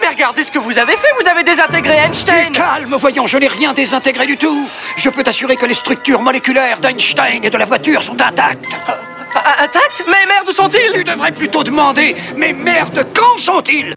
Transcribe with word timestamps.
Mais 0.00 0.08
regardez 0.08 0.44
ce 0.44 0.50
que 0.50 0.58
vous 0.58 0.78
avez 0.78 0.96
fait, 0.96 1.08
vous 1.20 1.28
avez 1.28 1.44
désintégré 1.44 1.94
Einstein 1.96 2.52
Calme, 2.52 2.94
voyons, 2.98 3.26
je 3.26 3.38
n'ai 3.38 3.46
rien 3.46 3.72
désintégré 3.72 4.26
du 4.26 4.36
tout. 4.36 4.68
Je 4.96 5.10
peux 5.10 5.22
t'assurer 5.22 5.56
que 5.56 5.66
les 5.66 5.74
structures 5.74 6.20
moléculaires 6.22 6.78
d'Einstein 6.78 7.44
et 7.44 7.50
de 7.50 7.56
la 7.58 7.64
voiture 7.64 8.02
sont 8.02 8.20
intactes. 8.20 8.76
Ah, 9.36 9.64
Intact 9.64 10.04
Mais 10.06 10.26
merde, 10.26 10.48
où 10.48 10.52
sont-ils? 10.52 10.92
Tu 10.92 11.04
devrais 11.04 11.32
plutôt 11.32 11.64
demander, 11.64 12.14
mais 12.36 12.52
merde, 12.52 13.06
quand 13.14 13.38
sont-ils? 13.38 13.94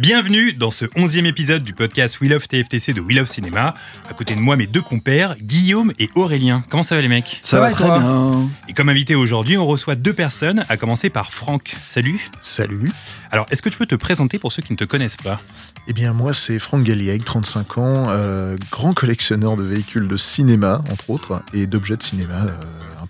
Bienvenue 0.00 0.54
dans 0.54 0.70
ce 0.70 0.86
onzième 0.96 1.26
épisode 1.26 1.62
du 1.62 1.74
podcast 1.74 2.22
We 2.22 2.30
Love 2.30 2.48
TFTC 2.48 2.94
de 2.94 3.02
We 3.02 3.14
Love 3.14 3.26
Cinéma. 3.26 3.74
À 4.08 4.14
côté 4.14 4.34
de 4.34 4.40
moi, 4.40 4.56
mes 4.56 4.66
deux 4.66 4.80
compères, 4.80 5.36
Guillaume 5.36 5.92
et 5.98 6.08
Aurélien. 6.14 6.64
Comment 6.70 6.82
ça 6.82 6.94
va 6.94 7.02
les 7.02 7.08
mecs? 7.08 7.38
Ça, 7.42 7.60
va 7.60 7.70
très 7.70 7.84
bien. 7.84 8.48
Et 8.66 8.72
comme 8.72 8.88
invité 8.88 9.14
aujourd'hui, 9.14 9.58
on 9.58 9.66
reçoit 9.66 9.96
deux 9.96 10.14
personnes, 10.14 10.64
à 10.70 10.78
commencer 10.78 11.10
par 11.10 11.32
Franck. 11.32 11.76
Salut. 11.82 12.30
Salut. 12.40 12.90
Alors, 13.30 13.44
est-ce 13.50 13.60
que 13.60 13.68
tu 13.68 13.76
peux 13.76 13.84
te 13.84 13.94
présenter 13.94 14.38
pour 14.38 14.52
ceux 14.52 14.62
qui 14.62 14.72
ne 14.72 14.78
te 14.78 14.84
connaissent 14.84 15.18
pas? 15.18 15.38
Eh 15.86 15.92
bien, 15.92 16.14
moi, 16.14 16.32
c'est 16.32 16.58
Franck 16.58 16.84
Galliègue, 16.84 17.22
35 17.22 17.76
ans, 17.76 18.06
euh, 18.08 18.56
grand 18.70 18.94
collectionneur 18.94 19.58
de 19.58 19.64
véhicules 19.64 20.08
de 20.08 20.16
cinéma, 20.16 20.82
entre 20.90 21.10
autres, 21.10 21.42
et 21.52 21.66
d'objets 21.66 21.98
de 21.98 22.02
cinéma, 22.02 22.40
euh, 22.46 22.52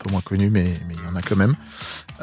peu 0.03 0.11
moins 0.11 0.21
connus, 0.21 0.51
mais 0.51 0.65
mais 0.89 0.95
il 0.95 1.05
y 1.05 1.07
en 1.07 1.17
a 1.17 1.23
quand 1.23 1.37
même. 1.37 1.55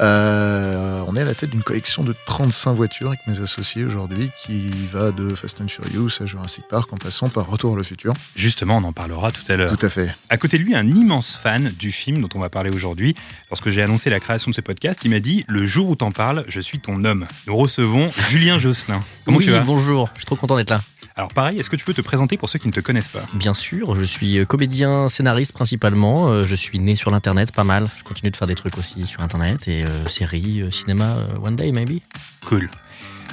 Euh, 0.00 1.02
on 1.06 1.16
est 1.16 1.22
à 1.22 1.24
la 1.24 1.34
tête 1.34 1.50
d'une 1.50 1.62
collection 1.62 2.04
de 2.04 2.14
35 2.26 2.72
voitures 2.72 3.08
avec 3.08 3.20
mes 3.26 3.40
associés 3.40 3.84
aujourd'hui, 3.84 4.30
qui 4.44 4.70
va 4.92 5.10
de 5.10 5.34
Fast 5.34 5.60
and 5.60 5.68
Furious 5.68 6.10
à 6.20 6.26
Jurassic 6.26 6.64
Park 6.68 6.92
en 6.92 6.96
passant 6.96 7.28
par 7.28 7.46
Retour 7.48 7.76
le 7.76 7.82
futur. 7.82 8.14
Justement, 8.36 8.76
on 8.76 8.84
en 8.84 8.92
parlera 8.92 9.32
tout 9.32 9.42
à 9.48 9.56
l'heure. 9.56 9.76
Tout 9.76 9.84
à 9.84 9.88
fait. 9.88 10.14
À 10.28 10.36
côté 10.36 10.58
de 10.58 10.62
lui, 10.62 10.74
un 10.74 10.86
immense 10.86 11.36
fan 11.36 11.72
du 11.78 11.90
film 11.92 12.20
dont 12.20 12.28
on 12.34 12.38
va 12.38 12.48
parler 12.48 12.70
aujourd'hui. 12.70 13.14
Lorsque 13.50 13.70
j'ai 13.70 13.82
annoncé 13.82 14.10
la 14.10 14.20
création 14.20 14.50
de 14.50 14.54
ce 14.54 14.60
podcast, 14.60 15.00
il 15.04 15.10
m'a 15.10 15.20
dit 15.20 15.44
Le 15.48 15.66
jour 15.66 15.88
où 15.88 15.96
t'en 15.96 16.12
parles, 16.12 16.44
je 16.48 16.60
suis 16.60 16.78
ton 16.78 17.04
homme. 17.04 17.26
Nous 17.46 17.56
recevons 17.56 18.10
Julien 18.30 18.58
Josselin. 18.58 19.00
Comment 19.24 19.38
oui, 19.38 19.44
tu 19.44 19.50
vas? 19.50 19.60
bonjour, 19.60 20.08
je 20.14 20.20
suis 20.20 20.26
trop 20.26 20.36
content 20.36 20.56
d'être 20.56 20.70
là. 20.70 20.82
Alors, 21.18 21.32
pareil, 21.32 21.58
est-ce 21.58 21.68
que 21.68 21.74
tu 21.74 21.84
peux 21.84 21.94
te 21.94 22.00
présenter 22.00 22.36
pour 22.36 22.48
ceux 22.48 22.60
qui 22.60 22.68
ne 22.68 22.72
te 22.72 22.78
connaissent 22.78 23.08
pas? 23.08 23.24
Bien 23.34 23.52
sûr, 23.52 23.96
je 23.96 24.04
suis 24.04 24.46
comédien, 24.46 25.08
scénariste 25.08 25.52
principalement. 25.52 26.28
Euh, 26.28 26.44
Je 26.44 26.54
suis 26.54 26.78
né 26.78 26.94
sur 26.94 27.10
l'internet 27.10 27.50
pas 27.50 27.64
mal. 27.64 27.88
Je 27.98 28.04
continue 28.04 28.30
de 28.30 28.36
faire 28.36 28.46
des 28.46 28.54
trucs 28.54 28.78
aussi 28.78 29.04
sur 29.04 29.20
internet 29.20 29.66
et 29.66 29.82
euh, 29.82 30.06
séries, 30.06 30.62
euh, 30.62 30.70
cinéma, 30.70 31.16
euh, 31.16 31.26
one 31.42 31.56
day 31.56 31.72
maybe. 31.72 31.98
Cool. 32.46 32.70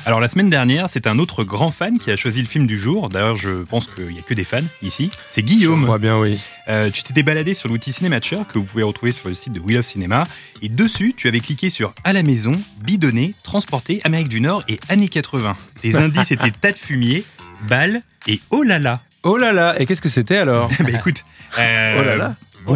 Alors 0.07 0.19
la 0.19 0.29
semaine 0.29 0.51
dernière, 0.51 0.87
c'est 0.87 1.07
un 1.07 1.17
autre 1.17 1.43
grand 1.43 1.71
fan 1.71 1.97
qui 1.97 2.11
a 2.11 2.15
choisi 2.15 2.39
le 2.39 2.47
film 2.47 2.67
du 2.67 2.77
jour. 2.79 3.09
D'ailleurs, 3.09 3.37
je 3.37 3.63
pense 3.63 3.87
qu'il 3.87 4.05
n'y 4.07 4.19
a 4.19 4.21
que 4.21 4.35
des 4.35 4.43
fans 4.43 4.59
ici. 4.83 5.09
C'est 5.27 5.41
Guillaume. 5.41 5.79
Je 5.79 5.85
crois 5.85 5.97
bien, 5.97 6.19
oui. 6.19 6.39
Euh, 6.67 6.91
tu 6.91 7.01
t'étais 7.01 7.23
baladé 7.23 7.55
sur 7.55 7.69
l'outil 7.69 7.91
Cinématcher 7.91 8.37
que 8.51 8.59
vous 8.59 8.65
pouvez 8.65 8.83
retrouver 8.83 9.11
sur 9.11 9.29
le 9.29 9.33
site 9.33 9.53
de 9.53 9.59
We 9.59 9.75
Love 9.75 9.83
Cinéma. 9.85 10.27
Et 10.61 10.69
dessus, 10.69 11.15
tu 11.17 11.27
avais 11.27 11.39
cliqué 11.39 11.71
sur 11.71 11.91
À 12.03 12.13
la 12.13 12.21
maison, 12.21 12.61
bidonné, 12.83 13.33
transporté, 13.41 13.99
Amérique 14.03 14.29
du 14.29 14.41
Nord 14.41 14.63
et 14.67 14.79
années 14.89 15.07
80. 15.07 15.57
Tes 15.81 15.95
indices 15.95 16.31
étaient 16.31 16.51
tas 16.51 16.71
de 16.71 16.77
fumier, 16.77 17.23
balles 17.65 18.01
et 18.27 18.39
oh 18.51 18.63
là 18.63 18.79
là. 18.79 19.01
Oh 19.23 19.37
là 19.37 19.51
là, 19.51 19.79
et 19.79 19.85
qu'est-ce 19.85 20.01
que 20.01 20.09
c'était 20.09 20.37
alors 20.37 20.69
bah 20.79 20.91
écoute, 20.91 21.23
euh, 21.59 21.95
Oh 21.99 22.03
là 22.03 22.15
là. 22.15 22.35
Oh 22.67 22.75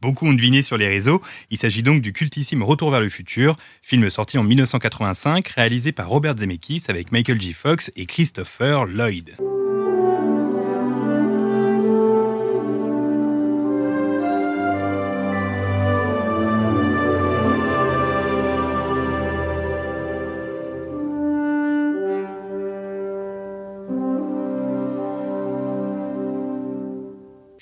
Beaucoup 0.00 0.26
ont 0.26 0.32
deviné 0.32 0.62
sur 0.62 0.78
les 0.78 0.88
réseaux. 0.88 1.20
Il 1.50 1.58
s'agit 1.58 1.82
donc 1.82 2.00
du 2.00 2.14
cultissime 2.14 2.62
Retour 2.62 2.90
vers 2.90 3.00
le 3.00 3.10
futur, 3.10 3.56
film 3.82 4.08
sorti 4.08 4.38
en 4.38 4.42
1985, 4.42 5.46
réalisé 5.48 5.92
par 5.92 6.08
Robert 6.08 6.38
Zemeckis 6.38 6.84
avec 6.88 7.12
Michael 7.12 7.40
J. 7.40 7.52
Fox 7.52 7.90
et 7.96 8.06
Christopher 8.06 8.86
Lloyd. 8.86 9.36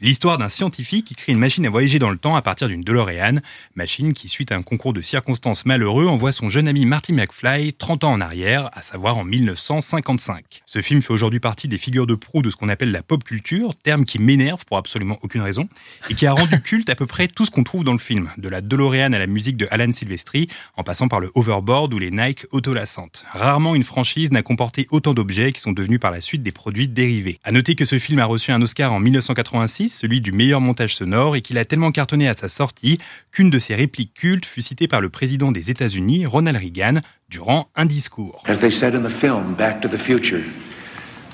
L'histoire 0.09 0.39
d'un 0.39 0.49
scientifique 0.49 1.05
qui 1.05 1.15
crée 1.15 1.33
une 1.33 1.39
machine 1.39 1.67
à 1.67 1.69
voyager 1.69 1.99
dans 1.99 2.09
le 2.09 2.17
temps 2.17 2.35
à 2.35 2.41
partir 2.41 2.67
d'une 2.67 2.81
DeLorean, 2.81 3.41
machine 3.75 4.15
qui, 4.15 4.31
suite 4.31 4.53
à 4.53 4.57
un 4.57 4.63
concours 4.63 4.95
de 4.95 5.03
circonstances 5.03 5.67
malheureux, 5.67 6.07
envoie 6.07 6.33
son 6.33 6.49
jeune 6.49 6.67
ami 6.67 6.87
Marty 6.87 7.13
McFly 7.13 7.75
30 7.75 8.05
ans 8.05 8.13
en 8.13 8.23
arrière, 8.23 8.71
à 8.73 8.81
savoir 8.81 9.19
en 9.19 9.25
1955. 9.25 10.63
Ce 10.65 10.81
film 10.81 11.03
fait 11.03 11.13
aujourd'hui 11.13 11.41
partie 11.41 11.69
des 11.69 11.77
figures 11.77 12.07
de 12.07 12.15
proue 12.15 12.41
de 12.41 12.51
ce 12.51 12.57
qu'on 12.57 12.71
appelle 12.71 12.91
la 12.91 13.03
pop 13.03 13.23
culture, 13.23 13.77
terme 13.77 14.07
qui 14.07 14.19
m'énerve 14.19 14.65
pour 14.65 14.79
absolument 14.79 15.19
aucune 15.21 15.43
raison, 15.43 15.69
et 16.09 16.15
qui 16.15 16.25
a 16.25 16.33
rendu 16.33 16.59
culte 16.63 16.89
à 16.89 16.95
peu 16.95 17.05
près 17.05 17.29
tout 17.29 17.45
ce 17.45 17.51
qu'on 17.51 17.63
trouve 17.63 17.85
dans 17.85 17.93
le 17.93 17.99
film, 17.99 18.31
de 18.39 18.49
la 18.49 18.63
DeLorean 18.63 19.13
à 19.13 19.19
la 19.19 19.27
musique 19.27 19.59
de 19.59 19.69
Alan 19.71 19.93
Silvestri, 19.93 20.49
en 20.79 20.85
passant 20.85 21.09
par 21.09 21.21
le 21.21 21.31
hoverboard 21.35 21.93
ou 21.93 21.99
les 21.99 22.11
Nike 22.11 22.47
autolassantes. 22.53 23.27
Rarement 23.33 23.75
une 23.75 23.85
franchise 23.85 24.33
n'a 24.33 24.41
comporté 24.41 24.87
autant 24.91 25.13
d'objets 25.13 25.53
qui 25.53 25.61
sont 25.61 25.73
devenus 25.73 26.01
par 26.01 26.13
la 26.13 26.23
suite 26.23 26.43
des 26.43 26.53
produits 26.53 26.89
dérivés. 26.89 27.39
À 27.45 27.53
noter 27.53 27.75
que 27.75 27.85
ce 27.85 27.99
film 27.99 28.21
a 28.21 28.25
reçu 28.25 28.53
un 28.53 28.63
Oscar 28.63 28.95
en 28.95 29.01
1986, 29.01 29.98
celui 29.99 30.21
du 30.21 30.33
meilleur 30.33 30.61
montage 30.61 30.95
sonore, 30.95 31.35
et 31.35 31.41
qu'il 31.41 31.59
a 31.59 31.65
tellement 31.65 31.91
cartonné 31.91 32.29
à 32.29 32.35
sa 32.35 32.49
sortie 32.49 32.99
qu'une 33.33 33.51
de 33.51 33.59
ses 33.59 33.75
répliques 33.75 34.15
cultes 34.15 34.47
fut 34.47 34.63
citée 34.63 34.87
par 34.87 35.01
le 35.01 35.09
président 35.09 35.51
des 35.51 35.71
États-Unis, 35.71 36.25
Ronald 36.25 36.57
Reagan, 36.57 37.01
durant 37.29 37.69
un 37.75 37.85
discours. 37.85 38.43
As 38.47 38.61
they 38.61 38.71
said 38.71 38.95
in 38.95 39.03
the 39.03 39.13
film 39.13 39.55
Back 39.55 39.81
to 39.81 39.89
the 39.89 39.99
Future, 39.99 40.43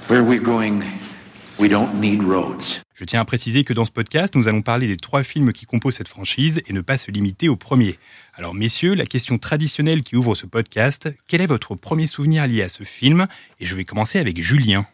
where 0.08 0.22
we're 0.22 0.42
going, 0.42 0.80
we 1.58 1.68
don't 1.68 2.00
need 2.00 2.22
roads. 2.22 2.80
Je 2.94 3.04
tiens 3.04 3.20
à 3.20 3.24
préciser 3.24 3.64
que 3.64 3.72
dans 3.72 3.84
ce 3.84 3.90
podcast, 3.90 4.36
nous 4.36 4.46
allons 4.46 4.62
parler 4.62 4.86
des 4.86 4.96
trois 4.96 5.24
films 5.24 5.52
qui 5.52 5.66
composent 5.66 5.96
cette 5.96 6.08
franchise 6.08 6.62
et 6.68 6.72
ne 6.72 6.80
pas 6.80 6.96
se 6.96 7.10
limiter 7.10 7.48
au 7.48 7.56
premier. 7.56 7.98
Alors 8.34 8.54
messieurs, 8.54 8.94
la 8.94 9.04
question 9.04 9.36
traditionnelle 9.36 10.04
qui 10.04 10.14
ouvre 10.14 10.36
ce 10.36 10.46
podcast, 10.46 11.12
quel 11.26 11.40
est 11.40 11.46
votre 11.46 11.74
premier 11.74 12.06
souvenir 12.06 12.46
lié 12.46 12.62
à 12.62 12.68
ce 12.68 12.84
film? 12.84 13.26
Et 13.58 13.66
je 13.66 13.74
vais 13.74 13.84
commencer 13.84 14.20
avec 14.20 14.40
Julien. 14.40 14.86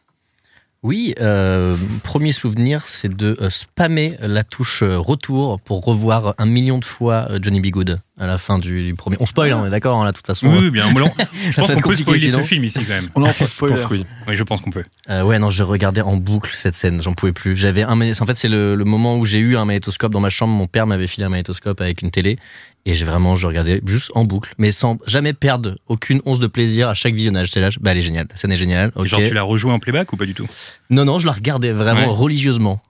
Oui, 0.83 1.15
euh, 1.21 1.77
premier 2.05 2.33
souvenir, 2.33 2.89
c'est 2.89 3.15
de 3.15 3.37
euh, 3.43 3.51
spammer 3.51 4.17
la 4.21 4.45
touche 4.45 4.83
euh, 4.83 4.99
retour 4.99 5.61
pour 5.61 5.85
revoir 5.85 6.35
un 6.39 6.47
million 6.47 6.79
de 6.79 6.87
fois 6.87 7.27
euh, 7.29 7.39
Johnny 7.43 7.61
B. 7.61 7.67
Good 7.67 7.99
à 8.21 8.27
la 8.27 8.39
fin 8.39 8.59
du, 8.59 8.85
du 8.85 8.95
premier. 8.95 9.17
On 9.19 9.27
spoil, 9.27 9.51
hein, 9.51 9.61
on 9.63 9.67
est 9.67 9.71
d'accord, 9.71 9.99
hein, 10.01 10.05
là, 10.05 10.13
de 10.13 10.17
toute 10.17 10.27
façon. 10.27 10.47
Oui, 10.49 10.71
bien, 10.71 10.93
bon, 10.93 11.11
je 11.51 11.57
pense 11.57 11.67
qu'on 11.81 11.89
peut 11.91 11.97
spoiler 11.97 12.19
ce 12.21 12.27
sinon. 12.33 12.43
film 12.45 12.63
ici 12.65 12.81
quand 12.87 12.95
même. 12.95 13.09
On 13.15 13.23
en 13.23 13.27
fait 13.33 13.47
spoiler. 13.47 13.75
oui. 13.91 14.05
Oui, 14.29 14.37
je 14.37 14.43
pense 14.45 14.61
qu'on 14.61 14.71
peut. 14.71 14.85
Euh, 15.09 15.23
ouais, 15.23 15.39
non, 15.39 15.49
je 15.51 15.63
regardais 15.63 16.03
en 16.03 16.17
boucle 16.17 16.51
cette 16.55 16.75
scène, 16.75 17.03
j'en 17.03 17.15
pouvais 17.15 17.33
plus. 17.33 17.57
J'avais 17.57 17.83
un 17.83 17.99
en 18.01 18.27
fait, 18.27 18.37
c'est 18.37 18.49
le, 18.49 18.75
le 18.77 18.85
moment 18.85 19.17
où 19.17 19.25
j'ai 19.25 19.39
eu 19.39 19.57
un 19.57 19.65
magnétoscope 19.65 20.13
dans 20.13 20.21
ma 20.21 20.31
chambre. 20.31 20.53
Mon 20.53 20.67
père 20.67 20.87
m'avait 20.87 21.07
filé 21.07 21.25
un 21.27 21.31
magnétoscope 21.31 21.81
avec 21.81 22.03
une 22.03 22.11
télé, 22.11 22.39
et 22.87 22.95
j'ai 22.95 23.05
vraiment, 23.07 23.37
je 23.37 23.47
regardais 23.47 23.81
juste 23.87 24.11
en 24.15 24.25
boucle, 24.25 24.55
mais 24.59 24.71
sans 24.71 24.99
jamais 25.07 25.33
perdre 25.33 25.77
aucune 25.87 26.21
once 26.27 26.41
de 26.41 26.47
plaisir 26.47 26.89
à 26.91 26.95
chaque 26.95 27.15
visionnage. 27.15 27.51
C'est 27.51 27.61
là, 27.61 27.71
je- 27.71 27.79
bah, 27.81 27.93
elle 27.93 27.99
est 27.99 28.03
géniale, 28.03 28.27
la 28.31 28.37
scène 28.37 28.53
est 28.53 28.57
géniale. 28.57 28.93
ok. 28.97 29.07
Genre 29.07 29.23
tu 29.23 29.33
l'as 29.35 29.43
rejoué 29.43 29.73
en 29.73 29.79
playback 29.79 30.13
ou 30.13 30.17
pas 30.17 30.27
du 30.27 30.35
tout? 30.35 30.47
Non, 30.91 31.05
non, 31.07 31.19
je 31.19 31.27
la 31.27 31.33
regardais 31.33 31.73
vraiment 31.73 32.01
Ouais. 32.09 32.15
religieusement. 32.15 32.83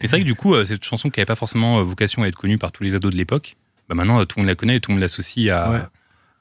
Et 0.00 0.06
c'est 0.06 0.16
vrai 0.16 0.20
que 0.20 0.26
du 0.26 0.34
coup, 0.34 0.54
euh, 0.54 0.64
cette 0.66 0.84
chanson 0.84 1.08
qui 1.08 1.18
n'avait 1.20 1.26
pas 1.26 1.36
forcément 1.36 1.78
euh, 1.78 1.82
vocation 1.82 2.22
à 2.22 2.28
être 2.28 2.36
connue 2.36 2.58
par 2.58 2.72
tous 2.72 2.82
les 2.82 2.94
ados 2.94 3.10
de 3.12 3.16
l'époque, 3.16 3.56
bah 3.88 3.94
maintenant 3.94 4.20
euh, 4.20 4.24
tout 4.24 4.38
le 4.38 4.42
monde 4.42 4.48
la 4.48 4.54
connaît 4.54 4.76
et 4.76 4.80
tout 4.80 4.90
le 4.90 4.94
monde 4.96 5.02
l'associe 5.02 5.50
à, 5.50 5.70
Ouais. 5.70 5.80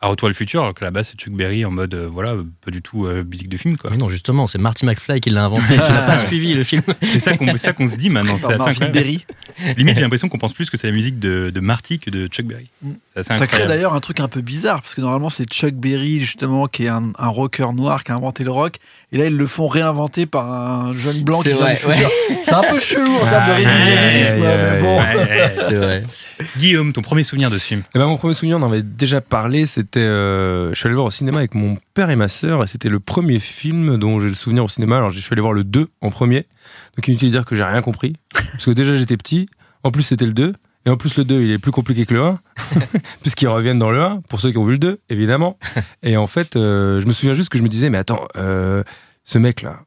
À 0.04 0.08
Retour 0.08 0.28
à 0.28 0.30
le 0.30 0.36
futur, 0.36 0.62
alors 0.62 0.74
que 0.74 0.84
là-bas 0.84 1.06
c'est 1.06 1.18
Chuck 1.18 1.34
Berry 1.34 1.64
en 1.64 1.72
mode, 1.72 1.94
euh, 1.94 2.10
voilà, 2.12 2.36
pas 2.64 2.72
du 2.72 2.82
tout 2.82 3.06
euh, 3.06 3.24
musique 3.24 3.48
de 3.48 3.56
film 3.56 3.78
quoi. 3.78 3.90
Mais 3.90 3.96
non, 3.96 4.10
justement, 4.10 4.48
c'est 4.48 4.58
Marty 4.58 4.86
McFly 4.86 5.22
qui 5.22 5.30
l'a 5.30 5.46
inventé. 5.46 5.64
c'est 5.82 6.06
pas 6.06 6.18
suivi 6.18 6.54
le 6.54 6.66
film. 6.66 6.84
C'est 7.02 7.20
ça 7.20 7.38
qu'on 7.38 7.48
ça 7.56 7.74
se 7.74 7.96
dit 7.96 8.10
maintenant. 8.10 8.38
C'est 8.38 8.54
assez 8.54 8.84
incroyable. 8.84 9.22
Limite, 9.78 9.96
j'ai 9.96 10.02
l'impression 10.02 10.28
qu'on 10.28 10.38
pense 10.38 10.52
plus 10.52 10.70
que 10.70 10.76
c'est 10.78 10.88
la 10.88 10.94
musique 10.94 11.20
de, 11.20 11.52
de 11.52 11.60
Marty 11.62 12.00
que 12.00 12.10
de 12.10 12.28
Chuck 12.28 12.46
Berry. 12.46 12.70
Ça 13.16 13.48
crée 13.48 13.66
d'ailleurs 13.66 13.94
un 13.94 14.02
truc 14.02 14.20
un 14.20 14.28
peu 14.28 14.42
bizarre, 14.42 14.82
parce 14.82 14.94
que 14.94 15.00
normalement 15.02 15.30
c'est 15.30 15.46
Chuck 15.46 15.74
Berry 15.74 16.20
justement 16.20 16.68
qui 16.68 16.86
est 16.86 16.90
un, 16.90 17.14
un 17.18 17.28
rocker 17.30 17.72
noir 17.74 18.04
qui 18.04 18.12
a 18.12 18.16
inventé 18.16 18.44
le 18.44 18.52
rock, 18.52 18.78
et 19.14 19.18
là 19.18 19.28
ils 19.28 19.38
le 19.38 19.48
font 19.48 19.68
réinventer 19.68 20.26
par 20.26 20.52
un 20.52 20.94
jeune 20.94 21.22
blanc 21.22 21.38
qui 21.38 21.50
C'est 21.50 21.56
vient 21.56 21.64
vrai, 21.64 21.76
du 21.76 21.80
futur. 21.80 22.10
C'est 22.44 22.54
un 22.54 22.64
peu 22.64 22.80
chelou 22.80 23.16
en 23.16 23.30
termes 23.30 23.48
de 23.48 23.54
Ouais, 23.54 23.66
révisionnisme, 23.66 24.82
bon. 24.82 24.98
Ouais, 24.98 25.16
ouais. 25.16 25.52
C'est 25.52 25.76
vrai. 25.76 26.04
Guillaume, 26.58 26.92
ton 26.92 27.02
premier 27.02 27.24
souvenir 27.24 27.50
de 27.50 27.58
ce 27.58 27.66
film? 27.66 27.84
Eh 27.96 28.00
ben, 28.00 28.06
mon 28.08 28.18
premier 28.18 28.34
souvenir, 28.34 28.58
on 28.58 28.64
en 28.64 28.68
avait 28.68 28.82
déjà 28.82 29.22
parlé, 29.22 29.66
c'était. 29.66 29.93
Euh, 30.02 30.70
je 30.74 30.76
suis 30.76 30.88
allé 30.88 30.96
voir 30.96 31.08
au 31.08 31.12
cinéma 31.12 31.40
avec 31.40 31.56
mon 31.56 31.78
père 31.94 32.10
et 32.10 32.16
ma 32.16 32.28
sœur, 32.28 32.64
et 32.64 32.68
c'était 32.68 32.90
le 32.90 33.00
premier 33.00 33.40
film 33.40 33.98
dont 33.98 34.20
j'ai 34.20 34.30
le 34.30 34.34
souvenir 34.34 34.64
au 34.64 34.68
cinéma. 34.68 34.98
Alors, 34.98 35.10
je 35.10 35.20
suis 35.20 35.32
allé 35.32 35.42
voir 35.42 35.54
le 35.54 35.64
2 35.64 35.88
en 36.02 36.10
premier, 36.10 36.48
donc 36.96 37.08
inutile 37.08 37.30
de 37.30 37.38
dire 37.38 37.46
que 37.46 37.56
j'ai 37.56 37.64
rien 37.64 37.82
compris, 37.82 38.14
parce 38.34 38.66
que 38.66 38.72
déjà 38.72 38.96
j'étais 38.96 39.18
petit, 39.18 39.48
en 39.84 39.92
plus 39.92 40.04
c'était 40.04 40.26
le 40.26 40.34
2, 40.34 40.54
Et 40.86 40.90
en 40.90 40.98
plus, 40.98 41.18
le 41.18 41.24
2, 41.24 41.42
il 41.42 41.52
est 41.52 41.60
plus 41.60 41.72
compliqué 41.72 42.06
que 42.06 42.14
le 42.14 42.22
1, 42.22 42.40
puisqu'ils 43.22 43.48
reviennent 43.48 43.80
dans 43.80 43.92
le 43.92 44.02
1, 44.02 44.22
pour 44.28 44.42
ceux 44.42 44.52
qui 44.52 44.58
ont 44.58 44.66
vu 44.66 44.74
le 44.74 44.80
2, 44.80 45.00
évidemment. 45.10 45.58
Et 46.04 46.18
en 46.18 46.28
fait, 46.28 46.56
euh, 46.56 47.00
je 47.00 47.08
me 47.08 47.14
souviens 47.14 47.34
juste 47.34 47.50
que 47.50 47.58
je 47.58 47.64
me 47.64 47.70
disais, 47.70 47.90
mais 47.90 47.98
attends, 47.98 48.28
euh, 48.36 48.84
ce 49.24 49.38
mec-là, 49.38 49.80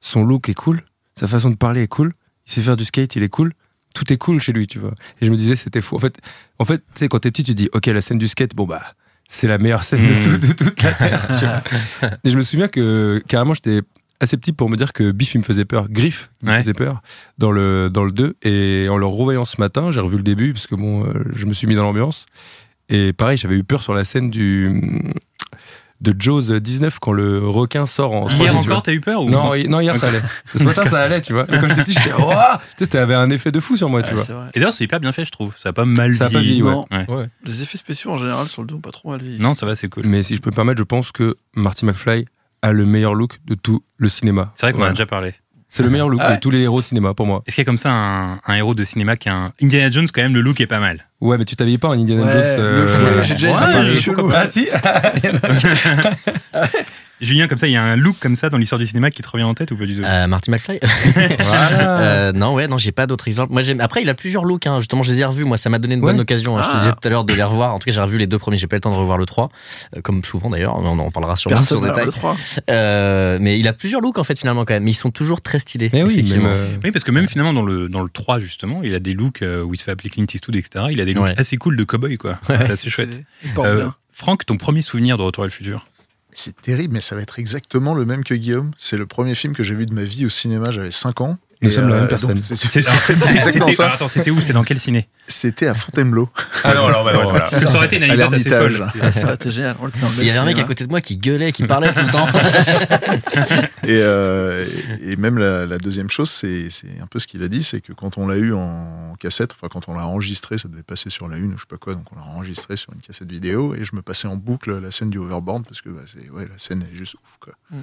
son 0.00 0.24
look 0.24 0.48
est 0.48 0.54
cool, 0.54 0.80
sa 1.16 1.26
façon 1.26 1.50
de 1.50 1.56
parler 1.56 1.82
est 1.82 1.88
cool, 1.88 2.12
il 2.46 2.52
sait 2.52 2.60
faire 2.60 2.76
du 2.76 2.84
skate, 2.84 3.16
il 3.16 3.22
est 3.24 3.28
cool, 3.28 3.52
tout 3.94 4.12
est 4.12 4.16
cool 4.16 4.38
chez 4.38 4.52
lui, 4.52 4.66
tu 4.66 4.78
vois. 4.78 4.94
Et 5.20 5.26
je 5.26 5.30
me 5.30 5.36
disais, 5.36 5.56
c'était 5.56 5.80
fou. 5.80 5.96
En 5.96 5.98
fait, 5.98 6.18
en 6.58 6.64
fait 6.64 6.78
tu 6.78 7.00
sais, 7.00 7.08
quand 7.08 7.18
t'es 7.18 7.30
petit, 7.30 7.42
tu 7.42 7.54
dis, 7.54 7.68
ok, 7.72 7.86
la 7.86 8.00
scène 8.00 8.18
du 8.18 8.28
skate, 8.28 8.54
bon, 8.54 8.66
bah, 8.66 8.82
c'est 9.34 9.48
la 9.48 9.58
meilleure 9.58 9.84
scène 9.84 10.06
de, 10.06 10.12
Mm. 10.12 10.20
tout- 10.20 10.46
de 10.46 10.52
toute 10.52 10.82
la 10.82 10.92
Terre, 10.92 11.26
tu 11.38 11.44
vois. 11.44 11.62
Et 12.24 12.30
je 12.30 12.36
me 12.36 12.42
souviens 12.42 12.68
que, 12.68 13.22
carrément, 13.28 13.54
j'étais 13.54 13.80
assez 14.20 14.36
petit 14.36 14.52
pour 14.52 14.70
me 14.70 14.76
dire 14.76 14.92
que 14.92 15.10
Biff, 15.10 15.34
il 15.34 15.38
me 15.38 15.42
faisait 15.44 15.64
peur, 15.64 15.88
Griff, 15.90 16.30
il 16.42 16.46
me 16.46 16.52
Ouais. 16.52 16.58
faisait 16.58 16.72
peur 16.72 17.02
dans 17.38 17.50
le, 17.50 17.90
dans 17.90 18.04
le 18.04 18.12
2. 18.12 18.36
Et 18.42 18.86
en 18.88 18.96
le 18.96 19.06
revoyant 19.06 19.44
ce 19.44 19.60
matin, 19.60 19.90
j'ai 19.92 20.00
revu 20.00 20.16
le 20.16 20.22
début, 20.22 20.52
parce 20.52 20.66
que 20.66 20.74
bon, 20.76 21.04
euh, 21.04 21.24
je 21.34 21.46
me 21.46 21.52
suis 21.52 21.66
mis 21.66 21.74
dans 21.74 21.82
l'ambiance. 21.82 22.26
Et 22.88 23.12
pareil, 23.12 23.36
j'avais 23.36 23.56
eu 23.56 23.64
peur 23.64 23.82
sur 23.82 23.94
la 23.94 24.04
scène 24.04 24.30
du 24.30 24.82
de 26.04 26.14
Jaws 26.18 26.60
19 26.60 26.98
quand 27.00 27.12
le 27.12 27.48
requin 27.48 27.86
sort 27.86 28.12
en 28.12 28.26
3D, 28.26 28.36
Hier 28.42 28.56
encore, 28.56 28.82
t'as 28.82 28.92
eu 28.92 29.00
peur 29.00 29.22
ou 29.22 29.30
non, 29.30 29.52
non, 29.68 29.80
hier 29.80 29.96
ça 29.96 30.08
allait. 30.08 30.20
Ce 30.54 30.62
matin 30.64 30.84
ça 30.86 31.00
allait, 31.00 31.20
tu 31.20 31.32
vois. 31.32 31.44
Et 31.44 31.58
quand 31.58 31.68
j'étais 31.68 31.82
petit, 31.84 31.94
j'étais 31.94 32.12
Ouah 32.12 32.58
Tu 32.60 32.66
sais, 32.78 32.84
c'était 32.84 32.98
avait 32.98 33.14
un 33.14 33.30
effet 33.30 33.50
de 33.50 33.58
fou 33.60 33.76
sur 33.76 33.88
moi, 33.88 34.02
tu 34.02 34.14
vois. 34.14 34.22
vrai. 34.22 34.46
Et 34.54 34.60
d'ailleurs, 34.60 34.74
c'est 34.74 34.84
hyper 34.84 35.00
bien 35.00 35.12
fait, 35.12 35.24
je 35.24 35.30
trouve. 35.32 35.54
Ça 35.58 35.70
a 35.70 35.72
pas 35.72 35.84
mal 35.84 36.14
Ça 36.14 36.26
a 36.26 36.30
pas 36.30 36.38
vieilli. 36.38 36.60
vieilli, 36.60 36.62
ouais. 36.62 36.84
Ouais. 36.92 37.10
Ouais. 37.10 37.26
Les 37.44 37.62
effets 37.62 37.78
spéciaux 37.78 38.10
en 38.12 38.16
général 38.16 38.46
sur 38.48 38.62
le 38.62 38.68
dos 38.68 38.78
pas 38.78 38.92
trop 38.92 39.10
mal 39.10 39.20
vieilli. 39.20 39.38
Non, 39.40 39.54
ça 39.54 39.66
va, 39.66 39.74
c'est 39.74 39.88
cool. 39.88 40.04
Mais 40.06 40.22
si 40.22 40.36
je 40.36 40.40
peux 40.40 40.50
me 40.50 40.54
permettre, 40.54 40.78
je 40.78 40.84
pense 40.84 41.10
que 41.10 41.34
Marty 41.54 41.86
McFly 41.86 42.26
a 42.62 42.72
le 42.72 42.84
meilleur 42.86 43.14
look 43.14 43.38
de 43.46 43.54
tout 43.54 43.82
le 43.96 44.08
cinéma. 44.08 44.50
C'est 44.54 44.66
vrai 44.66 44.72
qu'on 44.72 44.82
en 44.82 44.86
a 44.86 44.90
déjà 44.90 45.06
parlé. 45.06 45.34
C'est 45.76 45.82
le 45.82 45.90
meilleur 45.90 46.08
look 46.08 46.20
Ah 46.22 46.28
ouais. 46.30 46.36
de 46.36 46.40
tous 46.40 46.50
les 46.50 46.60
héros 46.60 46.80
de 46.80 46.84
cinéma 46.86 47.14
pour 47.14 47.26
moi. 47.26 47.42
Est-ce 47.46 47.56
qu'il 47.56 47.62
y 47.62 47.64
a 47.64 47.66
comme 47.66 47.78
ça 47.78 47.90
un, 47.90 48.34
un 48.46 48.54
héros 48.54 48.76
de 48.76 48.84
cinéma 48.84 49.16
qui 49.16 49.28
a 49.28 49.34
un. 49.34 49.52
Indiana 49.60 49.90
Jones, 49.90 50.06
quand 50.14 50.22
même, 50.22 50.32
le 50.34 50.40
look 50.40 50.60
est 50.60 50.68
pas 50.68 50.78
mal. 50.78 51.04
Ouais, 51.20 51.36
mais 51.36 51.44
tu 51.44 51.56
t'habilles 51.56 51.78
pas 51.78 51.88
en 51.88 51.98
Indiana 51.98 52.22
Ouais, 52.24 52.54
Jones. 52.56 52.86
fouet, 52.86 53.22
j'ai 53.24 53.34
déjà 53.34 53.50
ouais. 53.50 53.56
Ah, 54.32 54.48
si 54.48 54.68
Julien, 57.20 57.46
comme 57.46 57.58
ça, 57.58 57.66
il 57.68 57.72
y 57.72 57.76
a 57.76 57.82
un 57.82 57.96
look 57.96 58.16
comme 58.20 58.36
ça 58.36 58.50
dans 58.50 58.58
l'histoire 58.58 58.78
du 58.78 58.86
cinéma 58.86 59.10
qui 59.10 59.22
te 59.22 59.28
revient 59.28 59.44
en 59.44 59.54
tête 59.54 59.70
ou 59.70 59.76
pas 59.76 59.86
du 59.86 59.96
tout? 59.96 60.02
Euh, 60.02 60.26
Marty 60.26 60.50
McFly 60.50 60.78
Voilà. 61.38 62.00
Euh, 62.00 62.32
non, 62.32 62.54
ouais, 62.54 62.66
non, 62.68 62.76
j'ai 62.78 62.92
pas 62.92 63.06
d'autres 63.06 63.28
exemples. 63.28 63.52
Moi. 63.52 63.62
Après, 63.80 64.02
il 64.02 64.08
a 64.08 64.14
plusieurs 64.14 64.44
looks. 64.44 64.66
Hein. 64.66 64.76
Justement, 64.80 65.02
je 65.02 65.10
les 65.10 65.20
ai 65.20 65.24
revus. 65.24 65.44
Moi, 65.44 65.56
ça 65.56 65.70
m'a 65.70 65.78
donné 65.78 65.94
une 65.94 66.00
bonne 66.00 66.16
Ouais. 66.16 66.22
occasion. 66.22 66.58
hein. 66.58 66.62
Je 66.62 66.68
te 66.68 66.72
Ah. 66.74 66.78
disais 66.80 66.90
tout 66.92 67.06
à 67.06 67.10
l'heure 67.10 67.24
de 67.24 67.32
les 67.32 67.42
revoir. 67.42 67.72
En 67.74 67.78
tout 67.78 67.86
cas, 67.86 67.92
j'ai 67.92 68.00
revu 68.00 68.18
les 68.18 68.26
deux 68.26 68.38
premiers. 68.38 68.58
J'ai 68.58 68.66
pas 68.66 68.76
eu 68.76 68.78
le 68.78 68.80
temps 68.82 68.90
de 68.90 68.96
revoir 68.96 69.16
le 69.18 69.26
3 69.26 69.48
euh, 69.96 70.00
comme 70.02 70.24
souvent 70.24 70.50
d'ailleurs. 70.50 70.76
On 70.78 70.98
en 70.98 71.10
parlera 71.10 71.36
sûrement 71.36 71.56
Personne 71.56 71.78
sur 71.78 71.86
n'a 71.86 71.92
détail. 71.92 72.06
le 72.06 72.12
3. 72.12 72.36
Euh, 72.70 73.38
mais 73.40 73.58
il 73.58 73.68
a 73.68 73.72
plusieurs 73.72 74.00
looks 74.00 74.18
en 74.18 74.24
fait 74.24 74.38
finalement 74.38 74.64
quand 74.64 74.74
même. 74.74 74.84
Mais 74.84 74.90
ils 74.90 74.94
sont 74.94 75.10
toujours 75.10 75.40
très 75.40 75.58
stylés. 75.58 75.90
Mais 75.92 76.02
oui, 76.02 76.12
effectivement. 76.14 76.44
même, 76.48 76.52
euh, 76.52 76.66
Oui, 76.84 76.90
parce 76.90 77.04
que 77.04 77.10
même 77.12 77.28
finalement 77.28 77.52
dans 77.52 77.62
le, 77.64 77.88
dans 77.88 78.02
le 78.02 78.10
3, 78.10 78.40
justement, 78.40 78.80
il 78.82 78.94
a 78.94 78.98
des 79.00 79.12
looks 79.14 79.42
où 79.42 79.72
il 79.72 79.76
se 79.76 79.84
fait 79.84 79.92
appeler 79.92 80.10
Clint 80.10 80.26
Eastwood, 80.32 80.56
etc. 80.56 80.86
Il 80.90 81.00
a 81.00 81.04
des 81.04 81.14
looks 81.14 81.24
Ouais. 81.24 81.34
assez 81.38 81.56
cool 81.56 81.76
de 81.76 81.84
cowboy, 81.84 82.18
quoi. 82.18 82.38
c'est 82.46 82.70
assez 82.70 82.90
chouette. 82.90 83.22
Euh. 83.58 83.88
Franck, 84.10 84.46
ton 84.46 84.56
premier 84.56 84.82
souvenir 84.82 85.16
de 85.16 85.22
Retour 85.22 85.42
à 85.44 85.46
le 85.46 85.52
futur? 85.52 85.86
C'est 86.36 86.60
terrible, 86.60 86.94
mais 86.94 87.00
ça 87.00 87.14
va 87.14 87.22
être 87.22 87.38
exactement 87.38 87.94
le 87.94 88.04
même 88.04 88.24
que 88.24 88.34
Guillaume. 88.34 88.72
C'est 88.76 88.96
le 88.96 89.06
premier 89.06 89.36
film 89.36 89.54
que 89.54 89.62
j'ai 89.62 89.74
vu 89.74 89.86
de 89.86 89.94
ma 89.94 90.02
vie 90.02 90.26
au 90.26 90.28
cinéma, 90.28 90.72
j'avais 90.72 90.90
5 90.90 91.20
ans. 91.20 91.38
Nous 91.64 91.70
Et, 91.70 91.72
sommes 91.72 91.88
la 91.88 91.94
même 91.94 92.00
donc, 92.02 92.10
personne. 92.10 92.42
c'était- 92.42 92.82
ça. 92.82 93.92
Attends, 93.94 94.08
c'était 94.08 94.30
où 94.30 94.38
C'était 94.40 94.52
dans 94.52 94.64
quel 94.64 94.78
ciné 94.78 95.06
C'était 95.26 95.66
à 95.66 95.74
Fontainebleau. 95.74 96.28
Ah 96.62 96.74
non, 96.74 96.86
alors, 96.86 97.02
voilà. 97.02 97.24
Parce 97.24 97.58
que 97.58 97.66
ça 97.66 97.78
aurait 97.78 97.86
été 97.86 97.96
une 97.96 98.02
anecdote 98.04 98.34
assez 98.34 98.50
folle. 98.50 98.86
Ah, 99.02 99.10
Ça 99.12 99.24
aurait 99.24 99.34
été 99.36 99.50
génial. 99.50 99.76
Il 100.18 100.24
y 100.26 100.30
avait 100.30 100.38
un 100.38 100.44
mec 100.44 100.52
à 100.52 100.56
cinéma. 100.56 100.68
côté 100.68 100.84
de 100.84 100.90
moi 100.90 101.00
qui 101.00 101.16
gueulait, 101.16 101.52
qui 101.52 101.66
parlait 101.66 101.92
tout 101.94 102.02
le 102.04 102.12
temps. 102.12 102.28
Et, 103.84 103.98
euh, 104.00 104.64
et 105.02 105.16
même 105.16 105.38
la, 105.38 105.66
la 105.66 105.78
deuxième 105.78 106.08
chose, 106.10 106.30
c'est 106.30 106.70
c'est 106.70 107.00
un 107.02 107.06
peu 107.06 107.18
ce 107.18 107.26
qu'il 107.26 107.42
a 107.42 107.48
dit, 107.48 107.62
c'est 107.62 107.80
que 107.80 107.92
quand 107.92 108.16
on 108.18 108.26
l'a 108.26 108.36
eu 108.36 108.54
en 108.54 109.12
cassette, 109.18 109.52
enfin 109.52 109.68
quand 109.70 109.88
on 109.88 109.94
l'a 109.94 110.06
enregistré, 110.06 110.56
ça 110.58 110.68
devait 110.68 110.82
passer 110.82 111.10
sur 111.10 111.28
la 111.28 111.36
une 111.36 111.52
ou 111.52 111.56
je 111.56 111.62
sais 111.62 111.66
pas 111.68 111.76
quoi, 111.76 111.94
donc 111.94 112.10
on 112.12 112.16
l'a 112.16 112.22
enregistré 112.24 112.76
sur 112.76 112.92
une 112.94 113.00
cassette 113.00 113.30
vidéo 113.30 113.74
et 113.74 113.84
je 113.84 113.94
me 113.94 114.00
passais 114.02 114.26
en 114.28 114.36
boucle 114.36 114.78
la 114.78 114.90
scène 114.90 115.10
du 115.10 115.18
overboard 115.18 115.66
parce 115.66 115.82
que 115.82 115.90
bah, 115.90 116.00
c'est 116.10 116.30
ouais 116.30 116.44
la 116.44 116.56
scène 116.58 116.82
est 116.92 116.96
juste 116.96 117.14
ouf 117.14 117.36
quoi. 117.40 117.52
Mm. 117.70 117.76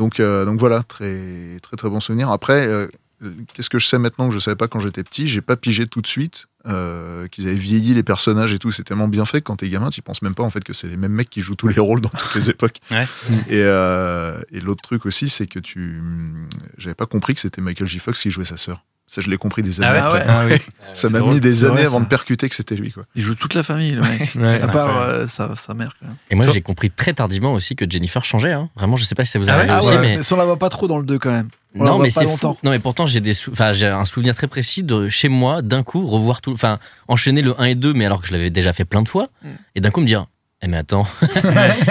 Donc 0.00 0.18
euh, 0.18 0.46
donc 0.46 0.58
voilà 0.58 0.82
très 0.82 1.58
très 1.62 1.76
très 1.76 1.90
bon 1.90 2.00
souvenir. 2.00 2.30
Après 2.30 2.66
euh, 2.66 2.86
qu'est-ce 3.52 3.68
que 3.68 3.78
je 3.78 3.86
sais 3.86 3.98
maintenant 3.98 4.28
que 4.28 4.34
je 4.34 4.38
savais 4.38 4.56
pas 4.56 4.66
quand 4.66 4.80
j'étais 4.80 5.04
petit, 5.04 5.28
j'ai 5.28 5.42
pas 5.42 5.56
pigé 5.56 5.86
tout 5.86 6.00
de 6.00 6.06
suite. 6.06 6.46
euh, 6.66 7.26
qu'ils 7.28 7.46
avaient 7.48 7.56
vieilli 7.56 7.92
les 7.92 8.02
personnages 8.02 8.54
et 8.54 8.58
tout, 8.58 8.70
c'est 8.70 8.82
tellement 8.82 9.08
bien 9.08 9.26
fait 9.26 9.40
que 9.40 9.46
quand 9.46 9.56
t'es 9.56 9.68
gamin, 9.68 9.90
tu 9.90 10.00
penses 10.00 10.22
même 10.22 10.34
pas 10.34 10.42
en 10.42 10.48
fait 10.50 10.64
que 10.64 10.72
c'est 10.72 10.88
les 10.88 10.96
mêmes 10.96 11.12
mecs 11.12 11.28
qui 11.28 11.42
jouent 11.42 11.54
tous 11.54 11.68
les 11.68 11.80
rôles 11.80 12.00
dans 12.00 12.08
toutes 12.08 12.34
les 12.34 12.48
époques. 12.48 12.78
Ouais. 12.90 13.06
Et, 13.50 13.60
et 14.56 14.60
l'autre 14.60 14.82
truc 14.82 15.04
aussi, 15.04 15.28
c'est 15.28 15.46
que 15.46 15.58
tu, 15.58 16.02
j'avais 16.78 16.94
pas 16.94 17.06
compris 17.06 17.34
que 17.34 17.40
c'était 17.42 17.60
Michael 17.60 17.88
J. 17.88 17.98
Fox 17.98 18.22
qui 18.22 18.30
jouait 18.30 18.46
sa 18.46 18.56
sœur. 18.56 18.82
Ça, 19.12 19.20
je 19.22 19.28
l'ai 19.28 19.38
compris 19.38 19.64
des 19.64 19.80
années 19.80 19.88
Ah 19.90 20.08
ouais, 20.12 20.18
après. 20.20 20.24
Ah 20.28 20.46
ouais. 20.46 20.62
Ça 20.94 21.08
m'a 21.08 21.18
mis 21.20 21.40
des 21.40 21.64
années 21.64 21.72
vrai, 21.74 21.86
avant 21.86 21.98
ça. 21.98 22.04
de 22.04 22.08
percuter 22.08 22.48
que 22.48 22.54
c'était 22.54 22.76
lui, 22.76 22.92
quoi. 22.92 23.02
Il 23.16 23.22
joue 23.22 23.34
toute 23.34 23.54
la 23.54 23.64
famille, 23.64 23.90
le 23.90 24.02
mec. 24.02 24.34
ouais, 24.36 24.62
À 24.62 24.68
part 24.68 24.96
euh, 25.02 25.26
sa, 25.26 25.56
sa 25.56 25.74
mère, 25.74 25.96
quand 25.98 26.06
même. 26.06 26.16
Et 26.30 26.36
moi 26.36 26.46
j'ai 26.48 26.60
compris 26.60 26.90
très 26.92 27.12
tardivement 27.12 27.52
aussi 27.52 27.74
que 27.74 27.84
Jennifer 27.90 28.24
changeait. 28.24 28.52
Hein. 28.52 28.70
Vraiment, 28.76 28.96
je 28.96 29.04
sais 29.04 29.16
pas 29.16 29.24
si 29.24 29.32
ça 29.32 29.40
vous 29.40 29.50
Ah 29.50 29.54
arrive 29.54 29.70
ouais 29.72 29.76
aussi, 29.78 29.88
Ah 29.88 29.94
ouais, 29.96 30.00
mais 30.00 30.16
mais 30.18 30.32
on 30.32 30.36
la 30.36 30.44
voit 30.44 30.58
pas 30.60 30.68
trop 30.68 30.86
dans 30.86 30.98
le 30.98 31.04
2 31.04 31.18
quand 31.18 31.30
même. 31.30 31.48
On 31.74 31.84
non 31.84 31.98
mais 31.98 32.08
pas 32.08 32.20
c'est 32.20 32.24
longtemps. 32.24 32.54
fou. 32.54 32.60
Non 32.62 32.70
mais 32.70 32.78
pourtant 32.78 33.06
j'ai 33.06 33.20
des 33.20 33.34
sou- 33.34 33.50
enfin 33.52 33.72
j'ai 33.72 33.86
un 33.88 34.04
souvenir 34.04 34.34
très 34.36 34.46
précis 34.46 34.82
de 34.84 35.08
chez 35.08 35.28
moi 35.28 35.60
d'un 35.62 35.82
coup 35.84 36.04
revoir 36.06 36.40
tout 36.40 36.52
enfin 36.52 36.78
enchaîner 37.08 37.42
le 37.42 37.60
1 37.60 37.64
et 37.64 37.74
2 37.76 37.92
mais 37.94 38.06
alors 38.06 38.20
que 38.22 38.26
je 38.28 38.32
l'avais 38.32 38.50
déjà 38.50 38.72
fait 38.72 38.84
plein 38.84 39.02
de 39.02 39.08
fois 39.08 39.28
Mm. 39.44 39.48
et 39.76 39.80
d'un 39.80 39.90
coup 39.90 40.00
me 40.00 40.06
dire 40.06 40.26
eh 40.62 40.68
mais 40.68 40.76
attends. 40.76 41.06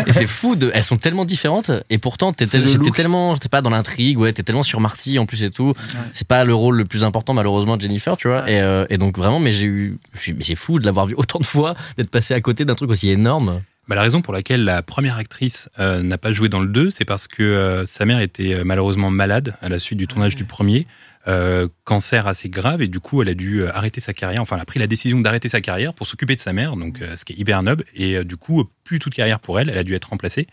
Et 0.07 0.13
c'est 0.13 0.27
fou 0.27 0.55
de 0.55 0.69
elles 0.73 0.83
sont 0.83 0.97
tellement 0.97 1.25
différentes 1.25 1.71
et 1.89 1.97
pourtant 1.97 2.33
t'es 2.33 2.45
tel- 2.45 2.65
tellement 2.93 3.33
j'étais 3.33 3.49
pas 3.49 3.61
dans 3.61 3.69
l'intrigue 3.71 4.17
ouais 4.19 4.31
t'es 4.33 4.43
tellement 4.43 4.63
sur 4.63 4.79
Marty 4.79 5.17
en 5.19 5.25
plus 5.25 5.43
et 5.43 5.49
tout. 5.51 5.73
C'est 6.11 6.27
pas 6.27 6.43
le 6.45 6.53
rôle 6.53 6.75
le 6.77 6.85
plus 6.85 7.03
important 7.03 7.33
malheureusement 7.33 7.77
de 7.77 7.81
Jennifer 7.81 8.15
tu 8.17 8.27
vois. 8.27 8.49
Et, 8.49 8.59
euh, 8.61 8.85
et 8.89 8.97
donc 8.97 9.17
vraiment 9.17 9.39
mais 9.39 9.53
j'ai 9.53 9.65
eu 9.65 9.97
mais 10.27 10.43
c'est 10.43 10.55
fou 10.55 10.79
de 10.79 10.85
l'avoir 10.85 11.05
vu 11.07 11.13
autant 11.17 11.39
de 11.39 11.45
fois 11.45 11.75
d'être 11.97 12.11
passé 12.11 12.33
à 12.33 12.41
côté 12.41 12.65
d'un 12.65 12.75
truc 12.75 12.91
aussi 12.91 13.09
énorme. 13.09 13.61
Bah, 13.87 13.95
la 13.95 14.03
raison 14.03 14.21
pour 14.21 14.33
laquelle 14.33 14.63
la 14.65 14.83
première 14.83 15.17
actrice 15.17 15.67
euh, 15.79 16.03
n'a 16.03 16.19
pas 16.19 16.31
joué 16.31 16.47
dans 16.47 16.59
le 16.59 16.67
2, 16.67 16.91
c'est 16.91 17.05
parce 17.05 17.27
que 17.27 17.41
euh, 17.41 17.87
sa 17.87 18.05
mère 18.05 18.19
était 18.19 18.63
malheureusement 18.63 19.09
malade 19.09 19.55
à 19.63 19.69
la 19.69 19.79
suite 19.79 19.97
du 19.97 20.05
tournage 20.05 20.35
du 20.35 20.43
premier. 20.45 20.85
Euh, 21.29 21.67
cancer 21.83 22.25
assez 22.25 22.49
grave 22.49 22.81
et 22.81 22.87
du 22.87 22.99
coup 22.99 23.21
elle 23.21 23.29
a 23.29 23.33
dû 23.35 23.61
euh, 23.61 23.75
arrêter 23.75 24.01
sa 24.01 24.13
carrière 24.13 24.41
enfin 24.41 24.55
elle 24.55 24.61
a 24.63 24.65
pris 24.65 24.79
la 24.79 24.87
décision 24.87 25.19
d'arrêter 25.19 25.47
sa 25.47 25.61
carrière 25.61 25.93
pour 25.93 26.07
s'occuper 26.07 26.35
de 26.35 26.39
sa 26.39 26.53
mère 26.53 26.75
donc 26.75 27.01
euh, 27.01 27.15
ce 27.15 27.23
qui 27.25 27.33
est 27.33 27.35
hyper 27.35 27.61
noble 27.61 27.83
et 27.95 28.17
euh, 28.17 28.23
du 28.23 28.35
coup 28.35 28.63
plus 28.83 28.97
toute 28.97 29.13
carrière 29.13 29.39
pour 29.39 29.59
elle 29.59 29.69
elle 29.69 29.77
a 29.77 29.83
dû 29.83 29.93
être 29.93 30.09
remplacée. 30.09 30.47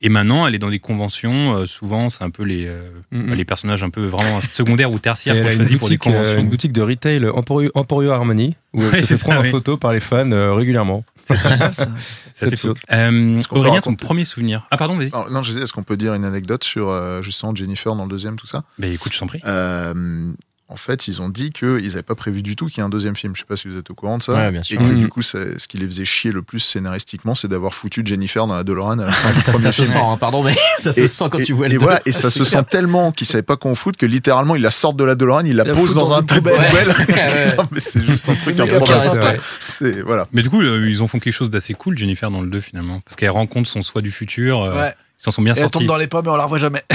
Et 0.00 0.08
maintenant 0.08 0.46
elle 0.46 0.54
est 0.54 0.58
dans 0.58 0.70
des 0.70 0.78
conventions 0.78 1.66
souvent 1.66 2.08
c'est 2.08 2.24
un 2.24 2.30
peu 2.30 2.44
les 2.44 2.68
les 3.10 3.44
personnages 3.44 3.84
un 3.84 3.90
peu 3.90 4.06
vraiment 4.06 4.40
secondaires 4.40 4.90
ou 4.90 4.98
tertiaires 4.98 5.34
qu'on 5.34 5.50
choisit 5.50 5.78
pour 5.78 5.88
des 5.88 5.98
conventions 5.98 6.38
une 6.38 6.48
boutique 6.48 6.72
de 6.72 6.82
retail 6.82 7.28
Emporio, 7.28 7.70
Emporio 7.74 8.10
Harmony 8.10 8.56
où 8.72 8.82
elle 8.82 8.88
Ouais, 8.90 9.00
se 9.02 9.14
fait 9.14 9.18
prendre 9.18 9.40
en 9.40 9.44
photo 9.44 9.76
par 9.76 9.92
les 9.92 10.00
fans 10.00 10.56
régulièrement. 10.56 11.04
C'est 11.24 11.36
génial, 11.48 11.74
ça. 11.74 11.88
c'est 12.30 12.56
fou. 12.56 12.74
euh, 12.92 13.40
Aurélien 13.50 13.80
ton 13.80 13.94
premier 13.94 14.24
souvenir? 14.24 14.66
Ah 14.70 14.76
pardon 14.76 14.96
vas-y. 14.96 15.10
Non, 15.10 15.24
non, 15.30 15.42
je 15.42 15.50
disais, 15.50 15.62
est-ce 15.62 15.72
qu'on 15.72 15.82
peut 15.82 15.96
dire 15.96 16.14
une 16.14 16.24
anecdote 16.24 16.64
sur 16.64 16.88
euh, 16.88 17.22
justement 17.22 17.54
Jennifer 17.54 17.94
dans 17.94 18.04
le 18.04 18.10
deuxième, 18.10 18.36
tout 18.36 18.46
ça? 18.46 18.64
Bah 18.78 18.86
écoute 18.88 19.12
je 19.12 19.18
t'en 19.18 19.26
prie. 19.26 19.40
Euh, 19.46 20.32
En 20.72 20.76
fait, 20.76 21.06
ils 21.06 21.20
ont 21.20 21.28
dit 21.28 21.50
qu'ils 21.50 21.86
n'avaient 21.88 22.02
pas 22.02 22.14
prévu 22.14 22.42
du 22.42 22.56
tout 22.56 22.66
qu'il 22.66 22.78
y 22.78 22.80
ait 22.80 22.84
un 22.84 22.88
deuxième 22.88 23.14
film. 23.14 23.34
Je 23.36 23.40
sais 23.40 23.46
pas 23.46 23.56
si 23.56 23.68
vous 23.68 23.76
êtes 23.76 23.90
au 23.90 23.94
courant 23.94 24.16
de 24.16 24.22
ça. 24.22 24.32
Ouais, 24.32 24.50
bien 24.50 24.62
sûr. 24.62 24.80
Et 24.80 24.84
que 24.84 24.88
Mhm. 24.90 24.98
du 25.00 25.08
coup, 25.08 25.20
ce 25.20 25.54
qui 25.68 25.76
les 25.76 25.84
faisait 25.84 26.04
chier 26.06 26.32
le 26.32 26.40
plus 26.42 26.60
scénaristiquement, 26.60 27.34
c'est 27.34 27.48
d'avoir 27.48 27.74
foutu 27.74 28.02
Jennifer 28.04 28.46
dans 28.46 28.54
la 28.54 28.64
DeLorean 28.64 28.98
à 28.98 29.04
la 29.06 29.12
fin 29.12 29.28
du 29.32 29.38
ça, 29.40 29.52
premier 29.52 29.64
ça 29.66 29.72
se 29.72 29.84
sent 29.84 29.98
hein, 29.98 30.16
pardon 30.18 30.42
mais 30.42 30.54
ça 30.78 30.92
se 30.92 31.00
Et- 31.00 31.06
sent 31.06 31.24
quand 31.30 31.38
et- 31.38 31.44
tu 31.44 31.52
vois 31.52 31.68
le 31.68 31.74
et 31.74 31.78
deux. 31.78 31.84
voilà, 31.84 32.00
et 32.06 32.12
ça 32.12 32.30
se 32.30 32.42
sent 32.44 32.64
tellement 32.70 33.12
qu'ils 33.12 33.26
savaient 33.26 33.42
pas 33.42 33.56
qu'on 33.58 33.74
fout 33.74 33.96
que 33.96 34.06
littéralement 34.06 34.56
ils 34.56 34.62
la 34.62 34.70
sortent 34.70 34.96
de 34.96 35.04
la 35.04 35.14
DeLorean, 35.14 35.44
ils 35.44 35.54
la, 35.56 35.64
Ils 35.64 35.68
la 35.68 35.74
posent 35.74 35.94
dans, 35.94 36.04
dans 36.04 36.14
un 36.14 36.22
tas 36.22 36.40
de 36.40 36.48
poubelles. 36.48 36.94
Non, 37.58 37.64
mais 37.70 37.80
c'est 37.80 38.00
juste 38.00 38.28
un 38.28 38.34
truc 38.34 38.58
improbable. 38.58 39.38
C'est 39.60 40.00
voilà. 40.02 40.26
Mais 40.32 40.42
du 40.42 40.48
coup, 40.50 40.62
euh, 40.62 40.88
ils 40.88 41.02
ont 41.02 41.08
fait 41.08 41.20
quelque 41.20 41.32
chose 41.34 41.50
d'assez 41.50 41.74
cool, 41.74 41.98
Jennifer, 41.98 42.30
dans 42.30 42.40
le 42.40 42.48
2, 42.48 42.60
finalement. 42.60 43.00
Parce 43.04 43.16
qu'elle 43.16 43.30
rencontre 43.30 43.68
son 43.68 43.82
soi 43.82 44.00
du 44.00 44.10
futur. 44.10 44.62
euh, 44.62 44.74
Ouais. 44.80 44.94
Ils 45.22 45.26
s'en 45.26 45.30
sont 45.30 45.42
bien 45.42 45.54
Et 45.54 45.58
elle 45.58 45.62
sortis. 45.62 45.78
tombe 45.78 45.86
dans 45.86 45.96
les 45.96 46.08
pommes 46.08 46.26
et 46.26 46.30
on 46.30 46.36
la 46.36 46.42
revoit 46.44 46.58
jamais. 46.58 46.82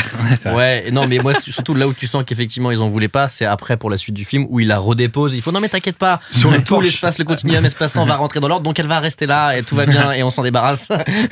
Ouais, 0.54 0.92
non, 0.92 1.08
mais 1.08 1.20
moi, 1.20 1.34
surtout 1.34 1.74
là 1.74 1.88
où 1.88 1.94
tu 1.94 2.08
sens 2.08 2.24
qu'effectivement 2.26 2.72
ils 2.72 2.82
en 2.82 2.90
voulaient 2.90 3.08
pas, 3.08 3.30
c'est 3.30 3.46
après 3.46 3.78
pour 3.78 3.90
la 3.90 3.98
suite 3.98 4.16
du 4.16 4.26
film 4.26 4.46
où 4.50 4.60
il 4.60 4.68
la 4.68 4.78
redépose. 4.80 5.36
Il 5.36 5.42
faut 5.42 5.52
non, 5.52 5.60
mais 5.62 5.70
t'inquiète 5.70 5.98
pas, 5.98 6.20
Sur 6.32 6.52
le 6.52 6.62
tout 6.64 6.82
l'espace, 6.82 7.18
le 7.20 7.24
continuum 7.26 7.64
espace-temps 7.66 8.06
va 8.06 8.16
rentrer 8.18 8.40
dans 8.42 8.48
l'ordre, 8.50 8.64
donc 8.64 8.78
elle 8.80 8.88
va 8.88 9.00
rester 9.00 9.26
là 9.26 9.58
et 9.58 9.64
tout 9.64 9.76
va 9.76 9.86
bien 9.86 10.12
et 10.12 10.24
on 10.24 10.30
s'en 10.30 10.44
débarrasse. 10.44 10.90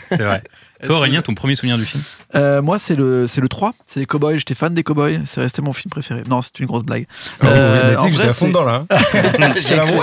C'est 0.10 0.22
vrai. 0.22 0.42
Toi, 0.84 0.98
Aurélien, 0.98 1.22
ton 1.22 1.34
premier 1.34 1.56
souvenir 1.56 1.78
du 1.78 1.86
film? 1.86 2.04
Euh, 2.36 2.62
moi, 2.62 2.78
c'est 2.78 2.96
le, 2.96 3.28
c'est 3.28 3.40
le 3.40 3.48
3. 3.48 3.72
C'est 3.86 4.02
les 4.02 4.06
cowboys. 4.06 4.38
J'étais 4.38 4.54
fan 4.56 4.74
des 4.74 4.84
cowboys. 4.84 5.22
C'est 5.26 5.40
resté 5.40 5.62
mon 5.62 5.72
film 5.72 5.90
préféré. 5.90 6.22
Non, 6.30 6.42
c'est 6.42 6.60
une 6.60 6.66
grosse 6.66 6.84
blague. 6.84 7.08
Oh, 7.42 7.46
Euh, 7.46 7.92
mais 7.92 7.96
tu 7.96 8.02
sais 8.02 8.06
en 8.08 8.10
que 8.10 8.12
j'étais 8.18 8.28
à 8.28 8.34
fond 8.34 8.48
dedans 8.50 8.66
là. 8.66 8.84
hein. 8.90 9.52
Cru- 9.56 10.02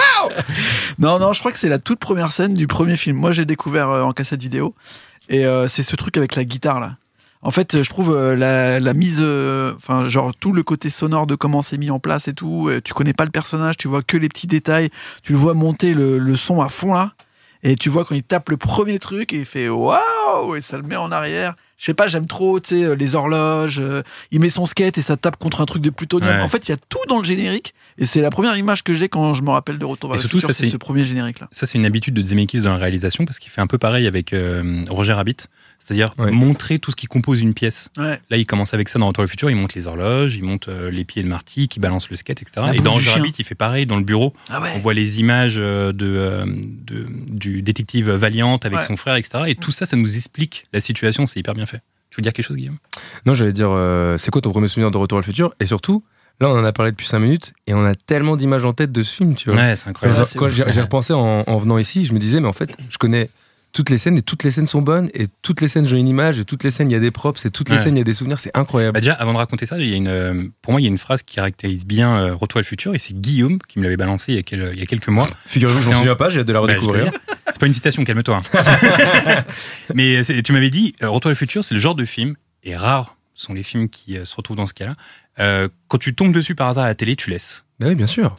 Non, 0.99 1.19
non, 1.19 1.35
je 1.35 1.41
crois 1.41 1.53
que 1.53 1.59
c'est 1.59 1.69
la 1.69 1.79
toute 1.79 1.99
première 1.99 2.33
scène 2.33 2.55
du 2.55 2.67
premier 2.67 2.97
film. 2.97 3.17
Moi, 3.19 3.33
j'ai 3.33 3.45
découvert 3.45 3.91
euh, 3.91 4.03
en 4.03 4.13
cassette 4.13 4.41
vidéo. 4.41 4.75
Et 5.29 5.47
euh, 5.47 5.69
c'est 5.69 5.83
ce 5.83 5.97
truc 5.97 6.17
avec 6.17 6.35
la 6.37 6.45
guitare, 6.45 6.81
là. 6.81 6.97
En 7.45 7.51
fait, 7.51 7.83
je 7.83 7.89
trouve 7.89 8.15
euh, 8.15 8.37
la, 8.37 8.79
la 8.79 8.95
mise. 8.95 9.19
euh, 9.21 9.73
Enfin, 9.77 10.07
genre, 10.07 10.33
tout 10.35 10.53
le 10.53 10.63
côté 10.63 10.91
sonore 10.91 11.27
de 11.27 11.35
comment 11.35 11.61
c'est 11.63 11.77
mis 11.79 11.91
en 11.91 11.99
place 11.99 12.29
et 12.29 12.35
tout. 12.35 12.69
euh, 12.69 12.81
tu 12.85 12.95
connais 12.95 13.13
pas 13.15 13.25
le 13.25 13.31
personnage, 13.33 13.77
tu 13.77 13.89
vois 13.89 14.03
que 14.03 14.17
les 14.17 14.29
petits 14.29 14.47
détails. 14.47 14.91
Tu 15.23 15.33
le 15.33 15.39
vois 15.39 15.55
monter 15.55 15.95
le, 15.95 16.19
le 16.19 16.37
son 16.37 16.61
à 16.61 16.69
fond, 16.69 16.95
là. 16.95 17.15
Et 17.65 17.75
tu 17.77 17.89
vois 17.89 18.05
quand 18.05 18.15
il 18.15 18.23
tape 18.25 18.49
le 18.49 18.57
premier 18.57 18.99
truc 18.99 19.33
et 19.33 19.39
il 19.39 19.45
fait 19.45 19.69
waouh 19.69 20.55
Et 20.57 20.61
ça 20.61 20.77
le 20.77 20.83
met 20.83 20.97
en 20.97 21.11
arrière. 21.13 21.55
Je 21.83 21.87
sais 21.87 21.95
pas, 21.95 22.07
j'aime 22.07 22.27
trop, 22.27 22.61
tu 22.61 22.77
sais, 22.77 22.85
euh, 22.85 22.95
les 22.95 23.17
horloges. 23.17 23.81
euh, 23.81 24.03
il 24.31 24.39
met 24.39 24.51
son 24.51 24.67
skate 24.67 24.99
et 24.99 25.03
ça 25.03 25.17
tape 25.17 25.37
contre 25.37 25.61
un 25.63 25.65
truc 25.65 25.83
de 25.83 25.91
plutonium. 25.91 26.37
Ouais. 26.37 26.41
En 26.41 26.47
fait, 26.47 26.69
il 26.69 26.71
y 26.71 26.75
a 26.75 26.77
tout 26.77 27.01
dans 27.09 27.19
le 27.19 27.25
générique. 27.25 27.75
Et 27.99 28.07
c'est 28.07 28.21
la 28.21 28.31
première 28.31 28.57
image 28.57 28.85
que 28.85 28.95
j'ai 28.95 29.09
quand 29.09 29.35
je 29.35 29.43
me 29.43 29.51
rappelle 29.51 29.79
de 29.79 29.85
Retour 29.85 30.11
vers 30.11 30.17
le 30.17 30.23
futur. 30.23 30.49
ça, 30.49 30.53
C'est 30.53 30.67
ce 30.71 30.77
premier 30.77 31.03
générique-là. 31.03 31.49
Ça, 31.51 31.67
c'est 31.67 31.79
une 31.79 31.85
habitude 31.85 32.15
de 32.15 32.23
Zemeckis 32.23 32.61
dans 32.61 32.71
la 32.71 32.79
réalisation 32.79 33.25
parce 33.25 33.41
qu'il 33.41 33.51
fait 33.51 33.61
un 33.61 33.67
peu 33.67 33.79
pareil 33.79 34.07
avec 34.07 34.33
euh, 34.33 34.85
Roger 34.91 35.15
Rabbit. 35.15 35.39
C'est-à-dire 35.85 36.15
Ouais. 36.19 36.31
montrer 36.31 36.79
tout 36.79 36.91
ce 36.93 36.97
qui 36.97 37.07
compose 37.07 37.41
une 37.41 37.55
pièce. 37.55 37.89
Ouais. 37.99 38.21
Là, 38.31 38.37
il 38.37 38.47
commence 38.47 38.73
avec 38.73 38.89
ça 38.89 38.99
dans 38.99 39.09
Retour 39.09 39.23
vers 39.23 39.27
le 39.27 39.31
futur. 39.31 39.51
Il 39.51 39.57
monte 39.57 39.75
les 39.75 39.87
horloges, 39.89 40.37
il 40.37 40.45
monte 40.45 40.69
euh, 40.69 40.91
les 40.91 41.05
pieds 41.05 41.23
de 41.23 41.29
Marty, 41.29 41.67
qui 41.69 41.81
balance 41.81 42.09
le 42.11 42.17
skate, 42.17 42.41
etc. 42.43 42.67
La 42.67 42.75
Et 42.75 42.79
dans. 42.79 42.95
Rabbit, 42.95 43.33
il 43.39 43.45
fait 43.45 43.55
pareil 43.57 43.85
dans 43.87 43.97
le 43.97 44.05
bureau. 44.05 44.33
Ah 44.51 44.61
ouais. 44.61 44.71
On 44.77 44.79
voit 44.79 44.95
les 44.95 45.19
images 45.19 45.57
euh, 45.59 45.93
de, 45.93 46.07
euh, 46.07 46.47
de- 46.47 47.07
du 47.31 47.63
détective 47.63 48.11
Valiant 48.11 48.59
avec 48.63 48.79
Ouais. 48.79 48.85
son 48.87 48.97
frère, 48.97 49.17
etc. 49.17 49.45
Et 49.49 49.55
tout 49.57 49.73
ça, 49.73 49.87
ça 49.87 49.97
nous 49.97 50.15
explique 50.17 50.65
la 50.73 50.81
situation. 50.81 51.27
C'est 51.27 51.41
hyper 51.41 51.55
bien 51.55 51.67
fait. 51.67 51.81
Tu 52.11 52.17
veux 52.19 52.23
dire 52.23 52.33
quelque 52.33 52.47
chose, 52.47 52.57
Guillaume? 52.57 52.77
Non, 53.27 53.35
j'allais 53.35 53.53
dire, 53.53 53.71
euh, 53.71 54.17
c'est 54.19 54.31
quoi 54.31 54.41
ton 54.43 54.51
premier 54.51 54.69
souvenir 54.69 54.91
de 54.91 54.97
Retour 54.99 55.19
à 55.19 55.21
le 55.21 55.25
futur? 55.25 55.55
Et 55.61 55.67
surtout, 55.67 56.05
là, 56.41 56.49
on 56.49 56.59
en 56.59 56.65
a 56.65 56.73
parlé 56.73 56.93
depuis 56.93 57.07
5 57.09 57.19
minutes 57.19 57.55
et 57.67 57.75
on 57.75 57.85
a 57.85 57.95
tellement 57.95 58.37
d'images 58.37 58.65
en 58.67 58.73
tête 58.73 58.93
de 58.93 59.03
ce 59.03 59.15
film, 59.17 59.35
tu 59.35 59.51
vois. 59.51 59.59
Ouais, 59.59 59.75
c'est 59.77 59.89
incroyable. 59.89 60.53
J'ai 60.53 60.65
j'ai 60.71 60.81
repensé 60.81 61.13
en, 61.13 61.43
en 61.47 61.57
venant 61.59 61.79
ici, 61.79 62.05
je 62.05 62.13
me 62.13 62.19
disais, 62.19 62.41
mais 62.41 62.49
en 62.49 62.53
fait, 62.53 62.77
je 62.89 62.99
connais 62.99 63.31
toutes 63.73 63.89
les 63.91 63.97
scènes 63.99 64.19
et 64.19 64.23
toutes 64.23 64.43
les 64.45 64.51
scènes 64.51 64.67
sont 64.67 64.83
bonnes 64.83 65.09
et 65.15 65.27
toutes 65.41 65.61
les 65.63 65.69
scènes 65.69 65.87
j'ai 65.87 65.97
une 65.99 66.07
image 66.09 66.39
et 66.39 66.45
toutes 66.45 66.63
les 66.63 66.71
scènes 66.71 66.91
il 66.91 66.93
y 66.93 66.97
a 66.97 67.01
des 67.01 67.11
props 67.11 67.45
et 67.47 67.51
toutes 67.51 67.71
les 67.71 67.77
Ouais. 67.77 67.83
scènes 67.83 67.97
il 67.97 68.01
y 68.01 68.03
a 68.03 68.05
des 68.05 68.13
souvenirs, 68.13 68.39
c'est 68.39 68.55
incroyable. 68.57 68.93
Bah 68.95 69.01
déjà, 69.01 69.15
avant 69.15 69.33
de 69.33 69.39
raconter 69.39 69.65
ça, 69.67 69.79
il 69.79 69.89
y 69.89 69.95
a 69.95 69.97
une, 69.97 70.09
euh, 70.09 70.43
pour 70.61 70.73
moi, 70.73 70.81
il 70.81 70.85
y 70.85 70.87
a 70.87 70.91
une 70.91 70.99
phrase 70.99 71.23
qui 71.23 71.37
caractérise 71.37 71.87
bien 71.87 72.15
euh, 72.17 72.35
Retour 72.35 72.59
à 72.59 72.61
le 72.61 72.67
futur, 72.67 72.95
et 72.95 72.99
c'est 72.99 73.15
Guillaume 73.19 73.59
qui 73.67 73.79
me 73.79 73.85
l'avait 73.85 73.97
balancé 73.97 74.33
il 74.33 74.35
y 74.37 74.39
a, 74.39 74.43
quel- 74.43 74.71
il 74.75 74.79
y 74.79 74.83
a 74.83 74.87
quelques 74.87 75.09
mois. 75.09 75.29
Figurez-vous 75.47 75.81
je 75.83 75.87
m'en 75.89 75.95
en- 75.95 75.99
souviens 75.99 76.17
pas, 76.17 76.29
j'ai 76.31 76.41
hâte 76.41 76.47
de 76.47 76.53
la 76.53 76.61
Bah, 76.61 76.67
redécouvrir. 76.67 77.05
dire, 77.11 77.21
c'est 77.47 77.59
pas 77.59 77.67
une 77.67 77.73
citation, 77.73 78.05
calme-toi. 78.05 78.43
hein. 78.55 79.45
Mais 79.95 80.23
tu 80.45 80.53
m'avais 80.53 80.71
dit, 80.71 80.95
euh, 81.03 81.09
Retour 81.09 81.29
à 81.29 81.33
le 81.33 81.37
futur, 81.37 81.65
c'est 81.65 81.75
le 81.75 81.81
genre 81.81 81.95
de 81.95 82.05
film, 82.05 82.37
et 82.65 82.77
rares 82.77 83.17
sont 83.35 83.55
les 83.55 83.63
films 83.63 83.89
qui 83.89 84.19
euh, 84.19 84.25
se 84.25 84.35
retrouvent 84.37 84.57
dans 84.57 84.67
ce 84.67 84.75
cas-là. 84.75 84.95
euh, 85.39 85.69
quand 85.89 85.99
tu 85.99 86.15
tombes 86.15 86.33
dessus 86.35 86.55
par 86.55 86.69
hasard 86.69 86.85
à 86.85 86.89
la 86.89 86.95
télé, 86.95 87.17
tu 87.17 87.31
laisses. 87.31 87.65
Bah 87.81 87.87
oui, 87.89 87.95
bien 87.95 88.07
sûr. 88.07 88.37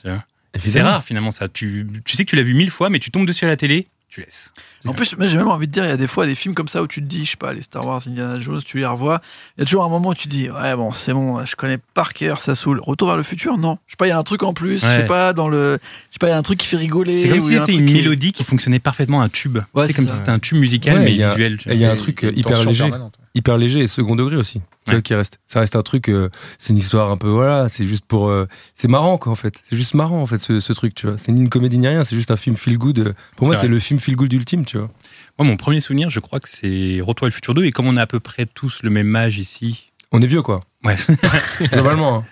C'est 0.64 0.82
rare 0.84 1.04
finalement 1.04 1.32
ça. 1.32 1.48
Tu, 1.50 1.88
tu 2.06 2.16
sais 2.16 2.26
que 2.26 2.30
tu 2.30 2.36
l'as 2.36 2.44
vu 2.44 2.54
mille 2.54 2.70
fois, 2.70 2.92
mais 2.92 3.00
tu 3.00 3.10
tombes 3.10 3.26
dessus 3.26 3.46
à 3.46 3.48
la 3.48 3.58
télé, 3.58 3.88
tu 4.14 4.22
laisses. 4.22 4.52
En 4.86 4.94
plus, 4.94 5.18
moi, 5.18 5.26
j'ai 5.28 5.38
même 5.38 5.48
envie 5.48 5.68
de 5.68 5.72
dire, 5.72 5.84
il 5.86 5.90
y 5.90 5.92
a 5.92 5.98
des 5.98 6.08
fois 6.08 6.26
des 6.26 6.36
films 6.36 6.54
comme 6.54 6.68
ça 6.68 6.82
où 6.84 6.88
tu 6.88 7.02
te 7.02 7.06
dis, 7.08 7.26
je 7.26 7.32
sais 7.32 7.38
pas, 7.38 7.52
les 7.54 7.62
Star 7.64 7.86
Wars, 7.86 8.02
Indiana 8.06 8.40
Jones, 8.40 8.62
tu 8.64 8.78
les 8.78 8.86
revois. 8.86 9.22
Il 9.58 9.62
y 9.62 9.64
a 9.64 9.66
toujours 9.66 9.84
un 9.86 9.90
moment 9.90 10.10
où 10.10 10.14
tu 10.14 10.28
te 10.28 10.30
dis, 10.30 10.50
ouais, 10.52 10.76
bon, 10.76 10.92
c'est 10.92 11.14
bon, 11.14 11.44
je 11.46 11.56
connais 11.56 11.80
par 11.94 12.14
cœur, 12.14 12.40
ça 12.42 12.54
saoule. 12.56 12.80
Retour 12.82 13.08
vers 13.08 13.18
le 13.18 13.24
futur, 13.24 13.58
non. 13.58 13.78
Je 13.88 13.94
sais 13.94 13.98
pas, 13.98 14.06
il 14.06 14.10
y 14.10 14.14
a 14.14 14.18
un 14.18 14.24
truc 14.24 14.44
en 14.44 14.54
plus, 14.54 14.78
je 14.82 14.86
sais 14.86 15.06
pas, 15.08 15.34
dans 15.34 15.48
le. 15.50 15.80
Je 16.10 16.14
sais 16.16 16.20
pas, 16.20 16.28
il 16.28 16.32
y 16.32 16.34
a 16.34 16.38
un 16.38 16.44
truc 16.44 16.60
qui 16.60 16.68
fait 16.68 16.78
rigoler. 16.78 17.22
C'est 17.24 17.30
comme 17.30 17.42
si 17.42 17.58
c'était 17.58 17.74
une 17.74 17.86
qui- 17.86 17.94
mélodie 17.94 18.34
qui 18.34 18.44
fonctionnait 18.44 18.80
parfaitement 18.80 19.22
un 19.22 19.30
tube. 19.30 19.58
Ouais, 19.74 19.88
c'est 19.88 19.94
comme 19.94 20.06
ça. 20.06 20.12
si 20.12 20.18
c'était 20.18 20.30
un 20.32 20.40
tube 20.40 20.58
musical 20.58 20.98
Ouais, 21.00 21.04
mais 21.06 21.12
il 21.12 21.18
y 21.18 21.24
a- 21.24 21.30
visuel. 21.34 21.58
il 21.66 21.76
y 21.78 21.86
a 21.86 21.92
un 21.92 21.96
truc 21.96 22.26
hyper 22.36 22.64
léger. 22.66 22.84
permanente. 22.84 23.16
Hyper 23.36 23.58
léger 23.58 23.80
et 23.80 23.88
second 23.88 24.16
degré 24.16 24.36
aussi. 24.36 24.62
Tu 24.86 24.90
Ouais. 24.92 24.96
vois, 24.98 25.02
qui 25.02 25.16
reste. 25.16 25.40
Ça 25.46 25.62
reste 25.62 25.76
un 25.78 25.82
truc, 25.82 26.10
euh, 26.10 26.30
c'est 26.60 26.72
une 26.74 26.78
histoire 26.78 27.10
un 27.10 27.16
peu, 27.18 27.30
voilà, 27.30 27.70
c'est 27.70 27.86
juste 27.88 28.04
pour. 28.06 28.28
euh, 28.30 28.48
c'est 28.74 28.90
marrant, 28.90 29.18
quoi, 29.18 29.32
en 29.32 29.36
fait. 29.36 29.56
C'est 29.64 29.78
juste 29.78 29.94
marrant, 29.94 30.22
en 30.22 30.26
fait, 30.26 30.40
ce, 30.40 30.60
ce 30.60 30.74
truc, 30.74 30.94
tu 30.94 31.08
vois. 31.08 31.18
C'est 31.18 31.32
ni 31.32 31.40
une 31.42 31.50
comédie 31.50 31.78
ni 31.78 31.88
rien, 31.88 32.04
c'est 32.04 32.16
juste 32.18 32.32
un 32.32 32.38
film 32.38 32.58
feel 32.58 32.78
good. 32.78 33.00
euh, 33.00 33.14
Pour 33.38 33.48
moi, 33.48 33.56
C'est 33.56 33.68
le 33.70 33.80
film 33.80 34.00
feel 34.00 34.16
good 34.18 34.34
ultime, 34.34 34.66
tu 34.66 34.78
vois. 34.78 34.90
Moi, 35.40 35.48
mon 35.48 35.56
premier 35.58 35.80
souvenir, 35.80 36.10
je 36.10 36.20
crois 36.20 36.40
que 36.42 36.50
c'est 36.50 37.00
Retour 37.02 37.26
à 37.26 37.30
le 37.30 37.34
futur 37.34 37.54
2. 37.54 37.64
Et 37.64 37.72
comme 37.72 37.88
on 37.88 37.96
a 37.98 38.02
à 38.02 38.08
peu 38.08 38.20
près 38.20 38.46
tous 38.46 38.80
le 38.84 38.90
même 38.90 39.16
âge 39.16 39.38
ici. 39.40 39.92
On 40.12 40.22
est 40.22 40.28
vieux, 40.28 40.42
quoi. 40.44 40.62
Ouais. 40.84 40.96
Globalement. 41.72 42.18
hein. 42.18 42.24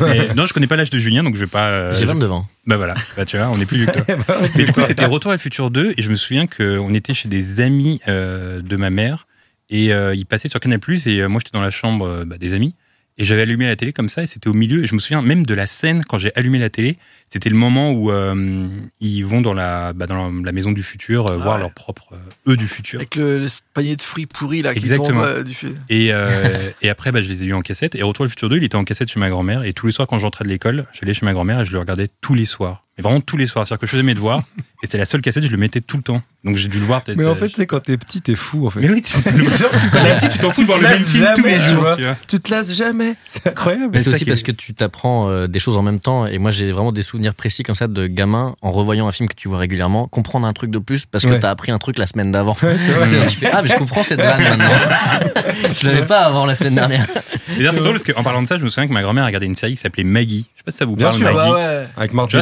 Mais 0.00 0.34
non, 0.34 0.46
je 0.46 0.52
connais 0.54 0.66
pas 0.66 0.76
l'âge 0.76 0.90
de 0.90 0.98
Julien, 0.98 1.22
donc 1.22 1.34
je 1.36 1.40
vais 1.40 1.46
pas. 1.46 1.68
euh, 1.68 1.94
J'ai 1.94 2.06
22 2.06 2.30
ans. 2.30 2.48
Bah 2.66 2.76
voilà, 2.78 2.94
bah 3.16 3.24
tu 3.24 3.36
vois, 3.36 3.48
on 3.50 3.56
est 3.60 3.66
plus 3.66 3.76
vieux 3.76 3.86
que 3.86 4.00
toi. 4.00 4.16
Bah 4.26 4.38
Mais 4.56 4.64
du 4.64 4.72
coup, 4.72 4.80
c'était 4.82 5.04
Retour 5.04 5.30
à 5.30 5.34
le 5.34 5.38
futur 5.38 5.70
2 5.70 5.92
et 5.96 6.02
je 6.02 6.10
me 6.10 6.16
souviens 6.16 6.46
qu'on 6.48 6.92
était 6.94 7.14
chez 7.14 7.28
des 7.28 7.60
amis 7.60 8.00
euh, 8.08 8.60
de 8.60 8.76
ma 8.76 8.90
mère 8.90 9.26
et 9.70 9.92
euh, 9.92 10.14
ils 10.14 10.26
passaient 10.26 10.48
sur 10.48 10.60
Canal 10.60 10.80
et 11.06 11.20
euh, 11.20 11.28
moi 11.28 11.40
j'étais 11.40 11.56
dans 11.56 11.62
la 11.62 11.70
chambre 11.70 12.06
euh, 12.06 12.24
bah, 12.24 12.38
des 12.38 12.54
amis 12.54 12.74
et 13.18 13.24
j'avais 13.24 13.42
allumé 13.42 13.66
la 13.66 13.76
télé 13.76 13.92
comme 13.92 14.08
ça 14.08 14.22
et 14.22 14.26
c'était 14.26 14.48
au 14.48 14.54
milieu 14.54 14.84
et 14.84 14.86
je 14.86 14.94
me 14.94 15.00
souviens 15.00 15.22
même 15.22 15.44
de 15.44 15.54
la 15.54 15.66
scène 15.66 16.04
quand 16.04 16.18
j'ai 16.18 16.30
allumé 16.36 16.58
la 16.58 16.70
télé, 16.70 16.98
c'était 17.28 17.50
le 17.50 17.56
moment 17.56 17.90
où 17.90 18.12
euh, 18.12 18.68
ils 19.00 19.22
vont 19.22 19.40
dans 19.40 19.52
la, 19.52 19.92
bah, 19.92 20.06
dans 20.06 20.30
la 20.30 20.52
maison 20.52 20.70
du 20.70 20.84
futur 20.84 21.26
euh, 21.26 21.36
voir 21.36 21.56
ouais. 21.56 21.62
leur 21.62 21.72
propre 21.72 22.14
eux 22.46 22.56
du 22.56 22.68
futur. 22.68 23.00
Avec 23.00 23.16
le, 23.16 23.40
le 23.40 23.48
panier 23.74 23.96
de 23.96 24.02
fruits 24.02 24.26
pourris 24.26 24.62
là 24.62 24.72
qui 24.72 24.78
Exactement. 24.78 25.22
tombe 25.22 25.30
euh, 25.30 25.42
du 25.42 25.52
fait. 25.52 25.74
Et, 25.88 26.10
euh, 26.12 26.70
et 26.80 26.88
après, 26.88 27.10
bah, 27.10 27.20
je 27.20 27.28
les 27.28 27.42
ai 27.42 27.46
eus 27.48 27.54
en 27.54 27.60
cassette. 27.60 27.96
Et 27.96 28.02
Retour 28.02 28.24
le 28.24 28.30
futur 28.30 28.48
2, 28.48 28.56
il 28.56 28.64
était 28.64 28.76
en 28.76 28.84
cassette 28.84 29.10
chez 29.10 29.20
ma 29.20 29.28
grand-mère. 29.28 29.64
Et 29.64 29.72
tous 29.72 29.86
les 29.86 29.92
soirs, 29.92 30.06
quand 30.06 30.18
j'entrais 30.18 30.44
de 30.44 30.48
l'école, 30.48 30.86
j'allais 30.92 31.12
chez 31.12 31.26
ma 31.26 31.32
grand-mère 31.32 31.60
et 31.60 31.64
je 31.64 31.72
le 31.72 31.80
regardais 31.80 32.08
tous 32.20 32.34
les 32.34 32.46
soirs. 32.46 32.84
Mais 32.98 33.02
vraiment 33.02 33.20
tous 33.20 33.36
les 33.36 33.46
soirs. 33.46 33.66
C'est-à-dire 33.66 33.80
que 33.80 33.86
je 33.86 33.92
faisais 33.92 34.02
mes 34.02 34.14
devoirs. 34.14 34.42
et 34.82 34.86
c'était 34.86 34.98
la 34.98 35.04
seule 35.04 35.20
cassette, 35.20 35.44
je 35.44 35.50
le 35.50 35.56
mettais 35.56 35.80
tout 35.80 35.96
le 35.96 36.02
temps. 36.02 36.20
Donc 36.44 36.56
j'ai 36.56 36.68
dû 36.68 36.78
le 36.78 36.84
voir 36.84 37.02
peut-être. 37.02 37.16
Mais 37.16 37.26
en 37.26 37.30
euh, 37.30 37.34
fait, 37.34 37.48
tu 37.48 37.54
sais, 37.54 37.66
quand 37.66 37.80
t'es 37.80 37.96
petit, 37.96 38.20
t'es 38.20 38.34
fou, 38.34 38.66
en 38.66 38.70
fait. 38.70 38.80
Mais 38.80 38.90
oui, 38.90 39.02
tu, 39.02 39.12
tu 40.30 40.38
t'en 40.38 40.50
fous 40.50 40.62
de 40.62 40.66
voir 40.66 40.78
le 40.78 40.84
te 40.84 40.88
même 40.88 40.98
lasses 40.98 41.08
film 41.08 41.28
tous 41.36 41.44
les 41.44 41.60
jours. 41.60 42.16
tu 42.26 42.40
te 42.40 42.50
lasses 42.50 42.74
jamais. 42.74 43.14
C'est 43.28 43.46
incroyable. 43.46 43.90
Mais 43.92 44.00
c'est 44.00 44.10
aussi 44.10 44.24
parce 44.24 44.42
que 44.42 44.52
tu 44.52 44.74
t'apprends 44.74 45.28
euh, 45.28 45.46
des 45.46 45.58
choses 45.58 45.76
en 45.76 45.82
même 45.82 46.00
temps. 46.00 46.26
Et 46.26 46.38
moi, 46.38 46.50
j'ai 46.50 46.72
vraiment 46.72 46.92
des 46.92 47.02
souvenirs 47.02 47.34
précis 47.34 47.62
comme 47.62 47.74
ça 47.74 47.86
de 47.86 48.06
gamin 48.06 48.56
en 48.62 48.72
revoyant 48.72 49.06
un 49.06 49.12
film 49.12 49.28
que 49.28 49.34
tu 49.34 49.48
vois 49.48 49.58
régulièrement, 49.58 50.08
comprendre 50.08 50.46
un 50.46 50.52
truc 50.52 50.70
de 50.70 50.78
plus 50.78 51.06
parce 51.06 51.24
que 51.24 51.34
t'as 51.34 51.50
appris 51.50 51.72
un 51.72 51.78
truc 51.78 51.98
la 51.98 52.06
semaine 52.06 52.32
d'avant. 52.32 52.56
Ouais, 52.62 52.78
c'est 52.78 52.92
vrai. 52.92 53.06
C'est- 53.06 53.26
tu 53.28 53.36
fais, 53.36 53.50
ah, 53.52 53.62
mais 53.62 53.68
je 53.68 53.76
comprends 53.76 54.02
cette 54.02 54.20
vanne 54.20 54.42
maintenant. 54.42 54.64
je 55.72 55.86
l'avais 55.86 56.04
pas 56.04 56.20
avant 56.20 56.46
la 56.46 56.54
semaine 56.54 56.74
dernière. 56.74 57.06
Et 57.50 57.58
d'ailleurs, 57.58 57.74
c'est 57.74 57.80
drôle 57.80 57.92
parce 57.92 58.04
qu'en 58.04 58.22
parlant 58.22 58.42
de 58.42 58.46
ça, 58.46 58.58
je 58.58 58.64
me 58.64 58.68
souviens 58.68 58.86
que 58.88 58.92
ma 58.92 59.02
grand-mère 59.02 59.24
a 59.24 59.26
regardé 59.26 59.46
une 59.46 59.54
série 59.54 59.72
qui 59.72 59.80
s'appelait 59.80 60.04
Maggie. 60.04 60.48
Je 60.54 60.60
sais 60.60 60.64
pas 60.64 60.70
si 60.70 60.76
ça 60.78 60.84
vous 60.84 60.96
parle, 60.96 61.18
Maggie. 61.18 61.34
Bah. 61.34 61.82
Avec 61.96 62.12
Tu 62.28 62.36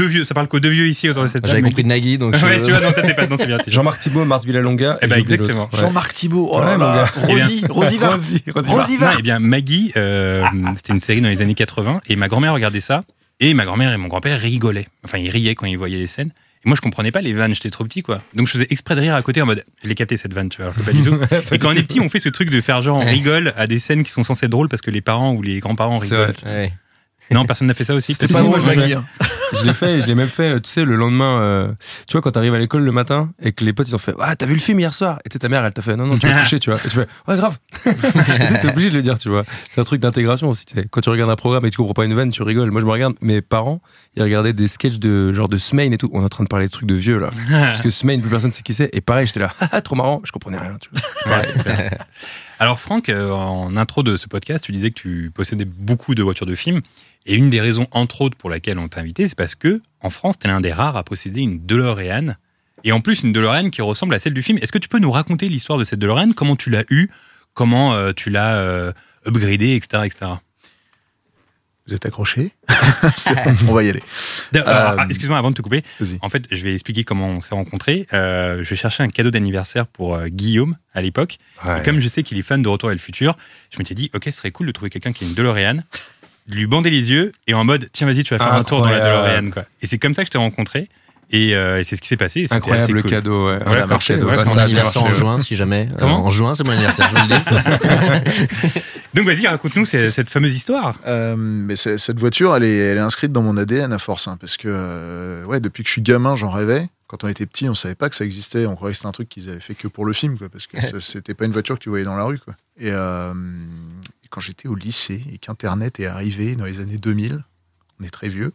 Deux 0.00 0.06
vieux. 0.08 0.24
Ça 0.24 0.34
parle 0.34 0.48
qu'aux 0.48 0.60
deux 0.60 0.70
vieux 0.70 0.88
ici 0.88 1.08
autour 1.08 1.22
de 1.22 1.28
cette 1.28 1.46
J'avais 1.46 1.60
table. 1.60 1.68
compris 1.70 1.84
Nagui, 1.84 2.18
donc. 2.18 2.32
Ouais, 2.42 2.56
je- 2.58 2.64
tu 2.64 2.70
vois, 2.72 2.80
non, 2.80 2.92
t'étais 2.92 3.14
pas, 3.14 3.26
non, 3.26 3.36
c'est 3.38 3.46
bien. 3.46 3.58
t'es- 3.58 3.70
Jean-Marc 3.70 4.00
Thibault, 4.00 4.24
Marc 4.24 4.44
Villalonga. 4.44 4.98
Eh 5.02 5.06
ben, 5.06 5.18
exactement. 5.18 5.68
Ouais. 5.72 5.78
Jean-Marc 5.78 6.14
Thibault, 6.14 6.50
oh 6.52 6.60
là 6.60 6.76
là. 6.76 7.04
gars. 7.16 7.26
Rosie, 7.26 7.64
Rosie 7.68 7.98
Vart. 7.98 8.12
Rosie, 8.54 8.96
Vart. 8.96 9.14
eh 9.18 9.22
bien, 9.22 9.38
Maggie, 9.38 9.92
euh, 9.96 10.44
c'était 10.74 10.92
une 10.92 11.00
série 11.00 11.20
dans 11.20 11.28
les 11.28 11.42
années 11.42 11.54
80, 11.54 12.00
et 12.08 12.16
ma 12.16 12.28
grand-mère 12.28 12.52
regardait 12.54 12.80
ça, 12.80 13.04
et 13.40 13.54
ma 13.54 13.64
grand-mère 13.64 13.92
et 13.92 13.96
mon 13.96 14.08
grand-père 14.08 14.40
rigolaient. 14.40 14.86
Enfin, 15.04 15.18
ils 15.18 15.30
riaient 15.30 15.54
quand 15.54 15.66
ils 15.66 15.78
voyaient 15.78 15.98
les 15.98 16.06
scènes. 16.06 16.30
Et 16.64 16.68
moi, 16.68 16.76
je 16.76 16.82
comprenais 16.82 17.10
pas 17.10 17.22
les 17.22 17.32
vannes, 17.32 17.54
j'étais 17.54 17.70
trop 17.70 17.84
petit, 17.84 18.02
quoi. 18.02 18.20
Donc, 18.34 18.46
je 18.46 18.52
faisais 18.52 18.66
exprès 18.68 18.94
de 18.94 19.00
rire 19.00 19.14
à 19.14 19.22
côté 19.22 19.40
en 19.40 19.46
mode, 19.46 19.64
je 19.82 19.88
l'ai 19.88 19.94
capté 19.94 20.18
cette 20.18 20.34
vanne, 20.34 20.50
tu 20.50 20.60
vois, 20.60 20.72
que 20.72 20.80
pas 20.82 20.92
du 20.92 21.00
tout. 21.00 21.14
et 21.52 21.56
quand 21.58 21.68
on 21.68 21.72
est 21.72 21.82
petit, 21.82 22.00
on 22.00 22.10
fait 22.10 22.20
ce 22.20 22.28
truc 22.28 22.50
de 22.50 22.60
faire 22.60 22.82
genre, 22.82 22.98
on 22.98 23.04
rigole 23.06 23.54
à 23.56 23.66
des 23.66 23.78
scènes 23.78 24.02
qui 24.02 24.10
sont 24.12 24.22
censées 24.24 24.44
être 24.46 24.52
drôles 24.52 24.68
parce 24.68 24.82
que 24.82 24.90
les 24.90 25.00
parents 25.00 25.32
ou 25.32 25.40
les 25.40 25.60
grands-parents 25.60 26.00
C'est 26.02 26.14
rigolent. 26.16 26.34
Non, 27.30 27.44
personne 27.44 27.68
n'a 27.68 27.74
fait 27.74 27.84
ça 27.84 27.94
aussi. 27.94 28.14
C'était 28.14 28.26
Si, 28.26 28.32
pas 28.32 28.40
si, 28.40 28.44
moi, 28.44 28.58
moi, 28.58 28.72
je 28.74 28.80
je 29.52 29.64
l'ai 29.64 29.72
fait, 29.74 29.98
et 29.98 30.00
je 30.00 30.06
l'ai 30.06 30.14
même 30.14 30.28
fait, 30.28 30.60
tu 30.60 30.70
sais, 30.70 30.84
le 30.84 30.94
lendemain, 30.94 31.40
euh, 31.40 31.68
tu 32.06 32.12
vois, 32.12 32.22
quand 32.22 32.30
t'arrives 32.30 32.54
à 32.54 32.58
l'école 32.58 32.82
le 32.84 32.92
matin 32.92 33.30
et 33.42 33.50
que 33.52 33.64
les 33.64 33.72
potes 33.72 33.88
ils 33.88 33.94
ont 33.96 33.98
fait 33.98 34.14
Ah, 34.20 34.36
t'as 34.36 34.46
vu 34.46 34.54
le 34.54 34.60
film 34.60 34.78
hier 34.78 34.94
soir? 34.94 35.18
Et 35.24 35.28
tu 35.28 35.34
sais, 35.34 35.38
ta 35.40 35.48
mère 35.48 35.64
elle 35.64 35.72
t'a 35.72 35.82
fait 35.82 35.96
Non, 35.96 36.06
non, 36.06 36.16
tu 36.18 36.26
vas 36.28 36.38
coucher, 36.40 36.60
tu 36.60 36.70
vois. 36.70 36.78
Et 36.78 36.88
tu 36.88 36.94
fais 36.96 37.06
Ouais, 37.26 37.36
grave. 37.36 37.58
T'es 37.84 38.68
obligé 38.68 38.90
de 38.90 38.94
le 38.96 39.02
dire, 39.02 39.18
tu 39.18 39.28
vois. 39.28 39.44
C'est 39.70 39.80
un 39.80 39.84
truc 39.84 40.00
d'intégration 40.00 40.48
aussi. 40.48 40.66
tu 40.66 40.74
sais. 40.74 40.86
Quand 40.88 41.00
tu 41.00 41.10
regardes 41.10 41.30
un 41.30 41.36
programme 41.36 41.64
et 41.66 41.70
que 41.70 41.74
tu 41.74 41.78
comprends 41.78 41.94
pas 41.94 42.04
une 42.04 42.14
vanne, 42.14 42.30
tu 42.30 42.42
rigoles. 42.44 42.70
Moi, 42.70 42.80
je 42.80 42.86
me 42.86 42.92
regarde, 42.92 43.14
mes 43.22 43.40
parents, 43.42 43.80
ils 44.14 44.22
regardaient 44.22 44.52
des 44.52 44.68
sketchs 44.68 44.98
de 45.00 45.32
genre 45.32 45.48
de 45.48 45.58
Smain 45.58 45.90
et 45.90 45.98
tout. 45.98 46.10
On 46.12 46.20
est 46.22 46.24
en 46.24 46.28
train 46.28 46.44
de 46.44 46.48
parler 46.48 46.66
de 46.66 46.70
trucs 46.70 46.86
de 46.88 46.94
vieux 46.94 47.18
là. 47.18 47.30
Parce 47.50 47.82
que 47.82 47.90
Smain, 47.90 48.20
plus 48.20 48.30
personne 48.30 48.52
sait 48.52 48.62
qui 48.62 48.72
c'est. 48.72 48.90
Et 48.92 49.00
pareil, 49.00 49.26
j'étais 49.26 49.40
là, 49.40 49.52
Ah, 49.72 49.80
trop 49.80 49.96
marrant, 49.96 50.20
je 50.24 50.30
comprenais 50.30 50.58
rien, 50.58 50.76
tu 50.80 50.90
vois. 51.26 51.38
Alors 52.60 52.78
Franck, 52.78 53.08
euh, 53.08 53.30
en 53.32 53.74
intro 53.76 54.02
de 54.02 54.16
ce 54.16 54.26
podcast, 54.28 54.64
tu 54.64 54.72
disais 54.72 54.90
que 54.90 55.00
tu 55.00 55.30
possédais 55.34 55.64
beaucoup 55.64 56.14
de 56.14 56.22
voitures 56.22 56.46
de 56.46 56.54
film. 56.54 56.82
Et 57.26 57.36
une 57.36 57.50
des 57.50 57.60
raisons, 57.60 57.86
entre 57.90 58.22
autres, 58.22 58.36
pour 58.36 58.50
laquelle 58.50 58.78
on 58.78 58.88
t'a 58.88 59.00
invité, 59.00 59.28
c'est 59.28 59.36
parce 59.36 59.54
que 59.54 59.82
en 60.00 60.10
France, 60.10 60.38
t'es 60.38 60.48
l'un 60.48 60.60
des 60.60 60.72
rares 60.72 60.96
à 60.96 61.04
posséder 61.04 61.40
une 61.42 61.64
DeLorean. 61.66 62.34
Et 62.84 62.92
en 62.92 63.00
plus, 63.00 63.22
une 63.22 63.32
DeLorean 63.32 63.70
qui 63.70 63.82
ressemble 63.82 64.14
à 64.14 64.18
celle 64.18 64.32
du 64.34 64.42
film. 64.42 64.58
Est-ce 64.58 64.72
que 64.72 64.78
tu 64.78 64.88
peux 64.88 64.98
nous 64.98 65.10
raconter 65.10 65.48
l'histoire 65.48 65.78
de 65.78 65.84
cette 65.84 65.98
DeLorean? 65.98 66.32
Comment 66.32 66.56
tu 66.56 66.70
l'as 66.70 66.84
eue? 66.88 67.10
Comment 67.52 67.92
euh, 67.92 68.12
tu 68.14 68.30
l'as 68.30 68.56
euh, 68.56 68.92
upgradée, 69.26 69.74
etc., 69.74 70.04
etc. 70.06 70.32
Vous 71.90 71.96
êtes 71.96 72.06
accrochés? 72.06 72.52
On 73.68 73.72
va 73.72 73.82
y 73.82 73.88
aller. 73.88 74.02
Euh, 74.54 74.62
alors, 74.64 75.00
ah, 75.00 75.06
Excuse-moi, 75.08 75.36
avant 75.36 75.50
de 75.50 75.56
te 75.56 75.62
couper. 75.62 75.82
En 76.22 76.28
fait, 76.28 76.44
je 76.50 76.62
vais 76.62 76.72
expliquer 76.72 77.02
comment 77.02 77.28
on 77.28 77.40
s'est 77.40 77.54
rencontrés. 77.54 78.06
Euh, 78.12 78.62
je 78.62 78.74
cherchais 78.76 79.02
un 79.02 79.08
cadeau 79.08 79.32
d'anniversaire 79.32 79.88
pour 79.88 80.14
euh, 80.14 80.28
Guillaume 80.28 80.76
à 80.94 81.02
l'époque. 81.02 81.38
Et 81.66 81.82
comme 81.82 81.98
je 81.98 82.06
sais 82.06 82.22
qu'il 82.22 82.38
est 82.38 82.42
fan 82.42 82.62
de 82.62 82.68
Retour 82.68 82.90
à 82.90 82.92
le 82.92 82.98
futur, 82.98 83.36
je 83.72 83.78
m'étais 83.78 83.94
dit, 83.94 84.08
ok, 84.14 84.22
ce 84.26 84.30
serait 84.30 84.52
cool 84.52 84.68
de 84.68 84.72
trouver 84.72 84.90
quelqu'un 84.90 85.12
qui 85.12 85.24
a 85.24 85.26
une 85.26 85.34
DeLorean, 85.34 85.74
de 85.74 85.82
lui 86.48 86.66
bander 86.66 86.90
les 86.90 87.10
yeux 87.10 87.32
et 87.46 87.54
en 87.54 87.64
mode, 87.64 87.88
tiens, 87.92 88.06
vas-y, 88.06 88.22
tu 88.22 88.34
vas 88.34 88.38
faire 88.38 88.52
un 88.54 88.64
tour 88.64 88.80
dans 88.82 88.88
la. 88.88 89.00
DeLorean. 89.00 89.50
Quoi. 89.50 89.64
Et 89.82 89.86
c'est 89.86 89.98
comme 89.98 90.14
ça 90.14 90.22
que 90.22 90.26
je 90.26 90.30
t'ai 90.32 90.38
rencontré. 90.38 90.88
Et, 91.32 91.54
euh, 91.54 91.78
et 91.78 91.84
c'est 91.84 91.94
ce 91.94 92.00
qui 92.00 92.08
s'est 92.08 92.16
passé. 92.16 92.40
et 92.40 92.52
Incroyable 92.52 92.82
assez 92.82 92.92
le 92.92 93.02
cool. 93.02 93.10
cadeau, 93.12 93.46
ouais. 93.46 93.58
Ça 93.68 93.78
a 93.78 93.80
Ouais, 93.82 93.86
marché, 93.86 94.14
cadeau. 94.14 94.26
ouais, 94.30 94.34
Ça 94.34 94.44
C'est 94.44 94.50
mon 94.50 94.58
a 94.58 94.62
anniversaire 94.62 95.02
en 95.02 95.04
marché. 95.04 95.18
juin, 95.20 95.40
si 95.40 95.54
jamais. 95.54 95.88
Euh, 96.02 96.04
en 96.04 96.28
juin, 96.30 96.56
c'est 96.56 96.64
mon 96.64 96.72
anniversaire, 96.72 97.08
je 97.08 97.14
vous 97.16 97.22
le 97.22 97.28
dis. 97.28 98.80
Donc 99.14 99.26
vas-y, 99.26 99.46
raconte-nous 99.46 99.86
cette, 99.86 100.10
cette 100.12 100.28
fameuse 100.28 100.56
histoire. 100.56 100.96
Euh, 101.06 101.36
mais 101.36 101.76
c'est- 101.76 101.98
cette 101.98 102.18
voiture, 102.18 102.56
elle 102.56 102.64
est, 102.64 102.76
elle 102.76 102.96
est 102.96 103.00
inscrite 103.00 103.30
dans 103.30 103.42
mon 103.42 103.56
ADN 103.56 103.92
à 103.92 103.98
force, 104.00 104.26
hein, 104.26 104.38
parce 104.40 104.56
que 104.56 104.66
euh, 104.68 105.44
ouais, 105.44 105.60
depuis 105.60 105.84
que 105.84 105.88
je 105.88 105.92
suis 105.92 106.02
gamin, 106.02 106.34
j'en 106.34 106.50
rêvais. 106.50 106.88
Quand 107.06 107.22
on 107.24 107.28
était 107.28 107.46
petit, 107.46 107.68
on 107.68 107.74
savait 107.76 107.94
pas 107.96 108.08
que 108.08 108.14
ça 108.16 108.24
existait. 108.24 108.66
On 108.66 108.74
croyait 108.76 108.92
que 108.92 108.98
c'était 108.98 109.08
un 109.08 109.12
truc 109.12 109.28
qu'ils 109.28 109.48
avaient 109.50 109.58
fait 109.60 109.74
que 109.74 109.88
pour 109.88 110.04
le 110.06 110.12
film, 110.12 110.36
quoi, 110.38 110.48
parce 110.48 110.66
que 110.68 110.80
ça- 110.80 111.00
c'était 111.00 111.34
pas 111.34 111.44
une 111.44 111.52
voiture 111.52 111.76
que 111.76 111.82
tu 111.82 111.88
voyais 111.90 112.04
dans 112.04 112.16
la 112.16 112.22
rue, 112.24 112.38
quoi. 112.38 112.54
Et 112.80 112.90
quand 114.30 114.40
j'étais 114.40 114.68
au 114.68 114.74
lycée 114.74 115.22
et 115.32 115.38
qu'Internet 115.38 116.00
est 116.00 116.06
arrivé 116.06 116.56
dans 116.56 116.64
les 116.64 116.80
années 116.80 116.98
2000, 116.98 117.44
on 118.00 118.04
est 118.04 118.10
très 118.10 118.28
vieux. 118.28 118.52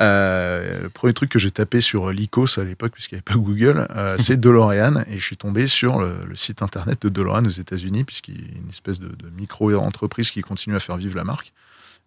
Euh, 0.00 0.84
le 0.84 0.88
premier 0.88 1.12
truc 1.12 1.30
que 1.30 1.38
j'ai 1.38 1.50
tapé 1.50 1.80
sur 1.80 2.10
l'ICOS 2.10 2.58
à 2.58 2.64
l'époque, 2.64 2.92
puisqu'il 2.92 3.16
n'y 3.16 3.18
avait 3.18 3.34
pas 3.34 3.36
Google, 3.36 3.86
euh, 3.94 4.16
c'est 4.20 4.38
DeLorean. 4.38 5.04
Et 5.08 5.18
je 5.18 5.24
suis 5.24 5.36
tombé 5.36 5.66
sur 5.66 5.98
le, 5.98 6.24
le 6.26 6.36
site 6.36 6.62
internet 6.62 7.02
de 7.02 7.08
DeLorean 7.08 7.44
aux 7.44 7.50
États-Unis, 7.50 8.04
puisqu'il 8.04 8.40
y 8.40 8.54
a 8.54 8.58
une 8.58 8.70
espèce 8.70 9.00
de, 9.00 9.08
de 9.08 9.30
micro-entreprise 9.30 10.30
qui 10.30 10.40
continue 10.40 10.76
à 10.76 10.80
faire 10.80 10.96
vivre 10.96 11.16
la 11.16 11.24
marque. 11.24 11.52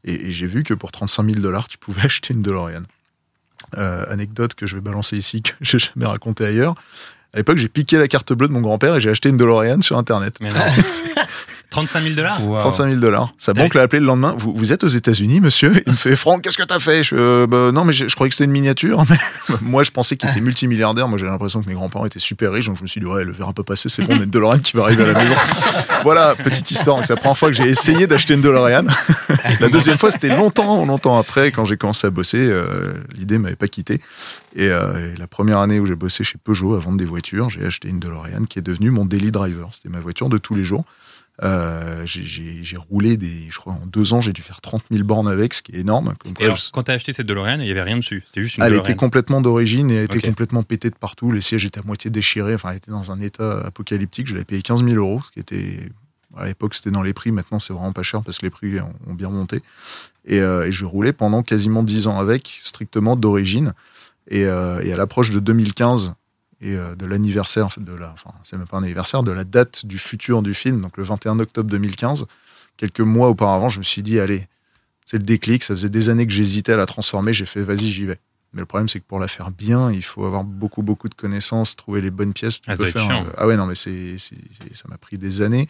Et, 0.03 0.27
et 0.27 0.31
j'ai 0.31 0.47
vu 0.47 0.63
que 0.63 0.73
pour 0.73 0.91
35 0.91 1.25
000 1.25 1.39
dollars, 1.39 1.67
tu 1.67 1.77
pouvais 1.77 2.01
acheter 2.05 2.33
une 2.33 2.41
DeLorean. 2.41 2.83
Euh, 3.77 4.05
anecdote 4.09 4.53
que 4.53 4.67
je 4.67 4.75
vais 4.75 4.81
balancer 4.81 5.17
ici, 5.17 5.41
que 5.43 5.51
j'ai 5.61 5.79
jamais 5.79 6.05
raconté 6.05 6.45
ailleurs. 6.45 6.75
À 7.33 7.37
l'époque, 7.37 7.57
j'ai 7.57 7.67
piqué 7.67 7.97
la 7.97 8.07
carte 8.07 8.31
bleue 8.31 8.47
de 8.47 8.53
mon 8.53 8.61
grand-père 8.61 8.95
et 8.95 9.01
j'ai 9.01 9.09
acheté 9.09 9.27
une 9.29 9.37
DeLorean 9.37 9.81
sur 9.81 9.97
Internet. 9.97 10.37
Mais 10.39 10.49
non. 10.49 10.59
35 11.75 12.03
000 12.03 12.15
dollars 12.15 12.47
Wow. 12.47 12.59
35 12.59 12.89
000 12.89 12.99
dollars. 13.01 13.33
Sa 13.37 13.53
banque 13.53 13.73
l'a 13.73 13.81
appelé 13.81 13.99
le 13.99 14.05
lendemain. 14.05 14.33
Vous, 14.37 14.53
vous 14.55 14.71
êtes 14.71 14.83
aux 14.83 14.87
États-Unis, 14.87 15.41
monsieur 15.41 15.73
Il 15.85 15.91
me 15.91 15.97
fait 15.97 16.15
Franck, 16.15 16.41
qu'est-ce 16.41 16.57
que 16.57 16.63
t'as 16.63 16.79
fait? 16.79 17.03
Je, 17.03 17.15
euh, 17.15 17.47
bah, 17.47 17.71
Non, 17.73 17.83
mais 17.83 17.91
je, 17.93 18.07
je 18.07 18.15
croyais 18.15 18.29
que 18.29 18.35
c'était 18.35 18.45
une 18.45 18.51
miniature. 18.51 19.03
Mais 19.09 19.17
moi, 19.61 19.83
je 19.83 19.91
pensais 19.91 20.15
qu'il 20.15 20.29
était 20.29 20.41
multimilliardaire. 20.41 21.07
Moi, 21.07 21.17
j'ai 21.17 21.25
l'impression 21.25 21.61
que 21.61 21.67
mes 21.69 21.75
grands-parents 21.75 22.05
étaient 22.05 22.19
super 22.19 22.51
riches. 22.53 22.67
Donc, 22.67 22.77
je 22.77 22.81
me 22.83 22.87
suis 22.87 23.01
dit, 23.01 23.07
ouais, 23.07 23.23
le 23.25 23.31
verre 23.33 23.47
un 23.49 23.53
peu 23.53 23.63
passé, 23.63 23.89
c'est 23.89 24.03
bon, 24.03 24.13
on 24.15 24.19
a 24.21 24.23
une 24.23 24.29
DeLorean 24.29 24.59
qui 24.59 24.75
va 24.77 24.83
arriver 24.83 25.03
à 25.03 25.11
la 25.11 25.19
maison. 25.21 25.35
voilà, 26.03 26.35
petite 26.35 26.69
histoire. 26.71 27.03
C'est 27.05 27.13
la 27.13 27.17
première 27.19 27.37
fois 27.37 27.49
que 27.49 27.55
j'ai 27.55 27.67
essayé 27.69 28.07
d'acheter 28.07 28.33
une 28.35 28.41
DeLorean. 28.41 28.85
la 29.59 29.69
deuxième 29.69 29.97
fois, 29.97 30.11
c'était 30.11 30.29
longtemps, 30.35 30.85
longtemps 30.85 31.17
après, 31.17 31.51
quand 31.51 31.65
j'ai 31.65 31.77
commencé 31.77 32.07
à 32.07 32.09
bosser. 32.09 32.37
euh, 32.39 32.93
L'idée 33.13 33.37
m'avait 33.37 33.55
pas 33.55 33.67
quitté. 33.67 33.99
Et, 34.55 34.69
euh, 34.69 35.13
et 35.13 35.17
la 35.17 35.27
première 35.27 35.59
année 35.59 35.79
où 35.79 35.85
j'ai 35.85 35.95
bossé 35.95 36.23
chez 36.23 36.37
Peugeot 36.41 36.75
à 36.75 36.79
vendre 36.79 36.97
des 36.97 37.05
voitures, 37.05 37.49
j'ai 37.49 37.65
acheté 37.65 37.89
une 37.89 37.99
DeLorean 37.99 38.43
qui 38.49 38.59
est 38.59 38.61
devenue 38.61 38.89
mon 38.91 39.05
daily 39.05 39.31
driver. 39.31 39.67
C'était 39.73 39.89
ma 39.89 39.99
voiture 39.99 40.29
de 40.29 40.37
tous 40.37 40.55
les 40.55 40.63
jours. 40.63 40.85
Euh, 41.43 42.03
j'ai- 42.05 42.77
roulé 42.89 43.17
des, 43.17 43.49
je 43.49 43.57
crois, 43.57 43.73
en 43.73 43.85
deux 43.85 44.13
ans, 44.13 44.21
j'ai 44.21 44.31
dû 44.31 44.41
faire 44.41 44.61
30 44.61 44.83
000 44.91 45.03
bornes 45.03 45.27
avec, 45.27 45.53
ce 45.53 45.61
qui 45.61 45.73
est 45.75 45.79
énorme. 45.79 46.13
Comme 46.19 46.31
Et 46.31 46.33
quoi, 46.35 46.45
alors, 46.45 46.57
je- 46.57 46.71
quand 46.71 46.83
t'as 46.83 46.93
acheté 46.93 47.11
cette 47.13 47.27
DeLorean, 47.27 47.59
il 47.59 47.67
y 47.67 47.71
avait 47.71 47.81
rien 47.81 47.97
dessus. 47.97 48.23
C'était 48.25 48.41
juste 48.41 48.57
une 48.57 48.63
elle 48.63 48.69
DeLorean. 48.71 48.83
était 48.89 48.95
complètement 48.95 49.41
d'origine 49.41 49.91
et 49.91 49.95
elle 49.95 50.03
était 50.05 50.21
complètement 50.21 50.63
pétée 50.63 50.89
de 50.89 50.95
partout. 50.95 51.31
Les 51.31 51.41
sièges 51.41 51.65
étaient 51.65 51.79
à 51.79 51.83
moitié 51.83 52.09
déchirés. 52.09 52.55
Enfin, 52.55 52.69
elle 52.71 52.77
était 52.77 52.91
dans 52.91 53.11
un 53.11 53.19
état 53.19 53.59
apocalyptique. 53.65 54.27
Je 54.27 54.33
l'avais 54.33 54.45
payé 54.45 54.61
15 54.61 54.83
000 54.83 54.95
euros, 54.95 55.21
ce 55.25 55.31
qui 55.31 55.39
était, 55.39 55.89
à 56.37 56.45
l'époque, 56.45 56.73
c'était 56.73 56.91
dans 56.91 57.01
les 57.03 57.13
prix. 57.13 57.31
Maintenant, 57.31 57.59
c'est 57.59 57.73
vraiment 57.73 57.91
pas 57.93 58.03
cher 58.03 58.21
parce 58.23 58.37
que 58.39 58.45
les 58.45 58.49
prix 58.49 58.79
ont, 58.79 58.93
ont 59.07 59.13
bien 59.13 59.29
monté. 59.29 59.61
Et, 60.25 60.39
euh, 60.39 60.67
et 60.67 60.71
je 60.71 60.85
roulais 60.85 61.13
pendant 61.13 61.43
quasiment 61.43 61.83
10 61.83 62.07
ans 62.07 62.17
avec, 62.19 62.59
strictement 62.63 63.15
d'origine. 63.17 63.73
Et, 64.29 64.45
euh, 64.45 64.81
et 64.83 64.91
à 64.93 64.97
l'approche 64.97 65.31
de 65.31 65.39
2015 65.39 66.13
et 66.65 66.75
euh, 66.75 66.95
de 66.95 67.05
l'anniversaire, 67.05 67.69
de 67.77 67.93
la, 67.93 68.11
enfin, 68.11 68.31
c'est 68.43 68.57
même 68.57 68.67
pas 68.67 68.77
un 68.77 68.83
anniversaire, 68.83 69.21
de 69.23 69.31
la 69.31 69.43
date 69.43 69.85
du 69.85 69.97
futur 69.99 70.41
du 70.41 70.53
film, 70.53 70.81
donc 70.81 70.97
le 70.97 71.03
21 71.03 71.39
octobre 71.39 71.69
2015, 71.69 72.25
quelques 72.77 73.01
mois 73.01 73.29
auparavant, 73.29 73.69
je 73.69 73.79
me 73.79 73.83
suis 73.83 74.01
dit, 74.03 74.19
allez, 74.19 74.47
c'est 75.05 75.17
le 75.17 75.23
déclic. 75.23 75.63
Ça 75.63 75.75
faisait 75.75 75.89
des 75.89 76.09
années 76.09 76.25
que 76.25 76.33
j'hésitais 76.33 76.73
à 76.73 76.77
la 76.77 76.87
transformer. 76.87 77.31
J'ai 77.31 77.45
fait, 77.45 77.61
vas-y, 77.61 77.85
j'y 77.91 78.05
vais. 78.05 78.17
Mais 78.53 78.61
le 78.61 78.65
problème, 78.65 78.89
c'est 78.89 78.99
que 78.99 79.05
pour 79.05 79.19
la 79.19 79.27
faire 79.27 79.51
bien, 79.51 79.91
il 79.91 80.01
faut 80.03 80.25
avoir 80.25 80.43
beaucoup, 80.43 80.81
beaucoup 80.81 81.09
de 81.09 81.13
connaissances, 81.13 81.75
trouver 81.75 82.01
les 82.01 82.09
bonnes 82.09 82.33
pièces. 82.33 82.61
Tu 82.61 82.71
Ah, 82.71 82.75
peux 82.77 82.85
faire, 82.91 83.03
euh, 83.27 83.33
ah 83.37 83.45
ouais, 83.47 83.57
non, 83.57 83.65
mais 83.67 83.75
c'est- 83.75 84.17
ça 84.17 84.87
m'a 84.87 84.97
pris 84.97 85.17
des 85.17 85.41
années. 85.41 85.67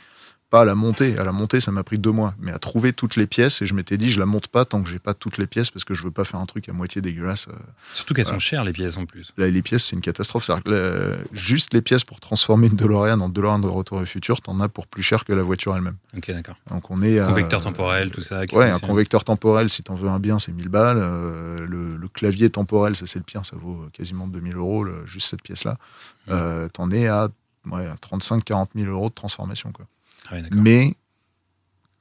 Pas 0.51 0.61
à 0.61 0.65
la 0.65 0.75
monter. 0.75 1.17
À 1.17 1.23
la 1.23 1.31
monter, 1.31 1.59
ça 1.59 1.71
m'a 1.71 1.83
pris 1.83 1.97
deux 1.97 2.11
mois. 2.11 2.33
Mais 2.39 2.51
à 2.51 2.59
trouver 2.59 2.93
toutes 2.93 3.15
les 3.15 3.25
pièces, 3.25 3.61
et 3.63 3.65
je 3.65 3.73
m'étais 3.73 3.97
dit, 3.97 4.09
je 4.11 4.19
la 4.19 4.27
monte 4.27 4.47
pas 4.47 4.63
tant 4.63 4.81
que 4.83 4.89
j'ai 4.89 4.99
pas 4.99 5.13
toutes 5.15 5.37
les 5.39 5.47
pièces 5.47 5.71
parce 5.71 5.83
que 5.83 5.93
je 5.95 6.03
veux 6.03 6.11
pas 6.11 6.23
faire 6.23 6.39
un 6.39 6.45
truc 6.45 6.69
à 6.69 6.73
moitié 6.73 7.01
dégueulasse. 7.01 7.47
euh. 7.49 7.53
Surtout 7.93 8.13
qu'elles 8.13 8.25
Voilà. 8.25 8.35
sont 8.39 8.39
chères, 8.39 8.63
les 8.63 8.71
pièces 8.71 8.95
en 8.97 9.05
plus. 9.05 9.33
Là, 9.37 9.49
les 9.49 9.61
pièces, 9.63 9.85
c'est 9.85 9.95
une 9.95 10.01
catastrophe. 10.01 10.49
Que 10.63 11.17
juste 11.33 11.73
les 11.73 11.81
pièces 11.81 12.03
pour 12.03 12.19
transformer 12.19 12.67
une 12.67 12.75
DeLorean 12.75 13.19
en 13.21 13.29
DeLorean 13.29 13.59
de 13.59 13.67
Retour 13.67 13.97
au 13.97 14.05
futur, 14.05 14.39
t'en 14.41 14.59
as 14.59 14.69
pour 14.69 14.85
plus 14.87 15.01
cher 15.03 15.25
que 15.25 15.33
la 15.33 15.41
voiture 15.43 15.75
elle-même. 15.75 15.97
Ok, 16.15 16.29
d'accord. 16.31 16.55
Donc 16.69 16.91
on 16.91 17.01
est 17.01 17.19
à, 17.19 17.25
Convecteur 17.27 17.61
temporel, 17.61 18.11
tout 18.11 18.21
ça. 18.21 18.45
qui 18.45 18.55
Ouais, 18.55 18.69
un 18.69 18.79
convecteur 18.79 19.23
temporel, 19.23 19.69
si 19.69 19.81
t'en 19.81 19.95
veux 19.95 20.09
un 20.09 20.19
bien, 20.19 20.37
c'est 20.39 20.51
1000 20.51 20.69
balles. 20.69 20.99
Euh, 20.99 21.65
le, 21.67 21.97
le 21.97 22.07
clavier 22.07 22.49
temporel, 22.51 22.95
ça 22.95 23.05
c'est 23.07 23.19
le 23.19 23.25
pire, 23.25 23.45
ça 23.45 23.55
vaut 23.55 23.87
quasiment 23.93 24.27
2000 24.27 24.55
euros, 24.55 24.83
le- 24.83 25.05
juste 25.07 25.27
cette 25.29 25.41
pièce-là. 25.41 25.77
Euh, 26.29 26.69
T'en 26.69 26.91
es 26.91 27.07
à, 27.07 27.29
ouais, 27.71 27.87
à 27.87 27.95
35-40 27.95 28.67
000 28.75 28.91
euros 28.91 29.09
de 29.09 29.13
transformation. 29.15 29.71
Quoi. 29.71 29.85
Ah 30.29 30.35
ouais. 30.35 30.43
Mais 30.51 30.95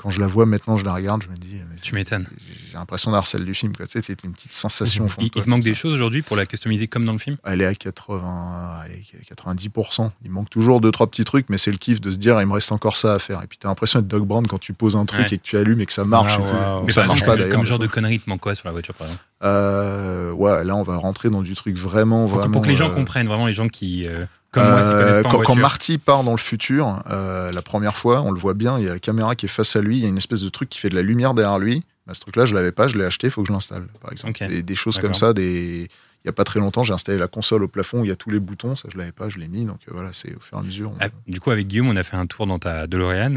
quand 0.04 0.10
je 0.10 0.20
la 0.20 0.26
vois 0.26 0.44
maintenant, 0.44 0.76
je 0.76 0.84
la 0.84 0.92
regarde, 0.92 1.22
je 1.22 1.28
me 1.30 1.36
dis, 1.36 1.60
Tu 1.80 1.94
m'étonnes. 1.94 2.26
j'ai 2.68 2.74
l'impression 2.74 3.10
d'avoir 3.10 3.26
celle 3.26 3.46
du 3.46 3.54
film. 3.54 3.74
Quoi. 3.74 3.86
Tu 3.86 3.92
sais, 3.92 4.02
c'était 4.02 4.26
une 4.26 4.34
petite 4.34 4.52
sensation. 4.52 5.06
Il, 5.18 5.30
te 5.30 5.48
manque 5.48 5.62
des 5.62 5.74
choses 5.74 5.94
aujourd'hui 5.94 6.20
pour 6.20 6.36
la 6.36 6.44
customiser 6.44 6.88
comme 6.88 7.06
dans 7.06 7.14
le 7.14 7.18
film? 7.18 7.38
Elle 7.42 7.62
est 7.62 7.64
à 7.64 7.74
80, 7.74 8.80
elle 8.84 8.92
est 8.92 9.32
à 9.32 9.34
90%. 9.34 10.10
Il 10.22 10.30
manque 10.30 10.50
toujours 10.50 10.82
deux, 10.82 10.90
trois 10.90 11.06
petits 11.06 11.24
trucs, 11.24 11.48
mais 11.48 11.56
c'est 11.56 11.70
le 11.70 11.78
kiff 11.78 12.02
de 12.02 12.10
se 12.10 12.18
dire, 12.18 12.38
il 12.40 12.46
me 12.46 12.52
reste 12.52 12.70
encore 12.70 12.98
ça 12.98 13.14
à 13.14 13.18
faire. 13.18 13.42
Et 13.42 13.46
puis 13.46 13.56
t'as 13.56 13.68
l'impression 13.68 14.00
d'être 14.00 14.08
Doc 14.08 14.26
Brown 14.26 14.46
quand 14.46 14.58
tu 14.58 14.74
poses 14.74 14.96
un 14.96 15.06
truc 15.06 15.20
Ouais. 15.20 15.34
et 15.34 15.38
que 15.38 15.42
tu 15.42 15.56
allumes 15.56 15.80
et 15.80 15.86
que 15.86 15.92
ça 15.92 16.04
marche. 16.04 16.36
Ah. 16.38 16.74
Donc 16.74 16.86
Mais 16.86 16.92
ça 16.92 17.02
par 17.02 17.08
marche 17.08 17.24
pas 17.24 17.36
d'ailleurs. 17.36 17.56
Comme 17.56 17.64
genre 17.64 17.78
de 17.78 17.86
conneries, 17.86 18.16
il 18.16 18.20
te 18.20 18.28
manque 18.28 18.40
quoi 18.40 18.54
sur 18.54 18.66
la 18.66 18.72
voiture 18.72 18.94
par 18.94 19.06
exemple? 19.06 19.24
Euh, 19.42 20.32
ouais, 20.32 20.64
là 20.64 20.76
on 20.76 20.82
va 20.82 20.96
rentrer 20.96 21.30
dans 21.30 21.42
du 21.42 21.54
truc 21.54 21.76
vraiment, 21.78 22.26
pour, 22.26 22.38
vraiment. 22.40 22.52
pour 22.52 22.62
que 22.62 22.68
les 22.68 22.76
gens 22.76 22.90
euh, 22.90 22.94
comprennent, 22.94 23.26
vraiment 23.28 23.46
les 23.46 23.54
gens 23.54 23.68
qui, 23.68 24.04
euh, 24.06 24.26
comme 24.54 24.68
moi, 24.70 24.82
s'y 24.82 24.88
euh, 24.90 25.22
quand. 25.22 25.54
Marty 25.56 25.98
part 25.98 26.24
dans 26.24 26.30
le 26.32 26.38
futur, 26.38 27.02
euh, 27.10 27.50
la 27.52 27.62
première 27.62 27.96
fois, 27.96 28.22
on 28.22 28.30
le 28.30 28.38
voit 28.40 28.54
bien, 28.54 28.78
il 28.78 28.84
y 28.84 28.88
a 28.88 28.92
la 28.94 28.98
caméra 28.98 29.34
qui 29.34 29.46
est 29.46 29.48
face 29.48 29.76
à 29.76 29.80
lui, 29.82 29.96
il 29.98 30.02
y 30.02 30.06
a 30.06 30.08
une 30.08 30.16
espèce 30.16 30.40
de 30.42 30.48
truc 30.48 30.68
qui 30.70 30.78
fait 30.78 30.88
de 30.88 30.94
la 30.94 31.02
lumière 31.02 31.34
derrière 31.34 31.58
lui. 31.58 31.82
Bah, 32.06 32.14
ce 32.14 32.20
truc-là, 32.20 32.44
je 32.44 32.54
l'avais 32.54 32.72
pas, 32.72 32.86
je 32.88 32.96
l'ai 32.98 33.04
acheté, 33.04 33.26
il 33.28 33.30
faut 33.30 33.42
que 33.42 33.48
je 33.48 33.52
l'installe, 33.52 33.86
par 34.00 34.12
exemple. 34.12 34.38
Des, 34.48 34.62
des 34.62 34.74
choses 34.74 34.98
comme 34.98 35.14
ça, 35.14 35.32
des... 35.32 35.88
il 36.24 36.26
y 36.26 36.28
a 36.28 36.32
pas 36.32 36.44
très 36.44 36.60
longtemps, 36.60 36.82
j'ai 36.84 36.92
installé 36.92 37.16
la 37.18 37.28
console 37.28 37.62
au 37.62 37.68
plafond 37.68 38.00
où 38.00 38.04
il 38.04 38.08
y 38.08 38.12
a 38.12 38.16
tous 38.16 38.30
les 38.30 38.40
boutons, 38.40 38.76
ça 38.76 38.88
je 38.92 38.98
l'avais 38.98 39.12
pas, 39.12 39.28
je 39.30 39.38
l'ai 39.38 39.48
mis, 39.48 39.64
donc 39.64 39.78
euh, 39.88 39.92
voilà, 39.94 40.10
c'est 40.12 40.34
au 40.34 40.40
fur 40.40 40.58
et 40.58 40.60
à 40.60 40.62
mesure. 40.64 40.90
on- 40.92 40.96
Ah, 41.00 41.08
du 41.26 41.40
coup, 41.40 41.50
avec 41.50 41.66
Guillaume, 41.66 41.88
on 41.88 41.96
a 41.96 42.02
fait 42.02 42.16
un 42.16 42.26
tour 42.26 42.46
dans 42.46 42.58
ta 42.58 42.86
DeLorean. 42.86 43.34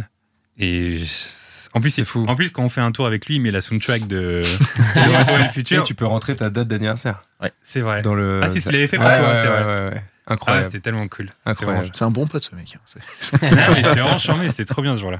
Et 0.59 0.97
je- 0.97 1.69
en 1.73 1.79
plus, 1.81 1.91
c'est 1.91 2.03
fou. 2.03 2.25
En 2.27 2.35
plus, 2.35 2.49
quand 2.49 2.63
on 2.63 2.69
fait 2.69 2.81
un 2.81 2.91
tour 2.91 3.05
avec 3.05 3.27
lui, 3.27 3.35
il 3.35 3.41
met 3.41 3.51
la 3.51 3.61
soundtrack 3.61 4.07
de, 4.07 4.41
de 4.95 4.99
Retour 4.99 5.25
vers 5.25 5.39
le 5.39 5.45
Et 5.45 5.49
futur. 5.49 5.83
tu 5.83 5.93
peux 5.93 6.05
rentrer 6.07 6.35
ta 6.35 6.49
date 6.49 6.67
d'anniversaire 6.67 7.21
C'est 7.61 7.81
vrai. 7.81 8.01
dans 8.01 8.15
le. 8.15 8.39
Ah, 8.41 8.49
si, 8.49 8.59
ce 8.61 8.67
qu'il 8.67 8.75
avait 8.75 8.87
fait 8.87 8.97
pour 8.97 9.05
Ouais, 9.05 9.17
toi, 9.19 9.27
ouais, 9.29 9.41
c'est 9.43 9.47
vrai. 9.47 10.03
Ouais. 10.29 10.31
Ah, 10.31 10.33
Incroyable. 10.33 10.65
c'était 10.71 10.79
tellement 10.81 11.07
cool. 11.07 11.29
Incroyable. 11.45 11.89
C'est 11.93 12.03
un 12.05 12.11
bon 12.11 12.27
pote 12.27 12.43
ce 12.43 12.55
mec. 12.55 12.75
hein. 12.77 12.99
Mais 13.41 13.75
c'était 13.83 13.99
vraiment 14.01 14.17
charmé, 14.17 14.49
c'était 14.49 14.65
trop 14.65 14.81
bien 14.81 14.95
ce 14.95 15.01
jour-là. 15.01 15.19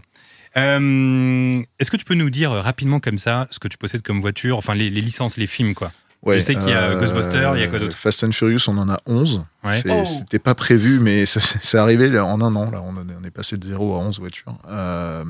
Euh, 0.58 1.62
Est-ce 1.80 1.92
que 1.92 1.98
tu 1.98 2.06
peux 2.06 2.14
nous 2.16 2.30
dire 2.30 2.52
euh, 2.52 2.62
rapidement 2.62 3.00
comme 3.00 3.18
ça 3.18 3.48
ce 3.52 3.60
que 3.60 3.68
tu 3.68 3.78
possèdes 3.78 4.02
comme 4.02 4.22
voiture, 4.22 4.58
enfin 4.58 4.74
les, 4.76 4.90
les 4.90 5.02
licences, 5.02 5.38
les 5.38 5.48
films 5.48 5.74
quoi? 5.74 5.92
Je 6.28 6.40
sais 6.40 6.56
qu'il 6.56 6.70
y 6.70 6.74
a 6.74 6.96
Ghostbusters, 6.96 7.56
il 7.56 7.62
y 7.62 7.64
a 7.64 7.68
quoi 7.68 7.80
d'autre? 7.80 7.94
Euh, 7.96 8.00
Fast 8.00 8.24
and 8.24 8.32
Furious, 8.32 8.68
on 8.68 8.78
en 8.80 8.90
a 8.90 9.00
11. 9.06 9.46
Ouais. 9.64 9.80
C'est- 9.82 9.90
Oh. 9.92 10.04
C'était 10.04 10.40
pas 10.40 10.56
prévu, 10.56 11.00
mais 11.00 11.26
ça- 11.28 11.40
c'est 11.40 11.78
arrivé 11.78 12.10
là, 12.10 12.26
en 12.26 12.42
un 12.42 12.56
an. 12.56 12.70
Là, 12.72 12.82
on, 12.84 12.96
est- 12.96 13.16
on 13.22 13.24
est 13.24 13.30
passé 13.32 13.56
de 13.56 13.64
0 13.64 13.96
à 13.96 14.00
11 14.00 14.20
voitures. 14.20 14.58
Euh, 14.68 15.24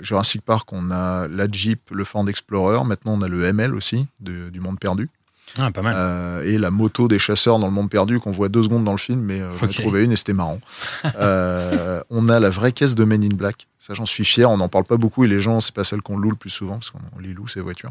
Jurassic 0.00 0.40
Park, 0.42 0.72
on 0.72 0.90
a 0.90 1.28
la 1.28 1.46
Jeep, 1.50 1.90
le 1.92 2.04
Ford 2.04 2.26
Explorer. 2.28 2.84
Maintenant, 2.84 3.12
on 3.18 3.22
a 3.22 3.28
le 3.28 3.44
ML 3.44 3.74
aussi, 3.74 4.08
de- 4.20 4.48
du 4.48 4.60
Monde 4.60 4.80
Perdu. 4.80 5.08
Ah, 5.58 5.70
pas 5.70 5.82
mal. 5.82 5.94
Euh, 5.96 6.42
et 6.44 6.58
la 6.58 6.70
moto 6.70 7.06
des 7.08 7.18
chasseurs 7.18 7.58
dans 7.58 7.66
le 7.66 7.72
Monde 7.72 7.88
Perdu, 7.90 8.18
qu'on 8.18 8.32
voit 8.32 8.48
deux 8.48 8.62
secondes 8.64 8.84
dans 8.84 8.92
le 8.92 8.98
film, 8.98 9.20
mais 9.20 9.40
euh, 9.40 9.48
j'en 9.60 9.66
ai 9.66 9.70
Ok. 9.70 9.76
trouvé 9.76 10.04
une 10.04 10.12
et 10.12 10.16
c'était 10.16 10.32
marrant. 10.32 10.60
Euh, 11.16 12.02
on 12.10 12.28
a 12.28 12.40
la 12.40 12.50
vraie 12.50 12.72
caisse 12.72 12.94
de 12.94 13.04
Men 13.04 13.22
in 13.22 13.34
Black. 13.34 13.68
Ça, 13.78 13.94
j'en 13.94 14.06
suis 14.06 14.24
fier. 14.24 14.50
On 14.50 14.56
n'en 14.56 14.68
parle 14.68 14.84
pas 14.84 14.96
beaucoup 14.96 15.24
et 15.24 15.28
les 15.28 15.40
gens, 15.40 15.60
c'est 15.60 15.74
pas 15.74 15.84
celle 15.84 16.00
qu'on 16.02 16.16
loue 16.16 16.30
le 16.30 16.36
plus 16.36 16.50
souvent, 16.50 16.74
parce 16.74 16.90
qu'on 16.90 16.98
on 17.16 17.20
les 17.20 17.32
loue, 17.34 17.46
ces 17.46 17.60
voitures. 17.60 17.90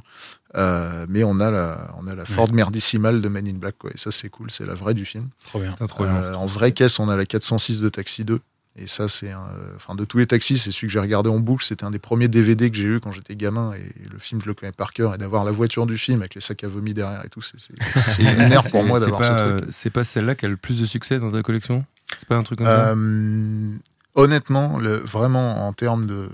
Euh, 0.56 1.06
mais 1.08 1.24
on 1.24 1.40
a 1.40 1.52
la, 1.52 1.92
on 2.00 2.08
a 2.08 2.16
la 2.16 2.26
Ford 2.26 2.52
Merdicimale 2.52 3.22
de 3.22 3.30
Men 3.30 3.48
in 3.48 3.54
Black, 3.54 3.76
quoi. 3.78 3.92
Et 3.94 3.98
ça, 3.98 4.12
c'est 4.12 4.30
cool. 4.30 4.50
C'est 4.52 4.66
la 4.66 4.74
vraie 4.74 4.94
du 4.96 5.06
film. 5.06 5.30
Trop 5.46 5.60
bien. 5.60 5.74
Trop 5.88 6.04
bien. 6.06 6.34
En 6.34 6.46
vraie 6.48 6.72
caisse, 6.72 7.00
on 7.00 7.08
a 7.10 7.16
la 7.16 7.26
406 7.26 7.80
de 7.82 7.90
Taxi 7.90 8.26
2. 8.26 8.40
Et 8.76 8.88
ça, 8.88 9.08
c'est 9.08 9.32
un, 9.32 9.40
euh, 9.40 9.76
enfin, 9.76 9.94
de 9.94 10.04
tous 10.04 10.18
les 10.18 10.26
taxis, 10.26 10.58
c'est 10.58 10.72
celui 10.72 10.88
que 10.88 10.94
j'ai 10.94 11.00
regardé 11.00 11.30
en 11.30 11.40
boucle. 11.40 11.64
C'était 11.64 11.84
un 11.84 11.92
des 11.92 12.00
premiers 12.00 12.28
DVD 12.28 12.72
que 12.72 12.78
j'ai 12.78 12.86
eu 12.86 13.00
quand 13.00 13.12
j'étais 13.12 13.36
gamin. 13.36 13.72
Et 13.74 14.10
le 14.10 14.18
film, 14.18 14.42
je 14.42 14.48
le 14.48 14.56
connais 14.56 14.72
par 14.72 14.94
cœur. 14.94 15.14
Et 15.14 15.20
d'avoir 15.20 15.46
la 15.46 15.52
voiture 15.52 15.86
du 15.86 15.98
film 15.98 16.22
avec 16.22 16.34
les 16.34 16.42
sacs 16.42 16.64
à 16.64 16.68
vomi 16.68 16.96
derrière 16.96 17.24
et 17.24 17.30
tout, 17.30 17.42
c'est, 17.42 17.58
une 18.20 18.52
ère 18.52 18.64
pour 18.72 18.84
moi 18.84 19.00
c'est 19.00 19.06
d'avoir 19.06 19.22
pas, 19.22 19.28
ce 19.28 19.58
truc. 19.60 19.70
C'est 19.72 19.90
pas 19.92 20.04
celle-là 20.04 20.34
qui 20.34 20.46
a 20.46 20.50
le 20.50 20.58
plus 20.58 20.80
de 20.80 20.86
succès 20.86 21.20
dans 21.20 21.32
ta 21.32 21.44
collection? 21.44 21.86
C'est 22.18 22.28
pas 22.28 22.36
un 22.36 22.44
truc 22.44 22.58
comme 22.60 22.68
ça? 22.68 22.90
Euh, 22.96 23.78
honnêtement, 24.16 24.80
le, 24.80 24.96
vraiment, 24.98 25.68
en 25.68 25.74
termes 25.74 26.08
de, 26.08 26.30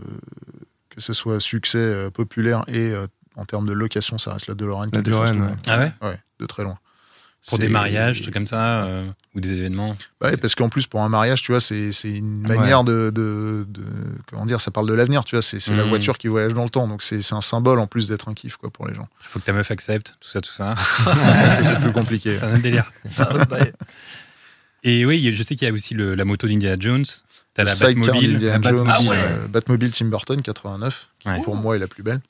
que 0.90 1.02
ce 1.02 1.12
soit 1.12 1.42
succès 1.42 1.78
euh, 1.78 2.10
populaire 2.10 2.64
et 2.68 2.94
euh, 2.94 3.08
en 3.36 3.44
termes 3.44 3.66
de 3.66 3.74
location, 3.74 4.18
ça 4.18 4.34
reste 4.34 4.48
la 4.48 4.56
DeLorean 4.56 4.90
qui 4.90 4.96
La 4.96 5.02
défonce 5.02 5.32
DeLorean, 5.32 5.56
tout 5.58 5.68
le 5.68 5.76
ouais. 5.76 5.80
monde. 5.80 5.94
Ah 6.02 6.08
ouais? 6.08 6.10
Ouais, 6.10 6.20
de 6.40 6.46
très 6.46 6.64
loin. 6.64 6.78
Pour 7.48 7.58
des 7.58 7.70
mariages, 7.70 8.22
trucs 8.22 8.34
comme 8.34 8.48
ça, 8.48 8.84
euh, 8.84 9.06
ou 9.34 9.40
des 9.40 9.54
événements. 9.54 9.94
Ouais, 10.22 10.36
parce 10.36 10.56
qu'en 10.56 10.68
plus, 10.68 10.88
pour 10.88 11.02
un 11.02 11.10
mariage, 11.10 11.42
tu 11.42 11.54
vois, 11.54 11.62
c'est 11.62 11.90
une 12.04 12.42
manière 12.48 12.84
de, 12.84 13.12
de, 13.16 13.66
de- 13.70 13.82
Comment 14.30 14.46
dire 14.46 14.60
Ça 14.60 14.72
parle 14.72 14.88
de 14.88 14.94
l'avenir, 14.94 15.24
tu 15.24 15.36
vois. 15.36 15.42
C'est 15.42 15.60
c'est 15.62 15.76
la 15.76 15.84
voiture 15.84 16.18
qui 16.18 16.28
voyage 16.28 16.54
dans 16.54 16.64
le 16.66 16.70
temps. 16.70 16.88
Donc, 16.88 17.02
c'est 17.02 17.34
un 17.34 17.42
symbole 17.42 17.80
en 17.80 17.88
plus 17.88 18.10
d'être 18.10 18.28
un 18.28 18.34
kiff, 18.34 18.58
quoi, 18.58 18.70
pour 18.70 18.88
les 18.88 18.94
gens. 18.94 19.08
Il 19.22 19.28
faut 19.28 19.40
que 19.40 19.46
ta 19.46 19.54
meuf 19.54 19.72
accepte, 19.72 20.16
tout 20.20 20.30
ça, 20.30 20.42
tout 20.42 20.52
ça. 20.52 20.76
c'est 21.48 21.80
plus 21.80 21.94
compliqué. 21.94 22.38
C'est 22.40 22.46
un 22.46 22.60
délire. 22.60 22.92
Un. 23.20 23.46
Et 24.84 25.06
oui, 25.06 25.34
je 25.34 25.44
sais 25.44 25.56
qu'il 25.56 25.68
y 25.68 25.72
a 25.72 25.74
aussi 25.74 25.94
le- 25.94 26.16
la 26.16 26.26
moto 26.26 26.48
d'Indiana 26.48 26.76
Jones. 26.80 27.06
T'as 27.54 27.64
la 27.64 27.74
Batmobile. 27.76 28.34
la 28.38 28.54
Jones, 28.54 28.62
Batmobile. 28.62 29.10
euh, 29.12 29.48
Batmobile 29.48 29.92
Tim 29.92 30.06
Burton 30.06 30.42
89, 30.42 31.08
qui 31.20 31.28
Ouais. 31.28 31.42
pour 31.42 31.56
moi 31.56 31.76
est 31.76 31.80
la 31.80 31.88
plus 31.88 32.04
belle. 32.04 32.22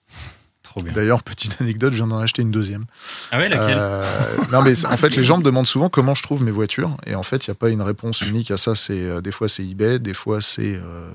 Trop 0.69 0.83
bien. 0.83 0.93
D'ailleurs, 0.93 1.23
petite 1.23 1.55
anecdote, 1.61 1.93
je 1.93 1.97
viens 1.97 2.07
d'en 2.07 2.19
acheter 2.19 2.43
une 2.43 2.51
deuxième. 2.51 2.85
Ah 3.31 3.39
ouais, 3.39 3.49
laquelle 3.49 3.77
Euh, 3.79 4.03
non, 4.51 4.61
mais 4.61 4.85
en 4.85 4.97
fait, 4.97 5.15
les 5.15 5.23
gens 5.23 5.39
me 5.39 5.43
demandent 5.43 5.65
souvent 5.65 5.89
comment 5.89 6.13
je 6.13 6.21
trouve 6.21 6.43
mes 6.43 6.51
voitures. 6.51 6.95
Et 7.07 7.15
en 7.15 7.23
fait, 7.23 7.47
il 7.47 7.49
n'y 7.49 7.53
a 7.53 7.55
pas 7.55 7.69
une 7.69 7.81
réponse 7.81 8.21
unique 8.21 8.51
à 8.51 8.57
ça. 8.57 8.75
C'est 8.75 8.93
euh, 9.01 9.19
Des 9.19 9.31
fois, 9.31 9.49
c'est 9.49 9.63
eBay, 9.63 9.97
des 9.97 10.13
fois, 10.13 10.41
c'est 10.41 10.75
euh, 10.75 11.09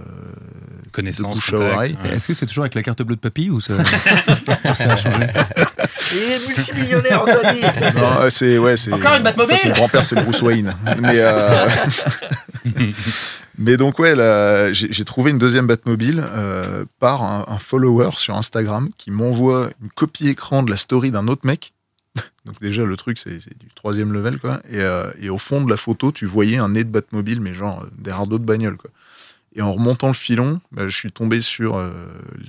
connaissances. 0.90 1.36
bouche 1.36 1.52
à 1.52 1.56
oreille. 1.56 1.96
ouais. 2.04 2.16
Est-ce 2.16 2.26
que 2.26 2.34
c'est 2.34 2.46
toujours 2.46 2.64
avec 2.64 2.74
la 2.74 2.82
carte 2.82 3.00
bleue 3.02 3.14
de 3.14 3.20
papy 3.20 3.48
ou 3.50 3.60
ça, 3.60 3.74
ça 4.74 4.90
a 4.92 4.96
changé? 4.96 5.26
Il 6.12 6.18
est 6.32 6.48
multimillionnaire, 6.48 7.22
Anthony 7.22 7.60
Non, 7.94 8.22
euh, 8.22 8.30
c'est 8.30 8.58
ouais, 8.58 8.76
c'est. 8.76 8.92
Encore 8.92 9.14
une 9.14 9.22
Batmobile 9.22 9.54
en 9.54 9.58
fait, 9.58 9.68
Mon 9.68 9.74
grand-père, 9.74 10.04
c'est 10.04 10.16
Bruce 10.16 10.42
Wayne. 10.42 10.74
Mais 11.00 11.14
euh, 11.18 11.68
mais 13.58 13.76
donc 13.76 13.98
ouais, 13.98 14.14
j'ai 14.72 15.04
trouvé 15.04 15.30
une 15.30 15.38
deuxième 15.38 15.66
Batmobile 15.66 16.22
euh, 16.24 16.84
par 16.98 17.22
un, 17.22 17.58
follower 17.58 18.10
sur 18.16 18.36
Instagram 18.36 18.90
qui 18.98 19.10
m'envoie 19.10 19.70
une 19.82 19.90
copie 19.90 20.28
écran 20.28 20.62
de 20.62 20.70
la 20.70 20.76
story 20.76 21.10
d'un 21.10 21.28
autre 21.28 21.46
mec. 21.46 21.72
Donc 22.44 22.60
déjà 22.60 22.84
le 22.84 22.96
truc 22.96 23.18
c'est 23.18 23.38
du 23.58 23.68
troisième 23.74 24.12
level 24.12 24.38
quoi. 24.38 24.60
Et, 24.68 24.80
euh, 24.80 25.10
et 25.20 25.30
au 25.30 25.38
fond 25.38 25.64
de 25.64 25.70
la 25.70 25.76
photo, 25.76 26.12
tu 26.12 26.26
voyais 26.26 26.58
un 26.58 26.70
nez 26.70 26.84
de 26.84 26.90
Batmobile, 26.90 27.40
mais 27.40 27.54
genre 27.54 27.82
euh, 27.82 27.90
derrière 27.96 28.26
d'autres 28.26 28.44
bagnoles 28.44 28.76
quoi. 28.76 28.90
Et 29.56 29.62
en 29.62 29.72
remontant 29.72 30.08
le 30.08 30.14
filon, 30.14 30.60
bah, 30.72 30.88
je 30.88 30.96
suis 30.96 31.12
tombé 31.12 31.40
sur 31.40 31.80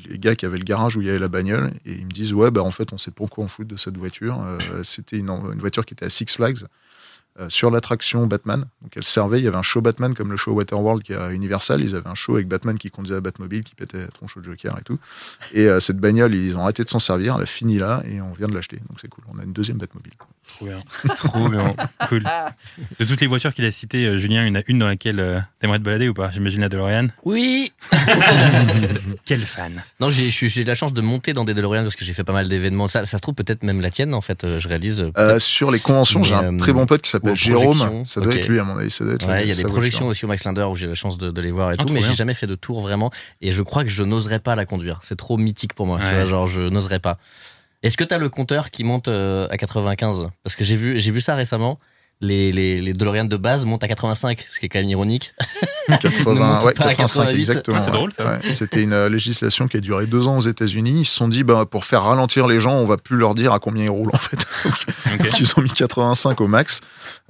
les 0.09 0.17
gars 0.17 0.35
qui 0.35 0.47
avaient 0.47 0.57
le 0.57 0.63
garage 0.63 0.97
où 0.97 1.01
il 1.01 1.07
y 1.07 1.09
avait 1.11 1.19
la 1.19 1.27
bagnole 1.27 1.69
et 1.85 1.93
ils 1.93 2.05
me 2.05 2.11
disent 2.11 2.33
ouais 2.33 2.49
bah 2.49 2.63
en 2.63 2.71
fait 2.71 2.93
on 2.93 2.97
sait 2.97 3.11
pas 3.11 3.27
quoi 3.27 3.45
en 3.45 3.47
foutre 3.47 3.69
de 3.69 3.77
cette 3.77 3.95
voiture. 3.95 4.43
C'était 4.81 5.19
une, 5.19 5.29
voiture 5.59 5.85
qui 5.85 5.93
était 5.93 6.05
à 6.05 6.09
Six 6.09 6.25
Flags 6.33 6.65
sur 7.50 7.69
l'attraction 7.69 8.28
Batman. 8.28 8.65
Donc 8.82 8.95
elle 8.95 9.04
servait, 9.04 9.39
il 9.39 9.43
y 9.43 9.48
avait 9.48 9.58
un 9.58 9.62
show 9.62 9.82
Batman 9.82 10.13
comme 10.13 10.32
le 10.32 10.38
show 10.38 10.54
Waterworld 10.54 11.04
qui 11.04 11.13
est 11.13 11.17
à 11.17 11.32
Universal. 11.32 11.82
Ils 11.82 11.95
avaient 11.95 12.10
un 12.10 12.15
show 12.15 12.36
avec 12.36 12.48
Batman 12.48 12.78
qui 12.78 12.89
conduisait 12.91 13.15
la 13.15 13.21
Batmobile, 13.21 13.63
qui 13.63 13.76
pétait 13.76 14.00
la 14.00 14.08
tronche 14.08 14.38
au 14.38 14.43
Joker 14.43 14.78
et 14.80 14.84
tout. 14.84 15.00
Et 15.54 15.67
euh, 15.67 15.80
cette 15.80 15.98
bagnole, 15.98 16.34
ils 16.34 16.56
ont 16.56 16.62
arrêté 16.62 16.84
de 16.84 16.89
s'en 16.89 17.00
servir, 17.00 17.36
elle 17.36 17.43
a 17.43 17.45
fini 17.45 17.78
là 17.78 18.04
et 18.10 18.21
on 18.21 18.34
vient 18.34 18.48
de 18.48 18.56
l'acheter. 18.56 18.78
Donc 18.89 19.00
c'est 19.02 19.10
cool. 19.10 19.24
On 19.34 19.39
a 19.39 19.43
une 19.43 19.54
deuxième 19.54 19.78
Batmobile. 19.78 20.13
Trop 20.47 20.65
bien. 20.67 20.84
Trop 21.15 21.49
bien. 21.49 21.75
Cool. 22.08 22.23
De 22.99 23.05
toutes 23.05 23.19
les 23.21 23.27
voitures 23.27 23.53
qu'il 23.53 23.65
a 23.65 23.71
citées, 23.71 24.05
euh, 24.05 24.17
Julien, 24.17 24.43
il 24.45 24.47
y 24.47 24.51
en 24.51 24.55
a 24.55 24.63
une 24.67 24.79
dans 24.79 24.88
laquelle 24.88 25.19
euh, 25.19 25.39
t'aimerais 25.60 25.79
te 25.79 25.84
balader 25.84 26.08
ou 26.08 26.13
pas? 26.13 26.31
J'imagine 26.31 26.62
la 26.62 26.69
DeLorean. 26.69 27.08
Oui 27.25 27.73
Quel 29.25 29.41
fan 29.41 29.84
Non, 29.99 30.10
j'ai 30.10 30.29
eu 30.29 30.63
la 30.63 30.75
chance 30.75 30.93
de 30.93 31.01
monter 31.01 31.34
dans 31.34 31.43
des 31.45 31.53
DeLorean 31.53 31.84
parce 31.84 31.95
que 31.95 32.05
j'ai 32.05 32.13
fait 32.13 32.23
pas 32.23 32.34
mal 32.34 32.47
d'événements. 32.47 32.88
Ça, 32.88 33.05
ça 33.05 33.17
se 33.17 33.21
trouve 33.21 33.36
peut-être 33.36 33.63
même 33.63 33.81
la 33.81 33.89
tienne, 33.89 34.13
en 34.13 34.21
fait, 34.21 34.43
euh, 34.43 34.60
je 34.60 34.67
réalise. 34.67 35.05
euh, 35.17 35.39
sur 35.39 35.71
les 35.71 35.79
conventions, 35.79 36.23
j'ai 36.23 36.36
un 36.36 36.53
euh, 36.55 36.58
très 36.58 36.73
bon 36.73 36.86
pote 36.86 37.01
qui 37.01 37.10
s'appelle 37.10 37.36
Jérôme. 37.36 38.05
Ça 38.05 38.21
doit 38.21 38.34
être 38.36 38.47
lui, 38.47 38.60
à 38.60 38.63
mon 38.63 38.77
avis. 38.77 38.91
Ça 38.91 39.03
doit 39.03 39.15
être 39.15 39.27
Ouais, 39.27 39.43
il 39.43 39.49
y 39.49 39.51
a 39.51 39.55
des 39.55 39.63
projections 39.63 40.05
voiture. 40.05 40.12
aussi 40.12 40.25
au 40.25 40.27
Max 40.27 40.43
Linder 40.45 40.63
où 40.63 40.75
j'ai 40.75 40.88
la 40.88 40.95
chance 40.95 41.17
de, 41.17 41.31
de 41.31 41.41
les 41.41 41.51
voir 41.51 41.71
et 41.71 41.75
Ah, 41.77 41.84
tout, 41.84 41.93
mais 41.93 42.01
j'ai 42.01 42.13
jamais 42.15 42.34
fait 42.34 42.47
de 42.47 42.55
tour 42.55 42.81
vraiment. 42.81 43.12
Et 43.41 43.51
je 43.51 43.62
crois 43.62 43.84
que 43.84 43.89
je 43.89 44.03
n'oserais 44.03 44.39
pas 44.39 44.55
la 44.55 44.65
conduire. 44.65 44.99
C'est 45.03 45.17
trop 45.17 45.38
mythique 45.38 45.73
pour 45.73 45.86
moi. 45.88 45.97
tu 45.99 46.05
Ouais. 46.05 46.13
vois, 46.13 46.25
genre, 46.25 46.47
je 46.47 46.62
n'oserais 46.62 46.99
pas. 46.99 47.17
Est-ce 47.86 47.98
que 47.98 48.04
tu 48.04 48.13
as 48.15 48.17
le 48.17 48.30
compteur 48.30 48.71
qui 48.71 48.84
monte 48.84 49.08
euh, 49.08 49.48
à 49.52 49.58
95 49.58 50.30
Parce 50.43 50.56
que 50.56 50.63
j'ai 50.63 50.76
vu, 50.76 51.00
j'ai 51.00 51.12
vu 51.12 51.21
ça 51.21 51.36
récemment. 51.36 51.78
Les, 52.21 52.52
les, 52.52 52.82
les 52.82 52.93
DeLorean 52.93 53.26
de 53.26 53.38
base 53.38 53.65
montent 53.65 53.84
à 53.84 53.88
85, 53.88 54.43
ce 54.50 54.60
qui 54.60 54.65
est 54.65 54.69
quand 54.69 54.80
même 54.80 54.89
ironique. 54.89 55.34
Ne 55.89 55.98
80, 55.98 56.34
monte 56.34 56.63
ouais, 56.63 56.74
pas 56.74 56.86
à 56.86 56.93
85 56.95 57.21
88. 57.26 57.38
exactement. 57.38 57.78
Ah, 57.78 57.82
c'est 57.84 57.91
ouais. 57.91 57.98
drôle, 57.98 58.12
ça. 58.12 58.26
Ouais, 58.26 58.50
C'était 58.50 58.82
une 58.82 58.93
euh, 58.93 59.08
législation 59.08 59.67
qui 59.67 59.78
a 59.78 59.82
duré 59.82 60.08
deux 60.08 60.28
ans 60.28 60.38
aux 60.38 60.41
États-Unis. 60.41 61.02
Ils 61.02 61.06
se 61.06 61.15
sont 61.15 61.28
dit, 61.28 61.43
bah, 61.43 61.65
pour 61.69 61.86
faire 61.86 62.04
ralentir 62.04 62.48
les 62.48 62.60
gens, 62.60 62.74
on 62.74 62.86
va 62.86 62.98
plus 62.98 63.17
leur 63.17 63.36
dire 63.36 63.54
à 63.54 63.60
combien 63.60 63.84
ils 63.84 63.89
roulent 63.89 64.10
en 64.12 64.17
fait. 64.17 64.48
Donc, 65.19 65.39
ils 65.39 65.54
ont 65.56 65.62
mis 65.62 65.69
85 65.69 66.41
au 66.41 66.48
max. 66.48 66.82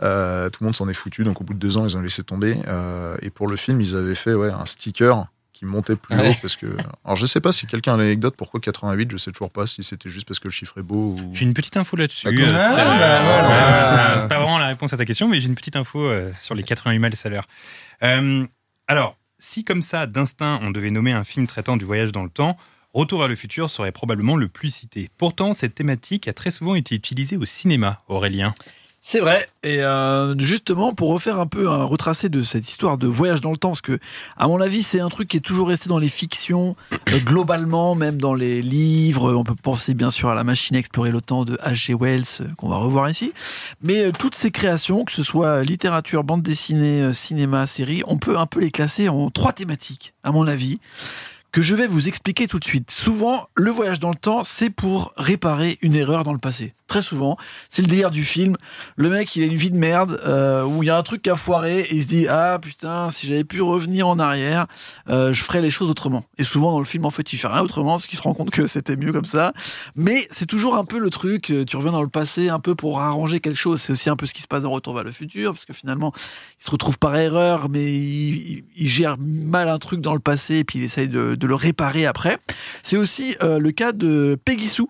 Euh, 0.04 0.50
tout 0.50 0.64
le 0.64 0.68
monde 0.68 0.76
s'en 0.76 0.88
est 0.88 0.94
foutu. 0.94 1.26
Donc 1.26 1.42
au 1.42 1.44
bout 1.44 1.54
de 1.54 1.60
deux 1.60 1.76
ans, 1.76 1.86
ils 1.86 1.98
ont 1.98 2.02
laissé 2.02 2.24
tomber. 2.24 2.56
Euh, 2.68 3.18
et 3.22 3.30
pour 3.30 3.48
le 3.48 3.58
film, 3.58 3.82
ils 3.82 3.96
avaient 3.96 4.16
fait 4.16 4.34
ouais, 4.34 4.52
un 4.52 4.66
sticker 4.66 5.26
qui 5.56 5.66
montait 5.66 5.96
plus 5.96 6.16
Ouais. 6.16 6.30
haut 6.32 6.36
parce 6.42 6.56
que. 6.58 6.76
Alors 7.04 7.16
je 7.16 7.26
sais 7.26 7.40
pas 7.40 7.52
si 7.52 7.66
quelqu'un 7.66 7.94
a 7.96 7.98
l'anecdote 7.98 8.36
pourquoi 8.38 8.60
88. 8.60 9.10
Je 9.12 9.18
sais 9.18 9.32
toujours 9.32 9.52
pas 9.52 9.66
si 9.68 9.84
c'était 9.84 10.10
juste 10.10 10.28
parce 10.28 10.40
que 10.40 10.48
le 10.48 10.52
chiffre 10.52 10.78
est 10.78 10.84
beau 10.84 11.16
ou. 11.18 11.32
J'ai 11.34 11.46
une 11.46 11.54
petite 11.54 11.78
info 11.78 11.96
là-dessus. 11.96 12.28
Euh, 12.28 12.48
Ah, 12.54 12.74
bah, 12.76 13.22
voilà. 13.24 14.14
Ouais, 14.16 14.20
C'est 14.20 14.28
pas 14.28 14.36
vraiment 14.38 14.58
la 14.60 14.68
réponse 14.68 14.94
à 14.94 14.98
ta 14.98 15.06
question, 15.06 15.28
mais 15.28 15.40
j'ai 15.42 15.48
une 15.48 15.56
petite 15.56 15.76
info 15.76 16.04
euh, 16.04 16.32
sur 16.38 16.54
les 16.56 16.64
88 16.64 17.00
miles 17.00 17.14
à 17.24 17.30
l'heure. 17.30 17.46
Euh, 18.04 18.46
alors, 18.88 19.18
si 19.40 19.64
comme 19.64 19.82
ça, 19.82 20.06
d'instinct, 20.08 20.60
on 20.62 20.72
devait 20.72 20.92
nommer 20.92 21.14
un 21.14 21.24
film 21.24 21.48
traitant 21.48 21.78
du 21.78 21.86
voyage 21.86 22.12
dans 22.12 22.24
le 22.24 22.30
temps, 22.30 22.58
Retour 22.94 23.20
vers 23.20 23.28
le 23.28 23.36
futur 23.36 23.70
serait 23.70 23.92
probablement 23.92 24.38
le 24.38 24.48
plus 24.48 24.74
cité. 24.74 25.10
Pourtant, 25.18 25.54
cette 25.54 25.76
thématique 25.76 26.30
a 26.30 26.34
très 26.34 26.50
souvent 26.50 26.76
été 26.76 26.96
utilisée 26.96 27.36
au 27.36 27.44
cinéma, 27.44 27.98
Aurélien. 28.08 28.56
C'est 29.08 29.20
vrai. 29.20 29.48
Et 29.62 29.84
euh, 29.84 30.36
justement, 30.40 30.92
pour 30.92 31.12
refaire 31.12 31.40
un 31.40 31.46
peu 31.46 31.70
un 31.70 31.84
retracé 31.84 32.28
de 32.28 32.42
cette 32.42 32.68
histoire 32.68 32.98
de 32.98 33.06
voyage 33.06 33.40
dans 33.40 33.52
le 33.52 33.58
temps, 33.58 33.70
parce 33.70 33.82
que, 33.82 34.00
à 34.36 34.48
mon 34.48 34.60
avis, 34.60 34.82
c'est 34.82 35.00
un 35.00 35.10
truc 35.10 35.28
qui 35.28 35.38
est 35.38 35.42
toujours 35.42 35.68
resté 35.68 35.90
dans 35.90 36.00
les 36.00 36.10
fictions, 36.10 36.76
euh, 36.92 37.20
globalement, 37.20 37.94
même 37.94 38.18
dans 38.18 38.34
les 38.34 38.64
livres. 38.64 39.36
On 39.36 39.44
peut 39.44 39.54
penser 39.54 39.94
bien 39.94 40.10
sûr 40.10 40.30
à 40.30 40.34
la 40.34 40.44
machine 40.44 40.76
à 40.76 40.80
explorer 40.80 41.12
le 41.12 41.22
temps 41.22 41.46
de 41.46 41.56
H.G. 41.58 41.94
Wells, 41.94 42.24
euh, 42.42 42.48
qu'on 42.58 42.68
va 42.68 42.78
revoir 42.78 43.08
ici. 43.08 43.32
Mais 43.84 44.06
euh, 44.06 44.12
toutes 44.12 44.34
ces 44.34 44.50
créations, 44.50 45.06
que 45.06 45.12
ce 45.12 45.22
soit 45.22 45.64
littérature, 45.64 46.24
bande 46.24 46.42
dessinée, 46.42 47.14
cinéma, 47.14 47.68
série, 47.68 48.02
on 48.08 48.18
peut 48.18 48.40
un 48.40 48.48
peu 48.48 48.60
les 48.60 48.72
classer 48.72 49.08
en 49.08 49.30
trois 49.30 49.54
thématiques, 49.54 50.16
à 50.24 50.32
mon 50.32 50.48
avis 50.48 50.80
que 51.52 51.62
je 51.62 51.74
vais 51.74 51.88
vous 51.88 52.10
expliquer 52.10 52.50
tout 52.50 52.60
de 52.60 52.66
suite. 52.66 52.92
Souvent, 52.92 53.48
le 53.56 53.72
voyage 53.72 54.02
dans 54.02 54.10
le 54.10 54.18
temps, 54.18 54.44
c'est 54.44 54.70
pour 54.70 55.14
réparer 55.16 55.78
une 55.82 55.96
erreur 55.96 56.26
dans 56.26 56.34
le 56.34 56.40
passé. 56.40 56.74
Très 56.88 57.02
souvent, 57.02 57.36
c'est 57.68 57.82
le 57.82 57.88
délire 57.88 58.12
du 58.12 58.24
film. 58.24 58.56
Le 58.96 59.10
mec, 59.10 59.36
il 59.36 59.42
a 59.44 59.48
une 59.48 59.56
vie 59.56 59.72
de 59.72 59.78
merde, 59.78 60.20
euh, 60.26 60.64
où 60.64 60.84
il 60.84 60.86
y 60.86 60.90
a 60.92 60.98
un 60.98 61.02
truc 61.02 61.24
qui 61.24 61.32
a 61.32 61.36
foiré, 61.36 61.80
et 61.82 61.96
il 61.96 62.04
se 62.04 62.08
dit 62.08 62.28
Ah 62.30 62.60
putain, 62.62 63.10
si 63.10 63.26
j'avais 63.26 63.44
pu 63.44 63.62
revenir 63.62 64.08
en 64.08 64.20
arrière, 64.20 64.68
euh, 65.10 65.34
je 65.34 65.44
ferais 65.44 65.62
les 65.62 65.72
choses 65.72 65.90
autrement. 65.90 66.24
Et 66.38 66.44
souvent, 66.44 66.72
dans 66.72 66.78
le 66.80 66.86
film, 66.86 67.06
en 67.06 67.10
fait, 67.10 67.34
il 67.34 67.38
fait 67.38 67.48
rien 67.48 67.62
autrement, 67.62 67.94
parce 67.94 68.06
qu'il 68.06 68.18
se 68.20 68.24
rend 68.24 68.36
compte 68.36 68.52
que 68.52 68.68
c'était 68.68 68.96
mieux 68.96 69.12
comme 69.12 69.26
ça. 69.26 69.52
Mais 69.96 70.28
c'est 70.30 70.46
toujours 70.46 70.76
un 70.76 70.86
peu 70.86 71.00
le 71.00 71.10
truc, 71.10 71.50
euh, 71.50 71.66
tu 71.66 71.76
reviens 71.76 71.92
dans 71.92 72.04
le 72.04 72.08
passé 72.08 72.50
un 72.50 72.60
peu 72.60 72.76
pour 72.76 73.00
arranger 73.02 73.40
quelque 73.40 73.58
chose. 73.58 73.82
C'est 73.82 73.92
aussi 73.94 74.10
un 74.12 74.16
peu 74.16 74.28
ce 74.28 74.34
qui 74.36 74.44
se 74.44 74.48
passe 74.48 74.62
dans 74.62 74.70
Retour 74.72 74.94
vers 74.94 75.04
le 75.04 75.12
futur, 75.12 75.54
parce 75.54 75.66
que 75.66 75.74
finalement, 75.74 76.14
il 76.62 76.66
se 76.66 76.70
retrouve 76.72 77.00
par 77.00 77.16
erreur, 77.16 77.68
mais 77.70 77.84
il, 77.94 78.64
il- 78.76 78.88
gère 78.88 79.16
mal 79.20 79.70
un 79.70 79.80
truc 79.80 80.02
dans 80.02 80.14
le 80.14 80.20
passé, 80.20 80.58
et 80.58 80.64
puis 80.64 80.78
il 80.80 80.86
essaye 80.86 81.10
de, 81.10 81.34
de 81.34 81.48
le 81.48 81.56
réparer 81.56 82.06
après. 82.06 82.38
C'est 82.84 82.98
aussi 82.98 83.36
euh, 83.42 83.58
le 83.58 83.72
cas 83.72 83.92
de 83.92 84.38
Peggy 84.46 84.70
Sue. 84.70 84.84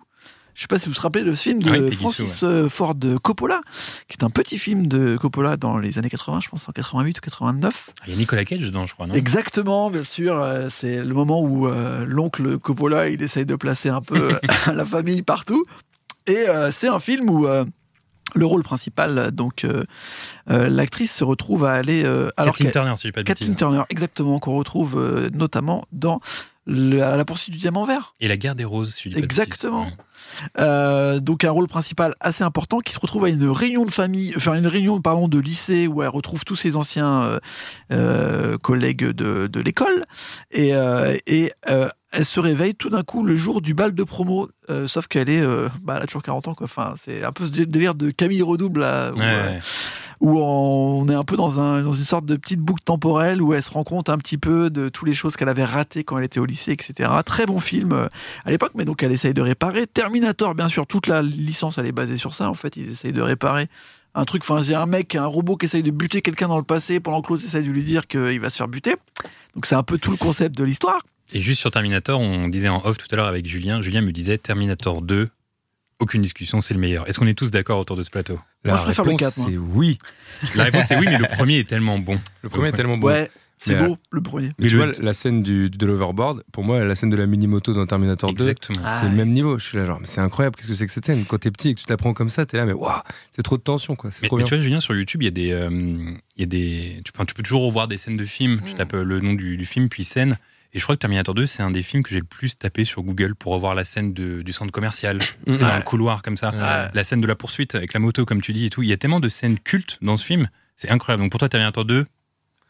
Je 0.55 0.61
sais 0.61 0.67
pas 0.67 0.79
si 0.79 0.87
vous 0.87 0.95
vous 0.95 1.01
rappelez 1.01 1.25
de 1.25 1.35
ce 1.35 1.41
film 1.43 1.61
de 1.61 1.69
Ah 1.69 1.77
oui, 1.77 1.93
Francis 1.93 2.41
euh, 2.43 2.69
Ford 2.69 2.95
Coppola, 3.21 3.59
qui 4.07 4.15
est 4.17 4.23
un 4.23 4.29
petit 4.29 4.57
film 4.57 4.87
de 4.87 5.17
Coppola 5.17 5.57
dans 5.57 5.77
les 5.77 5.99
années 5.99 6.09
80, 6.09 6.39
je 6.39 6.47
pense 6.47 6.69
en 6.69 6.71
88 6.71 7.17
ou 7.17 7.21
89. 7.21 7.89
Il 8.07 8.13
y 8.13 8.15
a 8.15 8.17
Nicolas 8.17 8.45
Cage 8.45 8.61
dedans, 8.61 8.85
je 8.85 8.93
crois, 8.93 9.05
non? 9.05 9.15
Exactement, 9.15 9.91
bien 9.91 10.05
sûr. 10.05 10.39
euh, 10.39 10.67
C'est 10.69 11.03
le 11.03 11.13
moment 11.13 11.41
où 11.41 11.67
euh, 11.67 12.05
l'oncle 12.07 12.57
Coppola 12.57 13.09
il 13.09 13.21
essaye 13.21 13.45
de 13.45 13.55
placer 13.55 13.89
un 13.89 14.01
peu 14.01 14.31
la 14.73 14.85
famille 14.85 15.23
partout. 15.23 15.65
Et 16.25 16.47
euh, 16.47 16.71
c'est 16.71 16.87
un 16.87 16.99
film 17.01 17.29
où 17.29 17.47
euh, 17.47 17.65
le 18.33 18.45
rôle 18.45 18.63
principal, 18.63 19.31
donc 19.31 19.65
euh, 19.65 19.83
euh, 20.49 20.69
l'actrice 20.69 21.13
se 21.13 21.25
retrouve 21.25 21.65
à 21.65 21.73
aller. 21.73 22.03
euh, 22.05 22.29
alors 22.37 22.53
Kathleen 22.57 22.71
Turner, 22.71 22.93
si 22.95 23.01
je 23.03 23.07
dis 23.09 23.11
pas 23.11 23.21
de 23.23 23.27
Kathleen. 23.27 23.55
Turner, 23.57 23.83
exactement, 23.89 24.39
qu'on 24.39 24.55
retrouve 24.57 25.29
notamment 25.33 25.83
dans 25.91 26.21
le- 26.65 27.01
à 27.04 27.15
la 27.17 27.25
poursuite 27.25 27.54
du 27.54 27.60
diamant 27.60 27.86
vert. 27.86 28.13
Et 28.19 28.28
la 28.28 28.38
guerre 28.38 28.56
des 28.56 28.65
roses, 28.65 28.93
si 28.95 29.04
je 29.04 29.10
dis 29.10 29.15
pas. 29.15 29.23
Exactement. 29.23 29.88
Euh, 30.60 31.19
donc 31.19 31.43
un 31.43 31.51
rôle 31.51 31.67
principal 31.67 32.15
assez 32.19 32.43
important 32.43 32.80
qui 32.80 32.93
se 32.93 32.99
retrouve 32.99 33.25
à 33.25 33.30
une 33.30 33.47
réunion 33.49 33.86
de 33.86 33.91
famille, 33.91 34.34
enfin 34.36 34.56
une 34.56 34.65
réunion 34.67 34.99
pardon 35.01 35.28
de 35.28 35.38
lycée 35.39 35.88
où 35.88 36.01
elle 36.01 36.10
retrouve 36.10 36.43
tous 36.45 36.56
ses 36.56 36.75
anciens 36.75 37.21
euh, 37.23 37.39
euh, 37.91 38.58
collègues 38.58 39.06
de, 39.12 39.47
de 39.47 39.60
l'école 39.60 40.04
et, 40.51 40.73
euh, 40.73 41.15
et 41.28 41.51
euh, 41.69 41.89
elle 42.12 42.25
se 42.25 42.39
réveille 42.39 42.75
tout 42.75 42.89
d'un 42.89 43.04
coup 43.04 43.23
le 43.23 43.36
jour 43.36 43.62
du 43.62 43.73
bal 43.73 43.93
de 43.93 44.04
promo, 44.04 44.47
euh, 44.69 44.88
sauf 44.88 45.08
qu'elle 45.08 45.30
est, 45.30 45.41
euh, 45.41 45.67
bah, 45.84 45.95
elle 45.97 46.04
a 46.04 46.06
toujours 46.08 46.23
40 46.23 46.47
ans 46.47 46.56
quoi. 46.56 46.65
Enfin 46.65 46.93
c'est 46.97 47.23
un 47.23 47.32
peu 47.32 47.45
ce 47.45 47.51
délire 47.63 47.93
de 47.93 48.10
Camille 48.10 48.41
Redouble 48.41 48.80
là, 48.82 49.12
où, 49.13 49.17
Ouais, 49.19 49.23
euh. 49.25 49.60
Où 50.25 50.39
on 50.39 51.05
est 51.07 51.13
un 51.13 51.23
peu 51.23 51.38
dans, 51.38 51.59
un, 51.59 51.83
dans 51.83 51.93
une 51.93 52.03
sorte 52.03 52.25
de 52.25 52.35
petite 52.35 52.59
boucle 52.59 52.81
temporelle 52.83 53.43
où 53.43 53.53
elle 53.53 53.61
se 53.61 53.69
rend 53.69 53.83
compte 53.83 54.09
un 54.09 54.17
petit 54.17 54.39
peu 54.39 54.71
de 54.71 54.89
toutes 54.89 55.07
les 55.07 55.13
choses 55.13 55.35
qu'elle 55.35 55.49
avait 55.49 55.63
ratées 55.63 56.03
quand 56.03 56.17
elle 56.17 56.23
était 56.23 56.39
au 56.39 56.47
lycée, 56.47 56.71
etc. 56.71 57.11
Très 57.23 57.45
bon 57.45 57.59
film 57.59 57.91
euh, 57.91 58.07
à 58.43 58.49
l'époque, 58.49 58.71
mais 58.73 58.85
donc 58.85 59.03
elle 59.03 59.11
essaye 59.11 59.35
de 59.35 59.41
réparer. 59.43 59.85
Terminator, 59.85 60.55
bien 60.55 60.67
sûr, 60.67 60.88
toute 60.88 61.05
la 61.05 61.21
licence, 61.21 61.77
elle 61.77 61.88
est 61.88 61.91
basée 61.91 62.17
sur 62.17 62.33
ça. 62.33 62.49
En 62.49 62.55
fait, 62.55 62.75
ils 62.75 62.89
essayent 62.89 63.13
de 63.13 63.21
réparer 63.21 63.67
un 64.15 64.25
truc. 64.25 64.41
Enfin, 64.41 64.63
j'ai 64.63 64.73
un 64.73 64.88
mec, 64.88 65.13
un 65.13 65.27
robot 65.27 65.57
qui 65.57 65.67
essaye 65.67 65.83
de 65.83 65.91
buter 65.91 66.23
quelqu'un 66.23 66.47
dans 66.47 66.57
le 66.57 66.63
passé 66.63 66.99
pendant 66.99 67.21
que 67.21 67.31
l'autre 67.31 67.45
essaye 67.45 67.63
de 67.63 67.69
lui 67.69 67.83
dire 67.83 68.07
qu'il 68.07 68.39
va 68.39 68.49
se 68.49 68.57
faire 68.57 68.67
buter. 68.67 68.95
Donc 69.53 69.67
c'est 69.67 69.75
un 69.75 69.83
peu 69.83 69.99
tout 69.99 70.09
le 70.09 70.17
concept 70.17 70.57
de 70.57 70.63
l'histoire. 70.63 71.03
Et 71.33 71.41
juste 71.41 71.59
sur 71.59 71.69
Terminator, 71.69 72.19
on 72.19 72.47
disait 72.47 72.69
en 72.69 72.83
off 72.83 72.97
tout 72.97 73.07
à 73.11 73.15
l'heure 73.15 73.27
avec 73.27 73.45
Julien, 73.45 73.79
Julien 73.83 74.01
me 74.01 74.11
disait 74.11 74.39
Terminator 74.39 75.03
2, 75.03 75.29
aucune 75.99 76.21
discussion, 76.21 76.62
c'est 76.62 76.73
le 76.73 76.79
meilleur. 76.79 77.08
Est-ce 77.08 77.19
qu'on 77.19 77.27
est 77.27 77.34
tous 77.38 77.51
d'accord 77.51 77.79
autour 77.79 77.95
de 77.95 78.03
ce 78.03 78.10
plateau? 78.10 78.39
La 78.63 78.73
Moi, 78.73 78.79
je 78.81 78.86
préfère 78.86 79.05
le 79.05 79.12
réponse, 79.12 79.36
4, 79.36 79.38
moi. 79.38 79.47
c'est 79.49 79.58
oui. 79.58 79.97
La 80.55 80.63
réponse 80.65 80.91
est 80.91 80.97
oui, 80.97 81.05
mais 81.10 81.17
le 81.17 81.27
premier 81.27 81.60
est 81.60 81.69
tellement 81.69 81.99
bon. 81.99 82.19
Le 82.41 82.49
premier 82.49 82.69
est 82.69 82.73
tellement 82.73 82.97
beau. 82.97 83.08
Ouais, 83.08 83.29
c'est 83.58 83.77
beau, 83.77 83.97
le 84.12 84.21
premier. 84.21 84.47
Mais 84.47 84.53
Mais 84.60 84.67
tu 84.67 84.75
le- 84.77 84.84
vois, 84.91 84.93
la 85.01 85.13
scène 85.13 85.41
du, 85.41 85.69
de 85.69 85.86
l'overboard, 85.86 86.43
pour 86.51 86.63
moi, 86.65 86.84
la 86.84 86.93
scène 86.95 87.10
de 87.10 87.15
la 87.15 87.25
mini-moto 87.25 87.73
dans 87.73 87.86
Terminator 87.86 88.34
2, 88.34 88.43
Exactement. 88.43 88.79
Ah, 88.84 88.99
c'est 88.99 89.08
le 89.08 89.15
même 89.15 89.29
niveau. 89.31 89.58
Je 89.58 89.65
suis 89.65 89.77
là, 89.77 89.86
genre, 89.86 89.99
mais 90.01 90.05
c'est 90.08 90.19
incroyable, 90.19 90.58
qu'est-ce 90.58 90.67
que 90.67 90.73
c'est 90.73 90.86
que 90.86 90.91
cette 90.91 91.05
scène? 91.05 91.23
Quand 91.25 91.38
t'es 91.38 91.51
petit 91.51 91.69
et 91.69 91.73
que 91.75 91.79
tu 91.79 91.86
t'apprends 91.86 92.13
comme 92.13 92.29
ça, 92.29 92.45
t'es 92.45 92.58
là, 92.58 92.65
mais 92.65 92.73
waouh, 92.73 92.91
c'est 93.31 93.41
trop 93.43 93.55
de 93.58 93.63
tension, 93.63 93.95
quoi. 93.95 94.12
C'est 94.12 94.23
Mais, 94.23 94.27
trop 94.27 94.36
mais 94.38 94.43
bien. 94.43 94.49
tu 94.49 94.55
vois, 94.55 94.63
Julien, 94.63 94.79
sur 94.81 94.93
YouTube, 94.95 95.21
il 95.23 95.25
y 95.25 95.27
a 95.29 95.31
des, 95.31 95.51
euh, 95.53 95.69
il 96.36 96.39
y 96.41 96.43
a 96.43 96.45
des, 96.45 97.01
tu 97.05 97.13
peux, 97.13 97.25
tu 97.25 97.34
peux 97.34 97.43
toujours 97.43 97.63
revoir 97.65 97.88
des 97.88 97.97
scènes 97.97 98.17
de 98.17 98.25
films. 98.25 98.60
Tu 98.65 98.73
tapes 98.73 98.93
euh, 98.93 99.03
le 99.05 99.21
nom 99.21 99.34
du, 99.34 99.55
du 99.55 99.65
film 99.65 99.88
puis 99.88 100.03
scène. 100.03 100.38
Et 100.75 100.79
je 100.79 100.83
crois 100.83 100.95
que 100.95 100.99
Terminator 100.99 101.33
2, 101.33 101.45
c'est 101.45 101.63
un 101.63 101.71
des 101.71 101.81
films 101.83 102.03
que 102.03 102.09
j'ai 102.09 102.19
le 102.19 102.25
plus 102.25 102.57
tapé 102.57 102.83
sur 102.83 103.01
Google 103.01 103.33
pour 103.33 103.53
revoir 103.53 103.75
la 103.75 103.85
scène 103.85 104.13
de- 104.13 104.41
du 104.41 104.51
centre 104.51 104.73
commercial, 104.73 105.19
tu 105.47 105.53
sais, 105.53 105.59
dans 105.59 105.73
le 105.77 105.81
couloir 105.81 106.21
comme 106.21 106.35
ça, 106.35 106.49
Ouais. 106.51 106.91
la 106.93 107.03
scène 107.05 107.21
de 107.21 107.27
la 107.27 107.35
poursuite 107.35 107.75
avec 107.75 107.93
la 107.93 108.01
moto, 108.01 108.25
comme 108.25 108.41
tu 108.41 108.51
dis 108.51 108.65
et 108.65 108.69
tout. 108.69 108.83
Il 108.83 108.89
y 108.89 108.93
a 108.93 108.97
tellement 108.97 109.21
de 109.21 109.29
scènes 109.29 109.57
cultes 109.57 109.97
dans 110.01 110.17
ce 110.17 110.25
film, 110.25 110.49
c'est 110.75 110.89
incroyable. 110.89 111.23
Donc 111.23 111.31
pour 111.31 111.39
toi, 111.39 111.47
Terminator 111.47 111.85
2, 111.85 112.05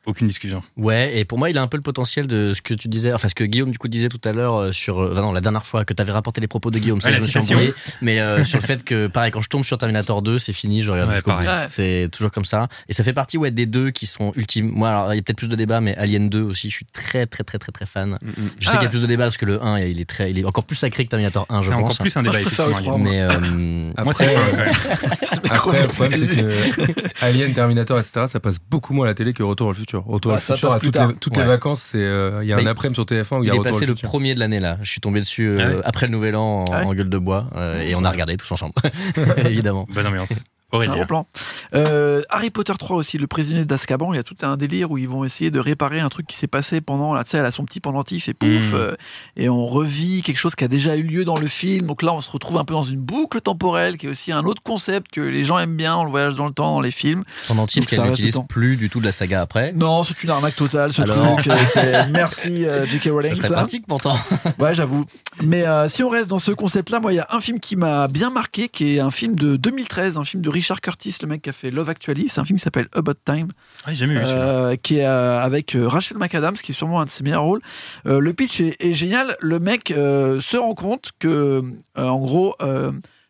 Aucune 0.05 0.27
discussion. 0.27 0.61
Ouais, 0.77 1.17
et 1.17 1.25
pour 1.25 1.37
moi, 1.39 1.49
il 1.49 1.57
a 1.57 1.61
un 1.61 1.67
peu 1.67 1.77
le 1.77 1.83
potentiel 1.83 2.27
de 2.27 2.53
ce 2.53 2.61
que 2.61 2.73
tu 2.73 2.87
disais, 2.87 3.11
enfin 3.13 3.27
ce 3.27 3.35
que 3.35 3.43
Guillaume 3.43 3.71
du 3.71 3.77
coup 3.77 3.87
disait 3.87 4.09
tout 4.09 4.21
à 4.23 4.31
l'heure 4.33 4.55
euh, 4.55 4.71
sur, 4.71 4.99
euh, 5.01 5.11
enfin, 5.11 5.21
non, 5.21 5.31
la 5.33 5.41
dernière 5.41 5.65
fois 5.65 5.83
que 5.85 5.93
tu 5.93 6.01
avais 6.01 6.11
rapporté 6.11 6.41
les 6.41 6.47
propos 6.47 6.69
de 6.71 6.77
Guillaume, 6.79 7.01
ça 7.01 7.09
Ouais, 7.09 7.15
je 7.15 7.21
me 7.21 7.27
suis 7.27 7.39
embrouillé, 7.39 7.73
mais 8.01 8.19
euh, 8.19 8.43
sur 8.45 8.59
le 8.59 8.65
fait 8.65 8.83
que, 8.83 9.07
pareil, 9.07 9.31
quand 9.31 9.41
je 9.41 9.49
tombe 9.49 9.63
sur 9.65 9.77
Terminator 9.77 10.21
2, 10.21 10.37
c'est 10.37 10.53
fini, 10.53 10.83
je 10.83 10.91
regarde 10.91 11.09
Ouais. 11.25 11.45
C'est 11.69 12.09
toujours 12.11 12.31
comme 12.31 12.45
ça, 12.45 12.67
et 12.87 12.93
ça 12.93 13.03
fait 13.03 13.13
partie 13.13 13.37
ouais 13.37 13.51
des 13.51 13.65
deux 13.65 13.89
qui 13.91 14.05
sont 14.05 14.31
ultimes. 14.35 14.69
Moi, 14.69 14.89
alors 14.89 15.13
il 15.13 15.17
y 15.17 15.19
a 15.19 15.21
peut-être 15.23 15.37
plus 15.37 15.49
de 15.49 15.55
débats, 15.55 15.81
mais 15.81 15.95
Alien 15.97 16.29
2 16.29 16.41
aussi, 16.41 16.69
je 16.69 16.75
suis 16.75 16.85
très 16.85 17.25
très 17.25 17.43
très 17.43 17.57
très 17.57 17.71
très 17.71 17.85
fan. 17.85 18.17
Je 18.21 18.29
sais 18.31 18.35
Ah 18.35 18.55
qu'il 18.59 18.73
y 18.73 18.77
a 18.77 18.81
ouais. 18.81 18.89
plus 18.89 19.01
de 19.01 19.07
débats 19.07 19.25
parce 19.25 19.37
que 19.37 19.45
le 19.45 19.61
1, 19.63 19.79
il 19.79 19.99
est 19.99 20.05
très, 20.09 20.29
il 20.31 20.37
est 20.39 20.45
encore 20.45 20.63
plus 20.65 20.75
sacré 20.75 21.05
que 21.05 21.09
Terminator 21.09 21.45
1, 21.49 21.61
je 21.61 21.67
C'est 21.67 21.73
encore 21.73 21.87
pense. 21.89 21.97
plus 21.99 22.15
un 22.17 22.21
Moi, 22.21 22.33
débat, 22.33 22.77
Alien. 22.77 23.01
Mais 23.03 23.21
euh, 23.21 24.03
Moi, 24.03 24.13
c'est 24.13 24.25
Après, 24.35 24.35
le 24.35 24.39
un, 24.39 24.45
quand 24.45 25.37
même. 25.43 25.51
Après, 25.51 25.81
le 25.81 25.87
problème, 25.87 26.19
c'est 26.19 26.27
que 26.27 27.25
Alien, 27.25 27.53
Terminator, 27.53 27.99
etc., 27.99 28.25
ça 28.27 28.39
passe 28.39 28.57
beaucoup 28.69 28.93
moins 28.93 29.05
à 29.05 29.09
la 29.09 29.13
télé 29.15 29.33
que 29.33 29.43
Retour 29.43 29.67
vers 29.71 29.79
le 29.79 29.85
futur. 30.03 30.11
Retour 30.13 30.31
Bah, 30.33 30.39
futur, 30.39 30.71
à 30.71 30.79
plus 30.79 30.91
toutes, 30.91 31.07
les, 31.07 31.15
toutes 31.15 31.35
les 31.37 31.41
Ouais. 31.43 31.47
vacances, 31.47 31.81
c'est, 31.81 31.97
euh, 31.99 32.39
il 32.43 32.47
y 32.49 32.53
a 32.53 32.55
Mais 32.57 32.63
un 32.63 32.67
après-midi 32.67 32.95
sur 32.95 33.05
TF1 33.05 33.39
où 33.39 33.43
il 33.43 33.45
y 33.45 33.47
il 33.47 33.51
a 33.51 33.55
est 33.55 33.57
Retour 33.59 33.71
passé 33.71 33.85
le 33.85 33.91
le 33.91 33.95
futur. 33.95 34.09
premier 34.09 34.35
de 34.35 34.39
l'année 34.39 34.59
là. 34.59 34.77
Je 34.81 34.89
suis 34.89 35.01
tombé 35.01 35.19
dessus 35.19 35.47
euh, 35.49 35.57
Ah 35.59 35.75
ouais 35.75 35.81
après 35.85 36.05
le 36.07 36.11
nouvel 36.11 36.35
an 36.35 36.61
en, 36.61 36.65
Ah 36.71 36.79
ouais 36.79 36.85
en 36.85 36.93
gueule 36.93 37.09
de 37.09 37.17
bois 37.17 37.45
euh, 37.55 37.81
et 37.81 37.95
on 37.95 38.03
a 38.03 38.11
regardé 38.11 38.37
tous 38.37 38.51
ensemble, 38.51 38.73
évidemment. 39.45 39.87
Bonne 39.93 40.07
ambiance. 40.07 40.43
C'est 40.81 40.89
un 40.89 40.95
bon 40.97 41.05
plan. 41.05 41.27
Euh, 41.73 42.21
Harry 42.29 42.49
Potter 42.49 42.73
3 42.77 42.97
aussi, 42.97 43.17
le 43.17 43.27
prisonnier 43.27 43.65
d'Azkaban, 43.65 44.13
il 44.13 44.17
y 44.17 44.19
a 44.19 44.23
tout 44.23 44.35
un 44.43 44.57
délire 44.57 44.91
où 44.91 44.97
ils 44.97 45.07
vont 45.09 45.23
essayer 45.23 45.51
de 45.51 45.59
réparer 45.59 45.99
un 45.99 46.09
truc 46.09 46.27
qui 46.27 46.35
s'est 46.37 46.47
passé 46.47 46.81
pendant, 46.81 47.13
là, 47.13 47.23
tu 47.23 47.31
sais, 47.31 47.37
elle 47.37 47.45
a 47.45 47.51
son 47.51 47.65
petit 47.65 47.79
pendentif 47.79 48.29
et 48.29 48.33
pouf, 48.33 48.49
Mm. 48.71 48.75
euh, 48.75 48.95
et 49.37 49.49
on 49.49 49.65
revit 49.65 50.21
quelque 50.21 50.37
chose 50.37 50.55
qui 50.55 50.63
a 50.63 50.67
déjà 50.67 50.95
eu 50.95 51.03
lieu 51.03 51.25
dans 51.25 51.37
le 51.37 51.47
film. 51.47 51.87
Donc 51.87 52.01
là, 52.01 52.13
on 52.13 52.21
se 52.21 52.29
retrouve 52.29 52.57
un 52.57 52.65
peu 52.65 52.73
dans 52.73 52.83
une 52.83 52.99
boucle 52.99 53.41
temporelle 53.41 53.97
qui 53.97 54.05
est 54.05 54.09
aussi 54.09 54.31
un 54.31 54.43
autre 54.43 54.61
concept 54.63 55.11
que 55.11 55.21
les 55.21 55.43
gens 55.43 55.59
aiment 55.59 55.75
bien, 55.75 55.95
on 55.97 56.03
le 56.03 56.09
voyage 56.09 56.35
dans 56.35 56.45
le 56.47 56.53
temps 56.53 56.73
dans 56.75 56.81
les 56.81 56.91
films. 56.91 57.23
Pendentif 57.47 57.85
qu'elle 57.85 58.03
n'utilise 58.03 58.39
plus 58.49 58.77
du 58.77 58.89
tout 58.89 58.99
de 58.99 59.05
la 59.05 59.11
saga 59.11 59.41
après. 59.41 59.71
Non, 59.73 60.03
c'est 60.03 60.23
une 60.23 60.29
arnaque 60.29 60.55
totale 60.55 60.91
ce 60.93 61.01
Alors 61.01 61.35
truc. 61.37 61.47
euh, 61.47 61.55
c'est- 61.67 62.07
Merci 62.11 62.65
euh, 62.65 62.85
J.K. 62.87 63.09
Rowling. 63.11 63.35
Ça. 63.35 63.49
pratique 63.49 63.85
pourtant. 63.87 64.17
Ouais, 64.59 64.73
j'avoue. 64.73 65.05
Mais 65.43 65.65
si 65.89 66.01
on 66.03 66.09
reste 66.09 66.29
dans 66.29 66.39
ce 66.39 66.51
concept-là, 66.51 66.99
moi, 66.99 67.11
il 67.11 67.17
y 67.17 67.19
a 67.19 67.27
un 67.31 67.39
film 67.41 67.59
qui 67.59 67.75
m'a 67.75 68.07
bien 68.07 68.29
marqué, 68.29 68.69
qui 68.69 68.95
est 68.95 68.99
un 68.99 69.11
film 69.11 69.35
de 69.35 69.55
2013, 69.57 70.17
un 70.17 70.23
film 70.23 70.41
de 70.41 70.49
Richard 70.49 70.64
Curtis, 70.81 71.15
le 71.21 71.27
mec 71.27 71.41
qui 71.43 71.49
a 71.49 71.53
fait 71.53 71.71
Love 71.71 71.89
Actually. 71.89 72.27
C'est 72.29 72.39
un 72.41 72.45
film 72.45 72.57
qui 72.57 72.63
s'appelle 72.63 72.87
About 72.93 73.13
Time, 73.25 73.47
Ah, 73.85 73.89
j'ai 73.89 73.95
jamais 73.95 74.15
vu 74.15 74.25
celui-là. 74.25 74.41
euh, 74.43 74.75
qui 74.75 74.97
est 74.97 75.05
euh, 75.05 75.39
avec 75.39 75.75
euh, 75.75 75.87
Rachel 75.87 76.17
McAdams, 76.17 76.55
qui 76.55 76.71
est 76.71 76.75
sûrement 76.75 77.01
un 77.01 77.05
de 77.05 77.09
ses 77.09 77.23
meilleurs 77.23 77.43
rôles. 77.43 77.61
Le 78.05 78.33
pitch 78.33 78.61
est, 78.61 78.75
est 78.79 78.93
génial. 78.93 79.35
Le 79.39 79.59
mec 79.59 79.89
se 79.89 80.57
rend 80.57 80.73
compte 80.73 81.11
que, 81.19 81.63
en 81.95 82.17
gros, 82.17 82.55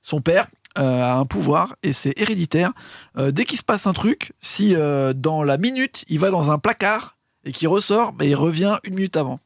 son 0.01 0.21
père 0.21 0.47
a 0.75 1.15
un 1.15 1.25
pouvoir 1.25 1.75
et 1.83 1.93
c'est 1.93 2.13
héréditaire. 2.19 2.71
Dès 3.17 3.45
qu'il 3.45 3.57
se 3.57 3.63
passe 3.63 3.87
un 3.87 3.93
truc, 3.93 4.33
si 4.39 4.75
dans 5.15 5.43
la 5.43 5.57
minute 5.57 6.03
il 6.07 6.19
va 6.19 6.29
dans 6.31 6.51
un 6.51 6.57
placard 6.57 7.17
et 7.45 7.51
qu'il 7.51 7.67
ressort, 7.67 8.13
bah, 8.13 8.25
il 8.25 8.35
revient 8.35 8.77
une 8.83 8.95
minute 8.95 9.17
avant. 9.17 9.39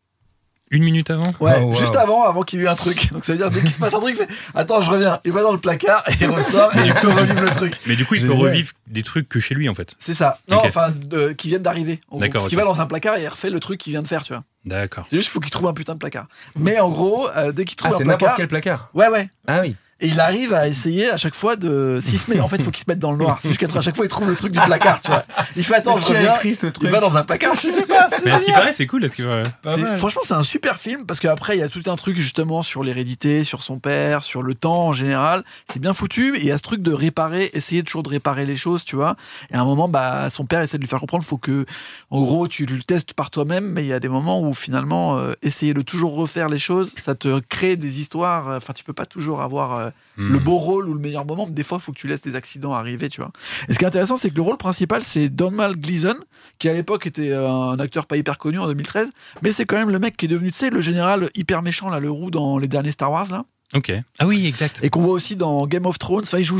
Une 0.72 0.84
minute 0.84 1.10
avant 1.10 1.24
Ouais, 1.40 1.56
Oh, 1.60 1.66
wow. 1.66 1.74
juste 1.74 1.96
avant, 1.96 2.24
avant 2.26 2.44
qu'il 2.44 2.60
y 2.60 2.62
ait 2.62 2.66
eu 2.66 2.68
un 2.70 2.76
truc. 2.76 3.12
Donc 3.12 3.24
ça 3.24 3.32
veut 3.32 3.38
dire 3.40 3.50
dès 3.50 3.60
qu'il 3.62 3.72
se 3.72 3.80
passe 3.80 3.94
un 3.94 4.00
truc, 4.00 4.16
il 4.20 4.26
fait 4.26 4.32
Attends, 4.54 4.82
je 4.82 4.90
reviens. 4.92 5.20
Il 5.26 5.32
va 5.32 5.42
dans 5.42 5.52
le 5.52 5.58
placard 5.58 6.04
et 6.08 6.14
il 6.22 6.30
ressort 6.30 6.76
et 6.78 6.86
il 6.86 6.94
peut 6.94 7.08
revivre 7.10 7.42
le 7.42 7.50
truc. 7.50 7.74
Mais 7.88 7.96
du 7.96 8.06
coup, 8.06 8.16
il 8.16 8.26
peut 8.28 8.34
revivre 8.34 8.72
des 8.88 9.02
trucs 9.04 9.28
que 9.28 9.40
chez 9.40 9.56
lui, 9.56 9.68
en 9.70 9.74
fait. 9.74 9.96
C'est 10.00 10.14
ça. 10.14 10.40
Non, 10.50 10.62
enfin, 10.64 10.94
qui 11.38 11.48
viennent 11.48 11.62
d'arriver. 11.64 12.00
D'accord, 12.12 12.34
Parce 12.42 12.50
qu'il 12.50 12.58
va 12.58 12.66
dans 12.66 12.82
un 12.82 12.86
placard 12.86 13.18
et 13.18 13.24
il 13.24 13.28
refait 13.28 13.50
le 13.50 13.60
truc 13.60 13.80
qu'il 13.80 13.92
vient 13.94 14.02
de 14.04 14.08
faire, 14.08 14.24
tu 14.24 14.34
vois. 14.34 14.44
D'accord. 14.66 15.06
C'est 15.10 15.16
juste 15.16 15.28
qu'il 15.30 15.34
faut 15.34 15.40
qu'il 15.40 15.52
trouve 15.52 15.68
un 15.68 15.74
putain 15.74 15.94
de 15.94 16.00
placard. 16.00 16.28
Mais 16.58 16.80
en 16.80 16.90
gros, 16.90 17.28
euh, 17.36 17.52
dès 17.52 17.66
qu'il 17.66 17.76
trouve 17.76 17.92
Ah, 17.92 17.96
un 17.96 17.98
c'est 17.98 18.04
placard. 18.04 18.20
n'importe 18.22 18.38
quel 18.38 18.48
placard. 18.48 18.90
Ouais, 18.94 19.08
ouais. 19.08 19.30
Ah 19.48 19.62
oui. 19.62 19.76
Et 20.02 20.08
il 20.08 20.20
arrive 20.20 20.54
à 20.54 20.68
essayer 20.68 21.10
à 21.10 21.18
chaque 21.18 21.36
fois 21.36 21.56
de. 21.58 22.00
S'il 22.02 22.18
se 22.20 22.32
met... 22.32 22.40
En 22.40 22.48
fait, 22.48 22.56
il 22.58 22.64
faut 22.64 22.72
qu'il 22.72 22.80
se 22.84 22.90
mette 22.90 23.00
dans 23.00 23.12
le 23.12 23.18
noir. 23.18 23.38
C'est 23.42 23.50
juste 23.50 23.60
qu'à 23.60 23.82
chaque 23.82 23.96
fois, 23.96 24.06
il 24.06 24.10
trouve 24.10 24.30
le 24.30 24.36
truc 24.36 24.54
du 24.54 24.60
placard, 24.62 25.02
tu 25.02 25.12
vois. 25.12 25.26
Il 25.58 25.64
fait 25.64 25.76
Attends, 25.76 25.98
je 25.98 26.06
Qui 26.06 26.14
a 26.14 26.16
reviens. 26.20 26.36
écrit 26.36 26.56
ce 26.56 26.68
truc 26.68 26.84
Il 26.88 26.90
va 26.90 27.00
dans 27.02 27.16
un 27.18 27.24
placard, 27.24 27.56
je 27.56 27.68
sais 27.68 27.86
pas. 27.86 28.08
c'est 28.10 28.24
Mais 28.26 28.32
à 28.32 28.40
ce 28.40 28.46
qui 28.46 28.52
paraît, 28.52 28.72
c'est 28.74 28.88
cool. 28.88 29.04
à 29.04 29.10
ce 29.10 29.96
Franchement, 29.98 30.22
c'est 30.24 30.34
un 30.34 30.44
super 30.44 30.80
film 30.80 31.06
parce 31.06 31.20
qu'après, 31.20 31.58
il 31.58 31.60
y 31.60 31.64
a 31.64 31.70
tout 31.70 31.84
un 31.88 31.96
truc 31.96 32.16
justement 32.16 32.62
sur 32.62 32.84
l'hérédité, 32.84 33.44
sur 33.44 33.62
son 33.62 33.80
père, 33.80 34.24
sur 34.24 34.42
le 34.42 34.54
temps 34.56 34.88
en 34.88 34.94
général. 34.94 35.44
C'est 35.72 35.80
bien 35.80 35.94
foutu. 35.94 36.36
Et 36.38 36.40
il 36.42 36.46
y 36.46 36.52
a 36.52 36.58
ce 36.58 36.64
truc 36.64 36.82
de 36.82 36.94
réparer, 36.94 37.50
essayer 37.54 37.84
toujours 37.84 38.04
de 38.04 38.10
réparer 38.10 38.46
les 38.46 38.56
choses, 38.56 38.86
tu 38.86 38.96
vois. 38.96 39.16
Et 39.52 39.56
à 39.56 39.62
un 39.62 39.66
moment, 39.66 39.90
bah, 39.90 40.30
son 40.30 40.46
père 40.46 40.62
essaie 40.62 40.78
de 40.78 40.84
lui 40.84 40.90
faire 40.90 41.00
comprendre, 41.00 41.24
faut 41.26 41.38
que, 41.38 41.66
en 42.10 42.22
gros, 42.22 42.48
tu 42.48 42.66
le 42.66 42.82
testes 42.84 43.14
par 43.14 43.30
toi-même. 43.32 43.66
Mais 43.66 43.84
il 43.84 43.88
y 43.88 43.94
a 43.94 44.00
des 44.00 44.10
moments 44.10 44.42
où 44.42 44.54
finalement, 44.54 45.18
euh, 45.18 45.34
essayer 45.42 45.74
de 45.74 45.82
toujours 45.82 46.16
refaire 46.16 46.48
les 46.48 46.58
choses, 46.58 46.94
ça 47.04 47.16
te 47.16 47.40
crée 47.40 47.76
des 47.76 48.00
histoires. 48.00 48.48
euh, 48.50 48.58
Enfin, 48.58 48.74
tu 48.74 48.84
peux 48.84 48.94
pas 48.94 49.06
toujours 49.06 49.42
avoir 49.42 49.76
euh, 49.76 49.88
Hmm. 50.17 50.34
le 50.34 50.39
beau 50.39 50.58
rôle 50.58 50.89
ou 50.89 50.93
le 50.93 50.99
meilleur 50.99 51.25
moment. 51.25 51.47
Des 51.47 51.63
fois, 51.63 51.78
il 51.80 51.84
faut 51.84 51.91
que 51.93 51.99
tu 51.99 52.08
laisses 52.08 52.21
des 52.21 52.36
accidents 52.36 52.73
arriver, 52.73 53.10
tu 53.10 53.21
vois. 53.21 53.32
Et 53.69 53.73
ce 53.73 53.80
qui 53.80 53.86
est 53.86 53.88
intéressant, 53.88 54.17
c'est 54.17 54.30
que 54.30 54.36
le 54.36 54.41
rôle 54.41 54.58
principal, 54.58 55.04
c'est 55.04 55.30
Donald 55.30 55.80
Gleason, 55.80 56.15
qui 56.58 56.67
à 56.69 56.73
l'époque 56.73 57.08
était 57.08 57.32
euh, 57.32 57.49
un 57.49 57.80
acteur 57.80 58.06
pas 58.06 58.17
hyper 58.17 58.38
connu 58.38 58.60
en 58.60 58.67
2013, 58.67 59.10
mais 59.41 59.52
c'est 59.52 59.65
quand 59.65 59.78
même 59.78 59.89
le 59.91 59.99
mec 59.99 60.17
qui 60.17 60.25
est 60.25 60.30
devenu, 60.30 60.52
tu 60.52 60.58
sais, 60.58 60.69
le 60.69 60.82
général 60.82 61.30
hyper 61.36 61.62
méchant, 61.62 61.89
là, 61.89 61.99
le 61.99 62.10
roux 62.12 62.32
dans 62.32 62.58
les 62.58 62.67
derniers 62.67 62.91
Star 62.91 63.12
Wars, 63.12 63.28
là, 63.32 63.45
Ok. 63.75 63.91
Ah 64.17 64.25
oui, 64.25 64.47
exact. 64.47 64.80
et 64.84 64.89
qu'on 64.89 65.02
voit 65.02 65.13
aussi 65.13 65.36
dans 65.36 65.67
Game 65.67 65.86
of 65.86 65.99
Thrones. 65.99 66.23
Enfin, 66.23 66.39
il 66.39 66.43
joue, 66.43 66.58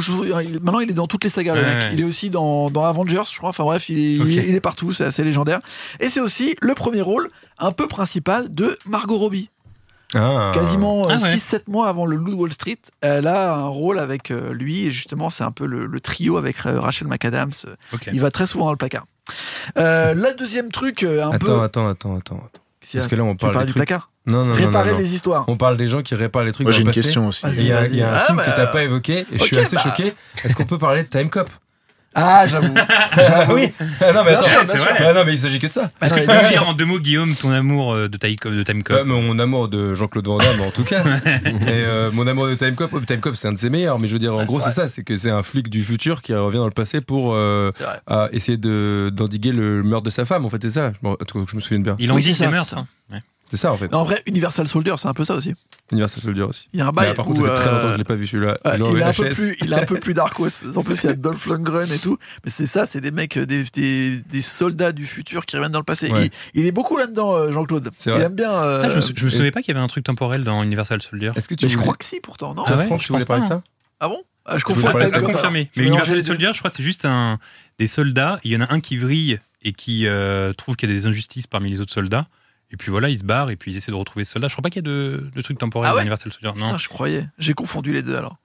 maintenant, 0.62 0.80
il 0.80 0.92
est 0.92 0.94
dans 0.94 1.08
toutes 1.08 1.24
les 1.24 1.32
sagas, 1.32 1.56
le 1.56 1.64
mec. 1.64 1.76
ouais. 1.80 1.90
Il 1.94 2.02
est 2.02 2.04
aussi 2.04 2.30
dans, 2.30 2.70
dans 2.70 2.84
Avengers, 2.86 3.24
je 3.32 3.38
crois. 3.40 3.50
Enfin, 3.50 3.64
bref, 3.64 3.90
il 3.90 3.98
est, 3.98 4.20
Ok. 4.22 4.28
il 4.30 4.38
est- 4.40 4.48
il 4.50 4.54
est 4.54 4.60
partout, 4.62 4.94
c'est 4.94 5.06
assez 5.06 5.24
légendaire. 5.24 5.60
Et 6.00 6.08
c'est 6.08 6.20
aussi 6.20 6.56
le 6.62 6.76
premier 6.76 7.02
rôle, 7.02 7.28
un 7.58 7.72
peu 7.72 7.88
principal, 7.88 8.54
de 8.54 8.78
Margot 8.86 9.18
Robbie. 9.18 9.50
Ah. 10.16 10.52
Quasiment 10.54 11.04
Ah 11.08 11.14
ouais. 11.18 11.18
6-7 11.18 11.62
mois 11.68 11.88
avant 11.88 12.06
le 12.06 12.16
Loup 12.16 12.32
de 12.32 12.36
Wall 12.36 12.52
Street, 12.54 12.80
elle 13.02 13.28
a 13.28 13.54
un 13.56 13.68
rôle 13.68 14.00
avec 14.00 14.32
euh, 14.32 14.54
lui, 14.54 14.88
et 14.88 14.92
justement, 14.92 15.30
c'est 15.30 15.44
un 15.44 15.52
peu 15.52 15.66
le, 15.68 15.86
le 15.86 16.00
trio 16.00 16.38
avec 16.38 16.66
euh, 16.66 16.80
Rachel 16.80 17.08
McAdams. 17.08 17.52
Il 18.12 18.20
va 18.22 18.32
très 18.32 18.48
souvent 18.48 18.66
dans 18.66 18.72
le 18.72 18.78
placard. 18.78 19.06
Euh, 19.78 20.14
la 20.16 20.34
deuxième 20.34 20.72
truc, 20.72 21.04
euh, 21.04 21.24
un 21.24 21.32
Attends, 21.32 21.46
peu. 21.46 21.62
attends, 21.62 21.88
attends, 21.88 22.18
attends. 22.18 22.36
attends. 22.38 22.62
Parce 22.92 23.08
que 23.08 23.16
là, 23.16 23.24
on 23.24 23.36
parle 23.36 23.54
du 23.60 23.66
trucs. 23.66 23.76
placard 23.76 24.10
Non, 24.26 24.40
non, 24.40 24.46
non, 24.46 24.54
Réparer 24.56 24.90
non, 24.92 24.96
non. 24.96 25.00
les 25.02 25.14
histoires. 25.14 25.46
On 25.48 25.58
parle 25.58 25.78
des 25.78 25.86
gens 25.88 26.02
qui 26.02 26.16
réparent 26.16 26.44
les 26.44 26.54
trucs 26.54 26.66
Moi, 26.66 26.72
j'ai 26.72 26.80
une 26.82 26.88
passé. 26.88 27.02
question 27.02 27.28
aussi. 27.28 27.46
Il 27.48 27.68
y 27.68 27.72
a, 27.72 27.86
y 27.88 28.02
un 28.02 28.12
Ah, 28.12 28.20
film 28.26 28.38
bah, 28.38 28.46
que 28.46 28.56
t'as 28.56 28.66
pas 28.68 28.82
évoqué 28.84 29.28
et 29.32 29.38
je 29.38 29.44
suis 29.44 29.58
ok, 29.58 29.64
assez 29.64 29.76
bah. 29.76 29.82
choqué. 29.84 30.14
Est-ce 30.44 30.56
qu'on 30.56 30.66
peut 30.66 30.80
parler 30.80 31.04
de 31.04 31.08
Time 31.10 31.30
Cop? 31.30 31.50
Ah, 32.16 32.46
j'avoue. 32.48 32.74
Oui 33.54 33.72
Ah 34.02 34.12
non, 34.14 34.24
mais 34.24 34.32
Bien 34.32 34.40
attends, 34.40 34.48
sûr, 34.50 34.64
bien 34.64 34.76
sûr. 34.76 34.84
vrai. 34.84 35.06
Ah 35.08 35.14
non, 35.14 35.24
mais 35.26 35.34
il 35.34 35.40
s'agit 35.40 35.60
que 35.60 35.68
de 35.68 35.72
ça. 35.72 35.92
Est-ce 36.02 36.14
que 36.14 36.20
tu 36.22 36.26
peux 36.26 36.34
nous 36.34 36.50
dire 36.50 36.68
en 36.68 36.74
deux 36.74 36.86
mots, 36.86 37.00
Guillaume, 37.00 37.34
ton 37.36 37.52
amour 37.52 37.94
euh, 37.94 38.08
de, 38.10 38.18
Time 38.18 38.36
Cop- 38.36 38.54
de 38.54 38.64
Time 38.64 38.82
Cop 38.84 38.98
Ouais, 38.98 39.04
mon 39.04 39.38
amour 39.40 39.68
de 39.68 39.94
Jean-Claude 39.94 40.26
Van 40.28 40.38
Damme, 40.40 40.62
en 40.62 40.72
tout 40.72 40.84
cas. 40.84 41.04
et 41.06 41.40
euh, 41.70 42.10
mon 42.12 42.26
amour 42.28 42.48
de 42.48 42.56
Time 42.56 42.76
Cop, 42.76 42.90
oh, 42.94 43.00
Time 43.02 43.20
Cop, 43.20 43.36
c'est 43.36 43.48
un 43.48 43.54
de 43.54 43.58
ses 43.60 43.70
meilleurs. 43.70 44.00
Mais 44.00 44.08
je 44.08 44.14
veux 44.14 44.20
dire, 44.20 44.34
en 44.34 44.40
Ah, 44.40 44.46
gros, 44.46 44.60
c'est 44.60 44.72
ça 44.72 44.88
c'est 44.88 45.04
que 45.04 45.16
c'est 45.18 45.30
un 45.30 45.44
flic 45.44 45.70
du 45.70 45.84
futur 45.84 46.22
qui 46.22 46.34
revient 46.34 46.58
dans 46.58 46.66
le 46.66 46.72
passé 46.72 47.02
pour 47.02 47.34
euh, 47.36 47.72
essayer 48.32 48.58
de- 48.58 49.12
d'endiguer 49.14 49.52
le 49.52 49.84
meurtre 49.84 50.06
de 50.06 50.10
sa 50.10 50.26
femme. 50.26 50.46
En 50.46 50.50
fait, 50.50 50.62
c'est 50.62 50.72
ça. 50.72 50.92
Je, 51.04 51.56
me 51.56 51.62
souviens 51.62 51.80
bien. 51.80 51.96
Il 52.00 52.12
en 52.12 52.16
Oui, 52.16 52.34
ça. 52.34 52.50
meurtres. 52.50 52.76
hein. 52.78 52.88
Ouais. 53.12 53.22
C'est 53.50 53.58
ça, 53.58 53.72
en 53.74 53.78
fait. 53.78 53.88
Mais 53.88 53.96
en 53.98 54.04
vrai, 54.04 54.22
Universal 54.28 54.68
Soldier, 54.68 54.94
c'est 54.98 55.08
un 55.08 55.14
peu 55.14 55.24
ça 55.24 55.34
aussi. 55.36 55.54
Universal 55.92 56.22
Soldier 56.24 56.44
aussi. 56.44 56.70
Il 56.74 56.80
y 56.80 56.82
a 56.82 56.86
un 56.86 56.92
Mais, 56.92 56.94
bail. 57.08 57.14
par 57.16 57.26
contre, 57.26 57.42
où, 57.42 57.46
ça 57.46 57.56
fait 57.56 57.62
très 57.62 57.70
euh, 57.70 57.72
longtemps 57.74 57.88
que 57.88 57.94
je 57.94 57.98
l'ai 57.98 58.04
pas 58.04 58.16
vu 58.16 58.28
celui-là. 58.28 58.52
Ouais, 58.64 58.72
il, 58.76 58.98
est 59.00 59.04
un 59.04 59.12
peu 59.14 59.30
plus, 59.30 59.58
il 59.62 59.74
est 59.74 59.76
un 59.76 59.86
peu 59.86 60.00
plus 60.00 60.14
dark 60.14 60.40
West. 60.40 60.62
En 60.76 60.84
plus, 60.84 61.04
il 61.04 61.08
y 61.08 61.10
a 61.10 61.14
Dolph 61.14 61.46
Lundgren 61.48 61.92
et 61.92 61.98
tout. 61.98 62.18
Mais 62.46 62.52
c'est 62.52 62.66
ça, 62.68 62.86
c'est 62.86 63.02
des 63.02 63.12
mecs, 63.12 63.38
euh, 63.38 63.46
des, 63.46 63.64
des, 63.74 64.22
des 64.22 64.42
soldats 64.42 64.92
du 64.92 65.06
futur 65.06 65.46
qui 65.46 65.56
reviennent 65.56 65.72
dans 65.72 65.80
le 65.80 65.84
passé. 65.86 66.12
Ouais. 66.12 66.30
Il, 66.54 66.62
il 66.62 66.66
est 66.68 66.72
beaucoup 66.72 66.96
là-dedans, 66.98 67.36
euh, 67.36 67.52
Jean-Claude. 67.52 67.90
Il 68.06 68.12
vrai. 68.12 68.22
aime 68.22 68.36
bien. 68.36 68.52
euh, 68.52 68.82
Ah, 68.86 68.90
je 68.90 68.96
me, 68.98 69.02
je 69.02 69.24
me 69.26 69.30
et- 69.30 69.32
souvenais 69.32 69.52
pas 69.52 69.62
qu'il 69.62 69.74
y 69.74 69.78
avait 69.78 69.84
un 69.84 69.88
truc 69.88 70.04
temporel 70.06 70.44
dans 70.44 70.62
Universal 70.64 71.02
Soldier. 71.02 71.32
Est-ce 71.36 71.48
que 71.48 71.56
tu 71.56 71.66
mais 71.66 71.72
je 71.72 71.78
crois 71.78 71.96
que 71.96 72.06
si, 72.06 72.20
pourtant, 72.20 72.54
non 72.54 72.64
Ah 72.68 72.76
ouais 72.78 72.86
Franck, 72.86 73.02
Je 73.02 73.08
tu 73.08 73.14
voulais 73.14 73.26
parler 73.26 73.42
de 73.42 73.48
hein. 73.54 73.64
ça 73.66 73.72
Ah 74.00 74.10
bon 74.10 74.22
Ah, 74.46 74.58
Je 74.60 74.64
confonds 74.64 74.88
à 74.90 75.10
confirmer. 75.22 75.70
Mais 75.76 75.84
Universal. 75.84 76.24
Soldier, 76.24 76.52
je 76.54 76.60
crois 76.60 76.70
que 76.70 76.78
c'est 76.78 76.84
juste 76.84 77.06
un, 77.06 77.40
des 77.80 77.88
soldats. 77.88 78.40
Il 78.44 78.52
y 78.52 78.56
en 78.58 78.62
a 78.62 78.72
un 78.72 78.80
qui 78.80 78.98
vrille 78.98 79.40
et 79.64 79.74
qui 79.74 80.08
euh, 80.08 80.54
trouve 80.54 80.76
qu'il 80.76 80.88
y 80.90 80.92
a 80.92 80.96
des 80.96 81.06
injustices 81.08 81.48
parmi 81.48 81.70
les 81.72 81.82
autres 81.82 81.92
soldats. 81.94 82.28
Et 82.72 82.78
puis 82.78 82.92
voilà, 82.92 83.10
ils 83.10 83.18
se 83.20 83.24
barrent 83.24 83.50
et 83.50 83.56
puis 83.56 83.72
ils 83.74 83.78
essaient 83.78 83.92
de 83.92 83.96
retrouver 83.98 84.26
ce 84.26 84.34
soldat. 84.34 84.48
Je 84.48 84.54
crois 84.54 84.62
pas 84.64 84.70
qu'il 84.70 84.86
y 84.86 84.88
a 84.88 84.90
de, 84.92 85.30
de 85.36 85.42
trucs 85.42 85.58
temporels 85.58 85.90
Ah 85.92 85.96
ouais 85.96 86.02
Universal 86.02 86.32
Soldier. 86.32 86.52
Non. 86.60 86.66
Putain, 86.68 86.78
je 86.78 86.88
croyais. 86.90 87.28
J'ai 87.40 87.54
confondu 87.54 87.94
les 87.94 88.02
deux 88.04 88.16
alors. 88.16 88.38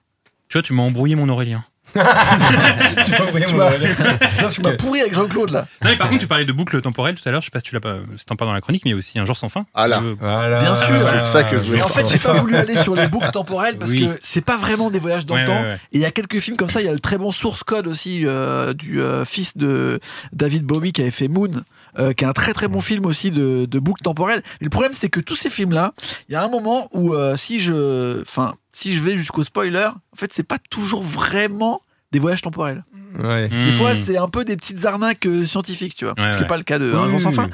Tu 0.49 0.57
vois, 0.57 0.63
tu 0.63 0.73
m'as 0.73 0.83
embrouillé 0.83 1.15
mon 1.15 1.29
Aurélien. 1.29 1.63
Tu 1.95 3.21
envoyer 3.21 3.45
Tu 3.45 3.53
mon 3.53 3.59
m'as- 3.59 3.65
Aurélien. 3.67 3.95
Tu 4.51 4.61
m'as 4.61 4.71
pourri 4.73 5.01
avec 5.01 5.13
Jean-Claude 5.13 5.51
là. 5.51 5.67
Non, 5.83 5.89
mais 5.91 5.95
par 5.97 6.07
contre, 6.09 6.21
tu 6.21 6.27
parlais 6.27 6.45
de 6.45 6.51
boucle 6.51 6.81
temporelle 6.81 7.15
tout 7.15 7.27
à 7.27 7.31
l'heure. 7.31 7.41
Je 7.41 7.45
sais 7.45 7.51
pas 7.51 7.59
si 7.59 7.65
tu 7.65 7.73
l'as 7.75 7.81
pas, 7.81 7.97
si 8.17 8.25
t'en 8.25 8.35
parles 8.35 8.49
dans 8.49 8.53
la 8.53 8.61
chronique, 8.61 8.83
mais 8.85 8.89
il 8.89 8.93
y 8.93 8.95
a 8.95 8.97
aussi 8.97 9.19
un 9.19 9.25
genre 9.25 9.37
sans 9.37 9.49
fin. 9.49 9.65
Ah 9.73 9.87
là. 9.87 10.01
Voilà. 10.19 10.59
Bien 10.59 10.73
sûr. 10.75 10.93
C'est 10.95 11.19
de 11.19 11.25
ça 11.25 11.43
que 11.43 11.57
je 11.57 11.63
voulais 11.63 11.77
Mais 11.77 11.83
en 11.83 11.87
fait, 11.89 12.07
j'ai 12.07 12.17
pas 12.19 12.33
voulu 12.33 12.55
aller 12.55 12.75
sur 12.75 12.95
les 12.95 13.07
boucles 13.07 13.31
temporelles 13.31 13.77
parce 13.77 13.91
Oui. 13.91 14.07
que 14.07 14.19
c'est 14.21 14.43
pas 14.43 14.57
vraiment 14.57 14.89
des 14.89 14.99
voyages 14.99 15.25
dans 15.25 15.35
Ouais, 15.35 15.41
le 15.41 15.47
temps. 15.47 15.55
ouais, 15.61 15.67
ouais. 15.67 15.75
Et 15.91 15.97
il 15.97 16.01
y 16.01 16.05
a 16.05 16.11
quelques 16.11 16.39
films 16.39 16.57
comme 16.57 16.69
ça. 16.69 16.81
Il 16.81 16.85
y 16.85 16.89
a 16.89 16.93
le 16.93 16.99
très 16.99 17.17
bon 17.17 17.31
Source 17.31 17.63
Code 17.63 17.87
aussi 17.87 18.23
euh, 18.25 18.73
du 18.73 19.01
euh, 19.01 19.23
fils 19.25 19.55
de 19.57 19.99
David 20.33 20.63
Bowie 20.63 20.91
qui 20.91 21.01
avait 21.01 21.11
fait 21.11 21.27
Moon, 21.27 21.51
euh, 21.97 22.13
qui 22.13 22.23
est 22.23 22.27
un 22.27 22.33
très 22.33 22.53
très 22.53 22.67
bon 22.67 22.81
film 22.81 23.05
aussi 23.05 23.31
de, 23.31 23.65
de 23.65 23.79
boucle 23.79 24.01
temporelle. 24.01 24.43
Le 24.61 24.69
problème, 24.69 24.93
c'est 24.93 25.09
que 25.09 25.19
tous 25.19 25.35
ces 25.35 25.49
films-là, 25.49 25.93
il 26.29 26.33
y 26.33 26.35
a 26.35 26.43
un 26.43 26.49
moment 26.49 26.89
où 26.93 27.13
euh, 27.13 27.35
si 27.35 27.59
je, 27.59 28.21
enfin, 28.21 28.55
si 28.71 28.93
je 28.93 29.01
vais 29.03 29.15
jusqu'au 29.15 29.43
spoiler, 29.43 29.87
en 29.87 30.15
fait, 30.15 30.31
c'est 30.33 30.43
pas 30.43 30.59
toujours 30.69 31.03
vraiment 31.03 31.81
des 32.11 32.19
voyages 32.19 32.41
temporels. 32.41 32.83
Ouais. 33.21 33.47
Des 33.47 33.71
fois, 33.71 33.95
c'est 33.95 34.17
un 34.17 34.27
peu 34.27 34.43
des 34.43 34.57
petites 34.57 34.85
arnaques 34.85 35.25
euh, 35.25 35.45
scientifiques, 35.45 35.95
tu 35.95 36.03
vois. 36.03 36.13
Ouais, 36.17 36.25
ce 36.31 36.31
qui 36.31 36.35
n'est 36.35 36.41
ouais. 36.41 36.47
pas 36.47 36.57
le 36.57 36.63
cas 36.63 36.79
de 36.79 36.93
Un 36.93 37.07
jour 37.07 37.21
sans 37.21 37.31
fin. 37.31 37.47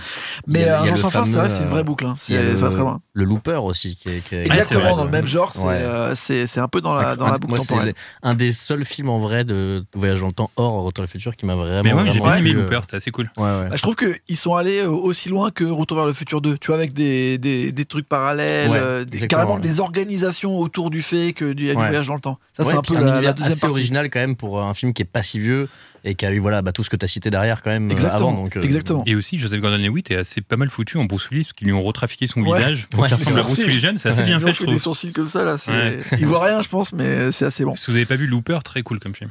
Mais 0.47 0.63
a- 0.67 0.81
Un 0.81 0.85
jour 0.85 0.97
sans 0.97 1.11
fin, 1.11 1.23
c'est 1.23 1.37
vrai, 1.37 1.49
c'est 1.49 1.61
une 1.61 1.69
vraie 1.69 1.83
boucle. 1.83 2.05
hein. 2.05 2.15
C'est 2.19 2.33
le, 2.41 2.57
ça 2.57 2.65
va 2.65 2.71
très 2.71 2.79
loin. 2.79 2.99
le 3.13 3.25
Looper 3.25 3.57
aussi 3.63 3.95
qui 3.95 4.09
est, 4.09 4.21
qui 4.27 4.33
est- 4.35 4.45
Exactement, 4.45 4.81
vrai, 4.81 4.89
dans 4.95 5.03
le 5.05 5.11
même 5.11 5.27
genre, 5.27 5.51
c'est 5.53 5.61
Ouais. 5.61 5.75
euh, 5.75 6.15
c'est 6.15 6.47
c'est 6.47 6.59
un 6.59 6.67
peu 6.67 6.81
dans 6.81 6.95
la, 6.95 7.15
dans 7.15 7.25
Un- 7.27 7.31
la 7.33 7.37
boucle 7.37 7.51
moi, 7.53 7.59
c'est 7.59 7.67
temporelle. 7.73 7.93
un 8.23 8.33
des 8.33 8.53
seuls 8.53 8.85
films 8.85 9.09
en 9.09 9.19
vrai 9.19 9.43
de 9.43 9.85
voyage 9.93 10.19
dans 10.21 10.27
le 10.27 10.33
temps 10.33 10.49
hors 10.55 10.83
Retour 10.83 11.03
vers 11.03 11.07
le 11.07 11.11
futur 11.11 11.35
qui 11.35 11.45
m'a 11.45 11.53
vraiment. 11.55 11.83
Mais 11.83 11.93
ouais, 11.93 12.11
j'ai 12.11 12.19
bien 12.19 12.35
aimé 12.35 12.51
euh, 12.51 12.63
Looper, 12.63 12.79
c'était 12.81 12.97
assez 12.97 13.11
cool. 13.11 13.29
Ouais, 13.37 13.43
ouais. 13.43 13.69
Bah, 13.69 13.75
je 13.75 13.81
trouve 13.83 13.95
qu'ils 13.95 14.37
sont 14.37 14.55
allés 14.55 14.79
euh, 14.79 14.89
aussi 14.89 15.29
loin 15.29 15.51
que 15.51 15.63
Retour 15.63 15.97
vers 15.97 16.07
le 16.07 16.13
futur 16.13 16.41
2, 16.41 16.57
tu 16.57 16.67
vois, 16.67 16.77
avec 16.77 16.93
des, 16.93 17.37
des, 17.37 17.71
des 17.71 17.85
trucs 17.85 18.09
parallèles, 18.09 19.05
des- 19.05 19.27
carrément 19.27 19.59
des 19.59 19.79
organisations 19.79 20.57
autour 20.57 20.89
du 20.89 21.03
fait 21.03 21.33
qu'il 21.33 21.61
y 21.63 21.69
a 21.69 21.73
du 21.75 21.79
voyage 21.79 22.07
dans 22.07 22.15
le 22.15 22.19
temps. 22.21 22.39
Ça, 22.57 22.63
c'est 22.65 22.73
un 22.75 22.81
peu 22.81 22.95
la, 22.95 23.21
deuxième 23.33 23.33
partie. 23.59 23.65
original 23.65 24.09
quand 24.09 24.19
même 24.19 24.35
pour 24.35 24.50
un 24.59 24.73
film 24.73 24.93
qui 24.93 25.01
est 25.01 25.05
pas 25.05 25.23
si 25.23 25.39
vieux 25.39 25.67
et 26.03 26.15
qui 26.15 26.25
a 26.25 26.31
eu 26.33 26.39
voilà 26.39 26.61
bah, 26.63 26.71
tout 26.71 26.83
ce 26.83 26.89
que 26.89 26.95
tu 26.95 27.05
as 27.05 27.07
cité 27.07 27.29
derrière 27.29 27.61
quand 27.61 27.69
même 27.69 27.89
euh, 27.89 27.93
Exactement, 27.93 28.29
avant. 28.29 28.41
Donc, 28.43 28.57
euh, 28.57 28.61
exactement. 28.61 29.03
Et 29.05 29.15
aussi, 29.15 29.37
Joseph 29.37 29.61
Gordon-Levitt 29.61 30.09
est 30.11 30.15
assez 30.15 30.41
pas 30.41 30.57
mal 30.57 30.69
foutu 30.69 30.97
en 30.97 31.05
Bruce 31.05 31.29
Willis 31.29 31.43
parce 31.43 31.53
qu'ils 31.53 31.67
lui 31.67 31.73
ont 31.73 31.83
retrafiqué 31.83 32.25
son 32.27 32.41
Ouais. 32.41 32.57
visage 32.57 32.87
pour 32.89 33.01
Ouais, 33.01 33.07
qu'il 33.07 33.17
ressemble 33.17 33.39
à 33.39 33.43
Bruce. 33.43 33.59
Willis 33.59 33.79
jeune. 33.79 33.97
C'est 33.99 34.09
assez 34.09 34.21
Ouais. 34.21 34.25
bien 34.25 34.39
fait, 34.39 34.53
je 34.53 34.65
des 34.65 34.79
sourcils 34.79 35.11
comme 35.13 35.27
ça, 35.27 35.45
là. 35.45 35.57
Ouais. 35.67 35.99
Ils 36.19 36.25
voient 36.25 36.43
rien, 36.43 36.61
je 36.61 36.69
pense, 36.69 36.91
mais 36.93 37.31
c'est 37.31 37.45
assez 37.45 37.63
bon. 37.65 37.75
Si 37.75 37.91
vous 37.91 37.97
avez 37.97 38.05
pas 38.07 38.15
vu 38.15 38.25
Looper, 38.27 38.59
très 38.63 38.81
cool 38.81 38.99
comme 38.99 39.13
film. 39.15 39.29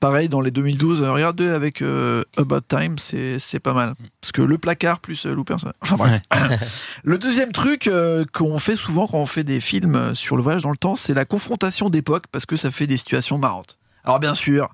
Pareil, 0.00 0.28
dans 0.28 0.40
les 0.40 0.52
2012, 0.52 1.02
euh, 1.02 1.10
regarde 1.12 1.40
avec 1.40 1.82
euh, 1.82 2.22
About 2.36 2.60
Time, 2.68 2.98
c'est 2.98 3.40
c'est 3.40 3.58
pas 3.58 3.72
mal. 3.72 3.94
Parce 4.20 4.30
que 4.30 4.42
le 4.42 4.56
placard 4.56 5.00
plus 5.00 5.26
euh, 5.26 5.34
Looper, 5.34 5.56
ça- 5.60 5.72
enfin 5.82 5.96
bref. 5.96 6.20
le 7.02 7.18
deuxième 7.18 7.50
truc 7.50 7.88
euh, 7.88 8.24
qu'on 8.32 8.60
fait 8.60 8.76
souvent 8.76 9.08
quand 9.08 9.18
on 9.18 9.26
fait 9.26 9.42
des 9.42 9.58
films 9.58 10.14
sur 10.14 10.36
le 10.36 10.42
voyage 10.44 10.62
dans 10.62 10.70
le 10.70 10.76
temps, 10.76 10.94
c'est 10.94 11.14
la 11.14 11.24
confrontation 11.24 11.90
d'époque, 11.90 12.26
parce 12.30 12.46
que 12.46 12.54
ça 12.54 12.70
fait 12.70 12.86
des 12.86 12.96
situations 12.96 13.38
marrantes. 13.38 13.77
Alors 14.08 14.20
bien 14.20 14.32
sûr, 14.32 14.70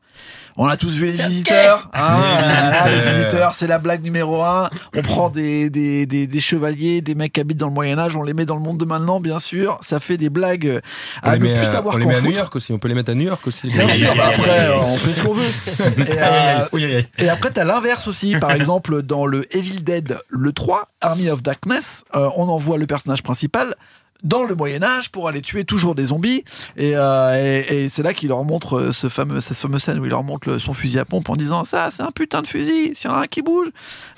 on 0.56 0.68
a 0.68 0.76
tous 0.76 0.94
vu 0.94 1.06
les 1.06 1.10
visiteurs. 1.10 1.90
hein, 1.92 2.86
les 2.86 3.00
visiteurs, 3.00 3.52
c'est 3.52 3.66
la 3.66 3.78
blague 3.78 4.04
numéro 4.04 4.44
un. 4.44 4.70
On 4.96 5.02
prend 5.02 5.28
des, 5.28 5.70
des, 5.70 6.06
des, 6.06 6.28
des 6.28 6.40
chevaliers, 6.40 7.00
des 7.00 7.16
mecs 7.16 7.32
qui 7.32 7.40
habitent 7.40 7.58
dans 7.58 7.66
le 7.66 7.72
Moyen 7.72 7.98
Âge, 7.98 8.14
on 8.14 8.22
les 8.22 8.32
met 8.32 8.46
dans 8.46 8.54
le 8.54 8.60
monde 8.60 8.78
de 8.78 8.84
maintenant, 8.84 9.18
bien 9.18 9.40
sûr. 9.40 9.76
Ça 9.80 9.98
fait 9.98 10.18
des 10.18 10.30
blagues 10.30 10.68
euh, 10.68 10.80
On 11.24 11.30
à 11.30 11.34
les 11.34 11.48
ne 11.48 11.52
plus 11.52 11.66
à, 11.66 11.72
savoir 11.72 11.96
on 11.96 11.98
les 11.98 12.06
met 12.06 12.14
à 12.14 12.20
New. 12.20 12.30
York 12.30 12.54
aussi. 12.54 12.72
On 12.72 12.78
peut 12.78 12.86
les 12.86 12.94
mettre 12.94 13.10
à 13.10 13.16
New 13.16 13.22
York 13.24 13.44
aussi. 13.44 13.66
Bien 13.70 13.88
sûr, 13.88 14.08
bah 14.16 14.30
après, 14.36 14.68
euh, 14.68 14.76
on 14.82 14.96
fait 14.98 15.14
ce 15.14 15.22
qu'on 15.22 15.34
veut. 15.34 15.42
Et, 16.06 16.84
euh, 16.84 17.02
et 17.18 17.28
après, 17.28 17.50
t'as 17.50 17.64
l'inverse 17.64 18.06
aussi. 18.06 18.36
Par 18.38 18.52
exemple, 18.52 19.02
dans 19.02 19.26
le 19.26 19.52
Evil 19.56 19.82
Dead, 19.82 20.16
le 20.28 20.52
3, 20.52 20.90
Army 21.00 21.28
of 21.28 21.42
Darkness, 21.42 22.04
euh, 22.14 22.28
on 22.36 22.48
envoie 22.48 22.78
le 22.78 22.86
personnage 22.86 23.24
principal 23.24 23.74
dans 24.24 24.42
le 24.42 24.54
Moyen 24.54 24.82
Âge 24.82 25.10
pour 25.10 25.28
aller 25.28 25.40
tuer 25.42 25.64
toujours 25.64 25.94
des 25.94 26.06
zombies 26.06 26.42
et, 26.76 26.92
euh, 26.96 27.62
et, 27.68 27.84
et 27.84 27.88
c'est 27.88 28.02
là 28.02 28.12
qu'il 28.14 28.30
leur 28.30 28.42
montre 28.44 28.78
euh, 28.78 28.92
ce 28.92 29.08
fameux, 29.08 29.40
cette 29.40 29.56
fameuse 29.56 29.82
scène 29.82 29.98
où 30.00 30.04
il 30.04 30.10
leur 30.10 30.24
montre 30.24 30.48
le- 30.48 30.58
son 30.58 30.72
fusil 30.72 30.98
à 30.98 31.04
pompe 31.04 31.28
en 31.28 31.36
disant 31.36 31.62
ça 31.64 31.90
c'est 31.90 32.02
un 32.02 32.10
putain 32.10 32.42
de 32.42 32.46
fusil 32.46 32.92
s'il 32.94 33.10
y 33.10 33.12
en 33.12 33.16
a 33.16 33.20
un 33.22 33.26
qui 33.26 33.42
bouge 33.42 33.68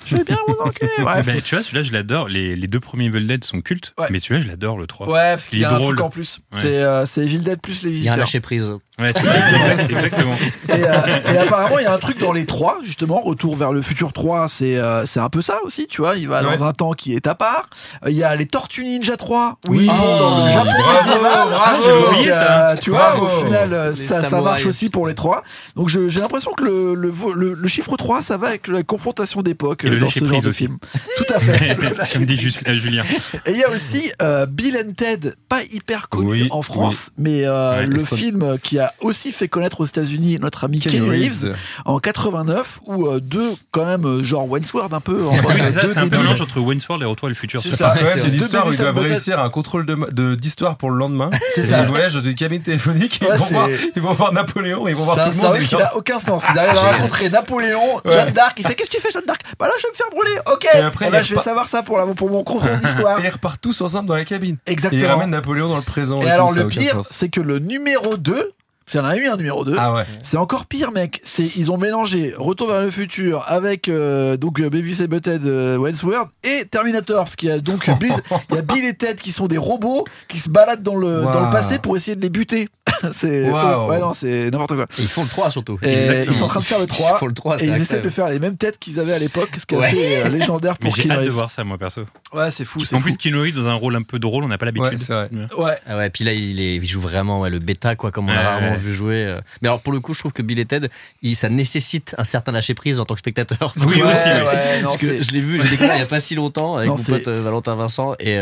je 0.05 0.17
vais 0.17 0.23
bien 0.23 0.37
vous 0.47 0.55
enculer 0.63 0.89
bref 0.99 1.25
Ben, 1.25 1.41
tu 1.41 1.55
vois, 1.55 1.63
celui-là, 1.63 1.83
je 1.83 1.91
l'adore. 1.91 2.29
Les, 2.29 2.55
les 2.55 2.67
deux 2.67 2.79
premiers 2.79 3.05
Evil 3.05 3.27
Dead 3.27 3.43
sont 3.43 3.59
cultes, 3.61 3.93
Ouais. 3.99 4.07
mais 4.09 4.19
celui-là, 4.19 4.39
je 4.43 4.47
l'adore, 4.47 4.77
le 4.77 4.87
3. 4.87 5.07
ouais 5.07 5.13
parce 5.13 5.49
qu'il 5.49 5.59
Il 5.59 5.61
y 5.61 5.63
est 5.63 5.67
a 5.67 5.71
un 5.75 5.79
drôle. 5.79 5.95
truc 5.95 6.05
en 6.05 6.09
plus 6.09 6.39
Ouais. 6.53 6.59
c'est 6.61 6.81
euh, 6.83 7.05
c'est 7.05 7.21
Evil 7.25 7.39
Dead 7.39 7.59
plus 7.61 7.83
les 7.83 7.89
Il 7.91 7.95
y 8.03 8.07
a 8.07 8.13
un 8.13 8.15
visiteurs 8.15 8.17
lâcher 8.17 8.39
prise. 8.39 8.73
Ouais, 8.99 9.09
exact- 9.09 9.91
exactement. 9.91 10.35
Et, 10.69 10.71
euh, 10.71 11.33
et 11.33 11.37
apparemment, 11.37 11.77
il 11.79 11.83
y 11.83 11.85
a 11.85 11.93
un 11.93 11.99
truc 11.99 12.19
dans 12.19 12.31
les 12.31 12.45
trois, 12.45 12.79
justement, 12.81 13.21
Retour 13.21 13.55
vers 13.55 13.71
le 13.71 13.81
futur 13.81 14.11
3, 14.13 14.47
c'est 14.47 14.77
euh, 14.77 15.05
c'est 15.05 15.19
un 15.19 15.29
peu 15.29 15.41
ça 15.41 15.59
aussi, 15.63 15.85
tu 15.87 16.01
vois. 16.01 16.15
Il 16.15 16.27
va 16.27 16.41
Ouais. 16.43 16.57
dans 16.57 16.63
un 16.63 16.73
temps 16.73 16.93
qui 16.93 17.13
est 17.13 17.27
à 17.27 17.35
part. 17.35 17.69
Euh, 18.05 18.09
Il 18.09 18.17
y 18.17 18.23
a 18.23 18.35
les 18.35 18.45
Tortues 18.47 18.83
Ninja 18.83 19.17
3, 19.17 19.57
où 19.67 19.71
Oui. 19.73 19.85
ils 19.85 19.91
vont 19.91 20.17
dans 20.19 20.37
le 20.37 20.43
Oh, 20.45 20.53
Japon 20.53 20.71
bravo, 20.79 21.19
bravo. 21.49 21.87
Donc, 21.87 22.09
oublié 22.11 22.31
euh, 22.31 22.33
ça. 22.33 22.77
tu 22.81 22.89
vois, 22.89 22.99
Bravo. 23.17 23.25
au 23.25 23.45
final, 23.45 23.73
euh, 23.73 23.93
ça, 23.93 24.23
ça 24.23 24.41
marche 24.41 24.65
aussi 24.65 24.89
pour 24.89 25.07
les 25.07 25.13
trois. 25.15 25.43
Donc 25.75 25.89
je- 25.89 26.07
j'ai 26.07 26.19
l'impression 26.19 26.51
que 26.53 26.63
le, 26.63 26.95
le, 26.95 27.11
le- 27.35 27.53
le 27.53 27.67
chiffre 27.67 27.95
3, 27.97 28.21
ça 28.21 28.37
va 28.37 28.47
avec 28.47 28.67
la 28.67 28.81
confrontation 28.83 29.41
d'époque 29.41 29.85
euh, 29.85 29.99
dans 29.99 30.09
ce 30.09 30.25
genre 30.25 30.41
de 30.41 30.47
aussi. 30.49 30.57
film. 30.65 30.77
Tout 31.17 31.33
à 31.33 31.39
fait. 31.39 31.75
Le 31.75 32.13
Comme 32.13 32.25
dit 32.25 32.37
Jus- 32.37 32.53
euh, 32.67 32.73
Julien. 32.73 33.03
et 33.45 33.51
il 33.51 33.57
y 33.57 33.63
a 33.63 33.69
aussi 33.69 34.11
euh, 34.21 34.45
Bill 34.47 34.75
and 34.77 34.93
Ted, 34.93 35.33
pas 35.49 35.61
hyper 35.71 36.09
connu 36.09 36.27
Oui, 36.29 36.47
en 36.51 36.61
France, 36.61 37.11
mais 37.17 37.41
euh, 37.45 37.79
Ouais, 37.81 37.85
le 37.85 37.99
film 37.99 38.57
qui 38.63 38.79
a 38.79 38.86
aussi 39.01 39.31
fait 39.31 39.47
connaître 39.47 39.81
aux 39.81 39.85
États-Unis 39.85 40.37
notre 40.39 40.63
ami 40.63 40.79
Kenny, 40.79 40.99
Reeves, 41.09 41.43
Reeves. 41.45 41.55
en 41.85 41.99
89, 41.99 42.79
où 42.85 43.07
euh, 43.07 43.19
deux, 43.19 43.53
quand 43.71 43.85
même, 43.85 44.05
euh, 44.05 44.23
genre 44.23 44.49
Wentworth 44.49 44.93
un 44.93 44.99
peu, 44.99 45.25
en 45.25 45.31
Oui, 45.31 45.37
c'est 45.59 45.71
ça, 45.71 45.81
deux 45.81 45.93
c'est 45.93 45.97
un 45.99 46.03
débiles. 46.03 46.19
mélange 46.21 46.41
entre 46.41 46.59
Wayne's 46.59 46.85
et 46.89 47.05
Retour 47.05 47.25
à 47.27 47.29
le 47.29 47.35
futur. 47.35 47.61
C'est 47.61 47.69
C'est 47.69 47.75
ça. 47.77 47.93
C'est 47.97 48.05
c'est 48.21 48.27
l'histoire 48.27 48.67
où 48.67 48.71
ils 48.71 48.77
doivent 48.77 48.97
réussir 48.97 49.39
un 49.39 49.49
contrôle 49.49 49.85
de- 49.85 49.97
de- 50.11 50.35
d'histoire 50.35 50.75
pour 50.77 50.89
le 50.91 50.97
lendemain. 50.97 51.29
C'est 51.55 51.61
Ils 51.61 51.67
ça. 51.69 51.83
voyagent 51.83 52.15
dans 52.15 52.21
une 52.21 52.35
cabine 52.35 52.61
téléphonique, 52.61 53.19
Ouais, 53.21 53.27
ils, 53.33 53.37
vont 53.37 53.45
c'est- 53.45 53.53
voir, 53.53 53.69
ils 53.95 54.01
vont 54.01 54.13
voir 54.13 54.33
Napoléon, 54.33 54.87
ils 54.87 54.95
vont 54.95 55.03
voir 55.03 55.17
C'est 55.17 55.31
tout 55.31 55.37
le 55.37 55.47
monde. 55.47 55.55
et 55.57 55.65
qui 55.65 55.75
ils- 55.75 55.77
n'a 55.77 55.95
aucun 55.95 56.19
sens. 56.19 56.43
Il 56.53 56.59
arrive 56.59 56.77
à 56.77 56.91
rencontrer 56.93 57.29
Napoléon. 57.29 58.01
Jeanne 58.05 58.31
d'Arc, 58.33 58.55
il 58.59 58.65
fait 58.67 58.75
Qu'est-ce 58.75 58.89
que 58.89 58.95
tu 58.97 59.01
fais, 59.01 59.11
Jeanne 59.11 59.25
d'Arc? 59.25 59.41
Bah 59.59 59.67
là, 59.67 59.73
je 59.77 59.83
vais 59.83 59.89
me 59.91 59.95
faire 59.95 60.09
brûler, 60.11 60.37
ok 60.53 60.67
Et 60.75 60.79
après, 60.79 61.09
il 61.13 61.23
Je 61.23 61.35
vais 61.35 61.41
savoir 61.41 61.67
ça 61.67 61.83
pour, 61.83 61.97
la, 61.97 62.05
pour 62.05 62.29
mon 62.29 62.43
cours 62.43 62.61
d'histoire. 62.81 63.19
Et 63.19 63.25
ils 63.25 63.29
repartent 63.29 63.61
tous 63.61 63.81
ensemble 63.81 64.07
dans 64.07 64.15
la 64.15 64.25
cabine. 64.25 64.55
Et 64.65 64.69
ils 64.69 64.73
Exactement. 64.73 65.07
ramènent 65.09 65.29
Napoléon 65.31 65.67
dans 65.69 65.75
le 65.77 65.81
présent. 65.81 66.19
Et 66.21 66.29
alors, 66.29 66.51
le 66.53 66.67
pire, 66.67 67.01
c'est 67.09 67.29
que 67.29 67.41
le 67.41 67.59
numéro 67.59 68.17
2, 68.17 68.51
y 68.95 68.99
en 68.99 69.05
a 69.05 69.17
eu 69.17 69.27
un 69.27 69.35
numéro 69.35 69.65
2, 69.65 69.75
Ah 69.77 69.93
ouais. 69.93 70.05
C'est 70.21 70.37
encore 70.37 70.65
pire, 70.65 70.91
mec. 70.91 71.19
C'est 71.23 71.55
ils 71.57 71.69
ont 71.71 71.77
mélangé 71.77 72.33
Retour 72.37 72.69
vers 72.71 72.81
le 72.81 72.89
futur 72.89 73.43
avec 73.47 73.89
euh, 73.89 74.37
donc 74.37 74.61
euh, 74.61 74.69
Beavis 74.69 75.01
et 75.01 75.07
Butthead, 75.07 75.45
euh, 75.45 75.77
Wentworth 75.77 76.29
et 76.43 76.65
Terminator, 76.65 77.17
parce 77.25 77.35
qu'il 77.35 77.49
y 77.49 77.51
a 77.51 77.59
donc 77.59 77.85
Biz- 77.99 78.21
il 78.51 78.55
y 78.55 78.59
a 78.59 78.61
Bill 78.61 78.85
et 78.85 78.93
Ted 78.93 79.15
qui 79.21 79.31
sont 79.33 79.47
des 79.47 79.57
robots 79.57 80.05
qui 80.29 80.39
se 80.39 80.49
baladent 80.49 80.83
dans 80.83 80.95
le 80.95 81.07
Wow. 81.25 81.33
dans 81.33 81.45
le 81.45 81.51
passé 81.51 81.79
pour 81.79 81.97
essayer 81.97 82.15
de 82.15 82.21
les 82.21 82.29
buter. 82.29 82.69
c'est 83.11 83.49
Wow. 83.49 83.87
ouais 83.89 83.99
non 83.99 84.13
c'est 84.13 84.49
n'importe 84.51 84.75
quoi. 84.75 84.85
Et 84.97 85.01
ils 85.01 85.07
font 85.07 85.23
le 85.23 85.29
3 85.29 85.51
surtout. 85.51 85.77
Et 85.83 86.23
ils 86.27 86.33
sont 86.33 86.45
en 86.45 86.47
train 86.47 86.59
de 86.59 86.65
faire 86.65 86.79
le 86.79 86.85
Ils 86.85 86.87
3 86.87 87.17
font 87.19 87.25
le 87.27 87.33
3, 87.33 87.61
et 87.61 87.65
ils 87.67 87.75
essaient 87.75 88.01
de 88.01 88.09
faire 88.09 88.29
les 88.29 88.39
mêmes 88.39 88.57
têtes 88.57 88.77
qu'ils 88.79 88.99
avaient 88.99 89.13
à 89.13 89.19
l'époque, 89.19 89.49
ce 89.59 89.65
qui 89.65 89.75
est 89.75 89.77
Ouais. 89.77 89.85
assez 89.85 90.17
euh, 90.17 90.29
légendaire 90.29 90.77
pour 90.77 90.95
j'ai 90.95 91.09
hâte 91.09 91.23
de 91.23 91.29
voir 91.29 91.51
ça, 91.51 91.63
moi, 91.63 91.77
perso. 91.77 92.01
Ouais, 92.33 92.51
c'est 92.51 92.65
fou. 92.65 92.79
En 92.81 92.85
fou. 92.85 92.99
plus, 92.99 93.17
Keanu 93.17 93.39
Reeves 93.39 93.55
dans 93.55 93.67
un 93.67 93.73
rôle 93.75 93.95
un 93.95 94.01
peu 94.01 94.19
drôle, 94.19 94.43
on 94.43 94.47
n'a 94.47 94.57
pas 94.57 94.65
Ouais, 94.67 94.71
l'habitude. 94.73 94.99
c'est 94.99 95.13
vrai. 95.13 95.29
ouais. 95.57 95.75
Ah 95.87 95.97
ouais, 95.97 96.09
puis 96.09 96.23
là, 96.23 96.33
il, 96.33 96.59
est, 96.59 96.75
il 96.75 96.85
joue 96.85 96.99
vraiment 97.01 97.41
ouais, 97.41 97.49
le 97.49 97.59
bêta, 97.59 97.95
quoi, 97.95 98.11
comme 98.11 98.29
on 98.29 98.33
l'a 98.33 98.41
rarement 98.41 98.71
ouais. 98.71 98.75
vu 98.77 98.93
jouer. 98.95 99.25
euh. 99.25 99.39
Mais 99.61 99.67
alors, 99.69 99.81
pour 99.81 99.93
le 99.93 99.99
coup, 99.99 100.13
je 100.13 100.19
trouve 100.19 100.33
que 100.33 100.41
Bill 100.41 100.59
et 100.59 100.65
Ted, 100.65 100.89
il, 101.21 101.35
ça 101.35 101.49
nécessite 101.49 102.15
un 102.17 102.23
certain 102.23 102.51
lâcher-prise 102.51 102.99
en 102.99 103.05
tant 103.05 103.13
que 103.13 103.19
spectateur. 103.19 103.73
Oui, 103.77 103.85
Ouais, 104.01 104.03
aussi. 104.03 104.19
oui. 104.25 104.31
ouais, 104.31 104.81
non, 104.81 104.89
Parce 104.89 104.97
que 105.01 105.21
je 105.21 105.31
l'ai 105.31 105.39
vu, 105.39 105.61
j'ai 105.61 105.69
découvert 105.69 105.95
il 105.95 105.99
y 105.99 106.03
a 106.03 106.05
pas 106.05 106.19
si 106.19 106.35
longtemps 106.35 106.75
avec 106.77 106.89
mon 106.89 106.95
pote 106.97 107.27
euh, 107.27 107.41
Valentin 107.41 107.75
Vincent 107.75 108.15
et, 108.19 108.39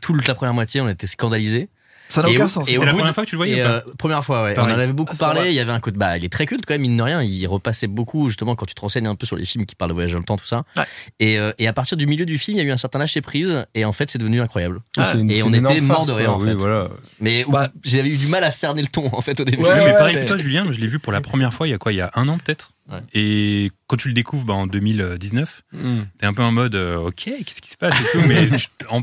toute 0.00 0.26
la 0.28 0.34
première 0.34 0.54
moitié 0.54 0.80
on 0.80 0.88
était 0.88 1.06
scandalisés. 1.06 1.68
Ça 2.14 2.22
n'a 2.22 2.28
aucun 2.30 2.44
au- 2.44 2.48
sens. 2.48 2.66
C'était 2.66 2.84
la 2.84 2.92
première 2.94 3.14
fois 3.14 3.24
que 3.24 3.28
tu 3.28 3.34
le 3.34 3.38
voyais 3.38 3.56
Et, 3.58 3.62
ou 3.62 3.64
pas 3.66 3.70
euh, 3.72 3.80
Première 3.98 4.24
fois, 4.24 4.42
ouais. 4.44 4.54
Pareil. 4.54 4.72
On 4.72 4.76
en 4.76 4.80
avait 4.80 4.92
beaucoup 4.92 5.12
Ah, 5.14 5.18
parlé. 5.18 5.48
Il 5.50 5.54
y 5.54 5.60
avait 5.60 5.72
un 5.72 5.80
coup 5.80 5.90
de 5.90 5.98
bah, 5.98 6.16
il 6.16 6.24
est 6.24 6.28
très 6.28 6.46
culte 6.46 6.64
quand 6.66 6.74
même 6.74 6.82
mine 6.82 6.96
de 6.96 7.02
rien. 7.02 7.22
Il 7.22 7.46
repassait 7.46 7.86
beaucoup 7.86 8.28
justement 8.28 8.54
quand 8.56 8.66
tu 8.66 8.74
te 8.74 8.80
renseignes 8.80 9.06
un 9.06 9.14
peu 9.14 9.26
sur 9.26 9.36
les 9.36 9.44
films 9.44 9.66
qui 9.66 9.74
parlent 9.74 9.90
de 9.90 9.94
voyage 9.94 10.12
dans 10.12 10.18
le 10.18 10.24
temps, 10.24 10.36
tout 10.36 10.44
ça. 10.46 10.64
Ouais. 10.76 10.84
Et, 11.20 11.38
euh, 11.38 11.52
et 11.58 11.66
à 11.68 11.72
partir 11.72 11.96
du 11.96 12.06
milieu 12.06 12.24
du 12.26 12.38
film, 12.38 12.56
il 12.56 12.60
y 12.62 12.64
a 12.64 12.68
eu 12.68 12.72
un 12.72 12.76
certain 12.76 12.98
lâcher 12.98 13.20
prise 13.20 13.66
et 13.74 13.84
en 13.84 13.92
fait 13.92 14.10
c'est 14.10 14.18
devenu 14.18 14.40
incroyable. 14.40 14.80
Une- 15.14 15.30
Et 15.30 15.42
on 15.42 15.52
était 15.52 15.80
mort 15.80 16.06
de 16.06 16.12
rire 16.12 16.34
en 16.34 16.38
Oui, 16.40 16.48
fait. 16.48 16.54
voilà. 16.54 16.88
Mais 17.20 17.44
Bah- 17.48 17.68
j'avais 17.84 18.08
eu 18.08 18.16
du 18.16 18.26
mal 18.28 18.44
à 18.44 18.50
cerner 18.50 18.82
le 18.82 18.88
ton 18.88 19.08
en 19.12 19.20
fait 19.22 19.38
au 19.40 19.44
début. 19.44 19.62
Ouais, 19.62 19.84
mais 19.84 19.92
pareil 19.94 20.16
que 20.16 20.26
toi, 20.26 20.38
Julien, 20.38 20.66
je 20.70 20.78
l'ai 20.80 20.86
vu 20.86 20.98
pour 20.98 21.12
la 21.12 21.20
première 21.20 21.52
fois 21.52 21.66
il 21.66 21.70
y 21.70 21.74
a 21.74 21.78
quoi 21.78 21.92
Il 21.92 21.96
y 21.96 22.00
a 22.00 22.10
un 22.14 22.28
an 22.28 22.38
peut-être 22.38 22.70
Ouais. 22.92 22.98
Et 23.14 23.70
quand 23.86 23.96
tu 23.96 24.08
le 24.08 24.14
découvres 24.14 24.44
bah, 24.44 24.52
en 24.52 24.66
2019, 24.66 25.62
Mm. 25.72 26.00
t'es 26.18 26.26
un 26.26 26.34
peu 26.34 26.42
en 26.42 26.52
mode 26.52 26.74
euh, 26.74 26.98
ok, 26.98 27.14
qu'est-ce 27.14 27.62
qui 27.62 27.70
se 27.70 27.78
passe 27.78 27.94
et 27.98 28.04
tout, 28.12 28.22
mais 28.28 28.50
tu- 28.50 28.68
en- 28.90 29.00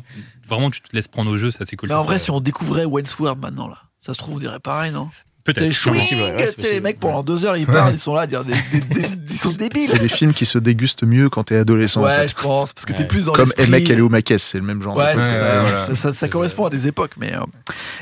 vraiment 0.52 0.70
tu 0.70 0.82
te 0.82 0.96
laisses 0.96 1.08
prendre 1.08 1.32
au 1.32 1.38
jeu, 1.38 1.50
ça 1.52 1.66
c'est 1.66 1.76
cool. 1.76 1.90
Mais 1.90 1.96
en 1.96 2.04
vrai, 2.04 2.20
si 2.20 2.30
on 2.32 2.40
découvrait 2.40 2.86
Wentworth 2.86 3.40
maintenant 3.40 3.68
là, 3.68 3.78
ça 4.06 4.14
se 4.14 4.20
trouve 4.20 4.36
on 4.36 4.40
dirait 4.40 4.60
pareil, 4.60 4.92
non 4.92 5.08
peut-être. 5.44 5.72
Chouing, 5.74 5.96
possible, 5.96 6.22
ouais, 6.22 6.36
c'est 6.38 6.46
tu 6.46 6.50
sais, 6.50 6.56
les 6.62 6.68
possible. 6.68 6.84
mecs 6.84 7.00
pendant 7.00 7.24
deux 7.24 7.46
heures 7.46 7.58
ils 7.58 7.66
parlent, 7.66 7.94
ils 7.94 8.00
sont 8.00 8.14
là 8.14 8.22
à 8.22 8.28
dire 8.28 8.44
des, 8.44 8.54
des- 8.54 8.82
des- 8.82 9.08
ils 9.28 9.34
sont 9.38 9.52
débiles. 9.58 9.88
C'est 9.88 9.98
des 9.98 10.08
films 10.08 10.34
qui 10.36 10.46
se 10.46 10.60
dégustent 10.60 11.04
mieux 11.04 11.30
quand 11.30 11.46
t'es 11.46 11.56
adolescent. 11.58 12.02
en 12.02 12.04
Ouais, 12.06 12.16
fait. 12.20 12.28
je 12.28 12.36
pense, 12.36 12.74
parce 12.74 12.86
que 12.86 12.94
t'es 12.94 13.06
plus 13.06 13.24
dans 13.26 13.34
Comme 13.34 13.52
Et 13.58 13.66
mec, 13.66 13.90
elle 13.90 13.98
est 13.98 14.02
au 14.02 14.10
Maquès, 14.10 14.42
c'est 14.42 14.60
le 14.60 14.64
même 14.64 14.84
genre. 14.84 14.96
Ouais, 14.96 15.14
c'est 15.16 15.40
ça, 15.40 15.62
voilà. 15.62 15.86
ça, 15.88 15.96
ça- 15.96 16.14
ça 16.14 16.28
correspond 16.28 16.66
à 16.66 16.70
des 16.70 16.88
époques, 16.88 17.14
mais. 17.18 17.34
euh, 17.34 17.40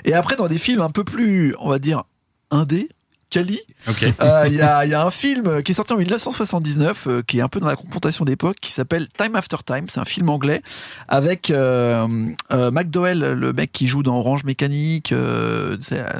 Et 0.04 0.14
après, 0.14 0.36
dans 0.36 0.48
des 0.48 0.58
films 0.58 0.82
un 0.82 0.90
peu 0.90 1.06
plus, 1.06 1.56
on 1.60 1.70
va 1.70 1.80
dire, 1.80 2.04
indé, 2.52 2.90
Cali, 3.30 3.60
Ok. 3.88 4.12
euh, 4.22 4.44
il 4.48 4.56
y, 4.56 4.62
a, 4.62 4.86
il 4.86 4.92
y 4.92 4.94
a 4.94 5.06
un 5.06 5.12
film 5.12 5.62
qui 5.62 5.72
est 5.72 5.76
sorti 5.76 5.94
en 5.94 5.98
1979, 5.98 7.08
euh, 7.08 7.22
qui 7.22 7.40
est 7.40 7.42
un 7.42 7.48
peu 7.48 7.60
dans 7.60 7.68
la 7.68 7.76
confrontation 7.76 8.26
d'époque, 8.26 8.58
qui 8.60 8.72
s'appelle 8.72 9.08
Time 9.10 9.36
After 9.36 9.58
Time. 9.66 9.86
C'est 9.90 10.00
un 10.00 10.06
film 10.06 10.30
anglais 10.30 10.62
avec 11.08 11.52
euh, 11.52 12.08
McDowell, 12.52 13.20
le 13.20 13.54
mec 13.54 13.72
qui 13.72 13.88
joue 13.88 14.04
dans 14.04 14.18
Orange 14.18 14.44
Mécanique, 14.44 15.14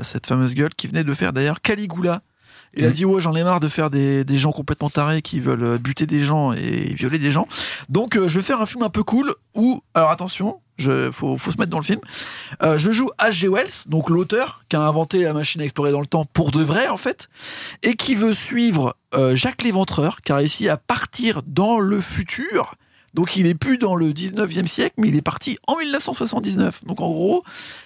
cette 0.04 0.28
fameuse 0.28 0.54
gueule 0.54 0.74
qui 0.76 0.88
venait 0.88 1.04
de 1.04 1.14
faire 1.14 1.34
d'ailleurs 1.34 1.62
Caligula. 1.62 2.22
Il 2.76 2.86
a 2.86 2.90
Mhm. 2.90 2.94
dit 2.94 3.06
ouais 3.06 3.22
j'en 3.22 3.36
ai 3.36 3.44
marre 3.44 3.60
de 3.60 3.68
faire 3.68 3.90
des, 3.90 4.24
des 4.24 4.38
gens 4.38 4.52
complètement 4.52 4.90
tarés 4.90 5.22
qui 5.22 5.40
veulent 5.40 5.64
euh, 5.64 5.78
buter 5.78 6.06
des 6.06 6.22
gens 6.22 6.54
et 6.54 6.94
violer 6.94 7.20
des 7.20 7.32
gens. 7.32 7.48
Donc 7.90 8.16
euh, 8.16 8.28
je 8.28 8.40
vais 8.40 8.46
faire 8.46 8.62
un 8.62 8.66
film 8.66 8.84
un 8.84 8.90
peu 8.90 9.04
cool 9.04 9.34
où 9.56 9.82
alors 9.94 10.12
attention, 10.12 10.60
je 10.78 11.10
faut, 11.12 11.38
faut 11.38 11.52
se 11.52 11.58
mettre 11.58 11.72
dans 11.72 11.80
le 11.80 11.84
film. 11.84 12.00
Euh, 12.64 12.78
je 12.78 12.92
joue 12.92 13.10
H.G. 13.20 13.48
Wells, 13.50 13.84
donc 13.88 14.10
l'auteur 14.10 14.64
qui 14.70 14.76
a 14.76 14.82
inventé 14.82 15.22
la 15.24 15.34
machine 15.34 15.60
à 15.62 15.64
explorer 15.66 15.92
dans 15.92 16.00
le 16.00 16.08
temps 16.08 16.26
pour 16.26 16.52
de 16.52 16.64
vrai 16.64 16.88
en 16.88 16.98
fait, 16.98 17.28
et 17.84 17.96
qui 17.96 18.16
veut 18.16 18.34
suivre 18.34 18.96
euh, 19.16 19.36
Jacques 19.36 19.64
Léventreur 19.64 20.22
qui 20.22 20.32
a 20.32 20.36
réussi 20.38 20.70
à 20.70 20.78
partir 20.78 21.42
dans 21.46 21.80
le 21.80 22.00
futur. 22.00 22.76
Donc 23.14 23.36
il 23.36 23.48
est 23.48 23.56
plus 23.56 23.78
dans 23.78 23.96
le 23.96 24.12
19e 24.12 24.68
siècle, 24.68 24.96
mais 24.98 25.10
il 25.10 25.16
est 25.16 25.22
parti 25.22 25.58
en 25.68 25.78
1979. 25.78 26.86
Donc 26.86 27.02
en 27.02 27.10
gros, 27.10 27.44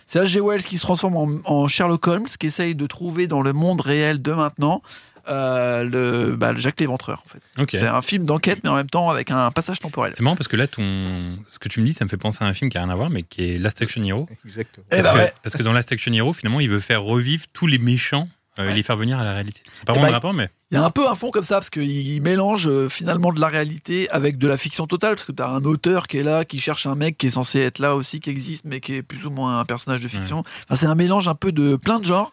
c'est 0.08 0.20
H.G. 0.20 0.42
Wells 0.42 0.64
qui 0.64 0.78
se 0.78 0.82
transforme 0.84 1.18
en, 1.18 1.30
en 1.46 1.68
Sherlock 1.68 2.08
Holmes, 2.08 2.28
qui 2.40 2.48
essaye 2.48 2.76
de 2.76 2.88
trouver 2.88 3.28
dans 3.28 3.42
le 3.42 3.54
monde 3.54 3.82
réel 3.82 4.22
de 4.22 4.34
maintenant 4.34 4.82
euh, 5.30 5.84
le, 5.84 6.36
bah, 6.36 6.52
le 6.52 6.60
Jacques 6.60 6.80
l'Éventreur. 6.80 7.24
En 7.26 7.30
fait. 7.30 7.78
C'est 7.78 7.88
un 7.88 8.02
film 8.02 8.26
d'enquête, 8.26 8.60
mais 8.64 8.70
en 8.70 8.76
même 8.76 8.90
temps 8.90 9.10
avec 9.10 9.32
un 9.32 9.52
passage 9.52 9.80
temporel. 9.80 10.14
C'est 10.16 10.24
marrant 10.24 10.36
parce 10.36 10.48
que 10.48 10.58
là, 10.58 10.68
ton... 10.68 11.38
ce 11.48 11.60
que 11.60 11.70
tu 11.70 11.80
me 11.80 11.86
dis, 11.86 11.94
ça 11.94 12.04
me 12.04 12.10
fait 12.10 12.18
penser 12.18 12.44
à 12.44 12.48
un 12.48 12.54
film 12.54 12.70
qui 12.70 12.78
a 12.78 12.82
rien 12.82 12.90
à 12.90 12.96
voir, 12.96 13.10
mais 13.10 13.24
qui 13.24 13.44
est 13.44 13.58
Last 13.58 13.82
Action 13.82 14.04
Hero. 14.04 14.28
Exactement. 14.46 14.86
Eh 14.92 14.96
Parce, 14.98 15.04
bah 15.04 15.14
que, 15.14 15.18
ouais. 15.20 15.34
parce 15.42 15.56
que 15.56 15.64
dans 15.64 15.74
Last 15.74 15.92
Action 15.92 16.12
Hero, 16.12 16.34
finalement, 16.34 16.60
il 16.60 16.70
veut 16.70 16.80
faire 16.80 17.04
revivre 17.04 17.46
tous 17.54 17.68
les 17.68 17.80
méchants, 17.80 18.28
euh, 18.60 18.72
les 18.72 18.84
faire 18.84 18.98
venir 18.98 19.20
à 19.20 19.24
la 19.24 19.34
réalité. 19.34 19.62
C'est 19.74 19.86
pas 19.86 19.94
Eh 19.94 19.96
vraiment 20.00 20.08
bah, 20.08 20.14
rapport, 20.14 20.34
mais. 20.34 20.50
Il 20.72 20.76
y 20.76 20.78
a 20.78 20.84
un 20.84 20.90
peu 20.90 21.08
un 21.08 21.16
fond 21.16 21.30
comme 21.32 21.44
ça, 21.44 21.56
parce 21.56 21.70
qu'il 21.70 21.84
il 21.90 22.22
mélange 22.22 22.68
euh, 22.68 22.90
finalement 22.90 23.32
de 23.32 23.40
la 23.40 23.48
réalité 23.48 24.10
avec 24.10 24.38
de 24.38 24.48
la 24.48 24.58
fiction 24.58 24.88
totale, 24.88 25.16
parce 25.16 25.26
que 25.26 25.32
tu 25.32 25.42
as 25.44 25.48
un 25.50 25.64
auteur 25.64 26.08
qui 26.08 26.18
est 26.18 26.24
là, 26.24 26.46
qui 26.46 26.60
cherche 26.60 26.86
un 26.88 26.96
mec 26.96 27.18
qui 27.18 27.28
est 27.28 27.32
censé 27.32 27.60
être 27.60 27.80
là 27.80 27.96
aussi, 27.96 28.20
qui 28.20 28.30
existe, 28.30 28.66
mais 28.66 28.80
qui 28.80 28.96
est 28.96 29.04
plus 29.04 29.26
ou 29.26 29.30
moins 29.32 29.60
un 29.60 29.66
personnage 29.66 30.02
de 30.02 30.08
fiction. 30.08 30.40
Enfin, 30.40 30.76
c'est 30.76 30.88
un 30.88 30.96
mélange 30.96 31.28
un 31.28 31.36
peu 31.36 31.52
de 31.52 31.76
plein 31.76 32.00
de 32.00 32.06
genres. 32.06 32.32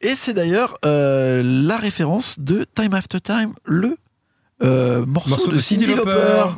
Et 0.00 0.14
c'est 0.14 0.34
d'ailleurs 0.34 0.76
euh, 0.84 1.42
la 1.44 1.76
référence 1.76 2.38
de 2.38 2.66
Time 2.74 2.94
After 2.94 3.20
Time, 3.20 3.54
le 3.64 3.96
euh, 4.62 5.04
morceau, 5.06 5.50
de, 5.50 5.58
Cyndi 5.58 5.84
Lauper. 5.86 6.10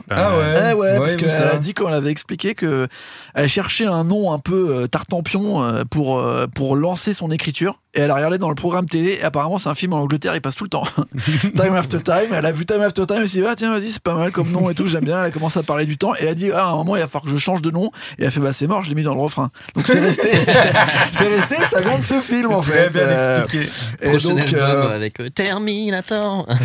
Ah 0.09 0.37
ouais. 0.37 0.71
Eh 0.71 0.75
ouais, 0.75 0.97
parce 0.99 1.11
j'ai 1.13 1.17
vu 1.17 1.23
qu'elle 1.25 1.33
ça. 1.33 1.51
a 1.51 1.57
dit 1.59 1.75
qu'on 1.75 1.93
avait 1.93 2.11
expliqué 2.11 2.55
que 2.55 2.87
elle 3.35 3.49
cherchait 3.49 3.87
un 3.87 4.05
nom 4.05 4.33
un 4.33 4.39
peu 4.39 4.83
euh, 4.83 4.87
tartampion 4.87 5.63
euh, 5.65 5.83
pour 5.91 6.19
euh, 6.19 6.47
pour 6.47 6.77
lancer 6.77 7.13
son 7.13 7.31
écriture. 7.31 7.81
Et 7.95 8.01
elle 8.01 8.11
a 8.13 8.15
regardé 8.15 8.39
dans 8.39 8.51
le 8.51 8.55
programme 8.55 8.87
télé. 8.87 9.19
Et 9.21 9.25
apparemment 9.25 9.59
c'est 9.59 9.69
un 9.69 9.75
film 9.75 9.95
en 9.95 9.99
Angleterre 10.01 10.35
il 10.37 10.41
passe 10.41 10.55
tout 10.55 10.63
le 10.65 10.71
temps. 10.71 10.85
Time 11.57 11.75
After 11.75 12.01
Time. 12.01 12.33
Elle 12.33 12.47
a 12.47 12.53
vu 12.53 12.65
Time 12.67 12.83
After 12.83 13.05
Time 13.07 13.19
elle 13.23 13.29
s'est 13.29 13.41
dit 13.41 13.47
ah 13.49 13.55
tiens 13.57 13.73
vas-y 13.73 13.91
c'est 13.91 14.03
pas 14.03 14.15
mal 14.15 14.31
comme 14.31 14.51
nom 14.53 14.71
et 14.71 14.75
tout 14.75 14.87
j'aime 14.87 15.05
bien. 15.05 15.19
Elle 15.21 15.27
a 15.27 15.31
commencé 15.33 15.59
à 15.59 15.63
parler 15.65 15.85
du 15.87 15.99
temps. 15.99 16.15
Et 16.15 16.19
elle 16.23 16.29
a 16.29 16.35
dit 16.35 16.51
ah 16.55 16.67
à 16.67 16.71
un 16.71 16.77
moment 16.77 16.95
il 16.95 17.01
va 17.01 17.09
falloir 17.09 17.25
que 17.25 17.31
je 17.31 17.37
change 17.37 17.63
de 17.63 17.71
nom. 17.73 17.91
Et 18.19 18.23
elle 18.23 18.29
a 18.29 18.31
fait 18.31 18.39
bah 18.41 18.53
c'est 18.53 18.69
mort 18.69 18.85
je 18.85 18.91
l'ai 18.91 18.95
mis 18.95 19.03
dans 19.03 19.15
le 19.15 19.21
refrain. 19.21 19.51
Donc 19.75 19.87
c'est 19.89 19.99
resté. 19.99 20.29
C'est 21.13 21.27
resté 21.27 21.57
ça 21.67 21.81
vient 21.81 21.99
de 21.99 22.05
ce 22.05 22.21
film 22.21 22.53
en 22.53 22.61
Très 22.61 22.85
fait. 22.85 22.91
bien 22.91 23.03
Euh, 23.09 23.43
expliqué. 23.43 23.69
et 24.03 24.09
Prochain 24.11 24.29
donc 24.29 24.41
album 24.41 24.61
euh, 24.61 24.95
avec 24.95 25.35
Terminator. 25.35 26.47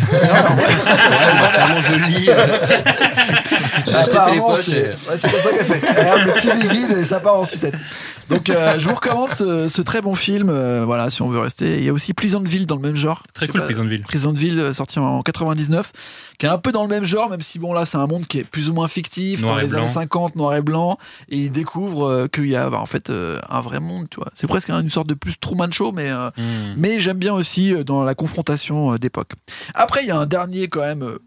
lis. 2.08 2.28
euh, 2.28 2.46
J'ai 3.86 3.94
acheté 3.96 4.16
Apparemment, 4.16 4.54
Télépoche 4.56 4.60
c'est 4.60 4.88
ouais, 5.10 5.18
comme 5.32 5.40
ça 5.40 5.50
qu'elle 5.50 5.64
fait. 5.64 5.82
Elle 5.96 6.58
le 6.62 6.68
Guide 6.68 6.98
et 6.98 7.04
ça 7.04 7.20
part 7.20 7.36
en 7.38 7.44
sucette. 7.44 7.74
Donc, 8.30 8.48
euh, 8.48 8.78
je 8.78 8.88
vous 8.88 8.94
recommande 8.94 9.30
ce, 9.30 9.68
ce 9.68 9.82
très 9.82 10.00
bon 10.00 10.14
film. 10.14 10.48
euh, 10.50 10.84
voilà, 10.86 11.10
si 11.10 11.20
on 11.22 11.28
veut 11.28 11.40
rester. 11.40 11.76
Il 11.78 11.84
y 11.84 11.88
a 11.88 11.92
aussi 11.92 12.14
Pleasantville 12.14 12.66
dans 12.66 12.76
le 12.76 12.82
même 12.82 12.96
genre. 12.96 13.22
Très 13.34 13.46
cool, 13.48 13.60
pas, 13.60 13.66
Pleasantville. 13.66 14.02
Pleasantville, 14.02 14.58
euh, 14.58 14.72
sorti 14.72 14.98
en 14.98 15.20
99, 15.22 15.92
qui 16.38 16.46
est 16.46 16.48
un 16.48 16.58
peu 16.58 16.72
dans 16.72 16.82
le 16.82 16.88
même 16.88 17.04
genre, 17.04 17.30
même 17.30 17.40
si 17.40 17.58
bon 17.58 17.72
là, 17.72 17.84
c'est 17.84 17.96
un 17.96 18.06
monde 18.06 18.26
qui 18.26 18.38
est 18.40 18.44
plus 18.44 18.70
ou 18.70 18.74
moins 18.74 18.88
fictif, 18.88 19.42
Noir 19.42 19.54
dans 19.54 19.60
les 19.60 19.68
blanc. 19.68 19.78
années 19.78 19.88
50, 19.88 20.36
noir 20.36 20.54
et 20.54 20.62
blanc, 20.62 20.98
et 21.28 21.36
il 21.38 21.50
découvre 21.52 22.06
euh, 22.08 22.26
qu'il 22.28 22.48
y 22.48 22.56
a 22.56 22.68
bah, 22.70 22.78
en 22.80 22.86
fait 22.86 23.10
euh, 23.10 23.38
un 23.48 23.60
vrai 23.60 23.80
monde. 23.80 24.06
Tu 24.10 24.16
vois, 24.16 24.28
c'est 24.34 24.46
presque 24.46 24.70
une 24.70 24.90
sorte 24.90 25.06
de 25.08 25.14
plus 25.14 25.38
Truman 25.38 25.70
Show, 25.70 25.92
mais 25.92 26.10
euh, 26.10 26.30
Hmm. 26.36 26.74
mais 26.76 26.98
j'aime 26.98 27.18
bien 27.18 27.32
aussi 27.34 27.72
dans 27.84 28.02
la 28.02 28.14
confrontation 28.14 28.96
d'époque. 28.96 29.30
Après, 29.74 30.02
il 30.02 30.08
y 30.08 30.10
a 30.10 30.16
un 30.18 30.26
dernier 30.26 30.68
quand 30.68 30.80
même, 30.80 31.18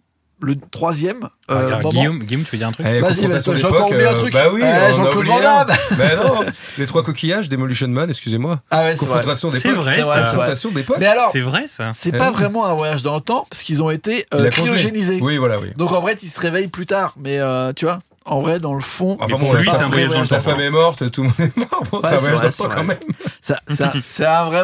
le 0.41 0.55
troisième. 0.71 1.29
Ah, 1.47 1.53
euh. 1.53 1.81
Guillaume, 1.89 2.19
Guillaume, 2.19 2.43
tu 2.43 2.51
veux 2.51 2.57
dire 2.57 2.67
un 2.67 2.71
truc 2.71 2.85
Eh, 2.87 2.99
Vas-y, 2.99 3.25
vas-y, 3.25 3.57
j'ai 3.57 3.65
encore 3.65 3.87
oublié 3.87 4.05
un 4.05 4.11
euh, 4.11 4.15
truc. 4.15 4.33
Bah 4.33 4.45
oui, 4.51 4.61
Eh, 4.63 4.93
Jean-Claude 4.93 5.25
Van. 5.25 5.39
Damme. 5.39 5.67
Bah 5.97 6.15
non, 6.15 6.39
les 6.77 6.85
trois 6.85 7.03
coquillages, 7.03 7.49
Demolition 7.49 7.87
Man, 7.87 8.09
excusez-moi. 8.09 8.59
Ah 8.69 8.83
ouais, 8.83 8.95
c'est 8.97 9.05
vrai. 9.05 9.23
C'est 9.23 9.47
vrai, 9.47 9.59
C'est 9.59 9.71
vrai, 9.71 9.95
ça. 9.95 10.03
c'est 10.03 10.03
vrai. 10.03 10.21
Confrontation 10.23 10.71
d'époque. 10.71 10.97
Mais 10.99 11.07
alors, 11.07 11.29
C'est 11.31 11.41
vrai, 11.41 11.67
ça. 11.67 11.91
c'est 11.95 12.11
pas 12.11 12.31
vraiment 12.31 12.65
un 12.65 12.73
voyage 12.73 13.01
dans 13.03 13.15
le 13.15 13.21
temps 13.21 13.47
parce 13.49 13.63
qu'ils 13.63 13.81
ont 13.81 13.89
été 13.89 14.25
euh, 14.33 14.49
cryogénisés. 14.49 15.19
Oui, 15.21 15.37
voilà, 15.37 15.59
oui. 15.59 15.69
Donc 15.77 15.91
en 15.91 16.01
vrai, 16.01 16.15
ils 16.21 16.29
se 16.29 16.39
réveillent 16.39 16.67
plus 16.67 16.85
tard. 16.85 17.15
Mais 17.17 17.39
euh, 17.39 17.73
tu 17.73 17.85
vois, 17.85 17.99
en 18.27 18.41
vrai, 18.41 18.59
dans 18.59 18.73
le 18.75 18.81
fond, 18.81 19.17
Enfin 19.19 19.35
bon, 19.35 19.53
lui, 19.53 19.65
c'est 19.69 19.75
un 19.81 19.87
voyage 19.89 20.09
dans 20.09 20.19
le 20.19 20.25
Sa 20.25 20.37
temps. 20.37 20.51
femme 20.51 20.59
est 20.61 20.69
morte, 20.69 21.09
tout 21.11 21.21
le 21.23 21.27
monde 21.29 21.39
est 21.39 21.57
mort. 21.57 21.83
Bon, 21.91 21.99
c'est 22.01 22.07
Ouais, 22.09 22.13
un 22.13 22.17
c'est 22.17 22.23
voyage 22.31 22.37
vrai, 22.37 22.41
dans 22.41 22.47
le 22.47 22.69
temps 22.69 22.75
quand 22.75 22.83
même. 22.83 22.97
ça, 23.41 23.59
ça- 23.67 23.93
c'est 24.07 24.25
un 24.25 24.45
vrai. 24.45 24.63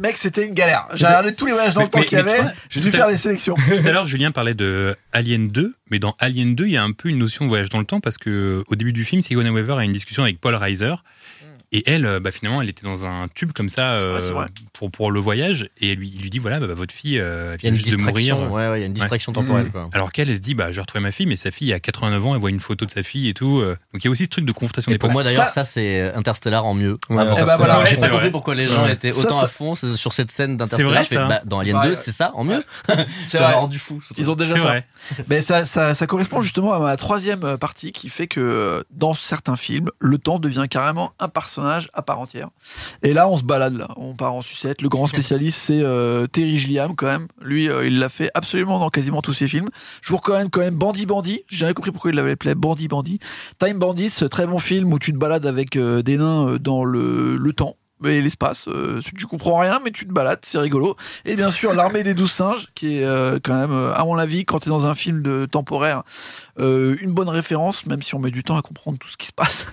Mec, 0.00 0.16
c'était 0.16 0.46
une 0.46 0.54
galère. 0.54 0.86
J'ai 0.94 1.06
regardé 1.06 1.34
tous 1.34 1.46
les 1.46 1.52
voyages 1.52 1.74
dans 1.74 1.82
le 1.82 1.88
temps 1.88 2.00
qu'il 2.02 2.18
y 2.18 2.20
avait. 2.20 2.40
J'ai 2.70 2.80
dû 2.80 2.90
faire 2.90 3.08
les 3.08 3.16
sélections. 3.16 3.54
Tout 3.54 3.88
à 3.88 3.92
l'heure, 3.92 4.06
Julien 4.12 4.30
parlait 4.32 4.54
de 4.54 4.96
Alien 5.12 5.48
2, 5.48 5.74
mais 5.90 5.98
dans 5.98 6.14
Alien 6.18 6.54
2, 6.54 6.66
il 6.66 6.72
y 6.72 6.76
a 6.76 6.82
un 6.82 6.92
peu 6.92 7.08
une 7.08 7.18
notion 7.18 7.44
de 7.44 7.48
voyage 7.48 7.68
dans 7.68 7.78
le 7.78 7.84
temps 7.84 8.00
parce 8.00 8.18
que 8.18 8.64
au 8.68 8.74
début 8.74 8.92
du 8.92 9.04
film, 9.04 9.22
Sigourney 9.22 9.50
Weaver 9.50 9.74
a 9.78 9.84
une 9.84 9.92
discussion 9.92 10.22
avec 10.22 10.40
Paul 10.40 10.54
Reiser. 10.54 10.94
Et 11.72 11.82
elle, 11.90 12.04
euh, 12.06 12.20
bah, 12.20 12.30
finalement, 12.30 12.60
elle 12.62 12.68
était 12.68 12.84
dans 12.84 13.06
un 13.06 13.28
tube 13.34 13.52
comme 13.52 13.68
ça 13.68 13.94
euh, 13.94 14.20
Ouais, 14.32 14.46
pour, 14.72 14.90
pour 14.90 15.10
le 15.10 15.20
voyage. 15.20 15.70
Et 15.80 15.92
elle 15.92 15.98
lui, 15.98 16.12
il 16.14 16.20
lui 16.22 16.30
dit 16.30 16.38
voilà, 16.38 16.60
bah, 16.60 16.66
bah, 16.66 16.74
votre 16.74 16.94
fille 16.94 17.18
euh, 17.18 17.56
vient 17.58 17.72
juste 17.72 17.90
de 17.90 17.96
mourir. 17.96 18.14
distraction. 18.36 18.52
Ouais, 18.54 18.68
ouais, 18.68 18.78
il 18.78 18.80
y 18.80 18.84
a 18.84 18.86
une 18.86 18.92
distraction 18.92 19.32
temporelle. 19.32 19.70
Quoi. 19.70 19.88
Alors 19.92 20.12
qu'elle, 20.12 20.28
elle 20.28 20.36
se 20.36 20.40
dit 20.40 20.54
bah, 20.54 20.70
je 20.70 20.76
vais 20.76 20.80
retrouver 20.82 21.02
ma 21.02 21.12
fille, 21.12 21.26
mais 21.26 21.36
sa 21.36 21.50
fille 21.50 21.72
a 21.72 21.80
89 21.80 22.26
ans, 22.26 22.34
elle 22.34 22.40
voit 22.40 22.50
une 22.50 22.60
photo 22.60 22.84
de 22.84 22.90
sa 22.90 23.02
fille 23.02 23.28
et 23.28 23.34
tout. 23.34 23.60
Donc 23.62 23.76
il 24.02 24.04
y 24.04 24.08
a 24.08 24.10
aussi 24.10 24.24
ce 24.24 24.28
truc 24.28 24.44
de 24.44 24.52
confrontation 24.52 24.90
Et 24.90 24.94
des 24.94 24.98
pour 24.98 25.10
moi 25.10 25.24
d'ailleurs, 25.24 25.48
Ça- 25.48 25.62
ça, 25.62 25.64
c'est 25.64 26.12
Interstellar 26.14 26.64
en 26.66 26.74
mieux. 26.74 26.98
Eh 27.10 27.14
ben 27.14 27.24
voilà, 27.56 27.84
j'ai 27.84 27.96
pas 27.96 28.08
compris 28.10 28.30
pourquoi 28.30 28.54
les 28.54 28.64
gens 28.66 28.86
étaient 28.88 29.12
Ça, 29.12 29.20
autant 29.20 29.40
ça- 29.40 29.46
à 29.46 29.48
fond 29.48 29.74
sur 29.74 30.12
cette 30.12 30.30
scène 30.30 30.56
d'Interstellar. 30.56 31.28
bah, 31.28 31.40
dans 31.44 31.58
Alien 31.60 31.76
vrai. 31.76 31.88
2, 31.88 31.94
c'est 31.94 32.10
ça 32.12 32.32
en 32.34 32.44
mieux. 32.44 32.62
C'est 33.26 33.38
rendu 33.44 33.78
fou. 33.78 34.00
Ils 34.18 34.30
ont 34.30 34.36
déjà 34.36 34.56
ça. 34.58 34.74
Mais 35.28 35.40
ça, 35.40 36.06
correspond 36.06 36.40
justement 36.42 36.74
à 36.74 36.78
ma 36.78 36.96
troisième 36.96 37.56
partie 37.56 37.92
qui 37.92 38.08
fait 38.08 38.26
que 38.26 38.84
dans 38.90 39.14
certains 39.14 39.56
films, 39.56 39.88
le 40.00 40.18
temps 40.18 40.38
devient 40.38 40.66
carrément 40.68 41.12
un 41.18 41.28
personnage 41.62 41.88
à 41.92 42.02
part 42.02 42.20
entière. 42.20 42.48
Et 43.02 43.12
là, 43.12 43.28
on 43.28 43.36
se 43.36 43.44
balade 43.44 43.86
on 43.96 44.14
part 44.14 44.34
en 44.34 44.42
sucette. 44.42 44.82
Le 44.82 44.88
grand 44.88 45.06
spécialiste, 45.06 45.58
c'est 45.58 45.82
euh, 45.82 46.26
Terry 46.26 46.56
Gilliam 46.56 46.94
quand 46.94 47.06
même. 47.06 47.28
Lui, 47.40 47.68
euh, 47.68 47.86
il 47.86 47.98
l'a 47.98 48.08
fait 48.08 48.30
absolument 48.34 48.78
dans 48.78 48.90
quasiment 48.90 49.22
tous 49.22 49.32
ses 49.32 49.48
films. 49.48 49.68
Je 50.02 50.10
vous 50.10 50.16
recommande 50.16 50.50
quand 50.50 50.60
même 50.60 50.76
Bandit 50.76 51.06
Bandit. 51.06 51.44
J'ai 51.48 51.58
jamais 51.58 51.74
compris 51.74 51.92
pourquoi 51.92 52.10
il 52.10 52.16
l'avait 52.16 52.32
appelé 52.32 52.54
Bandit 52.54 52.88
Bandit. 52.88 53.18
Time 53.58 53.78
Bandit, 53.78 54.10
ce 54.10 54.24
très 54.24 54.46
bon 54.46 54.58
film 54.58 54.92
où 54.92 54.98
tu 54.98 55.12
te 55.12 55.18
balades 55.18 55.46
avec 55.46 55.76
euh, 55.76 56.02
des 56.02 56.16
nains 56.16 56.56
dans 56.60 56.84
le, 56.84 57.52
temps. 57.52 57.76
Et 58.04 58.20
l'espace, 58.20 58.66
euh, 58.66 59.00
tu 59.16 59.26
comprends 59.26 59.58
rien, 59.58 59.80
mais 59.84 59.92
tu 59.92 60.08
te 60.08 60.12
balades, 60.12 60.40
c'est 60.42 60.58
rigolo. 60.58 60.96
Et 61.24 61.36
bien 61.36 61.50
sûr, 61.50 61.72
l'armée 61.72 62.02
des 62.02 62.14
douze 62.14 62.32
singes, 62.32 62.66
qui 62.74 62.98
est 62.98 63.04
quand 63.44 63.54
même, 63.54 63.72
euh, 63.72 63.94
à 63.94 64.04
mon 64.04 64.18
avis, 64.18 64.44
quand 64.44 64.58
tu 64.58 64.68
es 64.68 64.70
dans 64.70 64.86
un 64.86 64.94
film 64.94 65.22
de 65.22 65.46
temporaire, 65.46 66.02
euh, 66.60 66.96
une 67.00 67.12
bonne 67.12 67.28
référence, 67.28 67.86
même 67.86 68.02
si 68.02 68.14
on 68.14 68.18
met 68.18 68.30
du 68.30 68.42
temps 68.42 68.56
à 68.56 68.62
comprendre 68.62 68.98
tout 68.98 69.08
ce 69.08 69.16
qui 69.16 69.26
se 69.26 69.32
passe. 69.32 69.66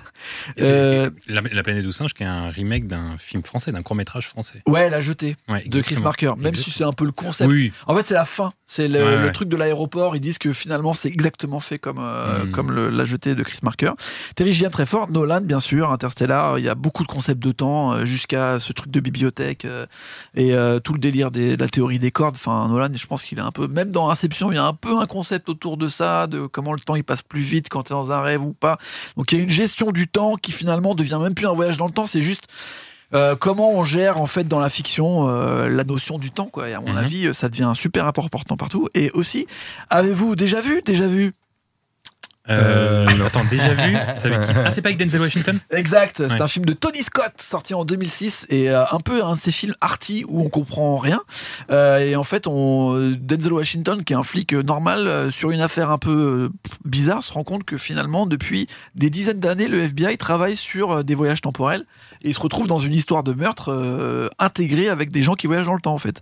Euh, 0.59 1.09
La, 1.27 1.41
la 1.41 1.63
planète 1.63 1.85
des 1.85 1.91
singes, 1.91 2.13
qui 2.13 2.23
est 2.23 2.27
un 2.27 2.49
remake 2.49 2.87
d'un 2.87 3.17
film 3.17 3.43
français, 3.43 3.71
d'un 3.71 3.81
court 3.83 3.95
métrage 3.95 4.27
français. 4.27 4.61
ouais, 4.67 4.89
La 4.89 5.01
Jetée 5.01 5.35
Ouais, 5.47 5.63
de 5.65 5.81
Chris. 5.81 5.97
Marker, 6.01 6.33
même 6.37 6.53
si 6.53 6.71
c'est 6.71 6.83
un 6.83 6.93
peu 6.93 7.05
le 7.05 7.11
concept. 7.11 7.49
Oui, 7.49 7.71
En 7.87 7.95
fait, 7.95 8.05
c'est 8.05 8.13
la 8.13 8.25
fin. 8.25 8.53
C'est 8.65 8.87
le, 8.87 8.99
Ouais, 9.03 9.17
le 9.17 9.23
ouais. 9.25 9.31
truc 9.31 9.49
de 9.49 9.57
l'aéroport. 9.57 10.15
Ils 10.15 10.19
disent 10.19 10.37
que 10.37 10.53
finalement, 10.53 10.93
c'est 10.93 11.09
exactement 11.09 11.59
fait 11.59 11.79
comme, 11.79 11.97
euh, 11.99 12.45
Mm. 12.45 12.51
comme 12.51 12.71
le- 12.71 12.89
la 12.89 13.05
jetée 13.05 13.35
de 13.35 13.43
Chris 13.43 13.59
Marker. 13.63 13.91
Terry 14.35 14.53
Gilliam, 14.53 14.71
très 14.71 14.85
fort. 14.85 15.09
Nolan, 15.09 15.41
bien 15.41 15.59
sûr. 15.59 15.91
Interstellar. 15.91 16.59
Il 16.59 16.65
y 16.65 16.69
a 16.69 16.75
beaucoup 16.75 17.03
de 17.03 17.07
concepts 17.07 17.41
de 17.43 17.51
temps 17.51 18.05
jusqu'à 18.05 18.59
ce 18.59 18.71
truc 18.73 18.91
de 18.91 18.99
bibliothèque 18.99 19.65
et 20.35 20.53
tout 20.83 20.93
le 20.93 20.99
délire 20.99 21.31
des- 21.31 21.57
de 21.57 21.61
la 21.63 21.69
théorie 21.69 21.99
des 21.99 22.11
cordes. 22.11 22.35
Enfin, 22.35 22.67
Nolan, 22.67 22.89
je 22.95 23.05
pense 23.07 23.23
qu'il 23.23 23.37
est 23.37 23.41
un 23.41 23.51
peu, 23.51 23.67
même 23.67 23.89
dans 23.91 24.09
Inception, 24.09 24.51
il 24.51 24.55
y 24.55 24.59
a 24.59 24.65
un 24.65 24.73
peu 24.73 24.99
un 24.99 25.05
concept 25.07 25.49
autour 25.49 25.77
de 25.77 25.87
ça, 25.87 26.27
de 26.27 26.45
comment 26.47 26.68
le 26.73 26.79
temps 26.79 26.95
il 26.95 27.03
passe 27.03 27.21
plus 27.21 27.41
vite 27.41 27.69
quand 27.69 27.83
tu 27.83 27.93
es 27.93 27.95
dans 27.95 28.11
un 28.11 28.21
rêve 28.21 28.43
ou 28.43 28.53
pas. 28.53 28.77
Donc, 29.17 29.31
il 29.31 29.37
y 29.37 29.41
a 29.41 29.43
une 29.43 29.49
gestion 29.49 29.91
du 29.91 30.07
temps 30.07 30.35
qui 30.35 30.51
finalement 30.51 30.95
devient 30.95 31.19
même 31.21 31.33
plus 31.33 31.47
un 31.47 31.53
voyage 31.53 31.77
dans 31.77 31.85
le 31.87 31.91
temps. 31.91 32.05
C'est 32.05 32.21
juste 32.21 32.45
euh, 33.15 33.35
comment 33.35 33.71
on 33.71 33.83
gère 33.83 34.21
en 34.21 34.27
fait 34.27 34.47
dans 34.47 34.59
la 34.59 34.69
fiction 34.69 35.27
euh, 35.29 35.67
la 35.67 35.83
notion 35.83 36.19
du 36.19 36.29
temps 36.29 36.45
quoi 36.45 36.69
et 36.69 36.75
à 36.75 36.79
mon 36.79 36.91
Mhm. 36.91 36.97
avis 36.97 37.25
euh, 37.27 37.33
ça 37.33 37.49
devient 37.49 37.63
un 37.63 37.73
super 37.73 38.05
important 38.05 38.55
partout 38.55 38.87
et 38.93 39.09
aussi 39.15 39.47
avez-vous 39.89 40.35
déjà 40.35 40.61
vu 40.61 40.83
déjà 40.85 41.07
vu 41.07 41.33
Euh, 42.49 43.07
attends, 43.25 43.43
déjà 43.49 43.73
vu 43.73 43.95
C'est 44.15 44.31
avec 44.33 44.41
qui 44.47 44.51
Ah, 44.65 44.71
c'est 44.71 44.81
pas 44.81 44.89
avec 44.89 44.99
Denzel 44.99 45.21
Washington 45.21 45.59
exact 45.71 46.17
c'est 46.27 46.33
Ouais. 46.33 46.41
un 46.41 46.47
film 46.47 46.65
de 46.65 46.73
Tony 46.73 47.01
Scott 47.03 47.31
sorti 47.37 47.73
en 47.73 47.85
2006 47.85 48.47
et 48.49 48.69
euh, 48.69 48.83
un 48.91 48.99
peu 48.99 49.23
un 49.23 49.33
de 49.33 49.37
ces 49.37 49.51
films 49.51 49.75
arty 49.81 50.25
où 50.27 50.41
on 50.41 50.49
comprend 50.49 50.97
rien. 50.97 51.21
Euh, 51.71 51.99
et 51.99 52.15
en 52.15 52.23
fait 52.23 52.47
on 52.47 52.97
Denzel 53.19 53.53
Washington 53.53 54.03
qui 54.03 54.13
est 54.13 54.15
un 54.15 54.23
flic 54.23 54.53
euh, 54.53 54.63
normal 54.63 55.07
euh, 55.07 55.31
sur 55.31 55.51
une 55.51 55.61
affaire 55.61 55.91
un 55.91 55.97
peu 55.97 56.11
euh, 56.11 56.49
bizarre 56.85 57.21
se 57.23 57.31
rend 57.33 57.43
compte 57.43 57.63
que 57.63 57.77
finalement 57.77 58.25
depuis 58.25 58.67
des 58.95 59.09
dizaines 59.09 59.39
d'années 59.39 59.67
le 59.67 59.83
FBI 59.83 60.17
travaille 60.17 60.55
sur 60.55 60.91
euh, 60.91 61.03
des 61.03 61.15
voyages 61.15 61.41
temporels 61.41 61.85
et 62.23 62.29
il 62.29 62.33
se 62.33 62.39
retrouve 62.39 62.67
dans 62.67 62.79
une 62.79 62.93
histoire 62.93 63.23
de 63.23 63.33
meurtre 63.33 63.71
euh, 63.71 64.29
intégrée 64.39 64.89
avec 64.89 65.11
des 65.11 65.23
gens 65.23 65.33
qui 65.33 65.47
voyagent 65.47 65.65
dans 65.65 65.73
le 65.73 65.81
temps 65.81 65.93
en 65.93 65.99
fait. 65.99 66.21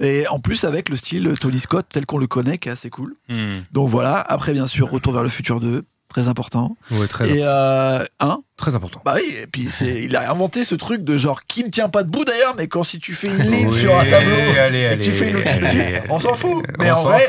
Et 0.00 0.26
en 0.28 0.38
plus 0.38 0.64
avec 0.64 0.88
le 0.88 0.96
style 0.96 1.34
Tony 1.40 1.60
Scott 1.60 1.86
tel 1.90 2.06
qu'on 2.06 2.18
le 2.18 2.26
connaît 2.26 2.58
qui 2.58 2.68
est 2.68 2.72
assez 2.72 2.90
cool. 2.90 3.14
Hmm. 3.28 3.60
donc 3.72 3.88
voilà. 3.88 4.20
Après 4.20 4.52
bien 4.52 4.66
sûr 4.66 4.90
Retour 4.90 5.12
vers 5.12 5.22
le 5.22 5.28
futur 5.28 5.60
2 5.60 5.84
très 6.14 6.28
important. 6.28 6.76
Ouais, 6.92 7.08
très, 7.08 7.28
et 7.28 7.40
euh, 7.42 8.04
un 8.20 8.38
très 8.56 8.76
important. 8.76 9.00
bah 9.04 9.14
oui, 9.16 9.34
et 9.42 9.46
puis 9.46 9.68
c'est, 9.70 10.04
il 10.04 10.14
a 10.16 10.30
inventé 10.30 10.64
ce 10.64 10.74
truc 10.74 11.02
de 11.04 11.16
genre 11.16 11.40
qui 11.44 11.64
ne 11.64 11.68
tient 11.68 11.88
pas 11.88 12.02
debout 12.04 12.24
d'ailleurs, 12.24 12.54
mais 12.56 12.68
quand 12.68 12.84
si 12.84 12.98
tu 12.98 13.14
fais 13.14 13.26
une 13.28 13.50
ligne 13.50 13.68
Oui, 13.68 13.80
sur 13.80 13.98
un 13.98 14.04
tableau 14.04 14.36
allez, 14.60 14.90
et 14.92 14.96
que 14.96 15.02
tu 15.02 15.10
fais 15.12 15.28
une 15.30 15.36
ligne 15.38 15.48
allez, 15.48 15.60
dessus, 15.66 15.80
allez, 15.80 16.02
on 16.08 16.18
s'en 16.20 16.34
fout. 16.34 16.64
Mais 16.78 16.90
On 16.92 16.96
en 16.98 17.02
vrai, 17.02 17.28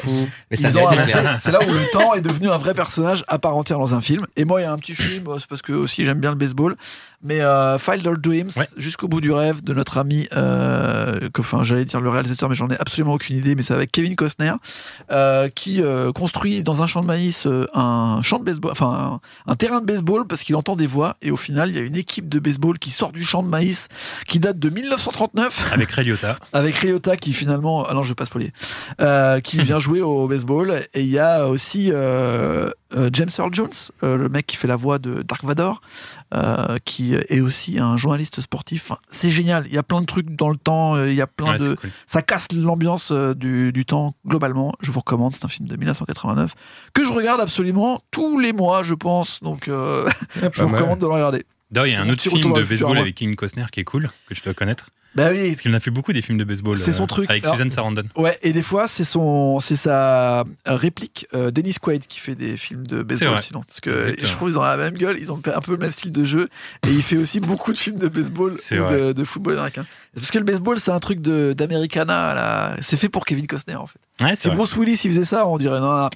c'est 0.51 1.51
là 1.51 1.59
où 1.67 1.71
le 1.71 1.91
temps 1.91 2.13
est 2.13 2.21
devenu 2.21 2.49
un 2.49 2.57
vrai 2.57 2.73
personnage 2.73 3.23
à 3.27 3.39
part 3.39 3.55
entière 3.57 3.79
dans 3.79 3.93
un 3.93 4.01
film. 4.01 4.25
Et 4.35 4.45
moi, 4.45 4.61
il 4.61 4.63
y 4.63 4.67
a 4.67 4.71
un 4.71 4.77
petit 4.77 4.93
film, 4.95 5.25
c'est 5.39 5.47
parce 5.47 5.61
que 5.61 5.73
aussi 5.73 6.05
j'aime 6.05 6.19
bien 6.19 6.29
le 6.31 6.37
baseball, 6.37 6.75
mais 7.23 7.41
euh, 7.41 7.77
Field 7.77 8.05
Our 8.07 8.17
Dreams, 8.17 8.49
Ouais. 8.55 8.67
jusqu'au 8.77 9.07
bout 9.07 9.19
du 9.21 9.31
rêve 9.31 9.63
de 9.63 9.73
notre 9.73 9.97
ami, 9.97 10.27
euh, 10.35 11.29
que, 11.33 11.41
enfin 11.41 11.63
j'allais 11.63 11.85
dire 11.85 11.99
le 11.99 12.09
réalisateur, 12.09 12.49
mais 12.49 12.55
j'en 12.55 12.69
ai 12.69 12.77
absolument 12.79 13.13
aucune 13.13 13.37
idée, 13.37 13.55
mais 13.55 13.63
c'est 13.63 13.73
avec 13.73 13.91
Kevin 13.91 14.15
Costner, 14.15 14.53
euh, 15.11 15.49
qui 15.49 15.81
euh, 15.81 16.11
construit 16.11 16.61
dans 16.63 16.83
un 16.83 16.87
champ 16.87 17.01
de 17.01 17.07
maïs 17.07 17.45
euh, 17.47 17.65
un 17.73 18.19
champ 18.21 18.37
de 18.39 18.43
baseball, 18.43 18.71
enfin 18.71 19.19
un, 19.47 19.51
un 19.51 19.55
terrain 19.55 19.81
de 19.81 19.85
baseball 19.85 20.27
parce 20.27 20.43
qu'il 20.43 20.55
entend 20.55 20.75
des 20.75 20.87
voix 20.87 21.14
Et 21.21 21.31
au 21.31 21.37
final, 21.37 21.69
il 21.69 21.75
y 21.75 21.79
a 21.79 21.81
une 21.81 21.95
équipe 21.95 22.29
de 22.29 22.39
baseball 22.39 22.77
qui 22.79 22.91
sort 22.91 23.11
du 23.11 23.23
champ 23.23 23.43
de 23.43 23.47
maïs, 23.47 23.87
qui 24.27 24.39
date 24.39 24.59
de 24.59 24.69
1939, 24.69 25.71
Avec 25.71 25.91
Ray 25.91 26.05
Liotta. 26.05 26.37
avec 26.53 26.75
Ryota 26.75 27.15
qui 27.17 27.33
finalement, 27.33 27.85
ah 27.87 27.93
non, 27.93 28.03
je 28.03 28.09
vais 28.09 28.15
pas 28.15 28.25
spoiler, 28.25 28.51
euh, 29.01 29.39
qui 29.39 29.59
vient 29.59 29.79
jouer 29.79 30.01
au 30.01 30.27
baseball. 30.27 30.81
Et 30.93 31.01
il 31.01 31.09
y 31.09 31.19
a 31.19 31.47
aussi 31.47 31.89
euh, 31.91 32.69
euh, 32.95 33.09
James 33.11 33.29
Earl 33.37 33.53
Jones, 33.53 33.69
euh, 34.03 34.15
le 34.15 34.29
mec 34.29 34.45
qui 34.45 34.55
fait 34.55 34.67
la 34.67 34.75
voix 34.75 34.99
de 34.99 35.21
Dark 35.23 35.43
Vador, 35.43 35.81
euh, 36.35 36.77
qui 36.85 37.15
est 37.15 37.39
aussi 37.39 37.79
un 37.79 37.95
journaliste 37.97 38.41
sportif. 38.41 38.83
Enfin, 38.91 38.99
c'est 39.09 39.29
génial. 39.29 39.63
Il 39.67 39.73
y 39.73 39.77
a 39.77 39.83
plein 39.83 40.01
de 40.01 40.05
trucs 40.05 40.35
dans 40.35 40.49
le 40.49 40.57
temps. 40.57 40.95
euh, 40.95 41.09
Il 41.09 41.15
y 41.15 41.21
a 41.21 41.27
plein 41.27 41.53
Ouais, 41.53 41.57
de 41.59 41.75
cool. 41.75 41.89
ça 42.05 42.21
casse 42.21 42.47
l'ambiance 42.53 43.11
euh, 43.11 43.33
du, 43.33 43.71
du 43.71 43.85
temps 43.85 44.13
globalement. 44.27 44.73
Je 44.81 44.91
vous 44.91 44.99
recommande, 44.99 45.35
c'est 45.35 45.45
un 45.45 45.49
film 45.49 45.67
de 45.67 45.75
1989 45.77 46.53
que 46.93 47.03
je 47.05 47.11
regarde 47.11 47.39
absolument 47.41 47.99
tous 48.11 48.39
les 48.39 48.53
mois, 48.53 48.83
je 48.83 48.93
pense. 48.93 49.41
Donc, 49.41 49.67
euh, 49.67 50.09
je 50.35 50.61
vous 50.61 50.67
mal. 50.69 50.75
recommande 50.81 50.99
de 50.99 51.05
le 51.05 51.11
regarder. 51.13 51.43
D'ailleurs, 51.71 51.87
il 51.87 51.93
y 51.93 51.95
a 51.95 52.01
un 52.01 52.09
autre 52.09 52.21
film 52.21 52.53
de 52.53 52.61
baseball 52.63 52.97
avec 52.97 53.15
Kevin 53.15 53.35
Costner 53.35 53.65
qui 53.71 53.79
est 53.79 53.83
cool, 53.85 54.07
que 54.27 54.33
tu 54.33 54.41
dois 54.43 54.53
connaître. 54.53 54.89
Bah 55.15 55.29
oui. 55.31 55.49
Parce 55.49 55.61
qu'il 55.61 55.71
en 55.71 55.75
a 55.75 55.79
fait 55.79 55.91
beaucoup 55.91 56.11
des 56.13 56.21
films 56.21 56.37
de 56.37 56.43
baseball. 56.43 56.77
C'est 56.77 56.91
son 56.91 57.07
truc. 57.07 57.29
Avec 57.29 57.45
Susan 57.45 57.69
Sarandon. 57.69 58.03
Ouais, 58.15 58.37
et 58.41 58.51
des 58.53 58.61
fois, 58.61 58.87
c'est 58.87 59.03
son, 59.03 59.59
c'est 59.59 59.75
sa 59.75 60.43
réplique, 60.65 61.27
euh, 61.33 61.51
Dennis 61.51 61.75
Quaid, 61.81 62.05
qui 62.05 62.19
fait 62.19 62.35
des 62.35 62.57
films 62.57 62.85
de 62.85 63.01
baseball 63.03 63.39
sinon. 63.39 63.61
Parce 63.61 63.79
que 63.79 64.15
je 64.19 64.31
trouve 64.33 64.49
qu'ils 64.49 64.57
ont 64.57 64.63
la 64.63 64.77
même 64.77 64.95
gueule, 64.95 65.17
ils 65.19 65.31
ont 65.31 65.41
un 65.53 65.61
peu 65.61 65.71
le 65.71 65.77
même 65.77 65.91
style 65.91 66.11
de 66.11 66.25
jeu, 66.25 66.47
et 66.85 66.91
il 66.91 67.01
fait 67.01 67.17
aussi 67.17 67.39
beaucoup 67.39 67.71
de 67.73 67.77
films 67.77 67.97
de 67.97 68.07
baseball 68.07 68.53
ou 68.71 68.91
de, 68.91 69.13
de 69.13 69.23
football 69.23 69.53
américain. 69.53 69.85
Parce 70.15 70.31
que 70.31 70.37
le 70.37 70.45
baseball, 70.45 70.79
c'est 70.79 70.91
un 70.91 70.99
truc 70.99 71.21
d'Americana. 71.21 72.75
C'est 72.81 72.97
fait 72.97 73.09
pour 73.09 73.25
Kevin 73.25 73.47
Costner, 73.47 73.75
en 73.75 73.87
fait. 73.87 73.99
Ouais, 74.21 74.35
c'est 74.35 74.49
Si. 74.49 74.55
Bruce 74.55 74.75
Willis, 74.75 74.99
il 75.03 75.11
faisait 75.11 75.25
ça, 75.25 75.47
on 75.47 75.57
dirait, 75.57 75.79
non, 75.79 76.03
non, 76.03 76.09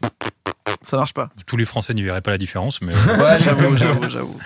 ça 0.83 0.97
marche 0.97 1.13
pas. 1.13 1.29
Tous 1.45 1.57
les 1.57 1.65
Français 1.65 1.93
n'y 1.93 2.01
verraient 2.03 2.21
pas 2.21 2.31
la 2.31 2.37
différence, 2.37 2.81
mais. 2.81 2.93
Ouais, 2.93 3.37
j'avoue, 3.43 3.75
j'avoue, 3.75 4.09
j'avoue. 4.09 4.37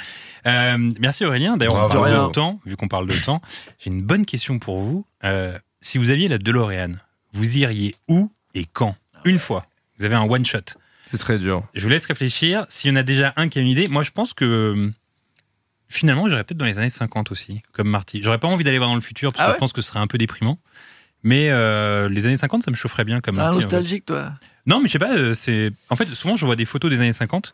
Euh, 0.48 0.94
merci 1.00 1.26
Aurélien. 1.26 1.58
D'ailleurs, 1.58 1.76
on 1.76 1.88
parle 1.90 1.92
De 2.10 2.14
rien. 2.16 2.28
de 2.28 2.32
temps, 2.32 2.60
vu 2.66 2.76
qu'on 2.76 2.88
parle 2.88 3.08
de 3.08 3.16
temps. 3.18 3.42
J'ai 3.80 3.90
une 3.90 4.02
bonne 4.02 4.26
question 4.26 4.60
pour 4.60 4.80
vous. 4.80 5.06
Euh, 5.24 5.58
si 5.82 5.98
vous 5.98 6.10
aviez 6.10 6.28
la 6.28 6.38
DeLorean, 6.38 6.94
vous 7.34 7.58
iriez 7.58 7.96
où 8.08 8.32
et 8.54 8.66
quand 8.66 8.96
Une 9.26 9.40
fois. 9.40 9.66
Vous 9.98 10.06
avez 10.06 10.16
un 10.16 10.24
one 10.24 10.46
shot. 10.46 10.60
C'est 11.06 11.18
très 11.18 11.38
dur. 11.38 11.64
Je 11.74 11.82
vous 11.84 11.90
laisse 11.90 12.06
réfléchir. 12.06 12.66
S'il 12.70 12.90
y 12.90 12.94
en 12.94 12.96
a 12.96 13.04
déjà 13.04 13.34
un 13.36 13.48
qui 13.48 13.60
a 13.60 13.62
une 13.62 13.68
idée, 13.68 13.88
moi 13.88 14.04
je 14.04 14.12
pense 14.12 14.34
que 14.34 14.44
euh, 14.46 14.92
finalement 15.88 16.28
j'irais 16.28 16.44
peut-être 16.44 16.58
dans 16.58 16.66
les 16.66 16.80
années 16.80 16.90
50 16.90 17.32
aussi, 17.32 17.62
comme 17.72 17.88
Marty. 17.90 18.22
J'aurais 18.24 18.40
pas 18.40 18.48
envie 18.48 18.64
d'aller 18.64 18.80
voir 18.80 18.90
dans 18.90 18.96
le 18.96 19.02
futur 19.02 19.32
parce 19.32 19.44
Ah 19.44 19.46
que 19.48 19.52
ouais 19.52 19.56
je 19.58 19.60
pense 19.60 19.74
que 19.74 19.82
ce 19.82 19.90
serait 19.90 20.00
un 20.00 20.08
peu 20.08 20.18
déprimant. 20.18 20.58
Mais 21.26 21.50
euh, 21.52 22.10
les 22.10 22.26
années 22.26 22.36
50, 22.36 22.64
ça 22.64 22.72
me 22.72 22.76
chaufferait 22.76 23.06
bien 23.06 23.22
comme 23.22 23.36
un 23.40 23.44
Marty. 23.44 23.58
en 23.58 23.60
fait. 23.62 23.66
nostalgique, 23.66 24.06
toi. 24.06 24.34
Non, 24.66 24.80
mais 24.82 24.88
je 24.88 24.94
sais 24.94 25.00
pas. 25.00 25.34
C'est 25.36 25.72
en 25.90 25.96
fait 25.96 26.06
souvent 26.08 26.36
je 26.36 26.46
vois 26.46 26.56
des 26.56 26.66
photos 26.66 26.90
des 26.90 27.00
années 27.00 27.14
50 27.14 27.54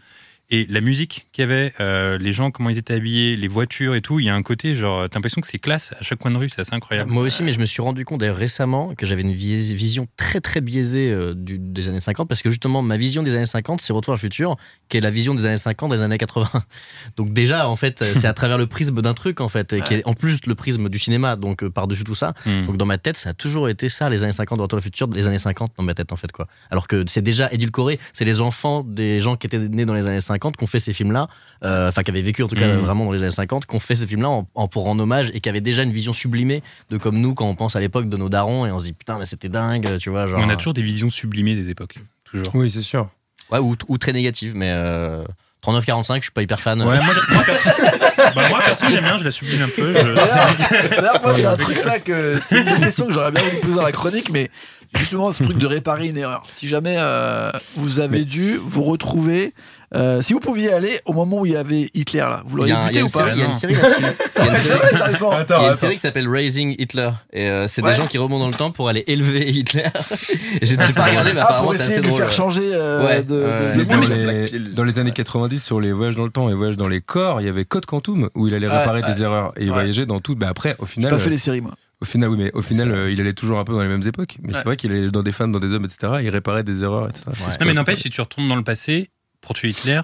et 0.51 0.65
la 0.69 0.81
musique 0.81 1.27
qu'il 1.31 1.43
y 1.43 1.45
avait, 1.45 1.73
euh, 1.79 2.17
les 2.17 2.33
gens 2.33 2.49
comment 2.51 2.69
ils 2.69 2.77
étaient 2.77 2.93
habillés, 2.95 3.35
les 3.35 3.47
voitures 3.47 3.95
et 3.95 4.01
tout. 4.01 4.19
Il 4.19 4.25
y 4.25 4.29
a 4.29 4.35
un 4.35 4.41
côté 4.41 4.73
genre 4.75 5.07
t'as 5.09 5.17
l'impression 5.17 5.41
que 5.41 5.47
c'est 5.47 5.59
classe 5.59 5.93
à 5.99 6.03
chaque 6.03 6.19
coin 6.19 6.31
de 6.31 6.37
rue, 6.37 6.49
c'est 6.49 6.61
assez 6.61 6.73
incroyable. 6.73 7.11
Moi 7.11 7.23
aussi, 7.23 7.43
mais 7.43 7.51
je 7.53 7.59
me 7.59 7.65
suis 7.65 7.81
rendu 7.81 8.05
compte 8.05 8.19
d'ailleurs 8.21 8.35
récemment 8.37 8.93
que 8.95 9.05
j'avais 9.05 9.21
une 9.21 9.31
vis- 9.33 9.75
vision 9.75 10.07
très 10.17 10.41
très 10.41 10.61
biaisée 10.61 11.11
euh, 11.11 11.33
du- 11.35 11.59
des 11.59 11.87
années 11.87 11.99
50 12.01 12.27
parce 12.27 12.41
que 12.41 12.49
justement 12.49 12.81
ma 12.81 12.97
vision 12.97 13.21
des 13.23 13.35
années 13.35 13.45
50 13.45 13.81
c'est 13.81 13.93
Retour 13.93 14.13
à 14.13 14.15
le 14.15 14.19
futur 14.19 14.55
qui 14.89 14.97
est 14.97 15.01
la 15.01 15.11
vision 15.11 15.35
des 15.35 15.45
années 15.45 15.57
50 15.57 15.91
des 15.91 16.01
années 16.01 16.17
80. 16.17 16.49
Donc 17.17 17.33
déjà 17.33 17.67
en 17.69 17.75
fait 17.75 18.01
euh, 18.01 18.13
c'est 18.17 18.27
à 18.27 18.33
travers 18.33 18.57
le 18.57 18.65
prisme 18.67 19.01
d'un 19.01 19.13
truc 19.13 19.41
en 19.41 19.49
fait 19.49 19.73
et 19.73 19.81
qui 19.81 19.93
est 19.95 20.07
en 20.07 20.13
plus 20.13 20.39
le 20.47 20.55
prisme 20.55 20.89
du 20.89 20.97
cinéma 20.99 21.35
donc 21.35 21.63
euh, 21.63 21.69
par-dessus 21.69 22.03
tout 22.03 22.15
ça. 22.15 22.33
Hmm. 22.45 22.65
Donc 22.65 22.77
dans 22.77 22.85
ma 22.87 22.97
tête 22.97 23.17
ça 23.17 23.29
a 23.29 23.33
toujours 23.33 23.69
été 23.69 23.87
ça 23.89 24.09
les 24.09 24.23
années 24.23 24.31
50 24.33 24.57
de 24.57 24.61
Retour 24.63 24.77
à 24.77 24.79
le 24.79 24.83
futur 24.83 25.07
les 25.13 25.27
années 25.27 25.37
50 25.37 25.73
dans 25.77 25.83
ma 25.83 25.93
tête 25.93 26.11
en 26.11 26.15
fait 26.15 26.31
quoi. 26.31 26.47
Alors 26.71 26.87
que 26.87 27.03
c'est 27.07 27.21
déjà 27.21 27.51
édulcoré, 27.51 27.99
c'est 28.13 28.25
les 28.25 28.41
enfants 28.41 28.83
des 28.83 29.21
gens 29.21 29.35
qui 29.35 29.45
étaient 29.47 29.59
nés 29.59 29.85
dans 29.85 29.93
les 29.93 30.07
années 30.07 30.21
50 30.21 30.38
qui 30.39 30.63
ont 30.63 30.67
fait 30.67 30.79
ces 30.79 30.93
films 30.93 31.11
là 31.11 31.27
euh, 31.63 31.87
enfin 31.89 32.03
qui 32.03 32.11
avaient 32.11 32.21
vécu 32.21 32.41
en 32.43 32.47
tout 32.47 32.55
cas 32.55 32.67
Mhm. 32.67 32.79
vraiment 32.79 33.05
dans 33.05 33.11
les 33.11 33.23
années 33.23 33.31
50 33.31 33.65
qui 33.65 33.75
ont 33.75 33.79
fait 33.79 33.95
ces 33.95 34.07
films 34.07 34.21
là 34.23 34.29
en, 34.29 34.47
en- 34.55 34.67
pour 34.67 34.83
rendre 34.83 35.03
hommage 35.03 35.31
et 35.33 35.39
qui 35.41 35.49
avaient 35.49 35.61
déjà 35.61 35.83
une 35.83 35.91
vision 35.91 36.13
sublimée 36.13 36.63
de 36.89 36.97
comme 36.97 37.19
nous 37.19 37.33
quand 37.35 37.45
on 37.45 37.55
pense 37.55 37.75
à 37.75 37.79
l'époque 37.79 38.09
de 38.09 38.17
nos 38.17 38.29
darons 38.29 38.65
et 38.65 38.71
on 38.71 38.79
se 38.79 38.85
dit 38.85 38.93
putain 38.93 39.17
mais 39.19 39.25
c'était 39.25 39.49
dingue 39.49 39.97
tu 39.99 40.09
vois 40.09 40.27
genre 40.27 40.39
On 40.43 40.49
a 40.49 40.55
toujours 40.55 40.73
des 40.73 40.81
visions 40.83 41.09
sublimées 41.09 41.55
des 41.55 41.69
époques. 41.69 41.95
Toujours. 42.25 42.45
Oui, 42.55 42.69
c'est 42.71 42.81
sûr. 42.81 43.09
ouais 43.51 43.59
ou, 43.59 43.75
ou 43.87 43.97
très 43.97 44.13
négatives 44.13 44.55
mais 44.55 44.69
euh, 44.71 45.23
39-45 45.65 46.15
je 46.17 46.21
suis 46.21 46.31
pas 46.31 46.41
hyper 46.41 46.59
fan 46.59 46.81
Ouais, 46.81 46.99
moi, 47.03 47.13
bah, 48.35 48.49
moi, 48.49 48.59
perso, 48.65 48.85
j'aime 48.89 49.03
bien, 49.03 49.17
je 49.17 49.25
la 49.25 49.31
sublime 49.31 49.61
un 49.63 49.67
peu. 49.67 49.93
je- 49.93 51.21
moi, 51.23 51.33
c'est 51.33 51.45
un 51.45 51.57
truc 51.57 51.77
ça 51.77 51.99
que 51.99 52.37
c'est 52.39 52.61
une 52.61 52.75
des 52.75 52.79
questions 52.85 53.07
que 53.07 53.11
j'aurais 53.13 53.31
bien 53.31 53.41
voulu 53.43 53.57
poser 53.61 53.75
dans 53.75 53.81
la 53.83 53.91
chronique, 53.91 54.29
mais 54.31 54.49
justement, 54.95 55.31
ce 55.31 55.43
truc 55.43 55.57
de 55.57 55.67
réparer 55.67 56.07
une 56.07 56.17
erreur. 56.17 56.43
Si 56.47 56.67
jamais 56.67 56.95
euh, 56.97 57.51
vous 57.75 57.99
avez 57.99 58.23
dû 58.25 58.57
vous 58.63 58.83
retrouver, 58.83 59.53
euh, 59.95 60.21
si 60.21 60.33
vous 60.33 60.39
pouviez 60.39 60.71
aller 60.71 60.99
au 61.05 61.13
moment 61.13 61.39
où 61.41 61.45
il 61.45 61.53
y 61.53 61.55
avait 61.55 61.89
Hitler 61.93 62.19
là, 62.19 62.43
vous 62.45 62.57
l'auriez 62.57 62.75
buté 62.85 63.01
ou 63.01 63.07
pas 63.09 63.31
il 63.33 63.39
y 63.39 63.41
a 63.41 63.45
une 63.45 63.53
série 63.53 63.73
là-dessus. 63.73 64.03
Il 64.39 64.45
y 64.45 64.47
a 64.47 64.51
une 64.51 64.55
série- 64.55 64.79
vrai, 64.79 64.95
sérieusement. 64.95 65.31
il 65.31 65.33
y 65.33 65.37
a 65.37 65.39
Attends, 65.41 65.59
une 65.59 65.65
attends. 65.65 65.73
série 65.73 65.93
qui 65.95 65.99
s'appelle 65.99 66.27
Raising 66.29 66.75
Hitler 66.79 67.09
et 67.33 67.49
euh, 67.49 67.67
c'est 67.67 67.83
Ouais. 67.83 67.91
des 67.91 67.97
gens 67.97 68.07
qui 68.07 68.17
remontent 68.17 68.39
dans 68.43 68.47
le 68.47 68.53
temps 68.53 68.71
pour 68.71 68.87
aller 68.87 69.03
élever 69.07 69.49
Hitler. 69.49 69.83
J'ai 70.61 70.65
j'ai 70.65 70.77
pas 70.77 71.05
regardé 71.05 71.33
mais 71.33 71.39
Ah, 71.41 71.43
apparemment 71.43 71.63
pour 71.69 71.73
c'est 71.73 71.83
assez 71.83 72.01
de 72.01 72.07
drôle. 72.07 72.19
faire 72.21 72.31
changer 72.31 72.69
euh, 72.73 73.05
Ouais, 73.05 73.23
de, 73.23 73.35
de- 73.77 73.83
dans, 73.83 73.99
les, 73.99 74.59
dans 74.75 74.83
les 74.85 74.99
années 74.99 75.11
90, 75.11 75.63
sur 75.63 75.79
les 75.81 75.91
voyages 75.91 76.15
dans 76.15 76.23
le 76.25 76.29
temps 76.31 76.49
et 76.49 76.53
voyages 76.53 76.77
dans 76.77 76.87
les 76.87 77.01
corps, 77.01 77.41
il 77.41 77.45
y 77.47 77.49
avait 77.49 77.65
Code 77.65 77.85
Quantum 77.85 78.29
où 78.35 78.47
il 78.47 78.55
allait 78.55 78.67
réparer 78.69 79.01
des 79.01 79.21
erreurs 79.21 79.51
et 79.57 79.63
il 79.65 79.71
voyageait 79.71 80.05
dans 80.05 80.19
tout. 80.21 80.35
Bah 80.35 80.47
après, 80.49 80.75
au 80.79 80.85
J'ai 80.85 80.93
final, 80.93 81.11
pas 81.11 81.17
fait 81.17 81.29
les 81.29 81.37
séries 81.37 81.61
moi. 81.61 81.73
au 82.01 82.05
final, 82.05 82.29
oui, 82.29 82.37
mais 82.37 82.51
au 82.53 82.61
final, 82.61 82.91
euh, 82.91 83.11
il 83.11 83.19
allait 83.19 83.33
toujours 83.33 83.59
un 83.59 83.63
peu 83.65 83.73
dans 83.73 83.81
les 83.81 83.87
mêmes 83.89 84.07
époques. 84.07 84.37
Mais 84.41 84.49
Ouais. 84.53 84.57
c'est 84.59 84.65
vrai 84.65 84.77
qu'il 84.77 84.91
allait 84.91 85.11
dans 85.11 85.23
des 85.23 85.31
femmes, 85.33 85.51
dans 85.51 85.59
des 85.59 85.71
hommes, 85.73 85.85
etc. 85.85 86.13
Il 86.21 86.29
réparait 86.29 86.63
des 86.63 86.83
erreurs, 86.83 87.09
etc. 87.09 87.25
Ouais. 87.27 87.33
Non, 87.59 87.65
mais 87.65 87.73
n'empêche, 87.73 88.01
si 88.01 88.09
tu 88.09 88.21
retournes 88.21 88.47
dans 88.47 88.55
le 88.55 88.63
passé 88.63 89.09
pour 89.41 89.53
tuer 89.55 89.69
Hitler, 89.69 90.01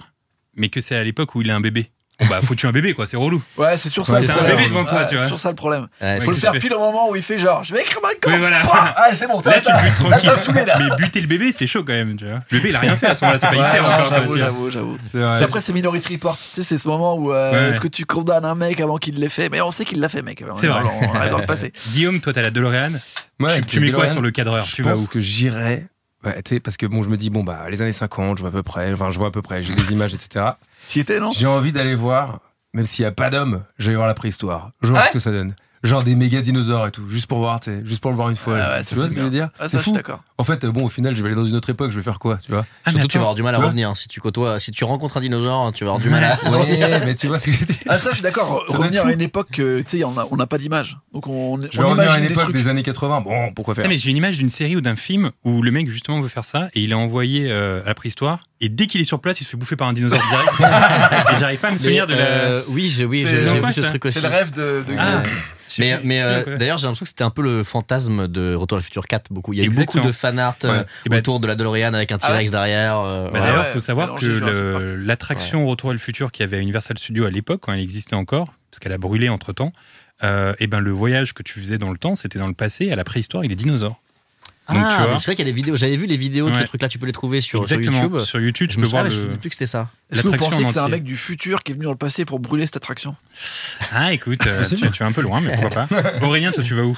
mais 0.56 0.70
que 0.70 0.82
c'est 0.82 0.96
à 0.96 1.04
l'époque 1.04 1.36
où 1.36 1.42
il 1.42 1.50
est 1.50 1.54
un 1.54 1.62
bébé. 1.62 1.92
Bon, 2.18 2.28
bah, 2.28 2.40
faut 2.42 2.56
tuer 2.56 2.70
un 2.70 2.72
bébé, 2.72 2.94
quoi, 2.94 3.06
c'est 3.06 3.18
relou. 3.18 3.44
Ouais, 3.58 3.76
c'est 3.76 3.90
toujours 3.90 4.08
ça. 4.08 4.18
C'est 4.20 4.30
un 4.32 4.36
problème. 4.36 4.56
bébé 4.56 4.70
devant 4.70 4.86
toi, 4.86 5.00
Ouais, 5.02 5.06
tu 5.10 5.16
vois. 5.16 5.24
C'est 5.24 5.30
toujours 5.32 5.40
ça 5.40 5.50
le 5.50 5.56
problème. 5.56 5.88
Ouais, 6.00 6.22
Faut 6.22 6.32
le 6.32 6.38
faire 6.38 6.54
pile 6.54 6.74
au 6.74 6.80
moment 6.80 7.10
où 7.10 7.16
il 7.18 7.22
fait 7.22 7.38
genre, 7.38 7.62
je 7.66 7.74
vais 7.74 7.82
écrire 7.82 8.00
ma. 8.02 8.08
Oui, 8.32 8.38
voilà. 8.40 8.62
Ah, 8.72 9.10
c'est 9.14 9.28
bon. 9.28 9.42
Là, 9.44 9.60
tu 9.60 9.64
t'as- 9.66 9.82
butes 9.82 9.96
tranquille. 9.96 10.22
t'as 10.24 10.38
saoulé, 10.38 10.64
là. 10.64 10.80
Mais 10.80 10.96
buter 10.96 11.20
le 11.20 11.28
bébé, 11.28 11.52
c'est 11.52 11.68
chaud 11.68 11.84
quand 11.84 11.92
même, 11.92 12.16
tu 12.16 12.24
vois. 12.24 12.40
Le 12.52 12.58
bébé, 12.60 12.70
il 12.70 12.76
a 12.78 12.80
rien 12.80 12.96
fait 12.96 13.08
à 13.08 13.16
ce 13.16 13.26
moment-là, 13.26 13.40
c'est 13.42 13.48
pas 13.54 13.62
Ouais, 13.62 13.68
Hitler 13.68 13.82
non, 13.82 13.88
encore. 13.96 14.06
j'avoue, 14.08 14.38
j'avoue, 14.38 14.70
j'avoue. 14.70 14.98
C'est 15.12 15.18
vrai. 15.18 15.38
C'est 15.38 15.44
après, 15.44 15.60
c'est 15.60 15.74
Minority 15.74 16.14
Report. 16.14 16.38
Tu 16.38 16.44
sais, 16.54 16.64
c'est 16.64 16.78
ce 16.78 16.88
moment 16.88 17.16
où 17.18 17.34
euh, 17.34 17.52
Ouais. 17.52 17.70
est-ce 17.72 17.82
que 17.82 17.90
tu 17.90 18.06
condamnes 18.06 18.46
un 18.46 18.56
mec 18.56 18.80
avant 18.80 18.96
qu'il 18.96 19.20
l'ait 19.20 19.28
fait? 19.28 19.50
Mais 19.50 19.60
on 19.60 19.72
sait 19.72 19.84
qu'il 19.84 20.00
l'a 20.00 20.08
fait, 20.08 20.22
mec. 20.22 20.42
C'est 20.58 20.68
est 20.68 20.70
vrai. 20.70 20.84
dans- 20.84 20.92
On 21.28 21.32
dans 21.32 21.38
le 21.40 21.46
passé. 21.46 21.74
Guillaume, 21.92 22.22
toi, 22.22 22.32
t'as 22.32 22.44
la 22.44 22.52
DeLorean. 22.52 22.92
Tu, 23.68 23.82
mets 23.82 23.92
quoi 23.92 24.08
sur 24.08 24.22
le 24.22 24.32
cadreur 24.32 24.64
Je 24.66 24.82
pense 24.82 25.10
que 25.10 25.20
j'irais. 25.20 25.86
Ouais, 26.26 26.42
tu 26.42 26.56
sais, 26.56 26.60
parce 26.60 26.76
que 26.78 26.86
bon, 26.86 27.04
je 27.04 27.10
me 27.10 27.18
dis, 27.18 27.30
bon, 27.30 27.44
bah, 27.44 27.66
les 27.70 27.82
années 27.82 27.92
50, 27.92 28.38
je 28.38 28.42
vois 28.42 28.50
à 28.50 28.54
peu 28.54 28.64
près, 28.64 28.92
enfin, 28.92 29.10
je 29.10 29.18
vois 29.20 29.28
à 29.28 29.32
peu 29.32 29.42
près, 29.42 29.62
j'ai 29.62 29.74
des 29.76 29.92
images, 29.92 30.14
etc. 30.14 30.46
T'y 30.88 31.00
étais, 31.02 31.20
non? 31.20 31.32
J'ai 31.32 31.48
envie 31.48 31.72
d'aller 31.72 31.96
voir, 31.96 32.40
même 32.74 32.86
s'il 32.86 33.04
n'y 33.04 33.08
a 33.08 33.12
pas 33.12 33.30
d'hommes, 33.30 33.64
je 33.78 33.92
vais 33.92 33.96
voir 33.96 34.08
la 34.08 34.14
préhistoire. 34.16 34.72
Je 34.82 34.90
vois 34.90 35.00
Ouais 35.02 35.08
ce 35.08 35.12
que 35.14 35.20
ça 35.20 35.32
donne. 35.32 35.56
Genre 35.84 36.04
des 36.04 36.16
méga 36.16 36.42
dinosaures 36.42 36.88
et 36.88 36.92
tout, 36.92 37.08
juste 37.10 37.28
pour 37.28 37.38
voir, 37.38 37.60
tu 37.60 37.70
sais, 37.72 37.82
juste 37.86 38.02
pour 38.02 38.10
le 38.10 38.18
voir 38.18 38.30
une 38.30 38.36
fois. 38.36 38.56
Ouais, 38.56 38.60
tu 38.60 38.96
vois 38.96 39.04
c'est 39.04 39.10
ce 39.10 39.14
que 39.14 39.20
je 39.20 39.24
veux 39.26 39.30
dire? 39.30 39.50
Ah, 39.60 39.64
ça, 39.64 39.70
C'est 39.70 39.78
je 39.78 39.82
suis 39.84 39.92
fou. 39.92 39.96
d'accord. 39.98 40.24
En 40.38 40.44
fait, 40.44 40.66
euh, 40.66 40.72
bon, 40.72 40.84
au 40.84 40.90
final, 40.90 41.16
je 41.16 41.22
vais 41.22 41.28
aller 41.30 41.36
dans 41.36 41.46
une 41.46 41.56
autre 41.56 41.70
époque, 41.70 41.92
je 41.92 41.96
vais 41.96 42.04
faire 42.04 42.20
quoi, 42.20 42.38
tu 42.44 42.52
vois? 42.52 42.66
Ah, 42.84 42.88
mais 42.88 42.92
Surtout 42.94 43.08
tu 43.08 43.18
vas 43.20 43.22
avoir 43.24 43.36
du 43.36 43.44
mal 43.44 43.56
à 43.56 43.58
revenir. 43.60 43.96
Si 43.96 44.10
tu 44.10 44.20
côtoies, 44.20 44.60
si 44.60 44.72
tu 44.72 44.84
rencontres 44.84 45.16
un 45.16 45.22
dinosaure, 45.22 45.72
tu 45.74 45.86
vas 45.86 45.92
avoir 45.92 46.02
du 46.04 46.10
mal 46.10 46.24
à. 46.26 46.50
Ouais, 46.52 47.06
mais 47.06 47.16
tu 47.16 47.28
vois 47.28 47.40
ce 47.40 47.46
que 47.46 47.52
je 47.54 47.64
dire 47.64 47.76
Ah, 47.88 47.98
ça, 47.98 48.10
je 48.10 48.16
suis 48.16 48.24
d'accord. 48.24 48.64
Revenir 48.68 49.06
à 49.06 49.12
une 49.14 49.22
époque, 49.22 49.60
euh, 49.60 49.82
tu 49.88 50.00
sais, 50.00 50.04
on 50.04 50.18
a- 50.18 50.28
on 50.32 50.36
n'a 50.36 50.46
pas 50.46 50.58
d'image. 50.58 50.98
Donc, 51.14 51.28
on, 51.28 51.58
Je 51.62 51.78
vais 51.78 51.84
on 51.86 51.90
revenir 51.90 52.02
à 52.02 52.04
imagine 52.06 52.22
une 52.24 52.28
des 52.28 52.34
époque 52.34 52.44
trucs. 52.44 52.56
des 52.58 52.68
années 52.68 52.84
80. 52.84 53.22
Bon, 53.22 53.54
pourquoi 53.54 53.76
faire? 53.76 53.86
Ah, 53.86 53.88
mais 53.88 53.98
j'ai 53.98 54.12
une 54.12 54.18
image 54.18 54.38
d'une 54.38 54.50
série 54.50 54.76
ou 54.76 54.82
d'un 54.82 54.98
film 54.98 55.32
où 55.46 55.62
le 55.62 55.72
mec 55.72 55.90
justement 55.90 56.20
veut 56.20 56.28
faire 56.28 56.44
ça 56.46 56.68
et 56.74 56.82
il 56.82 56.92
est 56.92 56.96
envoyé 56.96 57.48
euh, 57.50 57.82
à 57.84 57.88
la 57.88 57.96
préhistoire 57.96 58.40
et 58.62 58.68
dès 58.70 58.88
qu'il 58.88 59.00
est 59.02 59.06
sur 59.06 59.20
place 59.22 59.40
il 59.42 59.44
se 59.46 59.50
fait 59.52 59.58
bouffer 59.58 59.76
par 59.76 59.88
un 59.88 59.94
dinosaure 59.94 60.20
direct 60.30 60.52
et 61.34 61.40
j'arrive 61.40 61.60
pas 61.60 61.68
à 61.70 61.72
me 61.72 61.78
souvenir 61.78 62.08
de 62.08 62.14
la 62.14 62.20
euh, 62.26 62.62
oui, 62.70 62.88
j'ai 62.88 63.06
oui, 63.06 63.24
vu 63.24 63.74
ce 63.74 63.82
truc 63.82 64.06
aussi. 64.06 64.20
C'est 64.20 64.28
le 64.28 64.34
rêve 64.34 64.52
de. 64.52 64.84
de- 64.88 64.96
Ah. 64.98 65.24
Mais, 65.80 66.22
euh, 66.22 66.58
d'ailleurs, 66.58 66.78
j'ai 66.78 66.86
l'impression 66.86 67.04
que 67.06 67.10
c'était 67.10 67.24
un 67.24 67.32
peu 67.32 67.42
le 67.42 67.64
fantasme 67.64 68.28
de 68.28 68.54
Retour 68.56 68.78
à 68.78 68.80
le 68.80 68.84
futur 68.84 69.08
4. 69.08 69.26
Beaucoup. 69.32 69.52
Il 69.52 69.62
y 69.62 69.66
a 69.66 69.70
beaucoup 69.70 70.00
de 70.00 70.12
fan 70.30 70.40
art 70.40 70.56
euh. 70.66 70.84
Et 71.06 71.10
bah- 71.10 71.18
autour 71.18 71.40
de 71.40 71.48
la 71.48 71.56
DeLorean 71.56 71.94
avec 71.94 72.12
un 72.12 72.18
Ah 72.22 72.28
T-Rex 72.28 72.52
derrière. 72.52 73.00
euh, 73.00 73.30
Bah, 73.30 73.40
ouais. 73.40 73.46
D'ailleurs, 73.46 73.66
il 73.70 73.74
faut 73.74 73.80
savoir 73.80 74.16
que 74.16 74.26
le- 74.26 74.96
l'attraction 74.96 75.66
Retour 75.68 75.90
à 75.92 75.94
le 75.94 76.00
futur 76.00 76.32
qu'il 76.32 76.44
y 76.44 76.48
avait 76.48 76.58
à 76.58 76.60
Universal 76.62 76.98
Studios 76.98 77.26
à 77.26 77.30
l'époque, 77.32 77.62
quand 77.64 77.74
elle 77.74 77.80
existait 77.80 78.16
encore, 78.16 78.54
parce 78.72 78.80
qu'elle 78.80 78.94
a 78.94 78.98
brûlé 78.98 79.30
entre 79.30 79.54
temps, 79.54 79.74
et 80.24 80.68
ben 80.68 80.80
le 80.80 80.92
voyage 80.92 81.34
que 81.34 81.44
tu 81.44 81.60
faisais 81.60 81.78
dans 81.78 81.92
le 81.92 81.98
temps, 81.98 82.16
c'était 82.16 82.40
dans 82.40 82.48
le 82.48 82.54
passé, 82.54 82.92
à 82.92 82.96
la 82.96 83.04
préhistoire, 83.04 83.44
il 83.46 83.52
est 83.52 83.56
dinosaure. 83.56 84.00
Donc, 84.68 84.78
ah, 84.84 85.18
c'est 85.20 85.26
vrai 85.28 85.36
qu'il 85.36 85.46
y 85.46 85.48
a 85.48 85.52
des 85.52 85.56
vidéos. 85.56 85.78
J'avais 85.78 85.96
vu 85.96 86.08
les 86.08 86.18
vidéos 86.18 86.50
de 86.50 86.56
ce 86.56 86.64
truc-là. 86.64 86.88
Tu 86.90 86.98
peux 86.98 87.06
les 87.06 87.12
trouver 87.12 87.40
sur, 87.40 87.64
sur 87.64 87.78
Exactement. 87.78 88.02
YouTube. 88.02 88.20
Sur 88.22 88.40
YouTube, 88.40 88.68
tu 88.70 88.74
Je 88.74 88.80
me 88.80 88.84
peux 88.84 88.88
souviens, 88.88 89.02
voir 89.02 89.04
mais 89.04 89.10
je 89.12 89.16
le. 89.18 89.22
souviens 89.26 89.38
plus 89.38 89.50
que 89.50 89.56
c'était 89.56 89.68
ça. 89.68 89.90
Est-ce 90.12 90.22
que 90.24 90.26
vous 90.28 90.32
l'attraction 90.34 90.58
pensez 90.58 90.64
en 90.64 90.68
que 90.68 90.74
c'est 90.74 90.80
un 90.80 90.88
mec 90.88 91.04
du 91.04 91.16
futur 91.16 91.62
qui 91.62 91.72
est 91.72 91.76
venu 91.76 91.86
dans 91.86 91.92
le 91.92 91.98
passé 91.98 92.26
pour 92.26 92.40
brûler 92.40 92.66
cette 92.66 92.78
attraction? 92.78 93.16
Ah, 93.94 94.12
écoute, 94.12 94.42
euh, 94.48 94.66
tu, 94.68 94.90
tu 94.90 95.04
es 95.04 95.06
un 95.06 95.12
peu 95.12 95.22
loin, 95.22 95.40
mais 95.40 95.56
pourquoi 95.56 95.86
pas. 95.88 96.04
Aurélien, 96.24 96.52
toi, 96.52 96.64
tu 96.64 96.74
vas 96.74 96.82
où? 96.82 96.98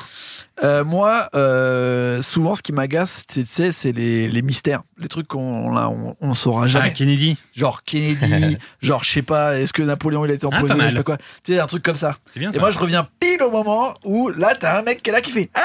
Euh, 0.64 0.84
moi, 0.84 1.30
euh, 1.36 2.22
souvent, 2.22 2.55
ce 2.55 2.62
qui 2.64 2.74
m'agace, 2.74 3.24
c'est 3.30 3.43
tu 3.43 3.49
sais, 3.51 3.72
c'est 3.72 3.91
les, 3.91 4.28
les 4.28 4.41
mystères, 4.41 4.82
les 4.97 5.08
trucs 5.08 5.28
qu'on 5.28 5.72
là, 5.74 5.89
on, 5.89 6.16
on 6.20 6.34
saura 6.34 6.64
Ah, 6.64 6.68
jamais. 6.68 6.93
Kennedy. 6.93 7.38
Genre 7.55 7.84
Kennedy, 7.84 8.58
genre 8.82 9.03
je 9.03 9.12
sais 9.12 9.22
pas, 9.22 9.60
est-ce 9.60 9.72
que 9.74 9.84
Napoléon 9.84 10.26
il 10.26 10.32
a 10.32 10.34
été 10.34 10.47
Ah, 10.51 10.55
empoisonné, 10.55 10.80
mal. 10.80 10.89
je 10.89 10.91
sais 10.95 10.97
pas 10.97 11.03
quoi. 11.03 11.18
Tu 11.43 11.53
sais, 11.53 11.60
un 11.60 11.68
truc 11.68 11.84
comme 11.84 11.95
ça. 11.97 12.18
C'est 12.32 12.39
bien 12.39 12.49
Et 12.49 12.53
ça. 12.55 12.60
moi, 12.60 12.72
je 12.72 12.80
reviens 12.80 13.08
pile 13.20 13.41
au 13.43 13.51
moment 13.51 13.93
où 14.03 14.30
là, 14.30 14.55
t'as 14.60 14.80
un 14.80 14.82
mec 14.82 15.03
qui 15.03 15.10
est 15.10 15.14
là 15.14 15.22
qui 15.22 15.32
fait 15.32 15.49
Ah, 15.53 15.62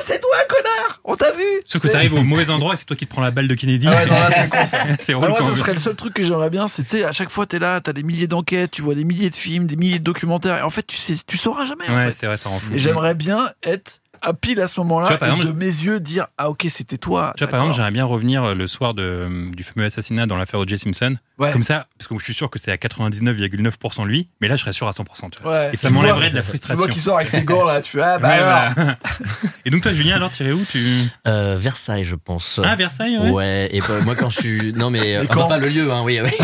c'est 0.00 0.20
toi, 0.20 0.30
connard 0.48 1.00
On 1.04 1.16
t'a 1.16 1.32
vu 1.32 1.42
Sauf 1.64 1.82
que 1.82 1.88
t'arrives 1.88 2.14
au 2.14 2.22
mauvais 2.22 2.48
endroit 2.50 2.74
et 2.74 2.76
c'est 2.76 2.84
toi 2.84 2.96
qui 2.96 3.06
te 3.06 3.10
prends 3.12 3.22
la 3.22 3.30
balle 3.32 3.48
de 3.48 3.54
Kennedy. 3.54 3.88
Ah 3.90 3.96
ouais, 3.96 4.06
non, 4.06 4.14
là, 4.14 4.30
c'est 4.32 4.48
con, 4.48 4.64
ça. 4.66 4.78
c'est 5.00 5.14
relou 5.14 5.28
moi, 5.30 5.42
ce 5.42 5.56
serait 5.56 5.72
le 5.72 5.78
seul 5.80 5.96
truc 5.96 6.14
que 6.14 6.22
j'aimerais 6.24 6.50
bien, 6.50 6.68
c'est, 6.68 6.84
tu 6.84 6.90
sais, 6.98 7.04
à 7.04 7.12
chaque 7.12 7.30
fois, 7.30 7.46
t'es 7.46 7.58
là, 7.58 7.80
t'as 7.80 7.92
des 7.92 8.04
milliers 8.04 8.28
d'enquêtes, 8.28 8.70
tu 8.70 8.82
vois 8.82 8.94
des 8.94 9.04
milliers 9.04 9.30
de 9.30 9.34
films, 9.34 9.66
des 9.66 9.76
milliers 9.76 9.98
de 9.98 10.04
documentaires, 10.04 10.58
et 10.58 10.62
en 10.62 10.70
fait, 10.70 10.86
tu 10.86 10.96
sais, 10.96 11.14
tu 11.26 11.36
sauras 11.36 11.64
jamais, 11.64 11.88
en 11.88 11.94
Ouais, 11.96 12.06
fait. 12.06 12.16
c'est 12.20 12.26
vrai, 12.26 12.36
ça 12.36 12.48
rend 12.48 12.60
fou. 12.60 12.72
Et 12.74 12.78
j'aimerais 12.78 13.14
bien 13.14 13.50
être 13.64 14.00
à 14.26 14.34
pile 14.34 14.60
à 14.60 14.68
ce 14.68 14.74
Tu 14.74 14.80
moment-là, 14.80 15.08
et 15.10 15.14
exemple, 15.24 15.46
de 15.46 15.52
mes 15.52 15.64
yeux 15.64 16.00
dire, 16.00 16.26
ah 16.38 16.50
ok, 16.50 16.66
c'était 16.68 16.98
toi. 16.98 17.32
Tu 17.36 17.44
vois, 17.44 17.50
par 17.50 17.60
exemple, 17.60 17.76
j'aimerais 17.76 17.90
bien 17.92 18.04
revenir 18.04 18.44
euh, 18.44 18.54
le 18.54 18.66
soir 18.66 18.92
de, 18.94 19.50
du 19.54 19.62
fameux 19.64 19.86
assassinat 19.86 20.26
dans 20.26 20.36
l'affaire 20.36 20.60
O.J. 20.60 20.78
Simpson. 20.78 21.16
Ouais. 21.38 21.52
Comme 21.52 21.62
ça, 21.62 21.86
parce 21.98 22.08
que 22.08 22.18
je 22.18 22.24
suis 22.24 22.32
sûr 22.34 22.48
que 22.50 22.58
c'est 22.58 22.72
à 22.72 22.76
99,9% 22.76 24.06
lui, 24.06 24.28
mais 24.40 24.48
là, 24.48 24.56
je 24.56 24.62
serais 24.62 24.72
sûr 24.72 24.88
à 24.88 24.92
100%. 24.92 25.30
Tu 25.30 25.42
vois. 25.42 25.52
Ouais. 25.52 25.70
Et 25.72 25.76
ça 25.76 25.88
Tu 25.88 25.94
m'enlèverait 25.94 26.30
de 26.30 26.34
la 26.34 26.40
Tu 26.40 26.48
frustration. 26.48 26.78
vois 26.78 26.88
qui 26.88 26.98
sort 27.00 27.16
avec 27.16 27.28
ses 27.28 27.42
gants 27.42 27.64
là, 27.64 27.80
tu 27.82 27.92
fais, 27.92 28.02
ah 28.02 28.18
bah 28.18 28.28
Ouais, 28.28 28.38
voilà. 28.38 28.96
Et 29.66 29.70
donc, 29.70 29.82
toi, 29.82 29.92
Julien, 29.92 30.16
alors, 30.16 30.30
tiré 30.30 30.52
où 30.52 30.64
tu... 30.64 30.80
Euh, 31.26 31.56
Versailles, 31.58 32.04
je 32.04 32.14
pense. 32.14 32.60
Ah, 32.64 32.74
Versailles, 32.76 33.18
ouais. 33.18 33.30
Ouais, 33.30 33.68
et 33.72 33.80
bah, 33.80 34.00
moi 34.04 34.14
quand 34.14 34.30
je 34.30 34.38
suis. 34.40 34.72
Non, 34.72 34.90
mais. 34.90 35.16
euh, 35.16 35.24
enfin, 35.24 35.34
quand 35.34 35.48
pas 35.48 35.58
le 35.58 35.68
lieu, 35.68 35.90
hein, 35.92 36.02
oui. 36.04 36.20
oui. 36.22 36.30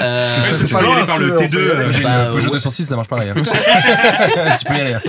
Euh, 0.00 0.24
Parce 0.26 0.48
que 0.48 0.54
ça, 0.54 0.60
c'est 0.60 0.66
c'est 0.66 0.72
pas 0.72 0.78
pas 0.78 0.84
loin, 0.84 1.04
par 1.06 1.18
le 1.18 1.36
ce- 1.38 1.44
T2. 1.44 1.44
on 1.44 1.48
peut 1.50 1.56
y 1.66 1.70
aller. 1.70 1.80
euh, 1.84 1.92
J'ai 1.92 2.02
Bah, 2.02 2.26
une 2.26 2.32
Peugeot 2.32 2.46
ouais. 2.46 2.52
206, 2.54 2.84
ça 2.86 2.96
marche 2.96 3.08
pareil. 3.08 3.30
hein. 3.30 3.34
tu 4.58 4.64
peux 4.64 4.74
y 4.74 4.80
aller. 4.80 4.94
hein. 4.94 5.00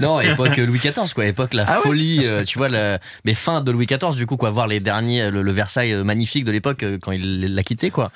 non, 0.00 0.20
époque 0.20 0.56
Louis 0.56 0.78
XIV, 0.78 1.12
quoi. 1.14 1.24
Époque 1.30 1.54
la 1.54 1.64
Ah 1.66 1.76
folie, 1.82 2.20
euh, 2.24 2.44
tu 2.44 2.58
vois, 2.58 2.68
le, 2.68 2.98
mais 3.24 3.34
fin 3.34 3.60
de 3.62 3.70
Louis 3.70 3.86
XIV, 3.86 4.14
du 4.14 4.26
coup, 4.26 4.36
quoi. 4.36 4.50
Voir 4.50 4.66
les 4.66 4.80
derniers, 4.80 5.30
le, 5.30 5.42
le 5.42 5.52
Versailles 5.52 5.92
euh, 5.92 6.04
magnifique 6.04 6.44
de 6.44 6.52
l'époque 6.52 6.82
euh, 6.82 6.98
quand 7.00 7.12
il 7.12 7.54
l'a 7.54 7.62
quitté, 7.62 7.90
quoi. 7.90 8.10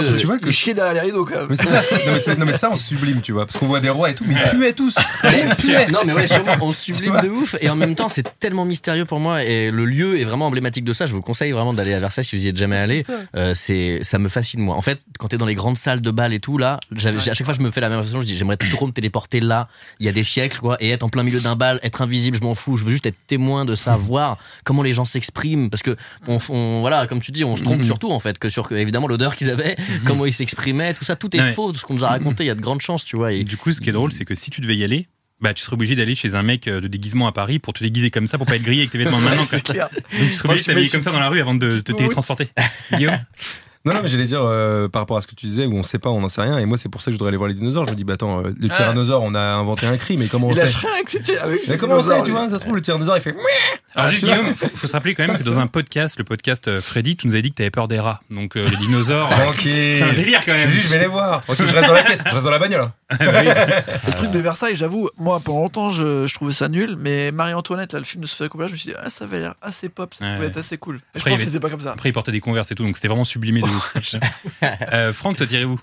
Un 0.00 0.02
truc, 0.06 0.16
tu 0.20 0.26
vois 0.26 0.38
que- 0.38 0.50
chiait 0.50 0.74
derrière 0.74 0.94
les 0.94 1.00
rideaux 1.10 1.24
quand 1.24 1.36
même. 1.40 1.46
Mais 1.50 1.56
c'est 1.56 1.66
ça, 1.66 1.82
non 2.06 2.12
mais, 2.14 2.20
c'est- 2.20 2.36
non 2.36 2.46
mais 2.46 2.52
ça 2.54 2.70
on 2.72 2.76
sublime, 2.76 3.20
tu 3.20 3.32
vois, 3.32 3.44
parce 3.46 3.58
qu'on 3.58 3.66
voit 3.66 3.80
des 3.80 3.90
rois 3.90 4.10
et 4.10 4.14
tout, 4.14 4.24
mais 4.26 4.34
ils 4.34 4.56
puaient 4.58 4.72
tous. 4.72 4.94
Mais- 5.24 5.44
puaient. 5.58 5.86
non 5.90 6.00
mais 6.06 6.12
ouais 6.12 6.26
sûrement 6.26 6.56
on 6.60 6.72
sublime 6.72 7.20
de 7.22 7.28
ouf 7.28 7.56
et 7.60 7.68
en 7.68 7.76
même 7.76 7.94
temps 7.94 8.08
c'est 8.08 8.38
tellement 8.38 8.64
mystérieux 8.64 9.04
pour 9.04 9.20
moi 9.20 9.42
et 9.44 9.70
le 9.70 9.84
lieu 9.84 10.18
est 10.20 10.24
vraiment 10.24 10.46
emblématique 10.46 10.84
de 10.84 10.92
ça 10.92 11.06
je 11.06 11.12
vous 11.12 11.20
conseille 11.22 11.52
vraiment 11.52 11.72
d'aller 11.74 11.94
à 11.94 11.98
Versailles 12.00 12.24
si 12.24 12.36
vous 12.36 12.44
y 12.44 12.48
êtes 12.48 12.56
jamais 12.56 12.76
allé 12.76 13.02
Euh, 13.34 13.52
c'est 13.54 14.00
ça 14.02 14.18
me 14.18 14.28
fascine 14.28 14.60
moi 14.60 14.74
en 14.76 14.82
fait 14.82 15.00
quand 15.18 15.28
t'es 15.28 15.38
dans 15.38 15.46
les 15.46 15.54
grandes 15.54 15.78
salles 15.78 16.00
de 16.00 16.10
bal 16.10 16.32
et 16.32 16.40
tout 16.40 16.58
là 16.58 16.78
j'avais- 16.92 17.18
à 17.18 17.34
chaque 17.34 17.44
fois 17.44 17.54
je 17.54 17.60
me 17.60 17.70
fais 17.70 17.80
la 17.80 17.88
même 17.88 17.98
impression 17.98 18.20
je 18.20 18.26
dis 18.26 18.36
j'aimerais 18.36 18.56
trop 18.56 18.86
me 18.86 18.92
téléporter 18.92 19.40
là 19.40 19.68
il 20.00 20.06
y 20.06 20.08
a 20.08 20.12
des 20.12 20.24
siècles 20.24 20.58
quoi 20.58 20.76
et 20.80 20.90
être 20.90 21.02
en 21.02 21.08
plein 21.08 21.22
milieu 21.22 21.40
d'un 21.40 21.56
bal 21.56 21.80
être 21.82 22.02
invisible 22.02 22.35
je 22.36 22.42
m'en 22.42 22.54
fous 22.54 22.76
je 22.76 22.84
veux 22.84 22.90
juste 22.92 23.06
être 23.06 23.16
témoin 23.26 23.64
de 23.64 23.74
ça 23.74 23.92
voir 23.96 24.38
comment 24.64 24.82
les 24.82 24.92
gens 24.92 25.04
s'expriment 25.04 25.70
parce 25.70 25.82
que 25.82 25.96
on, 26.28 26.38
on- 26.50 26.80
voilà 26.80 27.06
comme 27.06 27.20
tu 27.20 27.32
dis 27.32 27.44
on 27.44 27.56
se 27.56 27.62
trompe 27.62 27.78
Mhm. 27.80 27.84
surtout 27.84 28.10
en 28.12 28.20
fait 28.20 28.38
que 28.38 28.48
sur 28.50 28.70
évidemment 28.72 29.08
l'odeur 29.08 29.34
qu'ils 29.36 29.50
avaient 29.50 29.76
comment 30.04 30.26
ils 30.26 30.34
s'exprimaient 30.34 30.94
tout 30.94 31.04
ça 31.04 31.16
tout 31.16 31.34
est 31.36 31.40
Ouais. 31.40 31.52
faux 31.52 31.72
tout 31.72 31.78
ce 31.78 31.84
qu'on 31.84 31.94
nous 31.94 32.04
a 32.04 32.08
raconté 32.08 32.44
il 32.44 32.46
y 32.46 32.50
a 32.50 32.54
de 32.54 32.60
grandes 32.60 32.80
chances 32.80 33.04
tu 33.04 33.16
vois 33.16 33.32
Et 33.32 33.44
du 33.44 33.56
coup, 33.56 33.72
ce 33.72 33.80
qui 33.80 33.88
est 33.88 33.92
drôle, 33.92 34.12
c'est 34.12 34.24
que 34.24 34.34
si 34.34 34.50
tu 34.50 34.60
devais 34.60 34.76
y 34.76 34.84
aller, 34.84 35.08
bah, 35.40 35.52
tu 35.54 35.62
serais 35.62 35.74
obligé 35.74 35.94
d'aller 35.96 36.14
chez 36.14 36.34
un 36.34 36.42
mec 36.42 36.66
euh, 36.68 36.80
de 36.80 36.88
déguisement 36.88 37.26
à 37.26 37.32
Paris 37.32 37.58
pour 37.58 37.72
te 37.74 37.82
déguiser 37.84 38.10
comme 38.10 38.26
ça, 38.26 38.38
pour 38.38 38.46
pas 38.46 38.56
être 38.56 38.62
grillé 38.62 38.80
avec 38.82 38.90
tes 38.90 38.98
vêtements 38.98 39.18
maintenant. 39.20 39.42
Donc 39.42 39.48
tu 39.52 40.32
serais 40.32 40.48
obligé 40.48 40.62
de 40.62 40.66
t'habiller 40.66 40.88
comme 40.88 41.02
ça 41.02 41.10
dans 41.12 41.18
la 41.20 41.28
rue 41.28 41.40
avant 41.40 41.54
de 41.54 41.80
te 41.80 41.92
télétransporter. 41.92 42.48
Guillaume 42.94 43.18
Non, 43.86 43.94
non, 43.94 44.00
mais 44.02 44.08
j'allais 44.08 44.24
dire 44.26 44.42
euh, 44.42 44.88
par 44.88 45.02
rapport 45.02 45.16
à 45.16 45.20
ce 45.22 45.26
que 45.26 45.34
tu 45.34 45.46
disais, 45.46 45.64
où 45.66 45.74
on 45.76 45.82
sait 45.82 45.98
pas, 45.98 46.10
on 46.10 46.20
n'en 46.20 46.28
sait 46.28 46.42
rien, 46.42 46.58
et 46.58 46.66
moi 46.66 46.76
c'est 46.76 46.88
pour 46.88 47.00
ça 47.00 47.06
que 47.06 47.12
je 47.12 47.16
voudrais 47.16 47.28
aller 47.28 47.36
voir 47.36 47.48
les 47.48 47.54
dinosaures. 47.54 47.84
Je 47.86 47.90
me 47.90 47.96
dis, 47.96 48.04
bah 48.04 48.14
attends, 48.14 48.40
euh, 48.44 48.50
le 48.58 48.68
tyrannosaure, 48.68 49.22
on 49.22 49.34
a 49.34 49.40
inventé 49.40 49.86
un 49.86 49.96
cri, 49.96 50.16
mais 50.18 50.26
comment 50.26 50.48
on 50.48 50.50
Il 50.50 50.56
sait 50.56 50.62
lâche 50.62 50.76
rien 50.76 50.90
ses 51.06 51.38
avec 51.38 51.60
Mais 51.68 51.78
comment 51.78 51.94
on 51.94 52.02
sait, 52.02 52.08
dinosaures, 52.20 52.22
tu 52.24 52.30
lui. 52.30 52.36
vois 52.36 52.48
Ça 52.50 52.56
se 52.58 52.62
trouve, 52.62 52.74
le 52.76 52.82
tyrannosaure 52.82 53.16
il 53.16 53.22
fait. 53.22 53.30
Alors 53.30 53.46
Ah, 53.94 54.08
juste 54.08 54.20
tu 54.24 54.26
vois. 54.26 54.36
Guillaume, 54.38 54.54
faut, 54.54 54.68
faut 54.68 54.86
se 54.86 54.92
rappeler 54.92 55.14
quand 55.14 55.26
même 55.26 55.38
que 55.38 55.44
dans 55.44 55.58
un 55.58 55.66
podcast, 55.68 56.18
le 56.18 56.24
podcast 56.24 56.68
euh, 56.68 56.80
Freddy, 56.82 57.16
tu 57.16 57.26
nous 57.28 57.36
as 57.36 57.40
dit 57.40 57.50
que 57.50 57.54
t'avais 57.56 57.70
peur 57.70 57.88
des 57.88 57.98
rats. 58.00 58.20
Donc 58.30 58.56
euh, 58.56 58.68
les 58.68 58.76
dinosaures, 58.76 59.30
c'est 59.62 60.02
un 60.02 60.12
délire 60.12 60.40
quand 60.44 60.56
Je 60.56 60.66
même. 60.66 60.70
dis, 60.74 60.82
je 60.82 60.88
vais 60.88 60.98
les 60.98 61.06
voir. 61.06 61.40
Ok, 61.48 61.56
je 61.58 61.74
reste 61.74 61.86
dans 61.88 61.94
la 61.94 62.02
caisse, 62.02 62.22
je 62.26 62.32
reste 62.32 62.44
dans 62.44 62.50
la 62.50 62.58
bagnole. 62.58 62.80
hein. 62.82 62.92
Le 64.06 64.12
truc 64.12 64.30
de 64.32 64.38
Versailles, 64.40 64.74
j'avoue, 64.76 65.08
moi 65.16 65.40
pendant 65.42 65.60
longtemps 65.60 65.90
je, 65.90 66.26
je 66.26 66.34
trouvais 66.34 66.52
ça 66.52 66.68
nul, 66.68 66.96
mais 66.98 67.30
Marie-Antoinette, 67.32 67.92
là, 67.92 68.00
le 68.00 68.04
film 68.04 68.22
de 68.22 68.26
Sofia 68.28 68.48
Coppola, 68.48 68.66
je 68.68 68.72
me 68.72 68.76
suis 68.76 68.90
dit, 68.90 68.96
ah, 69.02 69.08
ça 69.10 69.24
avait 69.24 69.38
l'air 69.40 69.54
assez 69.62 69.88
pop, 69.88 70.12
ça 70.18 70.24
Ouais, 70.24 70.34
pouvait 70.34 70.48
être 70.48 70.56
assez 70.58 70.76
cool. 70.76 70.96
Et 70.96 70.98
je 71.14 71.20
Après, 71.20 71.30
pense 71.30 71.38
il 71.38 71.42
y 71.42 71.46
que 71.46 71.52
c'était 71.52 71.60
pas 71.60 71.70
comme 71.70 71.80
ça. 71.80 71.92
Après, 71.92 72.08
il 72.08 72.12
portait 72.12 72.32
des 72.32 72.40
converses 72.40 72.70
et 72.72 72.74
tout, 72.74 72.82
donc 72.84 72.96
c'était 72.96 73.08
vraiment 73.08 73.24
sublimé 73.24 73.60
de 73.60 73.66
ouf. 73.66 73.72
euh, 74.92 75.12
Franck, 75.12 75.36
toi, 75.36 75.46
tirez 75.46 75.64
où 75.64 75.78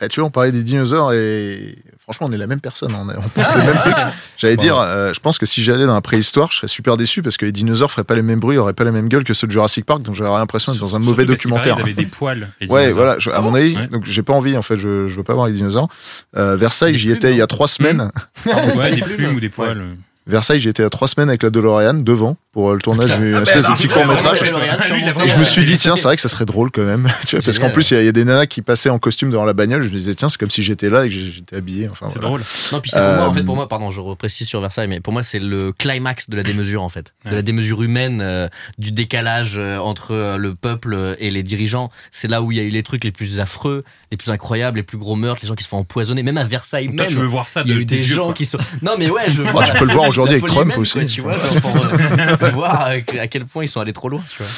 Eh, 0.00 0.08
tu 0.08 0.20
vois, 0.20 0.26
on 0.28 0.30
parlait 0.30 0.52
des 0.52 0.62
dinosaures 0.62 1.12
et 1.12 1.76
franchement, 2.00 2.26
on 2.28 2.32
est 2.32 2.36
la 2.38 2.46
même 2.46 2.60
personne. 2.60 2.92
On, 2.94 3.08
est- 3.10 3.16
on 3.16 3.28
pense 3.28 3.54
le 3.54 3.62
même 3.62 3.78
truc. 3.78 3.94
J'allais 4.36 4.56
Bon. 4.56 4.62
dire, 4.62 4.78
euh, 4.78 5.12
je 5.14 5.20
pense 5.20 5.38
que 5.38 5.46
si 5.46 5.62
j'allais 5.62 5.86
dans 5.86 5.94
la 5.94 6.00
préhistoire, 6.00 6.50
je 6.52 6.56
serais 6.58 6.66
super 6.68 6.96
déçu 6.96 7.22
parce 7.22 7.36
que 7.36 7.46
les 7.46 7.52
dinosaures 7.52 7.90
feraient 7.90 8.04
pas 8.04 8.14
les 8.16 8.22
mêmes 8.22 8.40
bruits, 8.40 8.58
auraient 8.58 8.74
pas 8.74 8.84
la 8.84 8.90
même 8.90 9.08
gueule 9.08 9.24
que 9.24 9.32
ceux 9.34 9.46
de 9.46 9.52
Jurassic 9.52 9.86
Park, 9.86 10.02
donc 10.02 10.14
j'aurais 10.14 10.38
l'impression 10.38 10.72
d'être 10.72 10.80
dans 10.80 10.96
un 10.96 10.98
mauvais 10.98 11.24
documentaire. 11.24 11.76
Ils 11.78 11.82
avaient 11.82 11.92
des 11.94 12.06
poils. 12.06 12.48
les 12.60 12.66
Ouais, 12.68 12.90
voilà, 12.92 13.18
je- 13.18 13.30
à 13.30 13.40
mon 13.40 13.54
avis, 13.54 13.76
Ouais. 13.76 13.86
donc 13.86 14.04
j'ai 14.04 14.22
pas 14.22 14.32
envie 14.34 14.56
en 14.56 14.62
fait, 14.62 14.76
je, 14.78 15.08
je 15.08 15.14
veux 15.14 15.22
pas 15.24 15.34
voir 15.34 15.46
les 15.46 15.54
dinosaures. 15.54 15.88
Euh, 16.36 16.56
Versailles, 16.56 16.94
j'y 16.96 17.10
étais 17.10 17.30
il 17.30 17.36
y 17.38 17.40
a 17.40 17.44
hein. 17.44 17.46
trois 17.46 17.68
semaines. 17.68 18.10
Ouais, 18.76 18.94
des 18.96 19.00
plumes 19.02 19.36
ou 19.36 19.40
des 19.40 19.48
poils. 19.48 19.82
Versailles, 20.26 20.58
j'y 20.58 20.68
étais 20.70 20.82
à 20.82 20.90
trois 20.90 21.06
semaines 21.08 21.28
avec 21.28 21.42
la 21.42 21.50
DeLorean 21.50 21.94
devant 21.94 22.36
pour 22.52 22.70
euh, 22.70 22.74
le 22.74 22.80
tournage 22.80 23.10
d'une 23.18 23.34
espèce 23.34 23.66
de 23.66 23.72
petit 23.74 23.88
bah, 23.88 23.94
court 23.94 24.06
métrage. 24.06 24.38
Ah, 24.42 25.24
Et 25.24 25.28
je 25.28 25.36
me 25.36 25.44
suis 25.44 25.64
dit, 25.64 25.76
tiens, 25.76 25.96
c'est 25.96 26.04
vrai 26.04 26.16
que 26.16 26.22
ça 26.22 26.28
serait 26.28 26.46
drôle 26.46 26.70
quand 26.70 26.84
même. 26.84 27.08
Tu 27.26 27.36
vois, 27.36 27.44
parce 27.44 27.58
qu'en 27.58 27.70
plus, 27.70 27.90
il 27.90 28.00
y, 28.00 28.04
y 28.04 28.08
a 28.08 28.12
des 28.12 28.24
nanas 28.24 28.46
qui 28.46 28.62
passaient 28.62 28.90
en 28.90 28.98
costume 28.98 29.30
devant 29.30 29.44
la 29.44 29.52
bagnole. 29.52 29.82
Je 29.82 29.88
me 29.88 29.94
disais, 29.94 30.14
tiens, 30.14 30.28
c'est 30.28 30.38
comme 30.38 30.50
si 30.50 30.62
j'étais 30.62 30.88
là 30.88 31.04
et 31.04 31.08
que 31.08 31.14
j'étais 31.14 31.56
habillé. 31.56 31.88
Enfin, 31.90 32.06
C'est 32.08 32.14
voilà. 32.20 32.28
drôle. 32.28 32.40
Non, 32.72 32.80
puis 32.80 32.90
c'est 32.90 32.98
pour 33.00 33.14
moi, 33.16 33.28
en 33.28 33.32
fait, 33.32 33.40
Euh, 33.40 33.44
pour 33.44 33.56
moi, 33.56 33.68
pardon, 33.68 33.90
je 33.90 34.00
reprécise 34.00 34.46
sur 34.46 34.60
Versailles, 34.60 34.88
mais 34.88 35.00
pour 35.00 35.12
moi, 35.12 35.22
c'est 35.22 35.40
le 35.40 35.72
climax 35.72 36.30
de 36.30 36.36
la 36.36 36.42
démesure, 36.42 36.82
en 36.82 36.88
fait. 36.88 37.12
De 37.28 37.34
la 37.34 37.42
démesure 37.42 37.82
humaine, 37.82 38.20
euh, 38.22 38.48
du 38.78 38.92
décalage 38.92 39.54
euh, 39.58 39.78
entre 39.78 40.12
euh, 40.12 40.36
le 40.38 40.54
peuple 40.54 41.16
et 41.18 41.30
les 41.30 41.42
dirigeants. 41.42 41.90
C'est 42.12 42.28
là 42.28 42.40
où 42.40 42.52
il 42.52 42.56
y 42.58 42.60
a 42.60 42.64
eu 42.64 42.70
les 42.70 42.82
trucs 42.84 43.04
les 43.04 43.12
plus 43.12 43.40
affreux, 43.40 43.84
les 44.10 44.16
plus 44.16 44.30
incroyables, 44.30 44.76
les 44.78 44.82
plus 44.84 44.98
gros 44.98 45.16
meurtres, 45.16 45.40
les 45.42 45.48
gens 45.48 45.54
qui 45.54 45.64
se 45.64 45.68
font 45.68 45.78
empoisonner, 45.78 46.22
même 46.22 46.38
à 46.38 46.44
Versailles 46.44 46.86
Donc, 46.86 46.96
toi, 46.96 47.06
même. 47.06 47.14
tu 47.14 47.20
veux 47.20 47.26
voir 47.26 47.48
ça 47.48 47.62
il 47.64 47.68
y 47.70 47.72
a 47.72 47.74
de 47.76 47.80
eu 47.80 47.84
des 47.84 48.02
gens 48.02 48.26
quoi. 48.26 48.34
qui 48.34 48.46
sont. 48.46 48.58
Non, 48.80 48.92
mais 48.98 49.10
ouais, 49.10 49.22
je 49.28 49.42
veux 49.42 49.46
Ah, 49.48 49.52
voir 49.52 49.64
tu 49.64 49.72
la 49.72 49.78
peux 49.80 49.86
le 49.86 49.92
voir 49.92 50.12
aujourd'hui 50.20 50.36
avec 50.36 50.46
Trump 50.46 50.76
aussi. 50.78 50.92
quoi, 50.94 51.04
tu 51.04 51.20
vois, 51.20 51.34
pour 51.34 51.76
euh, 51.76 52.50
voir 52.52 52.88
euh, 52.88 53.20
à 53.20 53.26
quel 53.26 53.44
point 53.44 53.64
ils 53.64 53.68
sont 53.68 53.80
allés 53.80 53.92
trop 53.92 54.08
loin, 54.08 54.22
tu 54.30 54.42
vois. 54.42 54.52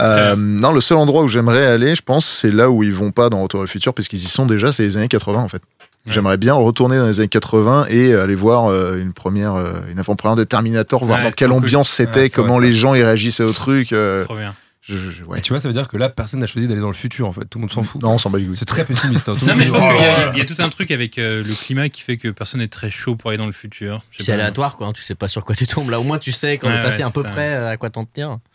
Euh, 0.00 0.36
non, 0.36 0.72
le 0.72 0.80
seul 0.80 0.96
endroit 0.98 1.22
où 1.22 1.28
j'aimerais 1.28 1.66
aller, 1.66 1.94
je 1.94 2.02
pense, 2.02 2.24
c'est 2.26 2.50
là 2.50 2.70
où 2.70 2.82
ils 2.82 2.94
vont 2.94 3.10
pas 3.10 3.28
dans 3.28 3.42
Retour 3.42 3.60
le 3.60 3.66
futur, 3.66 3.92
parce 3.92 4.08
qu'ils 4.08 4.22
y 4.22 4.26
sont 4.28 4.46
déjà, 4.46 4.72
c'est 4.72 4.84
les 4.84 4.96
années 4.96 5.08
80 5.08 5.40
en 5.40 5.48
fait. 5.48 5.62
Ouais. 6.06 6.12
J'aimerais 6.12 6.36
bien 6.36 6.54
retourner 6.54 6.96
dans 6.96 7.06
les 7.06 7.20
années 7.20 7.28
80 7.28 7.86
et 7.90 8.14
aller 8.14 8.34
voir 8.34 8.66
euh, 8.66 8.98
une 8.98 9.12
première, 9.12 9.54
euh, 9.54 9.74
une 9.90 10.00
avant-première 10.00 10.36
de 10.36 10.44
Terminator, 10.44 11.04
voir 11.04 11.18
Ouais, 11.18 11.24
dans 11.26 11.30
quelle 11.32 11.52
ambiance 11.52 11.90
c'était, 11.90 12.22
Ouais, 12.22 12.30
comment 12.30 12.56
vrai, 12.56 12.66
les 12.66 12.72
gens 12.72 12.94
y 12.94 13.02
réagissaient 13.02 13.44
au 13.44 13.52
truc. 13.52 13.88
Trop 13.88 14.36
bien. 14.36 14.54
Je- 14.82 15.10
je- 15.10 15.24
ouais. 15.24 15.38
Et 15.38 15.40
tu 15.42 15.50
vois, 15.52 15.60
ça 15.60 15.68
veut 15.68 15.74
dire 15.74 15.86
que 15.88 15.96
là, 15.96 16.08
personne 16.08 16.40
n'a 16.40 16.46
choisi 16.46 16.66
d'aller 16.68 16.80
dans 16.80 16.88
le 16.88 16.92
futur 16.94 17.26
en 17.28 17.32
fait. 17.32 17.44
Tout 17.44 17.58
le 17.58 17.62
monde 17.62 17.72
s'en 17.72 17.82
fout. 17.82 18.02
Non, 18.02 18.10
on 18.12 18.18
s'en 18.18 18.30
bat 18.30 18.38
les 18.38 18.46
couilles. 18.46 18.56
C'est 18.56 18.64
très 18.64 18.84
pessimiste. 18.84 19.28
hein. 19.28 19.32
Non, 19.46 19.54
mais 19.56 19.66
je 19.66 19.70
pense 19.70 19.82
qu'il 19.82 19.92
y, 19.92 19.94
oh, 19.96 20.30
a- 20.34 20.36
y 20.36 20.40
a 20.40 20.44
tout 20.44 20.56
un 20.58 20.68
truc 20.68 20.90
avec 20.90 21.18
euh, 21.18 21.42
le 21.42 21.54
climat 21.54 21.88
qui 21.88 22.02
fait 22.02 22.16
que 22.16 22.28
personne 22.28 22.60
n'est 22.60 22.68
très 22.68 22.90
chaud 22.90 23.14
pour 23.16 23.30
aller 23.30 23.38
dans 23.38 23.46
le 23.46 23.52
futur. 23.52 24.00
C'est 24.18 24.32
aléatoire, 24.32 24.76
quoi. 24.76 24.88
hein, 24.88 24.92
Tu 24.92 25.02
sais 25.02 25.14
pas 25.14 25.28
sur 25.28 25.44
quoi 25.44 25.54
tu 25.54 25.66
tombes. 25.66 25.90
Là, 25.90 26.00
au 26.00 26.02
moins, 26.04 26.18
tu 26.18 26.32
sais 26.32 26.58
quand 26.58 26.66
Ouais, 26.68 26.74
on 26.76 26.78
est 26.80 26.82
passé 26.82 26.98
ouais, 26.98 27.04
à 27.04 27.10
peu 27.10 27.22
ça. 27.22 27.28
près 27.30 27.48
euh, 27.54 27.70
à 27.70 27.76
quoi 27.76 27.90
t'en 27.90 28.04
tenir. 28.04 28.38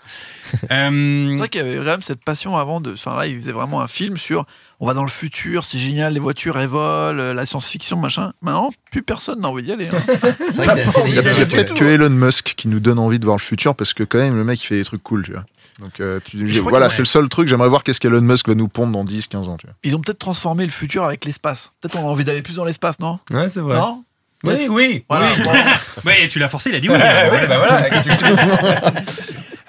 Euh, 0.72 1.28
C'est 1.32 1.36
vrai 1.38 1.50
qu'il 1.50 1.60
y 1.62 1.64
avait 1.64 1.78
vraiment 1.78 2.02
cette 2.02 2.24
passion 2.24 2.56
avant 2.58 2.80
de. 2.80 2.94
Enfin 2.94 3.16
là, 3.18 3.28
il 3.28 3.36
faisait 3.38 3.52
vraiment 3.52 3.82
un 3.82 3.88
film 3.88 4.16
sur 4.18 4.46
on 4.80 4.88
va 4.88 4.94
dans 4.94 5.04
le 5.04 5.10
futur, 5.10 5.64
c'est 5.66 5.78
génial, 5.78 6.14
les 6.14 6.20
voitures 6.20 6.58
elles 6.58 6.68
volent, 6.70 7.34
la 7.34 7.46
science-fiction, 7.46 7.98
machin. 7.98 8.32
Maintenant, 8.42 8.70
plus 8.92 9.02
personne 9.04 9.42
n'a 9.42 9.50
envie 9.50 9.64
d'y 9.64 9.72
aller. 9.74 9.88
hein. 9.88 9.98
C'est 10.50 10.64
vrai 10.64 10.84
que 10.84 10.90
c'est 10.90 11.02
Il 11.08 11.16
y 11.16 11.20
a, 11.20 11.22
peut-être 11.46 11.74
que 11.74 11.84
Elon 11.84 12.10
Musk 12.12 12.54
qui 12.56 12.68
nous 12.70 12.80
donne 12.80 13.00
envie 13.00 13.20
de 13.20 13.26
voir 13.26 13.38
le 13.38 13.42
futur, 13.42 13.76
parce 13.76 13.94
que 13.94 14.04
quand 14.04 14.20
même, 14.20 14.36
le 14.38 14.44
mec, 14.46 14.62
il 14.64 14.68
fait 14.68 14.78
des 14.78 14.86
trucs 14.86 15.04
cool, 15.04 15.24
tu 15.26 15.34
vois. 15.34 15.46
Donc, 15.80 16.00
euh, 16.00 16.20
tu- 16.26 16.48
Je 16.48 16.60
crois 16.60 16.72
voilà, 16.72 16.90
c'est 16.90 17.02
le 17.02 17.06
seul 17.06 17.30
truc. 17.30 17.48
J'aimerais 17.48 17.70
voir 17.70 17.84
qu'est-ce 17.84 18.00
qu'Elon 18.00 18.22
Musk 18.22 18.48
va 18.48 18.56
nous 18.56 18.68
pondre 18.68 18.92
dans 18.94 19.04
10, 19.04 19.28
15 19.28 19.48
ans, 19.48 19.58
tu 19.58 19.68
vois. 19.68 19.76
Ils 19.84 19.96
ont 19.96 20.02
peut-être 20.02 20.18
transformé 20.20 20.66
le 20.66 20.72
futur 20.72 21.04
avec 21.04 21.24
l'espace. 21.26 21.72
Peut-être 21.82 21.98
on 21.98 22.08
a 22.08 22.12
envie 22.12 22.24
d'aller 22.26 22.42
plus 22.42 22.56
dans 22.56 22.66
l'espace, 22.66 23.00
non? 23.00 23.20
Ouais, 23.32 23.48
c'est 23.50 23.60
vrai. 23.60 23.78
Non? 23.78 24.04
Oui, 24.44 24.68
oui. 24.70 25.04
Voilà. 25.10 25.28
oui. 25.38 25.44
bon. 25.44 25.52
Ouais, 26.06 26.28
tu 26.30 26.40
l'as 26.40 26.50
forcé, 26.50 26.70
il 26.72 26.76
a 26.76 26.80
dit 26.80 26.90
oui. 26.90 26.96
Ouais, 27.00 27.30
ouais, 27.32 27.48
bah 27.48 27.58
voilà. 27.58 27.88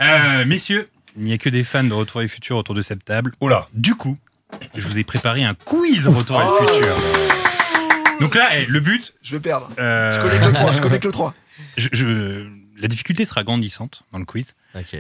Euh, 0.01 0.45
messieurs, 0.47 0.89
il 1.17 1.25
n'y 1.25 1.33
a 1.33 1.39
que 1.39 1.49
des 1.49 1.65
fans 1.65 1.83
de 1.85 1.93
Retour 1.93 2.21
le 2.21 2.29
futur 2.29 2.57
autour 2.57 2.75
de 2.75 2.83
cette 2.83 3.05
table. 3.05 3.33
Oula. 3.41 3.67
Du 3.75 3.95
coup, 3.97 4.17
je 4.77 4.81
vous 4.87 4.97
ai 4.99 5.05
préparé 5.05 5.43
un 5.45 5.55
quiz 5.55 6.07
Retour 6.07 6.39
vers 6.39 6.49
le 6.63 6.67
futur. 6.69 6.95
Donc 8.21 8.35
là, 8.35 8.49
eh, 8.57 8.67
le 8.67 8.81
but. 8.81 9.15
Je 9.23 9.37
vais 9.37 9.41
perdre. 9.41 9.69
euh, 9.79 10.13
Je 10.13 10.21
connais 10.21 10.39
que 10.39 10.45
le 10.47 10.53
3. 10.53 10.73
Je 10.73 10.81
connais 10.81 10.99
que 11.01 11.07
le 11.07 11.13
3. 11.13 11.35
je- 11.77 11.89
je- 11.93 12.47
la 12.81 12.89
difficulté 12.89 13.25
sera 13.25 13.43
grandissante 13.45 14.03
dans 14.13 14.19
le 14.19 14.25
quiz. 14.25 14.55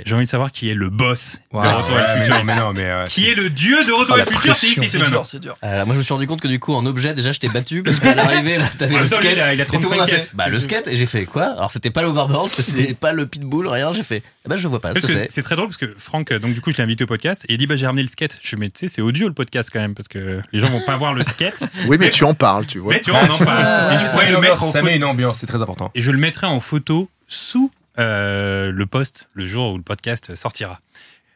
J'ai 0.04 0.14
envie 0.14 0.24
de 0.24 0.28
savoir 0.28 0.50
qui 0.50 0.68
est 0.70 0.74
le 0.74 0.90
boss 0.90 1.38
Wow. 1.52 1.62
de 1.62 1.68
Retour 1.68 1.94
mais 1.94 2.20
futur. 2.24 2.34
non, 2.38 2.44
mais 2.44 2.56
non, 2.56 2.72
mais. 2.72 2.82
euh, 2.84 3.04
Qui 3.04 3.28
est 3.28 3.34
le 3.36 3.48
dieu 3.48 3.76
de 3.84 3.92
Retour 3.92 4.16
Ah, 4.18 4.24
le 4.24 4.24
futur 4.24 4.56
C'est 4.56 4.66
ici, 4.66 4.88
c'est 4.88 4.98
maintenant. 4.98 5.18
dur, 5.18 5.26
c'est 5.26 5.38
dur. 5.38 5.56
Euh, 5.62 5.84
moi, 5.84 5.94
je 5.94 5.98
me 5.98 6.02
suis 6.02 6.12
rendu 6.12 6.26
compte 6.26 6.40
que 6.40 6.48
du 6.48 6.58
coup, 6.58 6.74
en 6.74 6.84
objet, 6.84 7.14
déjà, 7.14 7.30
je 7.30 7.38
t'ai 7.38 7.48
battu 7.48 7.84
parce 7.84 8.00
qu'à 8.00 8.14
l'arrivée, 8.16 8.58
là, 8.58 8.64
t'avais 8.76 8.98
le 8.98 9.08
temps, 9.08 9.16
skate. 9.18 9.32
il 9.36 9.40
a- 9.40 9.54
il 9.54 9.60
a 9.60 9.64
et 9.64 9.66
tout 9.66 9.74
le 9.74 9.80
35 9.80 9.90
monde 9.90 10.00
a 10.00 10.06
fait, 10.06 10.12
caisses. 10.16 10.34
Bah, 10.34 10.48
le 10.48 10.58
skate, 10.58 10.88
et 10.88 10.96
j'ai 10.96 11.06
fait 11.06 11.26
quoi? 11.26 11.44
Alors, 11.44 11.70
c'était 11.70 11.90
pas 11.90 12.02
l'overboard, 12.02 12.50
c'était 12.50 12.94
pas 13.00 13.12
le 13.12 13.26
pitbull, 13.26 13.68
rien. 13.68 13.92
J'ai 13.92 14.02
fait, 14.02 14.22
eh 14.44 14.48
ben, 14.48 14.56
je 14.56 14.66
vois 14.66 14.80
pas 14.80 14.92
c'est. 15.00 15.30
c'est 15.30 15.42
très 15.42 15.54
drôle 15.54 15.68
parce 15.68 15.76
que 15.76 15.94
Franck, 15.96 16.32
donc 16.32 16.54
du 16.54 16.60
coup, 16.60 16.72
je 16.72 16.78
l'ai 16.78 16.82
invité 16.82 17.04
au 17.04 17.08
podcast 17.08 17.44
et 17.48 17.52
il 17.52 17.58
dit 17.58 17.66
bah 17.68 17.76
j'ai 17.76 17.86
ramené 17.86 18.02
le 18.02 18.08
skate. 18.08 18.38
Je 18.42 18.48
fais 18.48 18.56
mais 18.56 18.70
tu 18.70 18.80
sais 18.80 18.88
c'est 18.88 19.02
audio 19.02 19.28
le 19.28 19.34
podcast 19.34 19.68
quand 19.72 19.78
même 19.80 19.94
parce 19.94 20.08
que 20.08 20.40
les 20.52 20.58
gens 20.60 20.70
vont 20.70 20.80
pas 20.84 20.96
voir 20.96 21.14
le 21.14 21.22
skate. 21.22 21.62
Oui, 21.86 21.98
mais 22.00 22.10
tu 22.10 22.24
en 22.24 22.34
parles, 22.34 22.66
tu 22.66 22.78
vois. 22.80 22.94
mais 22.94 23.00
tu 23.00 23.10
vois 23.12 23.20
on 23.22 23.30
en 23.30 23.38
parle. 23.38 23.62
vois, 23.62 23.94
Et 23.94 23.98
je 24.00 24.06
ça 24.06 24.12
pourrais 24.12 24.30
le 24.32 24.40
mettre 24.40 24.62
en 24.62 24.72
ça 24.72 24.82
met 24.82 24.96
une 24.96 25.04
ambiance, 25.04 25.38
c'est 25.38 25.46
très 25.46 25.62
important. 25.62 25.90
et 25.94 26.02
je 26.02 26.10
le 26.10 26.18
mettrai 26.18 26.46
en 26.48 26.58
photo 26.58 27.08
sous 27.28 27.70
euh, 27.98 28.72
le 28.72 28.86
post 28.86 29.28
le 29.34 29.46
jour 29.46 29.72
où 29.72 29.76
le 29.76 29.82
podcast 29.84 30.34
sortira. 30.34 30.80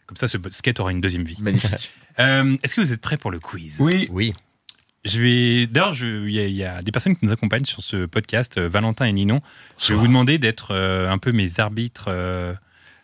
Comme 0.07 0.17
ça, 0.17 0.27
ce 0.29 0.37
skate 0.51 0.81
aura 0.81 0.91
une 0.91 1.01
deuxième 1.01 1.25
vie. 1.25 1.37
Magnifique. 1.41 1.91
Euh, 2.19 2.59
Est-ce 2.63 2.75
que 2.75 2.83
vous 2.83 2.93
êtes 2.93 3.01
prêts 3.01 3.17
pour 3.17 3.31
le 3.31 3.41
quiz? 3.41 3.77
Oui. 3.81 4.07
Oui. 4.13 4.35
Je 5.07 5.19
vais. 5.23 5.67
D'ailleurs, 5.67 5.95
il 5.97 6.29
y, 6.29 6.35
y 6.53 6.63
a 6.63 6.83
des 6.83 6.93
personnes 6.93 7.17
qui 7.17 7.25
nous 7.25 7.33
accompagnent 7.33 7.65
sur 7.65 7.81
ce 7.83 8.05
podcast, 8.05 8.59
euh, 8.59 8.69
Valentin 8.69 9.07
et 9.07 9.13
Ninon. 9.15 9.41
Je 9.79 9.95
vais 9.95 9.99
vous 9.99 10.09
demander 10.09 10.37
d'être 10.39 10.75
euh, 10.75 11.09
un 11.11 11.17
peu 11.17 11.33
mes 11.33 11.59
arbitres 11.59 12.09
euh, 12.09 12.53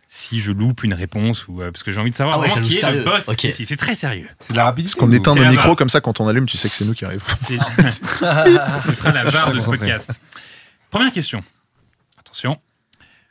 si 0.08 0.40
je 0.40 0.52
loupe 0.52 0.84
une 0.84 0.92
réponse 0.92 1.48
ou 1.48 1.62
euh, 1.62 1.70
parce 1.72 1.84
que 1.84 1.90
j'ai 1.90 1.98
envie 2.00 2.10
de 2.10 2.14
savoir 2.16 2.36
Ah 2.36 2.40
ouais, 2.54 2.60
qui 2.60 2.76
est 2.76 2.92
le 2.92 3.02
boss 3.02 3.28
Ok. 3.30 3.44
ici. 3.44 3.64
C'est 3.64 3.78
très 3.78 3.94
sérieux. 3.94 4.28
C'est 4.38 4.52
de 4.52 4.58
la 4.58 4.64
rapidité. 4.64 4.92
Parce 4.94 5.06
qu'on 5.06 5.10
éteint 5.12 5.34
micros 5.48 5.68
barre. 5.68 5.76
comme 5.76 5.88
ça 5.88 6.02
quand 6.02 6.20
on 6.20 6.28
allume, 6.28 6.44
tu 6.44 6.58
sais 6.58 6.68
que 6.68 6.74
c'est 6.74 6.84
nous 6.84 6.92
qui 6.92 7.06
arrivons. 7.06 7.24
C'est- 7.46 7.56
ce 7.90 8.92
sera 8.92 9.12
la 9.12 9.24
barre 9.24 9.52
de 9.52 9.60
ce 9.60 9.64
podcast. 9.64 10.20
Première 10.90 11.12
question. 11.12 11.42
Attention. 12.18 12.60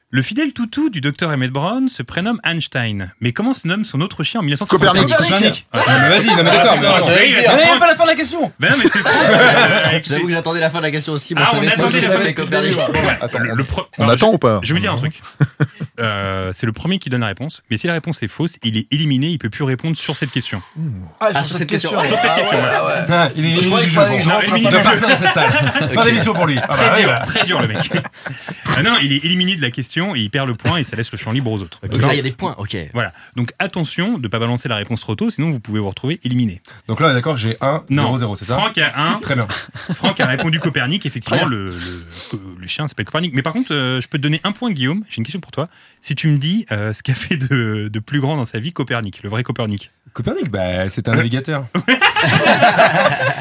Le 0.09 0.21
fidèle 0.21 0.53
toutou 0.53 0.89
du 0.89 1.01
docteur 1.01 1.31
Emmett 1.31 1.51
Brown 1.51 1.89
se 1.89 2.01
prénomme 2.01 2.39
Einstein. 2.45 3.11
Mais 3.19 3.33
comment 3.33 3.53
se 3.53 3.67
nomme 3.67 3.83
son 3.83 3.99
autre 3.99 4.23
chien 4.23 4.39
en 4.39 4.43
1955 4.43 5.01
Copernic. 5.17 5.27
Copernic. 5.33 5.67
Ah, 5.73 5.77
non, 5.79 5.99
mais 5.99 6.09
vas-y, 6.17 6.27
non 6.27 6.35
mais 6.37 6.43
d'accord. 6.45 6.75
c'est 7.05 7.15
mais 7.15 7.29
il 7.73 7.79
pas 7.79 7.87
la 7.87 7.95
fin 7.95 8.03
de 8.05 8.09
la 8.09 8.15
question. 8.15 8.51
Ben 8.57 8.71
non, 8.71 8.77
mais 8.77 8.85
c'est. 8.89 8.99
Euh, 9.07 9.99
J'avoue 10.03 10.27
que 10.27 10.31
j'attendais 10.31 10.59
la 10.61 10.69
fin 10.69 10.77
de 10.77 10.83
la 10.83 10.91
question 10.91 11.11
aussi. 11.13 11.33
Moi, 11.35 11.43
Ah, 11.45 11.51
ça 11.51 11.57
on 11.61 11.67
attendait 11.67 11.99
la. 11.99 13.17
Attends, 13.21 13.39
Le- 13.39 13.51
on, 13.51 13.55
le 13.55 13.63
pro- 13.65 13.85
on 13.97 14.03
Alors, 14.03 14.13
attend 14.15 14.31
ou 14.33 14.37
pas 14.37 14.59
Je 14.63 14.69
vais 14.69 14.73
vous 14.75 14.79
dire 14.81 14.93
un 14.93 14.95
truc. 14.95 15.19
Euh, 15.99 16.51
c'est 16.53 16.65
le 16.65 16.71
premier 16.71 16.99
qui 16.99 17.09
donne 17.09 17.21
la 17.21 17.27
réponse. 17.27 17.63
Mais 17.69 17.77
si 17.77 17.87
la 17.87 17.93
réponse 17.93 18.21
est 18.23 18.27
fausse, 18.27 18.57
il 18.63 18.77
est 18.77 18.87
éliminé. 18.91 19.27
Il 19.27 19.37
peut 19.37 19.49
plus 19.49 19.63
répondre 19.63 19.97
sur 19.97 20.15
cette 20.15 20.31
question. 20.31 20.61
Ah, 21.19 21.43
sur 21.43 21.57
cette 21.57 21.69
question. 21.69 21.89
Sur 21.89 22.17
cette 22.17 22.35
question. 22.35 22.57
Ah, 23.09 23.29
Il 23.35 23.45
est 23.45 23.49
du 23.49 23.55
jeu. 23.55 23.71
il 24.57 24.69
passer 24.69 25.01
dans 25.01 25.15
cette 25.15 25.33
salle. 25.33 25.49
Fin 25.93 26.05
d'émission 26.05 26.33
pour 26.33 26.45
lui. 26.45 26.59
Ah, 26.61 26.67
bah, 26.67 26.75
Très 26.77 27.01
dur, 27.01 27.11
là. 27.11 27.19
très 27.25 27.45
dur 27.45 27.61
le 27.61 27.67
mec. 27.67 27.91
Ah 28.75 28.83
non, 28.83 28.95
il 29.01 29.11
est 29.11 29.25
éliminé 29.25 29.55
de 29.55 29.61
la 29.61 29.71
question 29.71 30.15
et 30.15 30.19
il 30.19 30.29
perd 30.29 30.47
le 30.47 30.53
point 30.53 30.77
et 30.77 30.83
ça 30.83 30.95
laisse 30.95 31.11
le 31.11 31.17
champ 31.17 31.31
libre 31.31 31.51
aux 31.51 31.61
autres. 31.61 31.79
Ah, 31.83 31.87
il 32.13 32.17
y 32.17 32.19
a 32.19 32.23
des 32.23 32.31
points. 32.31 32.55
Ok. 32.57 32.77
Voilà. 32.93 33.11
Donc 33.35 33.51
attention 33.59 34.17
de 34.17 34.23
ne 34.23 34.27
pas 34.27 34.39
balancer 34.39 34.69
la 34.69 34.75
réponse 34.75 35.01
trop 35.01 35.15
tôt, 35.15 35.29
sinon 35.29 35.49
vous 35.49 35.59
pouvez 35.59 35.79
vous 35.79 35.89
retrouver 35.89 36.19
éliminé. 36.23 36.61
Donc 36.87 36.99
là, 36.99 37.07
on 37.07 37.11
est 37.11 37.13
d'accord, 37.15 37.37
j'ai 37.37 37.57
1, 37.61 37.83
Non. 37.89 38.03
0, 38.03 38.17
0, 38.19 38.35
c'est 38.35 38.45
ça 38.45 38.55
Franck 38.55 38.77
a 38.77 38.91
1. 39.15 39.19
Très 39.19 39.35
bien. 39.35 39.47
Franck 39.95 40.19
a 40.19 40.27
répondu 40.27 40.59
Copernic. 40.59 41.05
Effectivement, 41.07 41.45
le 41.45 41.73
chien 42.67 42.87
s'appelle 42.87 43.05
Copernic. 43.05 43.33
Mais 43.33 43.41
par 43.41 43.53
contre, 43.53 43.73
euh, 43.73 44.01
je 44.01 44.07
peux 44.07 44.17
te 44.17 44.23
donner 44.23 44.39
un 44.43 44.51
point, 44.51 44.71
Guillaume. 44.71 45.03
J'ai 45.09 45.17
une 45.17 45.23
question 45.23 45.39
pour 45.39 45.51
toi. 45.51 45.67
Si 46.01 46.15
tu 46.15 46.27
me 46.29 46.37
dis 46.37 46.65
euh, 46.71 46.93
ce 46.93 47.03
qu'a 47.03 47.13
fait 47.13 47.37
de, 47.37 47.87
de 47.87 47.99
plus 47.99 48.19
grand 48.19 48.37
dans 48.37 48.45
sa 48.45 48.59
vie 48.59 48.71
Copernic, 48.71 49.23
le 49.23 49.29
vrai 49.29 49.43
Copernic. 49.43 49.91
Copernic, 50.13 50.49
bah, 50.49 50.89
c'est 50.89 51.09
un 51.09 51.15
navigateur. 51.15 51.65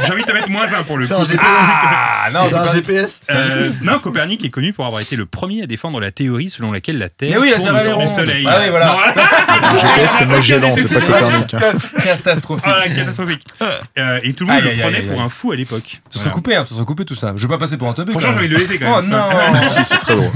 J'ai 0.06 0.12
envie 0.12 0.22
de 0.22 0.26
te 0.26 0.32
mettre 0.32 0.50
moins 0.50 0.72
un 0.72 0.82
pour 0.82 0.98
le 0.98 1.06
C'est 1.06 1.14
coup. 1.14 1.20
un 1.20 1.24
GPS. 1.24 1.42
Ah, 1.48 2.28
non, 2.32 2.40
C'est 2.48 2.54
un 2.54 2.58
Copernic. 2.64 2.86
GPS. 2.86 3.20
Euh, 3.30 3.70
non, 3.82 3.98
Copernic 3.98 4.44
est 4.44 4.48
connu 4.50 4.72
pour 4.72 4.86
avoir 4.86 5.00
été 5.00 5.16
le 5.16 5.26
premier 5.26 5.62
à 5.62 5.66
défendre 5.66 6.00
la 6.00 6.10
théorie 6.10 6.50
selon 6.50 6.72
laquelle 6.72 6.98
la 6.98 7.08
Terre 7.08 7.30
Mais 7.32 7.38
oui, 7.38 7.50
la 7.50 7.56
tourne 7.58 7.76
autour 7.76 7.98
du. 7.98 8.06
Soleil. 8.08 8.46
Ah 8.48 8.58
oui, 8.62 8.70
voilà. 8.70 8.86
Non, 8.96 9.78
GPS, 9.78 10.14
c'est 10.18 10.26
Magellan, 10.26 10.70
Ok, 10.72 10.78
c'est 10.80 10.94
pas 10.94 11.00
c'est 11.00 11.06
Copernic. 11.06 11.54
hein. 11.54 12.00
Catastrophique. 12.02 12.66
Ah, 12.68 12.88
catastrophique. 12.88 13.42
Euh, 13.98 14.20
et 14.22 14.32
tout 14.32 14.46
le 14.46 14.52
monde 14.52 14.62
Aïe, 14.64 14.74
le 14.76 14.80
prenait 14.82 14.96
aïe, 14.98 15.02
pour 15.06 15.18
aïe. 15.20 15.26
un 15.26 15.28
fou 15.28 15.52
à 15.52 15.56
l'époque. 15.56 16.00
Ce 16.08 16.18
serait 16.18 16.30
coupé, 16.30 16.54
hein, 16.56 16.64
ce 16.68 16.74
serait 16.74 16.84
coupé 16.84 17.04
tout 17.04 17.14
ça. 17.14 17.32
Je 17.36 17.42
veux 17.42 17.48
pas 17.48 17.58
passer 17.58 17.76
pour 17.76 17.88
un 17.88 17.92
teubé. 17.92 18.12
Franchement, 18.12 18.32
j'ai 18.32 18.38
envie 18.38 18.48
de 18.48 18.54
le 18.54 18.60
laisser 18.60 18.78
quand 18.78 18.98
Oh 18.98 19.00
même. 19.02 19.10
non 19.10 19.62
Si, 19.62 19.84
c'est 19.84 19.98
très 19.98 20.14
drôle. 20.16 20.30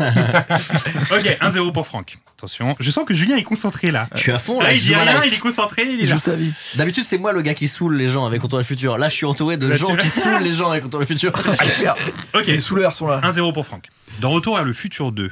Ok, 1.12 1.38
1-0 1.40 1.72
pour 1.72 1.86
Franck. 1.86 2.18
Attention, 2.38 2.74
je 2.80 2.90
sens 2.90 3.04
que 3.06 3.12
Julien 3.12 3.36
est 3.36 3.42
concentré 3.42 3.90
là. 3.90 4.06
Je 4.14 4.20
suis 4.20 4.32
à 4.32 4.38
fond 4.38 4.60
Là, 4.60 4.68
là. 4.68 4.72
il 4.72 4.80
dit 4.80 4.94
rien, 4.94 5.20
il 5.26 5.34
est 5.34 5.38
concentré, 5.38 5.82
il 5.84 5.90
est 6.00 6.04
Il 6.04 6.08
là. 6.08 6.14
joue 6.14 6.18
sa 6.18 6.32
vie. 6.32 6.50
D'habitude, 6.76 7.04
c'est 7.06 7.18
moi 7.18 7.32
le 7.32 7.42
gars 7.42 7.52
qui 7.52 7.68
saoule 7.68 7.96
les 7.96 8.08
gens 8.08 8.24
avec 8.30 8.42
Retour 8.42 8.58
vers 8.58 8.62
le 8.64 8.66
futur. 8.66 8.98
Là, 8.98 9.08
je 9.08 9.14
suis 9.14 9.26
entouré 9.26 9.56
de 9.56 9.66
Là, 9.66 9.76
gens 9.76 9.94
tu- 9.94 9.98
qui 10.02 10.08
saoulent 10.08 10.42
les 10.42 10.52
gens 10.52 10.70
avec 10.70 10.84
Retour 10.84 11.00
vers 11.00 11.08
le 11.08 11.14
futur. 11.14 11.32
C'est 11.58 11.74
clair. 11.80 11.94
Ok, 12.34 12.46
Les 12.46 12.58
souleurs 12.60 12.94
sont 12.94 13.06
là. 13.06 13.20
1-0 13.22 13.52
pour 13.52 13.66
Franck. 13.66 13.86
Dans 14.20 14.30
Retour 14.30 14.56
vers 14.56 14.64
le 14.64 14.72
futur 14.72 15.12
2, 15.12 15.30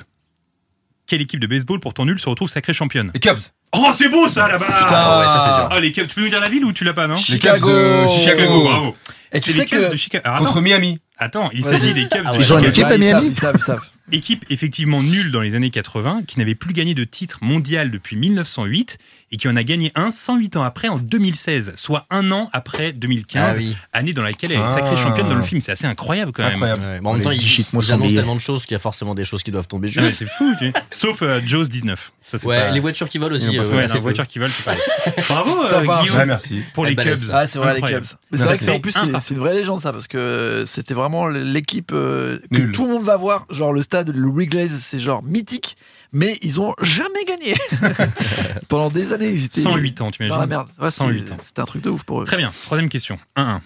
quelle 1.07 1.23
équipe 1.23 1.41
de 1.41 1.47
baseball 1.47 1.81
pour 1.81 1.95
ton 1.95 2.05
nul 2.05 2.19
se 2.19 2.29
retrouve 2.29 2.49
sacrée 2.51 2.75
championne 2.75 3.11
Les 3.15 3.21
Cubs. 3.21 3.39
Oh, 3.75 3.91
c'est 3.97 4.09
beau 4.09 4.29
ça 4.29 4.49
là-bas 4.49 4.67
Ah 4.69 5.19
ouais, 5.21 5.27
ça 5.27 5.39
c'est 5.41 5.61
dur. 5.69 5.69
Oh, 5.77 5.81
les 5.81 5.93
Cubs, 5.93 6.09
tu 6.09 6.15
peux 6.15 6.21
nous 6.23 6.29
dire 6.29 6.41
la 6.41 6.49
ville 6.49 6.65
ou 6.65 6.73
tu 6.73 6.85
l'as 6.85 6.93
pas, 6.95 7.07
non 7.07 7.17
Les 7.29 7.39
Cubs 7.39 7.61
de 7.61 8.07
Chicago. 8.07 8.63
bravo. 8.63 8.97
Et 9.33 9.41
tu 9.41 9.51
C'est 9.53 9.59
sais 9.59 9.65
les 9.65 9.67
Cubs 9.67 9.81
que 9.87 9.93
de 9.93 9.97
Chicago. 9.97 10.23
Alors, 10.27 10.39
Contre 10.39 10.51
attends, 10.53 10.61
Miami. 10.63 10.99
attends, 11.19 11.51
il 11.53 11.65
s'agit 11.65 11.93
des 11.95 12.09
Cubs 12.09 12.23
Ah 12.25 12.33
de 12.33 12.39
ouais. 12.39 12.45
Ils 12.45 12.53
ont 12.53 12.59
une 12.59 12.65
Chicago. 12.65 12.69
équipe 12.69 12.85
à 12.87 12.97
ils 12.97 13.03
savent, 13.03 13.13
Miami 13.23 13.27
ils 13.29 13.35
savent, 13.35 13.55
ils 13.59 13.63
savent. 13.63 13.85
Équipe 14.11 14.45
effectivement 14.49 15.03
nulle 15.03 15.31
dans 15.33 15.43
les 15.43 15.55
années 15.55 15.69
80, 15.69 16.23
qui 16.27 16.39
n'avait 16.39 16.55
plus 16.55 16.73
gagné 16.73 16.95
de 16.95 17.05
titre 17.05 17.39
mondial 17.43 17.91
depuis 17.91 18.17
1908 18.17 18.97
et 19.31 19.37
qui 19.37 19.49
en 19.49 19.57
a 19.57 19.63
gagné 19.63 19.93
un 19.95 20.11
108 20.11 20.57
ans 20.57 20.63
après 20.63 20.89
en 20.89 20.99
2016, 20.99 21.73
soit 21.77 22.07
un 22.11 22.31
an 22.33 22.49
après 22.53 22.93
2015, 22.93 23.43
Ah 23.47 23.55
oui. 23.59 23.77
année 23.93 24.13
dans 24.13 24.23
laquelle 24.23 24.53
elle 24.53 24.59
est 24.59 24.63
Ah. 24.65 24.75
sacrée 24.75 24.97
championne 24.97 25.29
dans 25.29 25.35
le 25.35 25.43
film. 25.43 25.61
C'est 25.61 25.73
assez 25.73 25.87
incroyable 25.87 26.33
quand 26.33 26.43
même. 26.43 26.53
Incroyable. 26.55 26.81
Ouais, 26.81 27.01
mais 27.03 27.09
en 27.09 27.13
même 27.15 27.23
temps, 27.23 27.31
ils, 27.31 27.65
annoncent 27.93 28.09
tellement 28.15 28.35
de 28.35 28.41
choses 28.41 28.65
qu'il 28.65 28.73
y 28.73 28.77
a 28.77 28.79
forcément 28.81 29.15
des 29.15 29.25
choses 29.25 29.43
qui 29.43 29.51
doivent 29.51 29.69
tomber 29.69 29.89
Ah, 29.97 30.01
juste. 30.01 30.15
c'est 30.15 30.29
fou, 30.29 30.53
tu 30.59 30.67
sais. 30.67 30.73
Sauf 30.91 31.23
euh, 31.23 31.41
Jaws 31.45 31.65
19. 31.67 32.13
Ça, 32.23 32.37
c'est 32.39 32.47
Ouais, 32.47 32.59
pas- 32.59 32.71
les 32.73 32.81
voitures 32.81 33.09
qui 33.09 33.17
volent 33.19 33.35
aussi. 33.37 33.59
Euh, 33.59 33.71
Ouais, 33.71 33.89
c'est 33.89 33.99
voitures 34.01 34.27
qui 34.27 34.39
volent, 34.39 34.53
c'est 34.55 34.65
pareil. 34.65 34.81
Bravo, 35.31 35.67
Ça 35.67 35.77
euh, 35.79 35.83
va. 35.83 36.01
Guillaume, 36.03 36.17
Ouais, 36.19 36.27
merci. 36.27 36.61
pour 36.75 36.85
les 36.85 36.95
Cubs. 36.95 37.17
Ah, 37.33 37.47
c'est 37.47 37.59
vrai, 37.59 37.75
les. 37.75 37.81
Cubs. 37.81 38.05
Mais 38.31 38.37
c'est 38.39 38.45
vrai 38.45 38.59
que 38.59 38.65
c'est- 38.65 38.71
en 38.71 38.81
plus, 38.81 38.93
c'est 39.21 39.35
une 39.35 39.41
vraie 39.41 39.55
légende, 39.55 39.81
ça, 39.81 39.93
parce 39.93 40.09
que 40.09 40.65
c'était 40.67 40.95
vraiment 40.95 41.27
l'équipe 41.27 41.91
euh, 41.95 42.39
que 42.53 42.59
Nul. 42.61 42.73
tout 42.73 42.85
le 42.87 42.93
monde 42.93 43.05
va 43.05 43.17
voir. 43.17 43.47
Genre, 43.51 43.73
le 43.73 43.81
stade, 43.83 44.11
le 44.15 44.29
Wrigley's, 44.29 44.71
c'est 44.73 44.99
genre 44.99 45.23
mythique, 45.23 45.77
mais 46.13 46.37
ils 46.43 46.61
ont 46.61 46.75
jamais 46.83 47.25
gagné. 47.27 47.55
Pendant 48.69 48.91
des 48.91 49.13
années, 49.15 49.18
ils 49.27 49.45
étaient 49.45 49.61
108 49.61 50.01
ans, 50.01 50.11
tu 50.11 50.23
dans 50.29 50.37
la 50.39 50.45
imagines 50.45 50.49
merde. 50.51 50.69
Ouais, 50.81 50.91
108 50.91 51.25
c'est- 51.29 51.33
ans. 51.33 51.37
C'était 51.41 51.61
un 51.61 51.65
truc 51.65 51.83
de 51.83 51.91
ouf 51.91 52.05
pour 52.05 52.23
eux. 52.23 52.25
Très 52.25 52.37
bien, 52.37 52.53
troisième 52.65 52.89
question. 52.89 53.19
1-1. 53.37 53.61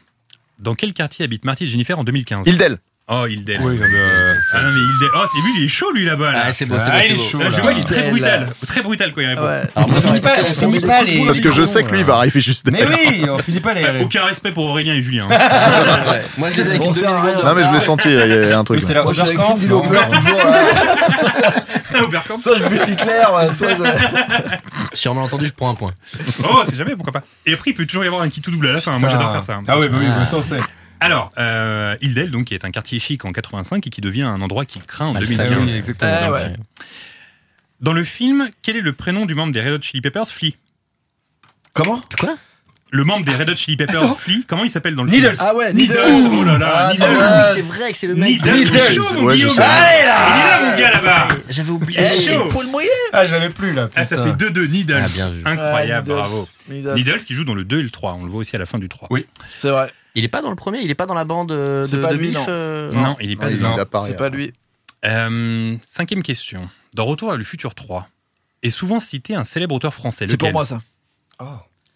Dans 0.59 0.75
quel 0.75 0.93
quartier 0.95 1.25
habitent 1.25 1.45
Marty 1.45 1.65
et 1.65 1.69
Jennifer 1.69 1.99
en 1.99 2.05
2015 2.05 2.47
Hildel. 2.47 2.79
Oh, 3.09 3.27
Hildel. 3.27 3.59
Oui, 3.63 3.77
mais, 3.79 3.87
euh, 3.93 4.33
Ah 4.55 4.63
non, 4.63 4.71
mais 4.71 4.81
Hildel. 4.81 5.09
Oh, 5.17 5.25
c'est 5.35 5.43
lui, 5.43 5.53
il 5.59 5.65
est 5.65 5.69
chaud 5.69 5.91
lui 5.93 6.05
là-bas. 6.05 6.33
Là. 6.33 6.43
Ah, 6.47 6.53
c'est 6.53 6.65
beau, 6.67 6.77
c'est 6.79 6.91
Ah, 6.91 7.05
il 7.05 7.13
est 7.13 7.19
chaud. 7.19 7.41
Là, 7.41 7.51
je 7.51 7.61
vois, 7.61 7.73
il 7.73 7.81
est 7.81 7.85
très 7.85 8.11
brutal. 8.11 8.49
Très 8.67 8.81
brutal 8.83 9.13
quand 9.13 9.21
il 9.21 9.27
répond. 9.27 9.43
Ouais. 9.43 9.63
Alors, 9.75 9.91
On 9.91 9.95
finit 10.01 10.21
pas, 10.21 10.35
on 10.39 10.49
on 10.49 10.53
finit 10.53 10.81
les. 11.19 11.27
Parce 11.27 11.41
que 11.41 11.51
je 11.51 11.63
sais 11.63 11.83
que 11.83 11.91
lui, 11.91 11.99
il 11.99 12.05
va 12.07 12.15
arriver 12.17 12.41
juste 12.41 12.71
Mais 12.71 12.79
derrière. 12.79 12.99
oui, 13.11 13.27
on 13.29 13.39
finit 13.39 13.61
pas 13.61 13.75
les. 13.75 13.85
Euh, 13.85 14.01
Aucun 14.03 14.25
respect 14.25 14.53
pour 14.53 14.65
Aurélien 14.67 14.95
et 14.95 15.03
Julien. 15.03 15.27
hein. 15.31 16.11
Ouais. 16.11 16.23
Moi, 16.39 16.51
je 16.53 16.57
les 16.59 16.63
ai 16.63 16.67
avec 16.69 16.81
Bon, 16.81 16.87
une 16.89 16.95
ça 16.95 17.01
demi-seconde. 17.09 17.45
Non, 17.45 17.55
mais 17.55 17.65
je 17.65 17.71
l'ai 17.73 17.81
senti, 17.81 18.09
il 18.09 18.15
y 18.15 18.53
a 18.53 18.59
un 18.59 18.65
truc. 18.65 18.81
Là. 18.89 18.95
la 18.95 19.03
Moi, 19.03 19.13
je 19.13 19.21
suis 19.25 19.29
avec 19.29 19.73
Oberkampf. 19.73 20.33
Oberkamp. 22.03 22.39
Soit 22.39 22.57
je 22.57 22.65
bute 22.69 22.89
Hitler, 22.89 23.23
soit 23.53 23.69
je. 23.71 23.83
Si 24.95 25.09
on 25.09 25.15
m'a 25.15 25.23
entendu, 25.23 25.47
je 25.47 25.53
prends 25.53 25.71
un 25.71 25.75
point. 25.75 25.93
Oh, 26.49 26.63
c'est 26.65 26.77
jamais, 26.77 26.95
pourquoi 26.95 27.13
pas. 27.13 27.23
Et 27.47 27.55
après, 27.55 27.71
il 27.71 27.75
peut 27.75 27.87
toujours 27.87 28.05
y 28.05 28.07
avoir 28.07 28.23
un 28.23 28.29
qui 28.29 28.41
tout 28.41 28.51
double 28.51 28.69
à 28.69 28.73
la 28.75 28.81
fin. 28.81 28.99
Moi, 28.99 29.09
j'adore 29.09 29.33
faire 29.33 29.43
ça. 29.43 29.59
Ah 29.67 29.79
oui, 29.79 29.89
bah 29.89 29.97
oui, 30.01 30.07
je 30.21 30.25
sens, 30.27 30.47
c'est. 30.47 30.59
Alors, 31.05 31.31
euh, 31.39 31.97
Hildel, 32.01 32.31
donc, 32.31 32.47
qui 32.47 32.55
est 32.55 32.65
un 32.65 32.71
quartier 32.71 32.99
chic 33.01 33.25
en 33.25 33.33
85 33.33 33.87
et 33.87 33.91
qui 33.91 34.01
devient 34.01 34.23
un 34.23 34.41
endroit 34.41 34.65
qui 34.65 34.79
craint 34.81 35.07
en 35.07 35.13
Mal 35.15 35.27
fait. 35.27 35.35
2015. 35.35 35.57
Ah 35.59 35.65
oui, 35.65 35.73
exactement. 35.77 36.11
Ah, 36.21 36.33
ouais. 36.33 36.53
Dans 37.81 37.93
le 37.93 38.05
film, 38.05 38.49
quel 38.63 38.77
est 38.77 38.81
le 38.83 38.93
prénom 38.93 39.27
du 39.27 39.35
membre 39.35 39.53
des 39.53 39.61
Red 39.61 39.73
Hot 39.75 39.83
Chili 39.83 40.01
Peppers, 40.01 40.27
Flea? 40.29 40.55
Comment? 41.75 42.01
Quoi? 42.21 42.37
Le 42.95 43.05
membre 43.05 43.25
des 43.25 43.33
Red 43.35 43.49
Hot 43.51 43.57
Chili 43.57 43.77
Peppers, 43.77 44.03
Attends. 44.05 44.15
Flea, 44.15 44.45
comment 44.47 44.63
il 44.65 44.71
s'appelle 44.71 44.95
dans 44.95 45.03
le 45.03 45.11
Needles. 45.11 45.35
film 45.35 45.39
Ah 45.41 45.55
ouais, 45.57 45.73
Needles. 45.73 45.97
Oh 46.39 46.45
là 46.45 46.59
là, 46.59 46.73
Ah, 46.89 46.93
Needles. 46.93 47.05
Ah, 47.09 47.49
ouais. 47.49 47.55
c'est 47.63 47.63
vrai 47.67 47.91
que 47.91 47.99
c'est 47.99 48.07
le 48.07 48.15
mec. 48.15 48.29
Needles, 48.29 48.53
Needles. 48.53 48.77
est 48.77 48.95
chaud, 48.95 49.03
mon 49.15 49.23
Ouais, 49.25 49.33
je 49.33 49.37
Guillaume. 49.39 49.51
sais. 49.55 49.63
Allez, 49.63 50.05
là 50.05 50.17
Il 50.37 50.41
est 50.41 50.45
là, 50.47 50.71
mon 50.71 50.79
gars, 50.79 50.91
là-bas 50.93 51.29
J'avais 51.49 51.71
oublié. 51.71 52.01
Chaud. 52.11 52.49
Poil 52.51 52.67
mouillé 52.69 52.89
Ah, 53.13 53.25
j'avais 53.25 53.49
plus 53.49 53.73
là. 53.73 53.89
Ah, 53.97 54.05
ça 54.05 54.17
putain. 54.17 54.27
fait 54.39 54.51
2-2, 54.51 54.67
Needles. 54.69 55.01
Ah, 55.03 55.09
bien 55.09 55.31
vu. 55.31 55.43
Incroyable, 55.47 56.11
Ouais, 56.11 56.17
Needles. 56.17 56.29
bravo. 56.31 56.49
Needles. 56.69 56.95
Needles 56.95 57.25
qui 57.25 57.35
joue 57.35 57.45
dans 57.45 57.55
le 57.55 57.65
2 57.65 57.81
et 57.81 57.83
le 57.83 57.91
3. 57.91 58.13
On 58.15 58.25
le 58.25 58.31
voit 58.31 58.41
aussi 58.41 58.55
à 58.55 58.59
la 58.61 58.67
fin 58.67 58.79
du 58.79 58.89
3. 58.91 59.09
Oui. 59.11 59.27
C'est 59.59 59.71
vrai. 59.71 59.91
Il 60.15 60.25
est 60.25 60.29
pas 60.29 60.43
dans 60.43 60.51
le 60.51 60.57
premier, 60.57 60.81
il 60.81 60.91
est 60.91 60.95
pas 60.95 61.07
dans 61.07 61.15
la 61.15 61.25
bande 61.25 61.53
euh, 61.53 61.81
C'est 61.83 61.97
de, 61.97 62.03
pas 62.03 62.13
de 62.13 62.19
lui, 62.19 62.29
Biff. 62.29 62.39
non. 62.39 62.45
euh, 62.49 62.93
Non, 62.93 63.17
il 63.21 63.31
est 63.31 63.37
pas 63.37 63.51
il 63.51 63.65
apparaît. 63.65 64.11
C'est 64.11 64.17
pas 64.17 64.29
lui. 64.29 64.53
Euh, 65.05 65.77
cinquième 65.85 66.23
question. 66.23 66.69
Dans 66.95 67.05
Retour 67.07 67.33
à 67.33 67.37
le 67.37 67.45
futur 67.45 67.75
3, 67.75 68.09
est 68.63 68.71
souvent 68.71 69.01
cité 69.01 69.35
un 69.35 69.45
célèbre 69.45 69.75
auteur 69.75 69.95
français. 69.95 70.27
C'est 70.29 70.37
pour 70.37 70.53
moi, 70.53 70.65
ça. 70.65 70.81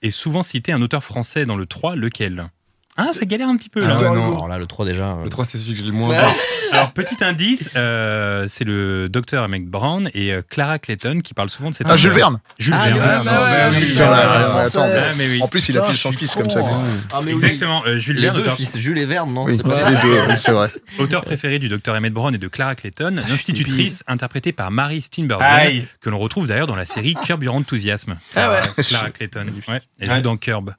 Est 0.03 0.11
souvent 0.11 0.43
cité 0.43 0.73
un 0.73 0.83
auteur 0.83 1.05
français 1.05 1.47
dans 1.47 1.57
le 1.57 1.67
3, 1.67 1.97
lequel 1.97 2.51
Ah, 2.99 3.09
ça 3.12 3.24
galère 3.26 3.49
un 3.49 3.57
petit 3.57 3.68
peu 3.68 3.80
Ah 3.84 3.88
là. 3.88 3.94
ouais, 3.97 4.03
Victor 4.05 4.16
non. 4.16 4.32
Alors 4.36 4.49
là, 4.49 4.59
le 4.59 4.66
3 4.66 4.86
déjà. 4.86 5.05
euh, 5.12 5.24
Le 5.24 5.28
3, 5.30 5.44
c'est 5.44 5.59
celui 5.59 5.74
que 5.76 5.80
j'ai 5.82 5.86
le 5.90 5.92
moins. 5.92 6.09
Ouais. 6.11 6.16
Alors, 6.72 6.90
petit 6.92 7.22
indice, 7.22 7.70
euh, 7.76 8.47
c'est 8.49 8.64
le 8.64 9.09
docteur 9.09 9.44
Emmett 9.44 9.64
Brown 9.66 10.11
et 10.14 10.32
euh, 10.32 10.42
Clara 10.49 10.78
Clayton 10.80 11.20
qui 11.22 11.32
parlent 11.32 11.49
souvent 11.49 11.70
de 11.70 11.74
cette 11.74 11.86
Ah, 11.88 11.97
Jules 11.97 12.11
Verne. 12.11 12.40
Jules 12.59 12.74
Ah, 12.76 12.84
Verne. 12.86 12.94
Jules 12.97 13.03
Verne, 13.07 13.24
non, 13.24 13.30
bah 13.30 13.70
oui, 13.70 13.86
Putain, 13.86 14.03
ouais, 14.05 14.11
ouais, 14.11 14.16
ouais, 14.16 14.36
ouais, 14.36 14.42
français. 14.44 14.78
attends. 14.78 14.88
Ah, 14.92 15.14
mais 15.16 15.28
oui. 15.28 15.42
En 15.42 15.49
plus, 15.49 15.68
il 15.68 15.72
Putain, 15.72 15.84
appelle 15.84 15.94
je 15.97 16.01
son 16.01 16.09
suis 16.11 16.18
fils 16.18 16.34
con, 16.34 16.42
comme 16.42 16.51
ça. 16.51 16.61
hein. 16.61 16.82
Ah, 17.12 17.20
mais 17.24 17.32
oui. 17.34 17.44
Exactement, 17.44 17.82
euh, 17.86 17.99
Jules 17.99 18.16
Les 18.16 18.22
Verne, 18.22 18.34
deux 18.36 18.42
auteur, 18.42 18.57
fils, 18.57 18.76
Jules 18.78 18.99
et 18.99 19.07
Verne, 19.07 19.32
non 19.32 19.44
Oui, 19.44 19.57
c'est 19.57 19.62
pas 19.62 19.76
ça 19.78 19.90
les 19.90 19.97
deux, 19.97 20.20
oui, 20.28 20.36
c'est 20.36 20.53
vrai. 20.53 20.70
auteur 20.99 21.24
préféré 21.24 21.59
du 21.61 21.68
docteur 21.68 21.94
Emmett 21.94 22.12
Brown 22.12 22.34
et 22.34 22.38
de 22.38 22.49
Clara 22.49 22.74
Clayton, 22.74 23.14
l'institutrice 23.16 24.03
interprétée 24.09 24.53
par 24.53 24.70
Mary 24.72 25.01
Steenburgen, 25.01 25.47
Aïe. 25.47 25.86
que 26.01 26.11
l'on 26.11 26.18
retrouve 26.18 26.47
d'ailleurs 26.49 26.66
dans 26.66 26.76
la 26.76 26.84
série 26.86 27.14
Curb 27.24 27.44
Your 27.44 27.55
Enthusiasm. 27.55 28.16
Ah 28.34 28.51
ouais. 28.51 28.82
Clara 28.82 29.11
Clayton. 29.11 29.47
Ouais, 29.68 29.80
elle 30.01 30.09
Ouais. 30.09 30.16
joue 30.16 30.22
dans 30.22 30.36
Curb. 30.36 30.72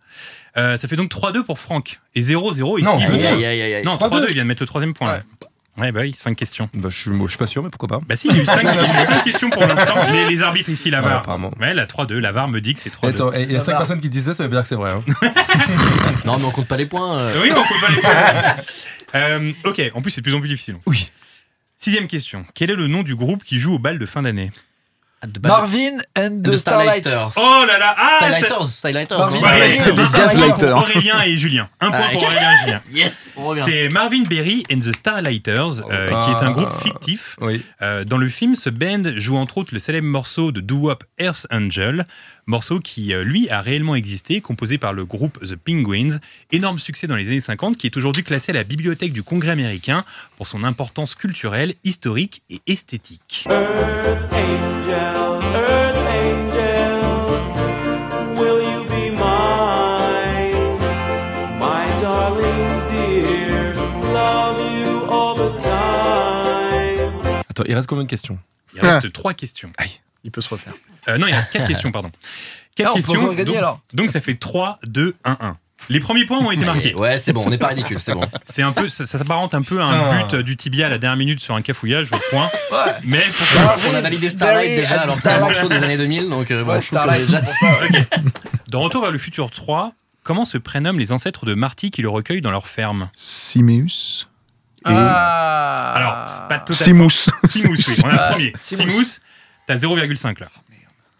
Euh, 0.57 0.75
ça 0.77 0.87
fait 0.87 0.95
donc 0.95 1.09
3-2 1.11 1.43
pour 1.43 1.59
Franck. 1.59 1.99
Et 2.15 2.21
0-0 2.21 2.79
ici. 2.79 2.83
Non. 2.85 2.99
il. 2.99 3.81
Non, 3.85 3.95
3-2. 3.95 4.09
3-2, 4.09 4.25
il 4.29 4.33
vient 4.33 4.43
de 4.43 4.47
mettre 4.47 4.61
le 4.63 4.67
troisième 4.67 4.93
point. 4.93 5.11
là. 5.13 5.19
Ouais, 5.77 5.91
bah 5.91 5.99
oui, 6.01 6.11
5 6.11 6.35
questions. 6.35 6.67
Bah, 6.73 6.89
je 6.89 6.97
suis, 6.97 7.11
moi, 7.11 7.27
je 7.27 7.31
suis 7.33 7.37
pas 7.37 7.45
sûr, 7.45 7.61
mais 7.61 7.69
pourquoi 7.69 7.87
pas. 7.99 7.99
Bah 8.03 8.15
si, 8.15 8.27
il 8.29 8.35
y 8.35 8.39
a 8.39 8.41
eu 8.41 8.45
5, 8.47 9.23
questions 9.23 9.51
pour 9.51 9.61
l'instant, 9.61 9.93
mais 10.11 10.27
les 10.27 10.41
arbitres 10.41 10.69
ici, 10.69 10.89
la 10.89 11.03
Ouais, 11.03 11.11
apparemment. 11.11 11.51
Ouais, 11.59 11.75
la 11.75 11.85
3-2, 11.85 12.15
la 12.17 12.31
VAR 12.31 12.47
me 12.47 12.59
dit 12.61 12.73
que 12.73 12.79
c'est 12.79 12.89
3-2. 12.91 13.09
Attends, 13.09 13.31
il 13.33 13.41
y 13.41 13.43
a 13.51 13.53
La 13.53 13.59
5 13.59 13.67
barre. 13.73 13.77
personnes 13.81 14.01
qui 14.01 14.09
disent 14.09 14.25
ça, 14.25 14.33
ça 14.33 14.43
veut 14.45 14.49
dire 14.49 14.63
que 14.63 14.67
c'est 14.67 14.73
vrai. 14.73 14.91
hein. 14.91 15.03
Non, 16.25 16.39
mais 16.39 16.45
on 16.45 16.49
compte 16.51 16.67
pas 16.67 16.77
les 16.77 16.87
points. 16.87 17.19
euh. 17.19 17.39
Oui, 17.43 17.51
on 17.51 17.61
peut 17.61 17.85
pas 17.85 17.91
les 17.93 18.01
points. 18.01 18.63
Euh, 19.15 19.51
ok, 19.63 19.81
en 19.95 20.01
plus 20.01 20.11
c'est 20.11 20.19
de 20.19 20.25
plus 20.25 20.33
en 20.35 20.39
plus 20.41 20.49
difficile. 20.49 20.75
Oui. 20.85 21.07
Sixième 21.77 22.07
question. 22.07 22.45
Quel 22.55 22.69
est 22.71 22.75
le 22.75 22.87
nom 22.87 23.03
du 23.03 23.15
groupe 23.15 23.43
qui 23.45 23.57
joue 23.57 23.75
au 23.75 23.79
bal 23.79 23.99
de 23.99 24.05
fin 24.05 24.21
d'année? 24.23 24.49
Marvin 25.43 25.97
and 26.15 26.41
The. 26.43 26.55
Starlighters. 26.57 27.31
Oh 27.35 27.65
là 27.67 27.79
là 27.79 27.95
Ah 27.97 28.17
Starlighters, 28.19 28.67
Starlighters. 28.69 29.17
Marvin 29.17 29.41
Berry 29.41 29.79
and 29.79 29.95
the 29.95 30.05
Starlighters. 30.05 30.13
Gaslighters. 30.13 30.73
Aurélien 30.75 31.21
et 31.25 31.37
Julien. 31.37 31.69
Un 31.79 31.89
point 31.89 31.99
Ah, 32.03 32.09
pour. 32.13 32.23
Aurélien 32.23 32.51
et 32.53 32.57
Julien. 32.65 32.81
Yes, 32.93 33.25
on 33.35 33.47
revient. 33.47 33.63
C'est 33.65 33.87
Marvin 33.93 34.23
Berry 34.29 34.63
and 34.71 34.79
the 34.79 34.93
Starlighters, 34.95 35.81
euh, 35.89 36.09
qui 36.23 36.31
est 36.31 36.43
un 36.43 36.51
groupe 36.51 36.71
fictif. 36.83 37.35
Oui. 37.41 37.63
Euh, 37.81 38.03
dans 38.03 38.17
le 38.17 38.29
film, 38.29 38.53
ce 38.55 38.69
band 38.69 39.01
joue 39.15 39.37
entre 39.37 39.57
autres 39.57 39.73
le 39.73 39.79
célèbre 39.79 40.07
morceau 40.07 40.51
de 40.51 40.61
doo-wop 40.61 41.03
Earth 41.19 41.47
Angel, 41.51 42.05
morceau 42.47 42.79
qui, 42.79 43.13
euh, 43.13 43.23
lui, 43.23 43.49
a 43.49 43.61
réellement 43.61 43.95
existé, 43.95 44.41
composé 44.41 44.77
par 44.77 44.93
le 44.93 45.05
groupe 45.05 45.39
The 45.45 45.55
Penguins, 45.55 46.17
énorme 46.51 46.79
succès 46.79 47.05
dans 47.05 47.15
les 47.15 47.27
années 47.27 47.41
50, 47.41 47.77
qui 47.77 47.87
est 47.87 47.97
aujourd'hui 47.97 48.23
classé 48.23 48.51
à 48.51 48.55
la 48.55 48.63
bibliothèque 48.63 49.13
du 49.13 49.21
Congrès 49.21 49.51
américain 49.51 50.03
pour 50.37 50.47
son 50.47 50.63
importance 50.63 51.13
culturelle, 51.13 51.73
historique 51.83 52.41
et 52.49 52.61
esthétique. 52.65 53.45
Earth 53.49 54.33
angel, 54.33 55.41
earth 55.55 55.97
angel, 56.07 57.03
will 58.37 58.63
you 58.63 58.83
be 58.85 59.11
mine? 59.11 60.79
My 61.59 62.01
darling 62.01 62.87
dear, 62.87 63.73
love 64.13 64.57
you 64.59 65.03
all 65.11 65.35
the 65.35 65.59
time. 65.61 67.11
Attends, 67.49 67.65
il 67.67 67.75
reste 67.75 67.87
combien 67.87 68.05
de 68.05 68.09
questions? 68.09 68.39
Il 68.73 68.81
reste 68.81 69.11
trois 69.11 69.33
questions. 69.33 69.71
Il 70.27 70.31
peut 70.31 70.41
se 70.41 70.49
refaire. 70.49 70.73
Euh, 71.07 71.17
non, 71.17 71.25
il 71.25 71.33
reste 71.33 71.51
quatre 71.53 71.67
questions, 71.69 71.91
pardon. 71.91 72.11
Quatre 72.75 72.89
Ah, 72.89 72.91
on 72.91 72.93
peut 72.95 72.99
questions. 73.01 73.21
encore 73.21 73.31
gagner, 73.33 73.45
donc, 73.45 73.55
alors. 73.57 73.79
donc 73.93 74.09
ça 74.11 74.19
fait 74.21 74.35
3, 74.35 74.77
2, 74.85 75.15
1, 75.23 75.37
1. 75.39 75.57
Les 75.89 75.99
premiers 76.01 76.25
points 76.25 76.39
ont 76.39 76.51
été 76.51 76.65
marqués. 76.65 76.93
Ouais, 76.95 77.17
c'est 77.17 77.31
bon, 77.33 77.43
on 77.45 77.49
n'est 77.49 77.57
pas 77.57 77.67
ridicule, 77.67 78.01
c'est 78.01 78.13
bon. 78.13 78.21
C'est 78.43 78.61
un 78.61 78.71
peu, 78.73 78.89
ça, 78.89 79.05
ça 79.05 79.17
s'apparente 79.17 79.53
un 79.53 79.61
peu 79.61 79.79
à 79.79 79.85
un 79.85 80.17
but 80.23 80.33
euh, 80.33 80.43
du 80.43 80.57
tibia 80.57 80.87
à 80.87 80.89
la 80.89 80.97
dernière 80.97 81.17
minute 81.17 81.39
sur 81.39 81.55
un 81.55 81.61
cafouillage, 81.61 82.09
votre 82.09 82.27
point. 82.29 82.49
Mais 83.05 83.23
pourquoi 83.37 83.75
On 83.89 83.95
a 83.95 84.01
validé 84.01 84.27
Starlight 84.29 84.75
déjà, 84.75 85.01
alors 85.01 85.15
que 85.15 85.21
c'est 85.23 85.29
un 85.29 85.39
morceau 85.39 85.69
des 85.69 85.83
années 85.83 85.97
2000, 85.97 86.29
donc 86.29 86.51
euh, 86.51 86.63
bon, 86.63 86.73
Ouais, 86.73 86.81
je 86.81 86.87
Starlight, 86.87 87.25
déjà- 87.25 87.39
pour 87.41 87.53
ça. 87.55 87.67
Dans 88.67 88.81
Retour 88.81 89.01
vers 89.03 89.11
le 89.11 89.17
futur 89.19 89.49
3, 89.49 89.93
comment 90.23 90.43
se 90.45 90.57
prénomment 90.57 90.99
les 90.99 91.11
ancêtres 91.13 91.45
de 91.45 91.53
Marty 91.53 91.89
qui 91.91 92.01
le 92.01 92.09
recueillent 92.09 92.41
dans 92.41 92.51
leur 92.51 92.67
ferme? 92.67 93.09
Simeus. 93.15 94.27
Et 94.85 94.89
Ah. 94.89 95.93
Alors, 95.95 96.25
c'est 96.29 96.47
pas 96.49 96.59
totalement. 96.59 97.07
Simous. 97.09 97.29
Simous, 97.45 97.75
oui, 97.77 98.01
on 98.03 98.07
a 98.09 98.11
le 98.11 98.33
premier. 98.33 98.53
Simous. 98.59 98.89
Simous, 98.89 99.19
t'as 99.67 99.75
0,5 99.75 100.39
là. 100.39 100.47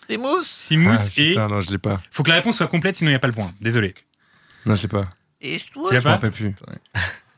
C'est 0.09 0.17
mousse. 0.17 0.47
Simous 0.55 0.95
Ah, 0.97 1.05
et. 1.17 1.27
Putain, 1.29 1.47
non, 1.49 1.61
je 1.61 1.69
l'ai 1.69 1.77
pas. 1.77 1.99
Faut 2.11 2.23
que 2.23 2.29
la 2.29 2.35
réponse 2.35 2.57
soit 2.57 2.67
complète, 2.67 2.95
sinon 2.95 3.09
il 3.09 3.11
n'y 3.11 3.17
a 3.17 3.19
pas 3.19 3.27
le 3.27 3.33
point. 3.33 3.53
Désolé. 3.61 3.93
Non, 4.65 4.75
je 4.75 4.81
l'ai 4.81 4.87
pas. 4.87 5.05
Tu 5.41 5.51
l'as 5.51 5.57
Je 5.91 5.95
me 5.97 6.01
pas 6.01 6.09
rappelle 6.11 6.31
plus. 6.31 6.53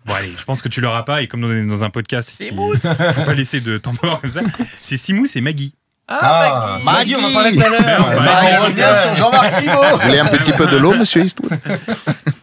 Bon, 0.05 0.14
allez, 0.16 0.34
je 0.36 0.43
pense 0.45 0.62
que 0.62 0.70
tu 0.70 0.80
l'auras 0.80 1.03
pas, 1.03 1.22
et 1.22 1.28
comme 1.28 1.43
on 1.43 1.51
est 1.51 1.66
dans 1.66 1.84
un 1.84 1.89
podcast, 1.89 2.34
il 2.39 2.55
faut 2.55 3.24
pas 3.26 3.34
laisser 3.34 3.60
de 3.60 3.78
temps 3.78 3.93
mort 4.01 4.22
comme 4.22 4.32
ça. 4.32 4.39
C'est 4.82 4.95
Simous 4.97 5.28
et 5.36 5.41
Maggie. 5.41 5.76
Ah, 6.07 6.80
Maggie. 6.84 6.86
Maggie, 6.86 7.16
on 7.18 7.30
en 7.30 7.34
parlait 7.34 7.51
tout 7.53 7.62
à 7.62 7.70
l'heure. 7.70 7.82
Mais 7.86 7.95
on 7.99 8.22
Maggie. 8.22 8.47
On 8.60 8.66
revient 8.66 8.93
sur 9.03 9.16
Jean-Marc 9.16 9.55
Thibault. 9.57 9.97
Vous 9.97 10.01
voulez 10.07 10.20
un 10.20 10.26
petit 10.28 10.53
peu 10.53 10.66
de 10.68 10.78
l'eau, 10.78 10.95
monsieur 10.95 11.24
Eastwood? 11.24 11.51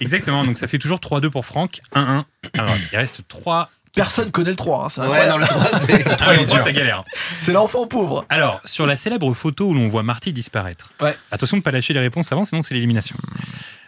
Exactement, 0.01 0.45
donc 0.45 0.59
ça 0.59 0.69
fait 0.69 0.79
toujours 0.79 0.99
3-2 1.01 1.31
pour 1.31 1.47
Franck, 1.47 1.81
1-1. 1.95 2.25
Alors, 2.59 2.75
il 2.93 2.97
reste 2.97 3.23
3. 3.27 3.71
Personne 3.97 4.31
connaît 4.31 4.51
le 4.51 4.57
3. 4.57 4.85
hein, 4.85 4.89
c'est 4.89 5.01
Ouais, 5.01 5.29
non, 5.29 5.39
le 5.39 5.47
3, 5.47 5.65
c'est. 5.81 6.17
3 6.17 6.35
et 6.35 6.47
3, 6.47 6.61
ça 6.63 6.71
galère. 6.73 7.03
C'est 7.41 7.53
l'enfant 7.53 7.87
pauvre. 7.89 8.25
Alors, 8.29 8.61
sur 8.65 8.87
la 8.87 8.95
célèbre 8.95 9.33
photo 9.35 9.67
où 9.69 9.75
l'on 9.75 9.89
voit 9.89 10.05
Marty 10.05 10.33
disparaître. 10.33 10.91
Ouais. 11.01 11.17
Attention 11.33 11.57
de 11.57 11.61
ne 11.61 11.65
pas 11.65 11.73
lâcher 11.73 11.93
les 11.95 12.01
réponses 12.01 12.31
avant, 12.31 12.45
sinon 12.45 12.63
c'est 12.63 12.75
l'élimination. 12.75 13.17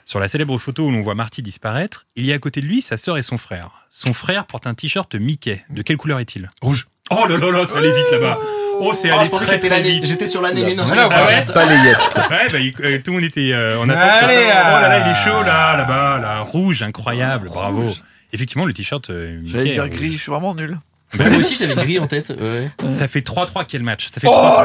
Sur 0.04 0.18
la 0.20 0.26
célèbre 0.28 0.56
photo 0.58 0.86
où 0.86 0.90
l'on 0.90 1.02
voit 1.02 1.14
Marty 1.14 1.42
disparaître, 1.42 2.06
il 2.16 2.24
y 2.24 2.32
a 2.32 2.36
à 2.36 2.38
côté 2.38 2.60
de 2.62 2.66
lui 2.66 2.80
sa 2.80 2.96
sœur 2.96 3.18
et 3.18 3.22
son 3.22 3.36
frère. 3.36 3.68
Son 3.90 4.14
frère 4.14 4.46
porte 4.46 4.66
un 4.66 4.72
t-shirt 4.74 5.14
Mickey. 5.14 5.62
De 5.70 5.82
quelle 5.82 5.98
couleur 5.98 6.18
est-il? 6.18 6.48
Rouge. 6.62 6.88
Oh 7.10 7.26
là 7.28 7.36
là 7.38 7.50
là, 7.50 7.66
ça 7.66 7.78
allait 7.78 7.92
vite 7.94 8.10
là-bas. 8.12 8.38
Oh, 8.80 8.92
c'est 8.94 9.10
Oh, 9.10 9.18
allé 9.18 9.28
très 9.30 9.58
très 9.58 9.68
l'année. 9.68 9.90
vite. 9.90 10.04
J'étais 10.06 10.26
sur 10.26 10.40
l'année 10.40 10.60
Voilà, 10.60 11.08
1984. 11.08 11.54
Balayette. 11.54 12.10
quoi. 12.12 12.28
Ouais, 12.30 12.48
bah, 12.50 12.58
il- 12.58 12.74
euh, 12.80 12.98
tout 13.02 13.10
le 13.10 13.16
monde 13.16 13.24
était 13.24 13.50
euh, 13.52 13.78
en 13.80 13.88
attente. 13.88 14.02
Allez, 14.22 14.44
oh 14.44 14.48
là. 14.48 14.88
là 14.88 14.98
il 15.06 15.10
est 15.12 15.14
chaud 15.24 15.42
là, 15.42 15.76
là-bas, 15.76 16.18
là, 16.20 16.40
rouge, 16.40 16.82
incroyable, 16.82 17.48
bravo. 17.48 17.92
Effectivement, 18.32 18.64
le 18.66 18.72
t-shirt 18.72 19.10
euh. 19.10 19.40
J'allais 19.44 19.72
dire 19.72 19.82
euh, 19.84 19.88
gris, 19.88 20.12
je 20.12 20.18
suis 20.18 20.30
vraiment 20.30 20.54
nul. 20.54 20.78
Moi 21.14 21.26
aussi, 21.38 21.54
j'avais 21.56 21.74
gris 21.74 21.98
en 21.98 22.06
tête. 22.06 22.30
Ouais. 22.38 22.68
Ça 22.94 23.08
fait 23.08 23.26
3-3 23.26 23.64
quel 23.66 23.82
match 23.82 24.08
Ça 24.12 24.20
fait 24.20 24.28
Oh 24.30 24.30
3-3 24.30 24.60
et 24.60 24.64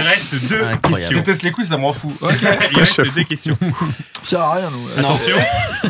il 0.00 0.06
reste 0.06 0.34
deux 0.48 0.62
Incroyable. 0.62 0.80
Je 0.82 0.88
questions. 0.98 1.18
déteste 1.18 1.42
les 1.42 1.50
quiz, 1.50 1.68
ça 1.68 1.76
m'en 1.76 1.92
fout. 1.92 2.12
Ok. 2.20 2.30
Il 2.70 2.78
reste 2.78 3.12
deux 3.14 3.24
questions. 3.24 3.58
Ça 3.60 4.22
sert 4.22 4.40
à 4.40 4.54
rien, 4.54 4.70
nous. 4.70 4.88
Attention, 5.00 5.36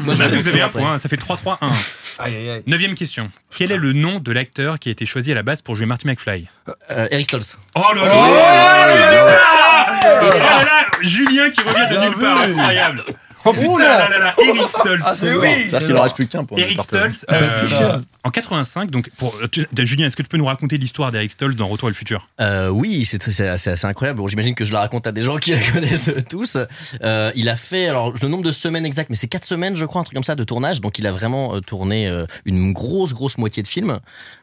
Moi, 0.05 0.15
vous 0.15 0.49
avez 0.49 0.63
un 0.63 0.69
point, 0.71 0.99
ça 0.99 1.09
fait 1.11 1.21
3-3-1. 1.21 1.59
Aïe, 2.21 2.35
aïe, 2.37 2.49
aïe. 2.51 2.63
Neuvième 2.67 2.95
question. 2.95 3.31
Quel 3.55 3.73
est 3.73 3.77
le 3.77 3.93
nom 3.93 4.21
de 4.21 4.33
l'acteur 4.33 4.79
qui 4.79 4.89
a 4.89 4.93
été 4.93 5.05
choisi 5.05 5.33
à 5.33 5.35
la 5.35 5.43
base 5.43 5.61
pour 5.61 5.77
jouer 5.77 5.85
Marty 5.85 6.07
McFly? 6.07 6.47
Euh, 6.91 7.07
Eric 7.11 7.27
Stoltz. 7.27 7.59
Oh 7.75 7.83
là 7.95 8.07
là 8.07 8.13
Oh 8.17 8.35
là 10.31 10.65
là 10.65 10.87
Julien 11.03 11.51
qui 11.51 11.61
revient 11.61 11.95
de 11.95 12.01
nulle 12.01 12.17
part, 12.19 12.39
incroyable 12.41 13.03
Oh 13.45 13.53
putain 13.53 13.79
là 13.79 14.09
là 14.09 14.19
là 14.19 14.35
Eric 14.47 14.69
Stoltz 14.69 15.03
Ah, 15.05 15.15
c'est 15.15 15.35
oui. 15.35 15.49
C'est-à-dire 15.69 15.89
qu'il 15.89 15.97
en 15.97 16.03
reste 16.03 16.17
plus 16.17 16.27
qu'un 16.27 16.45
pour 16.45 16.59
Eric. 16.59 16.81
Stoltz, 16.83 17.27
euh, 17.31 17.99
en 18.25 18.31
85, 18.31 18.91
donc 18.91 19.11
pour 19.19 19.35
tu- 19.51 19.67
Julien, 19.79 20.07
est-ce 20.07 20.17
que 20.17 20.23
tu 20.23 20.29
peux 20.29 20.37
nous 20.39 20.45
raconter 20.47 20.79
l'histoire 20.79 21.13
d'Eric 21.13 21.31
Stoltz 21.33 21.57
dans 21.57 21.67
Retour 21.67 21.89
à 21.89 21.91
le 21.91 21.95
futur? 21.95 22.29
Euh, 22.41 22.69
oui, 22.69 23.05
c'est 23.05 23.23
c'est 23.31 23.49
assez, 23.49 23.71
assez 23.71 23.87
incroyable. 23.87 24.19
Bon, 24.21 24.29
J'imagine 24.29 24.55
que 24.55 24.65
je 24.65 24.73
la 24.73 24.81
raconte 24.81 25.07
à 25.07 25.13
des 25.13 25.21
gens 25.23 25.37
qui 25.37 25.53
la 25.53 25.61
connaissent 25.73 26.11
tous. 26.29 26.57
Euh, 27.03 27.31
il 27.35 27.49
a 27.49 27.57
fait, 27.57 27.89
alors 27.89 28.13
le 28.21 28.29
nombre 28.29 28.45
de 28.45 28.53
semaines 28.53 28.87
exact, 28.87 29.11
mais 29.11 29.17
c'est 29.17 29.29
quatre 29.29 29.45
semaines, 29.45 29.77
je 29.77 29.85
crois, 29.85 30.01
un 30.01 30.05
truc 30.05 30.15
comme 30.15 30.25
ça, 30.25 30.35
de 30.35 30.45
tournage. 30.45 30.81
Donc 30.81 30.99
il 30.99 31.07
a 31.07 31.13
vraiment 31.13 31.55
euh, 31.57 31.61
tourné 31.61 32.09
euh, 32.09 32.27
une 32.47 32.73
grosse, 32.73 33.13
grosse 33.15 33.39
moitié 33.39 33.63
de 33.63 33.69
film 33.69 33.99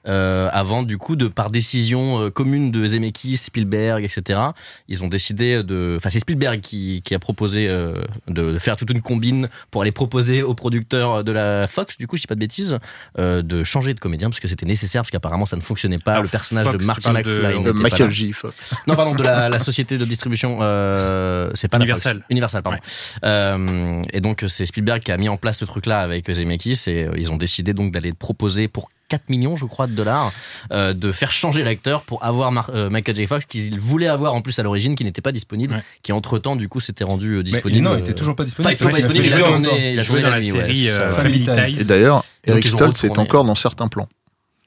euh, 0.08 0.50
avant, 0.52 0.84
du 0.84 0.98
coup, 0.98 1.16
de 1.16 1.28
par 1.28 1.50
décision 1.50 2.22
euh, 2.22 2.30
commune 2.30 2.72
de 2.72 2.88
Zemeckis, 2.88 3.38
Spielberg, 3.38 4.04
etc. 4.04 4.40
Ils 4.88 5.04
ont 5.04 5.08
décidé 5.08 5.64
de, 5.64 5.96
enfin 5.98 6.10
c'est 6.10 6.20
Spielberg 6.20 6.62
qui, 6.62 7.02
qui 7.04 7.16
a 7.16 7.20
proposé 7.20 7.68
euh, 7.68 7.94
de, 8.28 8.52
de 8.52 8.60
faire 8.60 8.76
toute 8.76 8.91
une 8.92 9.02
combine 9.02 9.50
pour 9.72 9.82
aller 9.82 9.92
proposer 9.92 10.44
aux 10.44 10.54
producteurs 10.54 11.24
de 11.24 11.32
la 11.32 11.68
Fox, 11.68 11.98
du 11.98 12.08
coup, 12.08 12.16
je 12.18 12.22
dis 12.22 12.28
pas 12.28 12.36
de 12.36 12.40
bêtises, 12.40 12.78
euh, 13.20 13.42
de 13.42 13.64
changer 13.64 13.94
de 13.94 14.00
comédien 14.00 14.30
parce 14.30 14.40
que 14.40 14.48
c'était 14.48 14.66
nécessaire 14.66 15.02
parce 15.02 15.12
qu'apparemment 15.12 15.46
ça 15.46 15.56
ne 15.56 15.62
fonctionnait 15.62 15.98
pas. 15.98 16.12
Alors, 16.14 16.24
le 16.24 16.30
personnage 16.30 16.66
Fox, 16.66 16.78
de 16.78 16.82
de- 16.84 16.88
McFly. 16.88 17.24
De 17.54 17.58
n'était 17.60 17.74
pas 17.74 17.80
Michael. 17.80 18.12
J. 18.12 18.34
Fox. 18.34 18.76
Non, 18.88 18.96
pardon, 18.96 19.16
de 19.16 19.24
la, 19.24 19.50
la 19.50 19.60
société 19.70 19.98
de 19.98 20.06
distribution. 20.06 20.60
Euh, 20.62 21.52
c'est 21.56 21.68
pas 21.68 21.78
la 21.78 21.86
Universal. 21.86 22.18
Fox. 22.18 22.26
Universal, 22.30 22.62
pardon. 22.64 22.80
Euh, 23.24 24.02
et 24.14 24.22
donc, 24.22 24.44
c'est 24.48 24.66
Spielberg 24.66 25.02
qui 25.02 25.12
a 25.12 25.18
mis 25.18 25.30
en 25.30 25.38
place 25.38 25.60
ce 25.60 25.66
truc-là 25.66 26.02
avec 26.02 26.32
Zemeckis 26.32 26.80
et 26.88 27.04
euh, 27.06 27.12
ils 27.18 27.32
ont 27.32 27.38
décidé 27.38 27.74
donc 27.74 27.92
d'aller 27.92 28.14
proposer 28.14 28.68
pour 28.68 28.90
4 29.12 29.30
millions, 29.30 29.58
je 29.58 29.66
crois, 29.66 29.88
de 29.88 29.92
dollars, 29.92 30.32
euh, 30.72 30.94
de 30.94 31.12
faire 31.12 31.34
changer 31.34 31.64
l'acteur 31.64 32.04
pour 32.04 32.24
avoir 32.24 32.52
Mar- 32.54 32.72
euh, 32.74 32.90
Michael 32.90 33.16
J. 33.18 33.28
Fox 33.28 33.44
qu'ils 33.46 33.78
voulaient 33.78 34.08
avoir 34.08 34.34
en 34.34 34.42
plus 34.42 34.58
à 34.58 34.64
l'origine, 34.64 34.96
qui 34.96 35.04
n'était 35.04 35.22
pas 35.22 35.34
disponible, 35.34 35.74
Ouais. 35.76 35.82
qui 36.02 36.14
entre 36.14 36.40
temps, 36.40 36.56
du 36.56 36.70
coup, 36.70 36.80
s'était 36.80 37.04
rendu 37.04 37.34
euh, 37.34 37.38
Mais 37.40 37.44
disponible. 37.44 37.82
non, 37.84 37.96
il 37.98 38.00
était 38.02 38.12
euh, 38.12 38.16
toujours 38.16 38.36
pas 38.38 38.44
Enfin, 38.44 38.72
il 38.72 38.74
disponible. 38.74 38.74
est 38.74 38.78
toujours 38.78 38.92
pas 38.92 38.98
disponible, 38.98 39.26
il 39.28 39.34
a 39.74 39.78
il 39.90 39.96
Il 39.98 40.04
joué 40.04 40.22
dans 40.22 40.30
la 40.30 40.42
série 40.42 40.90
euh. 40.90 41.14
Family 41.14 41.44
Ties. 41.46 41.82
Et 41.82 41.84
d'ailleurs, 41.84 42.24
Eric 42.46 42.66
Stoltz 42.68 43.04
est 43.04 43.20
encore 43.20 43.44
dans 43.44 43.56
certains 43.56 43.88
plans. 43.90 44.08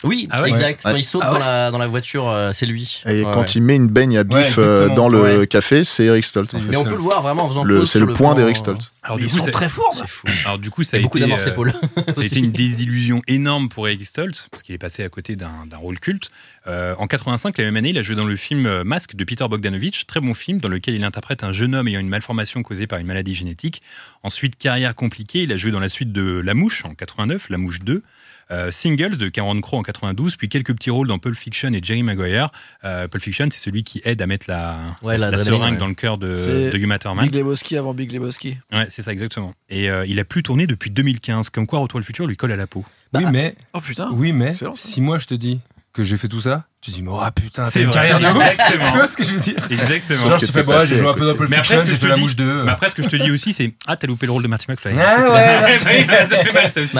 Oui, 0.04 0.28
Ah 0.30 0.42
ouais 0.42 0.48
exact. 0.48 0.84
Ouais. 0.84 0.92
Quand 0.92 0.96
il 0.96 1.02
saute 1.02 1.22
Ah 1.24 1.30
dans, 1.32 1.38
la, 1.38 1.70
dans 1.70 1.78
la 1.78 1.86
voiture, 1.86 2.28
euh, 2.28 2.50
c'est 2.52 2.66
lui. 2.66 3.02
Et 3.06 3.08
Ouais, 3.08 3.22
quand 3.32 3.40
ouais. 3.40 3.46
il 3.54 3.62
met 3.62 3.76
une 3.76 3.88
baigne 3.88 4.16
à 4.18 4.24
bif 4.24 4.54
euh, 4.58 4.88
dans 4.90 5.08
le 5.08 5.20
Ouais. 5.40 5.46
café, 5.46 5.82
c'est 5.84 6.04
Eric 6.04 6.24
Stoltz. 6.24 6.54
en 6.54 6.58
C'est 6.58 6.64
fait. 6.64 6.70
Mais 6.70 6.76
on 6.76 6.84
peut 6.84 6.90
le 6.90 6.96
voir 6.96 7.22
vraiment 7.22 7.44
en 7.44 7.48
faisant 7.48 7.64
Le- 7.64 7.84
C'est 7.86 7.98
le 7.98 8.12
point 8.12 8.34
d'Eric 8.34 8.56
Stoltz. 8.56 8.90
Alors, 9.02 9.18
du 9.18 9.24
ils 9.24 9.30
coup, 9.30 9.38
sont 9.38 9.44
ça- 9.44 9.50
très 9.50 9.68
forts. 9.68 9.92
C'est 9.94 10.08
fou. 10.08 10.26
Alors 10.46 10.58
du 10.58 10.70
coup, 10.70 10.82
ça 10.82 10.96
a, 10.96 11.00
beaucoup 11.00 11.18
été, 11.18 11.30
euh, 11.30 11.36
épaules. 11.50 11.74
ça 12.08 12.20
a 12.20 12.24
été 12.24 12.38
une 12.38 12.52
désillusion 12.52 13.20
énorme 13.28 13.68
pour 13.68 13.86
Eric 13.88 14.04
Stoltz 14.06 14.48
parce 14.50 14.62
qu'il 14.62 14.74
est 14.74 14.78
passé 14.78 15.02
à 15.04 15.08
côté 15.08 15.36
d'un 15.36 15.50
rôle 15.76 15.98
culte. 15.98 16.30
Euh, 16.66 16.94
en 16.98 17.06
85, 17.06 17.58
la 17.58 17.64
même 17.64 17.76
année, 17.76 17.90
il 17.90 17.98
a 17.98 18.02
joué 18.02 18.14
dans 18.16 18.24
le 18.24 18.36
film 18.36 18.82
Masque 18.82 19.14
de 19.16 19.24
Peter 19.24 19.46
Bogdanovich, 19.48 20.06
très 20.06 20.20
bon 20.20 20.32
film 20.32 20.58
dans 20.60 20.68
lequel 20.68 20.94
il 20.94 21.04
interprète 21.04 21.44
un 21.44 21.52
jeune 21.52 21.74
homme 21.74 21.88
ayant 21.88 22.00
une 22.00 22.08
malformation 22.08 22.62
causée 22.62 22.86
par 22.86 22.98
une 22.98 23.06
maladie 23.06 23.34
génétique. 23.34 23.82
Ensuite, 24.22 24.56
carrière 24.56 24.94
compliquée, 24.94 25.42
il 25.42 25.52
a 25.52 25.56
joué 25.58 25.70
dans 25.70 25.80
la 25.80 25.90
suite 25.90 26.12
de 26.12 26.40
La 26.42 26.54
Mouche 26.54 26.84
en 26.86 26.94
89, 26.94 27.50
La 27.50 27.58
Mouche 27.58 27.80
2. 27.80 28.02
Euh, 28.50 28.70
Singles 28.70 29.16
de 29.16 29.28
Cameron 29.28 29.60
Crowe 29.60 29.78
en 29.78 29.82
92, 29.82 30.36
puis 30.36 30.48
quelques 30.48 30.74
petits 30.74 30.90
rôles 30.90 31.08
dans 31.08 31.18
Pulp 31.18 31.36
Fiction 31.36 31.72
et 31.72 31.80
Jerry 31.82 32.02
Maguire. 32.02 32.50
Euh, 32.84 33.08
Pulp 33.08 33.22
Fiction, 33.22 33.48
c'est 33.50 33.58
celui 33.60 33.82
qui 33.84 34.00
aide 34.04 34.20
à 34.22 34.26
mettre 34.26 34.46
la, 34.48 34.78
Ouais, 35.02 35.18
la, 35.18 35.30
l'adrénaline, 35.30 35.44
seringue 35.60 35.72
ouais. 35.74 35.78
dans 35.78 35.86
le 35.88 35.94
cœur 35.94 36.18
de, 36.18 36.70
de 36.70 36.78
Uma 36.78 36.98
Thurman. 36.98 37.24
Big 37.26 37.34
Lebowski 37.34 37.76
avant 37.76 37.94
Big 37.94 38.12
Lebowski. 38.12 38.56
Ouais, 38.72 38.86
c'est 38.88 39.02
ça 39.02 39.12
exactement. 39.12 39.54
Et 39.68 39.90
euh, 39.90 40.06
il 40.06 40.18
a 40.20 40.24
plus 40.24 40.42
tourné 40.42 40.66
depuis 40.66 40.90
2015, 40.90 41.50
comme 41.50 41.66
quoi 41.66 41.78
Retour 41.80 41.98
à 41.98 42.00
le 42.00 42.04
futur 42.04 42.26
lui 42.26 42.36
colle 42.36 42.52
à 42.52 42.56
la 42.56 42.66
peau. 42.66 42.84
Bah, 43.12 43.20
Oui, 43.22 43.26
mais, 43.32 43.54
Oh 43.72 43.80
putain. 43.80 44.10
oui, 44.12 44.32
mais, 44.32 44.52
si 44.74 45.00
moi 45.00 45.18
je 45.18 45.26
te 45.26 45.34
dis 45.34 45.60
que 45.92 46.02
j'ai 46.02 46.16
fait 46.16 46.28
tout 46.28 46.40
ça, 46.40 46.66
tu 46.84 46.90
dis, 46.90 47.02
mais 47.02 47.10
oh 47.12 47.20
putain, 47.34 47.64
C'est 47.64 47.80
une 47.80 47.86
vrai. 47.86 47.94
carrière 48.08 48.20
de 48.20 48.26
ouf. 48.36 48.42
Exactement. 48.44 48.84
Tu 48.90 48.96
vois 48.98 49.08
ce 49.08 49.16
que 49.16 49.24
je 49.24 49.30
veux 49.30 49.40
dire? 49.40 49.54
Exactement. 49.70 50.18
Genre, 50.30 50.38
je 50.38 50.46
que 50.46 50.50
te 50.50 50.52
t'es 50.52 50.58
fais, 50.60 50.62
bah, 50.64 50.78
j'ai 50.86 50.96
joué 50.96 51.08
un 51.08 51.14
peu. 51.14 51.34
Pulp 51.34 51.50
Mais 51.50 51.56
après, 51.56 51.76
Fiction, 51.76 51.78
ce 51.86 51.90
que 51.90 51.96
je 51.96 52.00
te 52.00 52.06
la 52.06 52.14
dis, 52.14 52.20
mouche 52.20 52.36
2. 52.36 52.62
mais 52.64 52.70
après, 52.70 52.90
ce 52.90 52.94
que 52.94 53.02
je 53.02 53.08
te 53.08 53.16
dis 53.16 53.30
aussi, 53.30 53.52
c'est 53.52 53.74
Ah, 53.86 53.96
t'as 53.96 54.06
loupé 54.06 54.26
le 54.26 54.32
rôle 54.32 54.42
de 54.42 54.48
Marty 54.48 54.66
McFly. 54.68 54.92
C'est- 54.94 54.98
ouais, 54.98 55.78
ça, 55.78 55.88
fait 55.88 56.04
mal, 56.06 56.28
ça 56.30 56.38
fait 56.38 56.52
mal, 56.52 56.70
ça 56.70 56.80
aussi. 56.82 56.96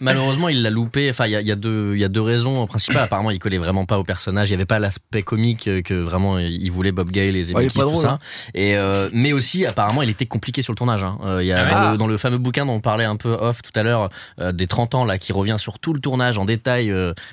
Malheureusement, 0.00 0.48
il 0.48 0.62
l'a 0.62 0.70
loupé. 0.70 1.10
Enfin, 1.10 1.26
il 1.26 1.32
y 1.32 1.52
a, 1.52 1.56
deux, 1.56 1.92
il 1.94 2.00
y 2.00 2.04
a 2.04 2.08
deux 2.08 2.20
raisons 2.22 2.66
principales. 2.66 3.02
Apparemment, 3.04 3.30
il 3.30 3.38
collait 3.38 3.58
vraiment 3.58 3.84
pas 3.84 3.98
au 3.98 4.04
personnage. 4.04 4.48
Il 4.48 4.52
y 4.52 4.54
avait 4.54 4.64
pas 4.64 4.78
l'aspect 4.78 5.22
comique 5.22 5.68
euh, 5.68 5.82
que 5.82 5.94
vraiment 5.94 6.38
il 6.38 6.70
voulait 6.70 6.92
Bob 6.92 7.10
Gale 7.10 7.36
et 7.36 7.44
Zemeckis, 7.44 7.74
tout 7.74 7.80
drôle, 7.80 7.96
ça. 7.96 8.10
hein. 8.12 8.18
Et 8.54 8.76
euh, 8.76 9.08
mais 9.12 9.32
aussi, 9.32 9.66
apparemment, 9.66 10.02
il 10.02 10.10
était 10.10 10.26
compliqué 10.26 10.62
sur 10.62 10.72
le 10.72 10.76
tournage. 10.76 11.04
hein. 11.04 11.18
Euh, 11.24 11.42
il 11.42 11.46
y 11.46 11.52
a 11.52 11.66
Ah 11.68 11.84
dans, 11.84 11.90
le, 11.92 11.98
dans 11.98 12.06
le 12.06 12.16
fameux 12.16 12.38
bouquin 12.38 12.64
dont 12.66 12.72
on 12.74 12.80
parlait 12.80 13.04
un 13.04 13.16
peu 13.16 13.32
off 13.32 13.62
tout 13.62 13.78
à 13.78 13.82
l'heure, 13.82 14.08
euh, 14.40 14.52
des 14.52 14.66
30 14.66 14.94
ans 14.94 15.04
là, 15.04 15.18
qui 15.18 15.32
revient 15.32 15.56
sur 15.58 15.78
tout 15.78 15.92
le 15.92 16.00
tournage 16.00 16.38
en 16.38 16.44
détail. 16.44 16.88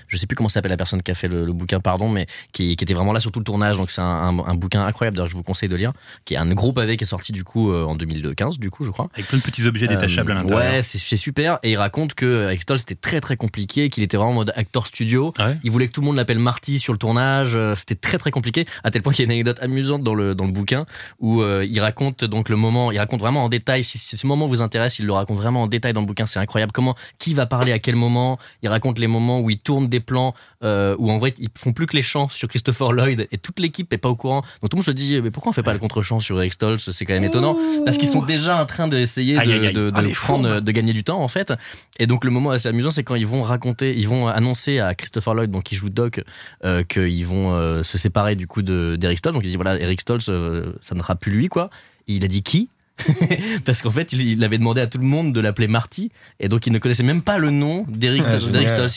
je 0.07 0.17
sais 0.17 0.27
plus 0.27 0.35
comment 0.35 0.49
s'appelle 0.49 0.71
la 0.71 0.77
personne 0.77 1.01
qui 1.01 1.11
a 1.11 1.15
fait 1.15 1.27
le 1.27 1.51
bouquin 1.53 1.79
pardon, 1.85 2.09
mais 2.09 2.27
qui, 2.51 2.75
qui 2.75 2.83
était 2.83 2.93
vraiment 2.93 3.13
là 3.13 3.19
sur 3.21 3.31
tout 3.31 3.39
le 3.39 3.45
tournage. 3.45 3.77
Donc 3.77 3.89
c'est 3.91 4.01
un, 4.01 4.03
un- 4.05 4.45
un 4.45 4.55
bouquin 4.55 4.83
incroyable, 4.83 5.15
d'ailleurs 5.15 5.29
je 5.29 5.35
vous 5.35 5.43
conseille 5.43 5.69
de 5.69 5.75
lire, 5.77 5.93
qui 6.25 6.33
est 6.33 6.37
un 6.37 6.47
gros 6.49 6.73
pavé 6.73 6.97
qui 6.97 7.03
est 7.05 7.07
sorti 7.07 7.31
du 7.31 7.43
coup 7.45 7.71
euh, 7.71 7.85
en 7.85 7.95
2015, 7.95 8.59
du 8.59 8.69
coup 8.69 8.83
je 8.83 8.91
crois. 8.91 9.07
Avec 9.13 9.27
plein 9.27 9.37
de 9.37 9.43
petits 9.43 9.65
objets 9.67 9.87
détachables 9.87 10.31
à 10.31 10.35
Euh, 10.35 10.37
l'intérieur. 10.39 10.73
Ouais, 10.73 10.81
c'est 10.83 11.15
super. 11.17 11.59
Et 11.63 11.71
il 11.71 11.77
raconte 11.77 12.13
que 12.15 12.45
avec 12.47 12.61
Stoll 12.63 12.79
c'était 12.79 12.95
très 12.95 13.21
très 13.21 13.37
compliqué, 13.37 13.89
qu'il 13.89 14.03
était 14.03 14.17
vraiment 14.17 14.31
en 14.31 14.35
mode 14.35 14.51
acteur 14.55 14.87
studio. 14.87 15.33
Ouais. 15.39 15.57
Il 15.63 15.71
voulait 15.71 15.87
que 15.87 15.93
tout 15.93 16.01
le 16.01 16.07
monde 16.07 16.15
l'appelle 16.17 16.39
Marty 16.39 16.79
sur 16.79 16.91
le 16.91 16.99
tournage. 16.99 17.55
Euh, 17.55 17.75
C'était 17.77 17.95
très 17.95 18.17
très 18.17 18.31
compliqué. 18.31 18.65
À 18.83 18.91
tel 18.91 19.01
point 19.03 19.13
qu'il 19.13 19.23
y 19.23 19.23
a 19.23 19.27
une 19.27 19.31
anecdote 19.31 19.59
amusante 19.61 20.01
dans 20.03 20.15
le 20.15 20.33
dans 20.35 20.45
le 20.45 20.51
bouquin 20.51 20.85
où 21.19 21.41
euh, 21.41 21.65
il 21.69 21.79
raconte 21.79 22.23
donc 22.25 22.49
le 22.49 22.55
moment. 22.55 22.91
Il 22.91 22.97
raconte 22.99 23.19
vraiment 23.19 23.43
en 23.45 23.49
détail. 23.49 23.83
Si, 23.83 23.97
si 23.97 24.17
ce 24.17 24.25
moment 24.27 24.47
vous 24.47 24.61
intéresse, 24.63 24.97
il 24.99 25.05
le 25.05 25.13
raconte 25.13 25.37
vraiment 25.37 25.63
en 25.63 25.67
détail 25.67 25.93
dans 25.93 26.01
le 26.01 26.07
bouquin. 26.07 26.25
C'est 26.25 26.39
incroyable. 26.39 26.71
Comment 26.71 26.95
qui 27.19 27.33
va 27.33 27.45
parler 27.45 27.71
à 27.71 27.79
quel 27.79 27.95
moment? 27.95 28.39
Il 28.63 28.69
raconte 28.69 28.97
les 28.99 29.07
moments 29.07 29.39
où 29.41 29.49
il 29.49 29.59
tourne 29.59 29.87
des 29.87 29.99
plans 29.99 30.33
euh, 30.65 30.95
où 30.99 31.09
en 31.11 31.17
vrai 31.17 31.33
ils 31.37 31.47
font 31.57 31.71
plus 31.71 31.85
que 31.85 31.95
les 31.95 32.01
chants 32.01 32.27
sur 32.27 32.47
Christopher 32.49 32.91
Lloyd 32.91 33.27
et 33.31 33.37
toute 33.37 33.59
l'équipe 33.59 33.93
est 33.93 33.97
pas 33.97 34.09
au 34.09 34.15
courant. 34.15 34.41
Donc 34.61 34.71
tout 34.71 34.75
le 34.75 34.79
monde 34.79 34.85
se 34.85 34.91
dit 34.91 35.21
mais 35.23 35.31
pourquoi 35.31 35.51
on 35.51 35.53
fait 35.53 35.63
pas 35.63 35.73
le 35.73 35.79
contre-chant 35.79 36.19
sur 36.19 36.37
Eric 36.39 36.53
Stoltz? 36.53 36.91
C'est 36.91 37.05
quand 37.05 37.13
même 37.13 37.23
étonnant 37.23 37.55
parce 37.85 37.97
qu'ils 37.97 38.09
sont 38.09 38.23
déjà 38.23 38.61
en 38.61 38.65
train 38.65 38.87
d'essayer 38.87 39.35
de, 39.35 39.39
Aïe, 39.39 39.51
aïe, 39.53 39.67
aïe. 39.67 39.73
de, 39.73 39.89
de 39.91 39.95
Ah, 39.95 40.01
prendre 40.15 40.59
de 40.59 40.71
gagner 40.71 40.93
du 40.93 41.03
temps 41.03 41.21
en 41.21 41.27
fait. 41.27 41.53
Et 41.99 42.07
donc 42.07 42.25
le 42.25 42.31
moment 42.31 42.49
assez 42.51 42.67
amusant, 42.67 42.91
c'est 42.91 43.03
quand 43.03 43.15
ils 43.15 43.27
vont 43.27 43.43
raconter, 43.43 43.95
ils 43.95 44.07
vont 44.07 44.27
annoncer 44.27 44.79
à 44.79 44.93
Christopher 44.95 45.33
Lloyd, 45.35 45.51
donc 45.51 45.63
qui 45.63 45.75
joue 45.75 45.89
Doc, 45.89 46.21
euh, 46.63 46.83
qu'ils 46.83 47.25
vont 47.25 47.53
euh, 47.53 47.83
se 47.83 47.97
séparer 47.97 48.35
du 48.35 48.47
coup 48.47 48.61
de 48.61 48.95
d'Eric 48.99 49.19
Stoltz. 49.19 49.35
Donc 49.35 49.43
il 49.45 49.49
dit 49.49 49.55
voilà, 49.55 49.79
Eric 49.79 50.01
Stoltz, 50.01 50.27
euh, 50.29 50.73
ça 50.81 50.95
ne 50.95 50.99
sera 51.01 51.15
plus 51.15 51.31
lui 51.31 51.47
quoi. 51.47 51.69
Et 52.07 52.13
il 52.15 52.23
a 52.23 52.27
dit 52.27 52.43
qui? 52.43 52.69
Parce 53.65 53.81
qu'en 53.81 53.91
fait, 53.91 54.13
il, 54.13 54.21
il 54.21 54.43
avait 54.43 54.57
demandé 54.57 54.81
à 54.81 54.87
tout 54.87 54.97
le 54.97 55.05
monde 55.05 55.33
de 55.33 55.39
l'appeler 55.39 55.67
Marty, 55.67 56.11
et 56.39 56.47
donc 56.47 56.65
il 56.65 56.73
ne 56.73 56.79
connaissait 56.79 57.03
même 57.03 57.21
pas 57.21 57.37
le 57.37 57.49
nom 57.49 57.85
d'Eric 57.89 58.23
Ah. 58.25 58.37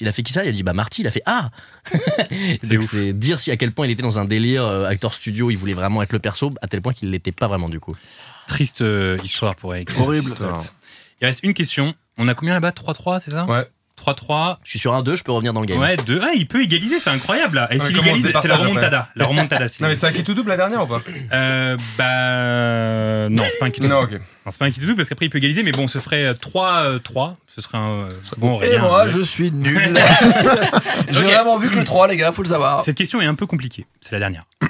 Il 0.00 0.08
a 0.08 0.12
fait 0.12 0.22
qui 0.22 0.32
ça? 0.32 0.44
Il 0.44 0.48
a 0.48 0.52
dit 0.52 0.62
bah 0.62 0.72
Marty. 0.72 1.02
Il 1.02 1.06
a 1.08 1.10
fait 1.10 1.22
ah. 1.26 1.50
C'est 2.62 3.12
dire 3.12 3.40
si 3.40 3.50
à 3.50 3.56
quel 3.56 3.72
point 3.72 3.86
il 3.86 3.90
était 3.90 4.02
dans 4.02 4.18
un 4.18 4.24
délire 4.24 4.64
euh, 4.64 4.86
acteur 4.86 5.14
studio, 5.14 5.50
il 5.50 5.56
voulait 5.56 5.74
vraiment 5.74 6.02
être 6.02 6.12
le 6.12 6.18
perso, 6.18 6.52
à 6.62 6.68
tel 6.68 6.80
point 6.80 6.92
qu'il 6.92 7.10
l'était 7.10 7.32
pas 7.32 7.48
vraiment 7.48 7.68
du 7.68 7.80
coup. 7.80 7.94
Triste 8.46 8.82
euh, 8.82 9.18
histoire 9.22 9.56
pour 9.56 9.74
Eric. 9.74 9.90
Horrible. 9.98 10.28
histoire. 10.28 10.62
Il 11.20 11.26
reste 11.26 11.40
une 11.42 11.54
question. 11.54 11.94
On 12.18 12.28
a 12.28 12.34
combien 12.34 12.54
là-bas? 12.54 12.70
3-3, 12.70 13.20
c'est 13.20 13.30
ça? 13.30 13.46
Ouais. 13.46 13.66
3-3. 13.98 14.56
Je 14.64 14.70
suis 14.70 14.78
sur 14.78 14.94
un 14.94 15.02
2, 15.02 15.14
je 15.16 15.24
peux 15.24 15.32
revenir 15.32 15.52
dans 15.52 15.60
le 15.60 15.66
game. 15.66 15.78
Ouais, 15.78 15.96
2. 15.96 16.20
Ah, 16.22 16.30
il 16.34 16.46
peut 16.46 16.62
égaliser, 16.62 16.98
c'est 17.00 17.10
incroyable 17.10 17.56
là. 17.56 17.68
Et 17.72 17.78
s'il 17.78 17.96
égalise, 17.98 18.26
se 18.26 18.32
c'est 18.40 18.48
la 18.48 18.56
remontada. 18.56 19.08
La 19.16 19.26
remontada, 19.26 19.66
Non, 19.80 19.88
mais 19.88 19.94
c'est 19.94 20.06
un 20.06 20.12
qui 20.12 20.24
tout 20.24 20.34
double 20.34 20.50
la 20.50 20.56
dernière 20.56 20.82
ou 20.82 20.86
pas 20.86 21.02
Euh, 21.32 21.76
bah. 21.98 23.28
Non, 23.30 23.42
c'est 23.50 23.58
pas 23.58 23.66
un 23.66 23.70
qui 23.70 23.80
Non, 23.82 24.00
ok. 24.02 24.12
Non, 24.12 24.18
c'est 24.50 24.58
pas 24.58 24.64
un 24.66 24.70
qui 24.70 24.80
tout 24.80 24.94
parce 24.96 25.08
qu'après 25.08 25.26
il 25.26 25.30
peut 25.30 25.38
égaliser, 25.38 25.62
mais 25.62 25.72
bon, 25.72 25.88
ce 25.88 25.98
ferait 25.98 26.32
3-3. 26.32 27.36
Ce 27.54 27.60
serait 27.60 27.78
un. 27.78 27.90
euh, 27.90 28.08
bon, 28.38 28.60
Et 28.62 28.78
moi, 28.78 29.06
je 29.08 29.20
suis 29.20 29.50
nul. 29.50 29.78
J'ai 31.10 31.18
Ok. 31.18 31.24
vraiment 31.24 31.58
vu 31.58 31.70
que 31.70 31.76
le 31.76 31.84
3, 31.84 32.08
les 32.08 32.16
gars, 32.16 32.32
faut 32.32 32.42
le 32.42 32.48
savoir. 32.48 32.82
Cette 32.82 32.96
question 32.96 33.20
est 33.20 33.26
un 33.26 33.34
peu 33.34 33.46
compliquée. 33.46 33.86
C'est 34.00 34.12
la 34.12 34.20
dernière. 34.20 34.44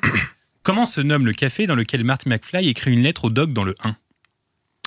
Comment 0.62 0.86
se 0.86 1.00
nomme 1.00 1.24
le 1.26 1.32
café 1.32 1.66
dans 1.66 1.74
lequel 1.74 2.04
Marty 2.04 2.28
McFly 2.28 2.68
écrit 2.68 2.92
une 2.92 3.00
lettre 3.02 3.24
au 3.26 3.30
dog 3.30 3.52
dans 3.52 3.64
le 3.64 3.74
1 3.84 3.94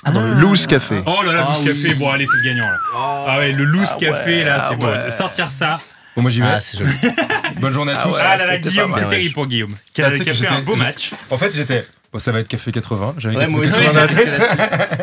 Ah, 0.04 0.10
le 0.10 0.40
Loose 0.40 0.66
Café. 0.66 1.02
Oh 1.06 1.22
là 1.24 1.32
là, 1.32 1.46
Ah 1.48 1.56
Loose 1.58 1.66
Café. 1.82 1.94
Bon, 1.94 2.10
allez, 2.10 2.26
c'est 2.26 2.36
le 2.38 2.42
gagnant 2.44 2.66
là. 2.66 2.78
Ah 2.94 3.36
ouais, 3.38 3.52
le 3.52 3.64
Loose 3.64 3.90
Ah 3.94 3.98
Café 4.00 4.38
ouais, 4.38 4.44
là, 4.44 4.58
ah 4.60 4.66
c'est 4.70 4.76
bon. 4.76 4.86
ouais. 4.86 5.10
Sortir 5.10 5.50
ça. 5.50 5.80
Bon, 6.16 6.22
moi 6.22 6.30
j'y 6.30 6.40
vais. 6.40 6.46
Ah, 6.46 6.60
c'est 6.60 6.78
joli. 6.78 6.90
Bonne 7.60 7.72
journée 7.72 7.92
à 7.92 8.00
Ah 8.00 8.02
tous. 8.08 8.14
ouais. 8.14 8.20
ah 8.22 8.36
là 8.36 8.46
là, 8.46 8.52
c'était 8.56 8.68
Guillaume, 8.68 8.92
c'est 8.98 9.08
terrible 9.08 9.34
pour 9.34 9.46
Guillaume. 9.46 9.74
Qui 9.94 10.02
Ah, 10.02 10.08
a, 10.08 10.10
fait 10.12 10.46
un 10.48 10.60
beau 10.60 10.76
match. 10.76 11.12
En 11.30 11.38
fait, 11.38 11.54
j'étais. 11.54 11.86
Bon, 12.12 12.18
ça 12.18 12.30
va 12.30 12.40
être 12.40 12.48
café 12.48 12.70
80. 12.72 13.14
J'avais 13.16 13.36
Ouais, 13.36 13.46
moi 13.48 13.60
aussi, 13.60 13.72
80 13.72 13.92
dans 13.94 14.00
la 14.00 14.08
tête. 14.08 14.40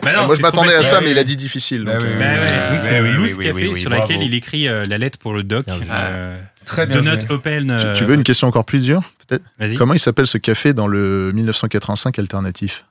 Bah 0.03 0.11
non, 0.15 0.25
Moi, 0.27 0.35
je 0.35 0.41
m'attendais 0.41 0.75
à 0.75 0.83
ça, 0.83 1.01
mais 1.01 1.09
il 1.09 1.17
a 1.17 1.23
dit 1.23 1.35
difficile. 1.37 1.83
Bah 1.85 1.93
oui, 1.99 2.05
euh, 2.07 2.69
Bah 2.69 2.79
c'est 2.79 2.99
oui, 3.01 3.13
Loose 3.13 3.35
oui, 3.39 3.45
Café 3.47 3.75
sur 3.75 3.89
bravo. 3.89 4.03
laquelle 4.03 4.21
il 4.21 4.33
écrit 4.35 4.67
euh, 4.67 4.83
la 4.87 4.99
lettre 4.99 5.17
pour 5.17 5.33
le 5.33 5.41
doc. 5.41 5.65
Euh, 5.89 6.39
Très 6.65 6.85
bien. 6.85 7.01
Donut. 7.01 7.25
Open. 7.31 7.65
tu, 7.79 7.85
euh, 7.87 7.93
tu 7.95 8.03
veux 8.03 8.13
une 8.13 8.21
question 8.23 8.47
encore 8.47 8.63
plus 8.65 8.81
dure, 8.83 9.01
peut-être? 9.27 9.43
Vas-y. 9.57 9.75
Comment 9.75 9.95
il 9.95 9.99
s'appelle 9.99 10.27
ce 10.27 10.37
café 10.37 10.73
dans 10.73 10.85
le 10.85 11.31
1985 11.33 12.19
alternatif? 12.19 12.85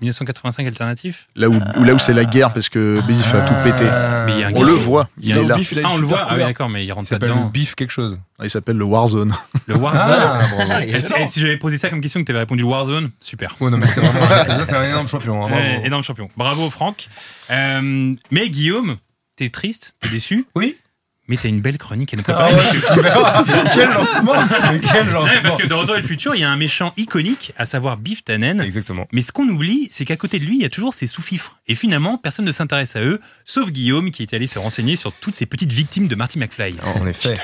1985 0.00 0.66
alternatif 0.66 1.26
Là 1.36 1.48
où, 1.48 1.54
où- 1.54 1.84
là 1.84 1.94
où 1.94 1.98
c'est 1.98 2.12
la 2.12 2.24
guerre 2.24 2.52
parce 2.52 2.68
que 2.68 3.00
Biff 3.06 3.34
a 3.34 3.40
tout 3.42 3.54
pété. 3.64 3.88
Ah. 3.90 4.24
Mais 4.26 4.32
il 4.32 4.40
y 4.40 4.44
a 4.44 4.48
un 4.48 4.52
On 4.54 4.62
le 4.62 4.72
voit, 4.72 5.08
il 5.20 5.32
a 5.32 5.36
est 5.36 5.44
là. 5.46 5.56
Il 5.72 5.78
a 5.78 5.82
Ah, 5.84 5.90
on 5.92 5.98
le 5.98 6.06
voit 6.06 6.24
Ah 6.28 6.34
oui, 6.34 6.40
d'accord, 6.40 6.68
mais 6.68 6.82
il 6.84 6.86
Il 6.88 6.92
rentre 6.92 7.16
pas 7.18 7.26
le 7.26 7.50
bif 7.50 7.74
quelque 7.74 7.90
chose. 7.92 8.20
Il 8.42 8.50
s'appelle 8.50 8.76
le 8.76 8.84
Warzone. 8.84 9.34
Le 9.66 9.76
Warzone. 9.76 10.02
Ah, 10.18 10.38
bravo. 10.54 10.70
Ah, 10.70 10.84
Et 10.86 10.92
si, 10.92 11.12
et 11.14 11.26
si 11.28 11.40
j'avais 11.40 11.56
posé 11.56 11.78
ça 11.78 11.88
comme 11.90 12.00
question 12.00 12.20
que 12.20 12.26
tu 12.26 12.32
avais 12.32 12.40
répondu 12.40 12.62
Warzone, 12.62 13.10
super. 13.20 13.54
Ouais, 13.60 13.70
non, 13.70 13.78
mais 13.78 13.86
c'est 13.86 14.00
vraiment. 14.00 14.28
ça, 14.56 14.64
c'est 14.64 14.76
un 14.76 14.84
énorme 14.84 15.08
champion. 15.08 15.44
hein, 15.44 15.48
bravo. 15.48 15.62
Eh, 15.82 15.86
énorme 15.86 16.02
champion. 16.02 16.28
Bravo 16.36 16.68
Franck. 16.70 17.08
Euh, 17.50 18.14
mais 18.30 18.48
Guillaume, 18.50 18.96
t'es 19.36 19.48
triste, 19.48 19.96
t'es 20.00 20.08
déçu? 20.08 20.46
Oui. 20.54 20.76
Mais 21.28 21.36
t'as 21.36 21.48
une 21.48 21.60
belle 21.60 21.78
chronique 21.78 22.14
à 22.14 22.16
nous 22.16 22.22
Ah 22.28 22.32
préparer. 22.32 22.54
ouais, 22.54 23.70
quel 23.74 23.90
lancement 23.90 24.32
Quel 24.92 25.06
Ouais, 25.06 25.12
lancement 25.12 25.40
parce 25.42 25.56
que 25.56 25.66
dans 25.66 25.78
Retour 25.78 25.94
vers 25.94 26.02
le 26.02 26.06
futur, 26.08 26.34
il 26.34 26.40
y 26.40 26.44
a 26.44 26.50
un 26.50 26.56
méchant 26.56 26.92
iconique, 26.96 27.52
à 27.56 27.66
savoir 27.66 27.96
Biff 27.96 28.24
Tannen. 28.24 28.60
Exactement. 28.60 29.08
Mais 29.12 29.22
ce 29.22 29.32
qu'on 29.32 29.48
oublie, 29.48 29.88
c'est 29.90 30.04
qu'à 30.04 30.16
côté 30.16 30.38
de 30.38 30.44
lui, 30.44 30.56
il 30.56 30.62
y 30.62 30.64
a 30.64 30.68
toujours 30.68 30.94
ses 30.94 31.06
sous-fifres. 31.06 31.58
Et 31.66 31.74
finalement, 31.74 32.16
personne 32.18 32.44
ne 32.44 32.52
s'intéresse 32.52 32.96
à 32.96 33.00
eux, 33.00 33.20
sauf 33.44 33.70
Guillaume 33.70 34.10
qui 34.10 34.22
est 34.22 34.34
allé 34.34 34.46
se 34.46 34.58
renseigner 34.58 34.96
sur 34.96 35.12
toutes 35.12 35.34
ces 35.34 35.46
petites 35.46 35.72
victimes 35.72 36.06
de 36.08 36.14
Marty 36.14 36.38
McFly. 36.38 36.76
En 37.00 37.06
effet. 37.06 37.34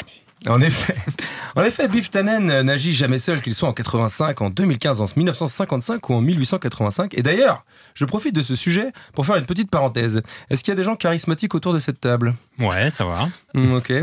En 0.48 0.60
effet, 0.60 0.94
en 1.56 1.62
effet, 1.62 1.86
Biff 1.88 2.10
Tannen 2.10 2.50
euh, 2.50 2.62
n'agit 2.62 2.92
jamais 2.92 3.18
seul, 3.18 3.40
qu'il 3.40 3.54
soit 3.54 3.68
en 3.68 3.72
85, 3.72 4.40
en 4.42 4.50
2015, 4.50 5.00
en 5.00 5.06
1955 5.16 6.08
ou 6.10 6.14
en 6.14 6.20
1885. 6.20 7.14
Et 7.16 7.22
d'ailleurs, 7.22 7.64
je 7.94 8.04
profite 8.04 8.34
de 8.34 8.42
ce 8.42 8.56
sujet 8.56 8.86
pour 9.14 9.24
faire 9.26 9.36
une 9.36 9.44
petite 9.46 9.70
parenthèse. 9.70 10.22
Est-ce 10.50 10.64
qu'il 10.64 10.72
y 10.72 10.74
a 10.74 10.76
des 10.76 10.82
gens 10.84 10.96
charismatiques 10.96 11.54
autour 11.54 11.72
de 11.72 11.78
cette 11.78 12.00
table? 12.00 12.34
Ouais, 12.58 12.90
ça 12.90 13.04
va. 13.04 13.28
Hmm, 13.54 13.74
Ok. 13.74 13.92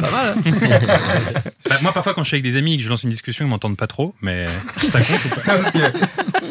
Bah, 1.69 1.75
moi, 1.81 1.91
parfois, 1.91 2.13
quand 2.13 2.23
je 2.23 2.27
suis 2.29 2.35
avec 2.35 2.43
des 2.43 2.57
amis 2.57 2.73
et 2.73 2.77
que 2.77 2.83
je 2.83 2.89
lance 2.89 3.03
une 3.03 3.09
discussion, 3.09 3.45
ils 3.45 3.49
m'entendent 3.49 3.77
pas 3.77 3.87
trop, 3.87 4.15
mais 4.21 4.47
ça 4.77 4.99
compte 5.01 5.25
ou 5.25 5.29
pas? 5.29 5.41
Parce 5.57 5.71
que, 5.71 5.79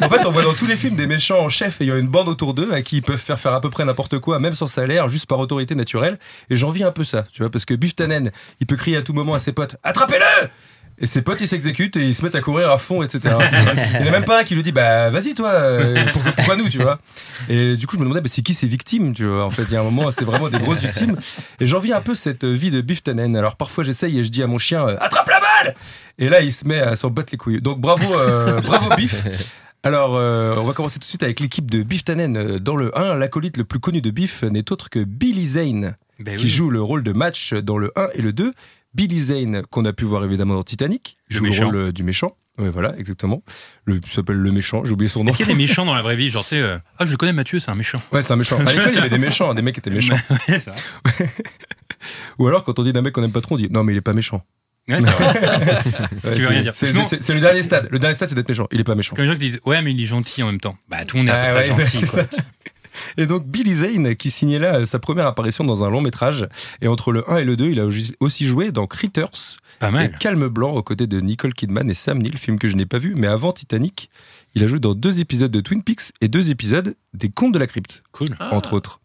en 0.03 0.09
fait, 0.09 0.27
on 0.27 0.31
voit 0.31 0.43
dans 0.43 0.55
tous 0.55 0.67
les 0.67 0.77
films 0.77 0.97
des 0.97 1.07
méchants 1.07 1.41
en 1.41 1.49
chef 1.49 1.81
ayant 1.81 1.97
une 1.97 2.09
bande 2.09 2.29
autour 2.29 2.55
d'eux 2.55 2.73
à 2.73 2.83
qui 2.83 2.99
ils 2.99 3.03
peuvent 3.03 3.17
faire 3.19 3.39
faire 3.39 3.53
à 3.53 3.61
peu 3.61 3.71
près 3.71 3.85
n'importe 3.85 4.19
quoi, 4.19 4.39
même 4.39 4.55
sans 4.55 4.67
salaire, 4.67 5.09
juste 5.09 5.27
par 5.27 5.39
autorité 5.39 5.75
naturelle. 5.75 6.19
Et 6.51 6.57
j'envie 6.57 6.85
un 6.85 6.93
peu 6.93 7.05
ça, 7.05 7.25
tu 7.33 7.43
vois, 7.43 7.51
parce 7.51 7.65
que 7.65 7.75
Biff 7.75 7.95
Tannen, 7.95 8.31
il 8.61 8.67
peut 8.67 8.77
crier 8.77 8.97
à 8.97 9.03
tout 9.03 9.13
moment 9.13 9.35
à 9.35 9.39
ses 9.39 9.53
potes 9.53 9.77
Attrapez-le 9.83 10.49
et 11.01 11.07
ses 11.07 11.23
potes 11.23 11.41
ils 11.41 11.49
s'exécutent 11.49 11.97
et 11.97 12.05
ils 12.05 12.15
se 12.15 12.25
mettent 12.25 12.35
à 12.35 12.41
courir 12.41 12.71
à 12.71 12.79
fond, 12.79 13.03
etc. 13.03 13.37
Il 13.95 14.03
n'y 14.03 14.07
en 14.07 14.09
a 14.09 14.11
même 14.11 14.25
pas 14.25 14.41
un 14.41 14.45
qui 14.45 14.55
lui 14.55 14.63
dit 14.63 14.73
Bah 14.73 15.11
vas-y 15.11 15.35
toi, 15.35 15.51
euh, 15.51 15.95
pourquoi, 16.13 16.33
pourquoi 16.33 16.57
nous, 16.57 16.69
tu 16.69 16.79
vois 16.79 16.99
Et 17.49 17.77
du 17.77 17.87
coup 17.87 17.95
je 17.95 18.01
me 18.01 18.05
demandais 18.05 18.21
bah, 18.21 18.29
c'est 18.29 18.43
qui 18.43 18.55
ces 18.55 18.67
victimes, 18.67 19.15
tu 19.15 19.25
vois 19.25 19.45
En 19.45 19.51
fait 19.51 19.63
il 19.63 19.73
y 19.73 19.77
a 19.77 19.81
un 19.81 19.85
moment 19.85 20.11
c'est 20.11 20.25
vraiment 20.25 20.49
des 20.49 20.59
grosses 20.59 20.81
victimes. 20.81 21.17
Et 21.61 21.67
j'envie 21.67 21.93
un 21.93 22.01
peu 22.01 22.15
cette 22.15 22.45
vie 22.45 22.71
de 22.71 22.81
Biff 22.81 23.03
Tannen. 23.03 23.37
Alors 23.37 23.57
parfois 23.57 23.85
j'essaye 23.85 24.19
et 24.19 24.25
je 24.25 24.29
dis 24.29 24.43
à 24.43 24.47
mon 24.47 24.59
chien 24.59 24.89
euh, 24.89 24.97
Attrape 25.01 25.29
la 25.29 25.41
balle 25.41 25.75
Et 26.19 26.29
là 26.29 26.41
il 26.41 26.53
se 26.53 26.67
met 26.67 26.81
à 26.81 26.97
s'en 26.97 27.11
battre 27.11 27.29
les 27.33 27.39
couilles. 27.39 27.61
Donc 27.61 27.81
bravo, 27.81 28.19
euh, 28.19 28.61
bravo 28.63 28.89
Biff 28.97 29.25
alors, 29.89 30.17
euh, 30.17 30.55
on 30.59 30.65
va 30.65 30.75
commencer 30.75 30.99
tout 30.99 31.05
de 31.05 31.09
suite 31.09 31.23
avec 31.23 31.41
l'équipe 31.41 31.71
de 31.71 31.83
Biff 31.83 32.05
Tannen. 32.05 32.37
Euh, 32.37 32.59
Dans 32.59 32.77
le 32.77 32.97
1, 32.97 33.15
l'acolyte 33.17 33.57
le 33.57 33.65
plus 33.65 33.81
connu 33.81 34.03
de 34.03 34.11
Biff 34.11 34.43
n'est 34.43 34.71
autre 34.71 34.91
que 34.91 35.03
Billy 35.03 35.47
Zane, 35.47 35.97
Ben 36.21 36.37
qui 36.37 36.45
oui. 36.45 36.51
joue 36.51 36.69
le 36.69 36.83
rôle 36.83 37.03
de 37.03 37.13
match 37.13 37.55
dans 37.55 37.79
le 37.79 37.91
1 37.97 38.09
et 38.15 38.21
le 38.21 38.35
2. 38.35 38.53
Billy 38.93 39.19
Zane, 39.21 39.63
qu'on 39.71 39.87
a 39.87 39.95
pu 39.95 40.05
voir 40.05 40.25
évidemment 40.25 40.55
dans 40.55 40.63
Titanic, 40.63 41.17
Le 41.31 41.37
joue 41.37 41.45
le, 41.45 41.65
rôle 41.65 41.77
euh, 41.77 41.93
du 41.93 42.03
méchant. 42.03 42.37
Ouais, 42.59 42.69
voilà, 42.69 42.95
exactement. 42.99 43.43
Le, 43.87 43.97
il 44.05 44.11
s'appelle 44.11 44.37
le 44.37 44.51
méchant, 44.53 44.85
j'ai 44.85 44.93
oublié 44.93 45.09
son 45.09 45.25
nom. 45.25 45.31
Est-ce 45.31 45.39
qu'il 45.39 45.47
y 45.47 45.51
a 45.51 45.53
des 45.55 45.59
méchants 45.67 45.87
dans 45.87 45.95
la 45.95 46.03
vraie 46.03 46.17
vie? 46.17 46.29
Genre, 46.29 46.43
tu 46.43 46.51
sais, 46.51 46.61
euh, 46.61 46.77
ah, 46.99 47.07
je 47.07 47.11
le 47.13 47.17
connais, 47.17 47.33
Mathieu, 47.33 47.59
c'est 47.59 47.71
un 47.71 47.75
méchant. 47.75 48.01
Ouais, 48.13 48.21
c'est 48.21 48.33
un 48.35 48.37
méchant. 48.37 48.59
À 48.59 48.65
l'école, 48.65 48.91
il 48.93 48.97
y 48.97 48.99
avait 48.99 49.09
des 49.09 49.17
méchants, 49.19 49.55
des 49.55 49.63
mecs 49.63 49.75
qui 49.75 49.81
étaient 49.81 49.91
méchants. 49.95 50.17
Ouais, 50.49 50.59
ça. 50.59 50.73
Ou 52.39 52.47
alors, 52.47 52.65
quand 52.65 52.79
on 52.79 52.83
dit 52.83 52.93
d'un 52.93 53.01
mec 53.03 53.15
qu'on 53.15 53.23
aime 53.23 53.33
pas 53.33 53.41
trop, 53.41 53.55
on 53.55 53.59
dit 53.59 53.69
non, 53.71 53.85
mais 53.85 53.95
il 53.95 53.97
est 53.97 54.03
pas 54.03 54.13
méchant. 54.13 54.45
Ouais, 54.89 55.01
c'est 55.01 55.11
vrai. 55.11 55.79
Ce 56.25 56.29
Ouais, 56.29 56.35
qui 56.35 56.41
veut 56.41 56.41
c'est- 56.41 56.47
rien 56.49 56.63
dire. 56.63 56.75
C'est 56.75 56.87
Sinon- 56.89 57.05
c'est- 57.05 57.23
c'est 57.23 57.35
le 57.35 57.41
dernier 57.41 57.63
stade. 57.63 57.89
Le 57.91 57.99
dernier 57.99 58.15
stade, 58.15 58.29
c'est 58.31 58.35
d'être 58.35 58.49
méchant. 58.49 58.67
Il 58.73 58.81
est 58.81 58.85
pas 58.85 58.95
méchant. 58.95 59.15
Comme 59.17 59.25
les 59.25 59.31
gens 59.31 59.35
qui 59.37 59.41
disent, 59.47 59.61
ouais, 59.67 59.83
mais 59.83 59.93
il 59.93 60.03
est 60.03 60.07
gentil 60.07 60.43
en 60.43 60.47
même 60.47 60.61
temps. 60.61 60.77
Bah, 60.89 61.05
tout 61.05 61.17
le 61.17 61.23
monde 61.23 61.29
est 61.31 61.33
à 61.33 61.41
Ah 61.43 61.47
peu 61.55 61.61
près 61.61 61.71
ouais, 61.71 61.85
gentil. 61.87 61.97
c'est 62.07 62.07
quoi. 62.07 62.25
ça. 62.37 62.43
Et 63.17 63.27
donc 63.27 63.47
Billy 63.47 63.75
Zane 63.75 64.17
qui 64.17 64.29
signait 64.29 64.59
là 64.59 64.77
euh, 64.81 64.85
sa 64.85 64.99
première 64.99 65.27
apparition 65.27 65.63
dans 65.63 65.85
un 65.85 65.91
long 65.91 66.01
métrage 66.01 66.49
et 66.83 66.89
entre 66.89 67.13
le 67.13 67.31
1 67.31 67.37
et 67.39 67.45
le 67.45 67.57
2 67.57 67.71
il 67.71 67.79
a 67.79 67.87
aussi 68.19 68.45
joué 68.45 68.73
dans 68.73 68.89
Critters 68.89 69.31
Pas 69.79 69.89
et 69.89 69.93
mal. 69.93 70.19
Calme 70.19 70.49
Blanc 70.49 70.73
aux 70.73 70.83
côtés 70.83 71.07
de 71.07 71.21
Nicole 71.21 71.55
Kidman 71.55 71.89
et 71.89 71.95
Sam 71.95 72.19
Neill 72.19 72.37
film 72.37 72.59
que 72.59 72.67
je 72.67 72.75
n'ai 72.75 72.87
pas 72.87 72.99
vu 72.99 73.15
mais 73.17 73.29
avant 73.29 73.53
Titanic 73.53 74.11
il 74.57 74.65
a 74.65 74.67
joué 74.67 74.81
dans 74.81 74.95
deux 74.95 75.21
épisodes 75.21 75.53
de 75.53 75.61
Twin 75.61 75.85
Peaks 75.85 76.11
et 76.21 76.27
deux 76.27 76.51
épisodes 76.51 76.97
des 77.15 77.29
Contes 77.29 77.53
de 77.55 77.61
la 77.61 77.69
Crypte 77.69 78.03
Cool. 78.11 78.31
entre 78.51 78.73
autres 78.73 78.99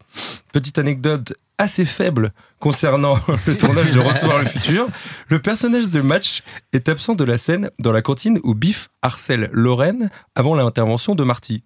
petite 0.52 0.78
anecdote 0.78 1.34
assez 1.58 1.84
faible 1.84 2.32
concernant 2.58 3.18
le 3.46 3.56
tournage 3.56 3.92
de 3.92 4.00
Retour 4.00 4.28
vers 4.28 4.38
le 4.40 4.46
futur 4.46 4.88
le 5.28 5.38
personnage 5.38 5.90
de 5.90 6.00
Match 6.00 6.42
est 6.72 6.88
absent 6.88 7.14
de 7.14 7.24
la 7.24 7.36
scène 7.36 7.70
dans 7.78 7.92
la 7.92 8.02
cantine 8.02 8.40
où 8.42 8.54
Biff 8.54 8.88
harcèle 9.02 9.50
Lorraine 9.52 10.10
avant 10.34 10.54
l'intervention 10.54 11.14
de 11.14 11.24
Marty 11.24 11.62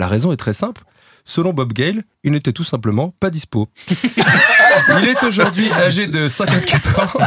la 0.00 0.08
raison 0.08 0.32
est 0.32 0.36
très 0.36 0.54
simple. 0.54 0.82
Selon 1.26 1.52
Bob 1.52 1.74
Gale, 1.74 2.02
il 2.24 2.32
n'était 2.32 2.54
tout 2.54 2.64
simplement 2.64 3.14
pas 3.20 3.28
dispo. 3.28 3.68
il 3.90 5.08
est 5.08 5.22
aujourd'hui 5.22 5.70
âgé 5.72 6.06
de 6.06 6.26
54 6.26 7.00
ans 7.00 7.20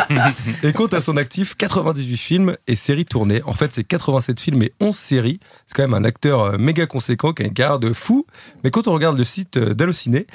et 0.64 0.74
compte 0.74 0.96
à 0.96 1.02
son 1.02 1.16
actif 1.16 1.56
98 1.56 2.18
films 2.18 2.58
et 2.66 2.74
séries 2.74 3.06
tournées. 3.06 3.44
En 3.46 3.54
fait, 3.54 3.72
c'est 3.72 3.84
87 3.84 4.40
films 4.40 4.64
et 4.64 4.74
11 4.80 4.96
séries. 4.96 5.40
C'est 5.68 5.76
quand 5.76 5.84
même 5.84 5.94
un 5.94 6.04
acteur 6.04 6.42
euh, 6.42 6.58
méga 6.58 6.88
conséquent 6.88 7.32
qui 7.32 7.44
a 7.44 7.46
une 7.46 7.54
carrière 7.54 7.78
de 7.78 7.94
fou. 7.94 8.26
Mais 8.64 8.72
quand 8.72 8.88
on 8.88 8.94
regarde 8.94 9.18
le 9.18 9.24
site 9.24 9.58
euh, 9.58 9.76
d'Allociné, 9.76 10.26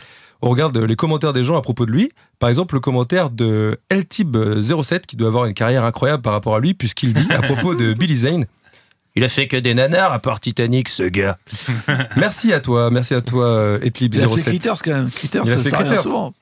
on 0.43 0.51
regarde 0.51 0.77
les 0.77 0.97
commentaires 0.97 1.33
des 1.33 1.45
gens 1.45 1.57
à 1.57 1.63
propos 1.63 1.87
de 1.87 1.91
lui. 1.91 2.13
Par 2.39 2.49
exemple, 2.49 2.75
le 2.75 2.81
commentaire 2.81 3.31
de 3.31 3.79
LTIB07, 3.91 5.03
qui 5.03 5.17
doit 5.17 5.29
avoir 5.29 5.47
une 5.47 5.55
carrière 5.55 5.85
incroyable 5.85 6.23
par 6.23 6.33
rapport 6.33 6.57
à 6.57 6.61
lui, 6.61 6.75
puisqu'il 6.75 7.13
dit 7.13 7.33
à 7.33 7.41
propos 7.41 7.75
de 7.75 7.93
Billy 7.95 8.15
Zane. 8.15 8.47
Il 9.17 9.25
a 9.25 9.29
fait 9.29 9.49
que 9.49 9.57
des 9.57 9.75
nanars 9.75 10.13
à 10.13 10.21
part 10.21 10.39
Titanic, 10.39 10.89
ce 10.89 11.03
gars. 11.03 11.39
merci 12.17 12.53
à 12.53 12.61
toi, 12.61 12.91
merci 12.91 13.15
à 13.15 13.21
toi, 13.21 13.45
euh, 13.45 13.79
Il 13.83 13.89
a 13.89 13.91
fait 13.91 14.07
Etlib07. 14.07 14.43
Critters 14.43 14.83
quand 14.85 14.91
même. 14.93 15.11
Critters, 15.11 15.43
Il 15.45 15.51
a 15.51 15.57
ça 15.57 15.63
fait 15.63 15.71
ça 15.71 15.77
revient 15.79 15.89
Critters. 15.89 16.03
souvent. 16.03 16.33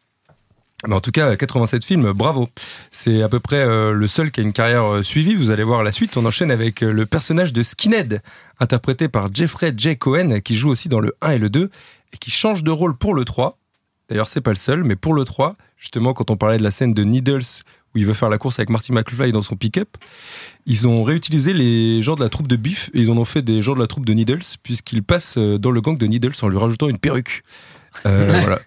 Mais 0.86 0.94
en 0.94 1.00
tout 1.00 1.10
cas, 1.10 1.36
87 1.36 1.84
films, 1.84 2.12
bravo. 2.12 2.48
C'est 2.90 3.22
à 3.22 3.28
peu 3.28 3.40
près 3.40 3.60
euh, 3.60 3.92
le 3.92 4.06
seul 4.06 4.30
qui 4.30 4.40
a 4.40 4.42
une 4.42 4.52
carrière 4.52 4.84
euh, 4.84 5.02
suivie. 5.02 5.34
Vous 5.34 5.50
allez 5.50 5.62
voir 5.62 5.82
la 5.82 5.90
suite. 5.90 6.16
On 6.16 6.24
enchaîne 6.26 6.50
avec 6.50 6.82
euh, 6.82 6.92
le 6.92 7.06
personnage 7.06 7.52
de 7.52 7.62
Skinhead, 7.62 8.20
interprété 8.60 9.08
par 9.08 9.32
Jeffrey 9.32 9.72
J. 9.76 9.96
Cohen, 9.96 10.40
qui 10.40 10.54
joue 10.54 10.68
aussi 10.68 10.88
dans 10.88 11.00
le 11.00 11.16
1 11.22 11.30
et 11.32 11.38
le 11.38 11.48
2, 11.48 11.70
et 12.12 12.16
qui 12.18 12.30
change 12.30 12.62
de 12.62 12.70
rôle 12.70 12.96
pour 12.96 13.14
le 13.14 13.24
3. 13.24 13.58
D'ailleurs, 14.08 14.28
c'est 14.28 14.40
pas 14.40 14.50
le 14.50 14.56
seul, 14.56 14.84
mais 14.84 14.96
pour 14.96 15.14
le 15.14 15.24
3, 15.24 15.56
justement, 15.76 16.14
quand 16.14 16.30
on 16.30 16.36
parlait 16.36 16.58
de 16.58 16.62
la 16.62 16.70
scène 16.70 16.94
de 16.94 17.02
Needles, 17.02 17.42
où 17.94 17.98
il 17.98 18.06
veut 18.06 18.12
faire 18.12 18.28
la 18.28 18.38
course 18.38 18.58
avec 18.58 18.70
Marty 18.70 18.92
McFly 18.92 19.32
dans 19.32 19.42
son 19.42 19.56
pick-up, 19.56 19.96
ils 20.64 20.86
ont 20.86 21.02
réutilisé 21.02 21.52
les 21.52 22.02
gens 22.02 22.14
de 22.14 22.22
la 22.22 22.28
troupe 22.28 22.46
de 22.46 22.56
Biff, 22.56 22.90
et 22.94 23.00
ils 23.00 23.10
en 23.10 23.18
ont 23.18 23.24
fait 23.24 23.42
des 23.42 23.62
gens 23.62 23.74
de 23.74 23.80
la 23.80 23.86
troupe 23.86 24.06
de 24.06 24.12
Needles, 24.12 24.44
puisqu'ils 24.62 25.02
passent 25.02 25.38
euh, 25.38 25.58
dans 25.58 25.70
le 25.70 25.80
gang 25.80 25.98
de 25.98 26.06
Needles 26.06 26.34
en 26.42 26.48
lui 26.48 26.58
rajoutant 26.58 26.88
une 26.88 26.98
perruque. 26.98 27.42
Euh, 28.04 28.40
voilà. 28.40 28.58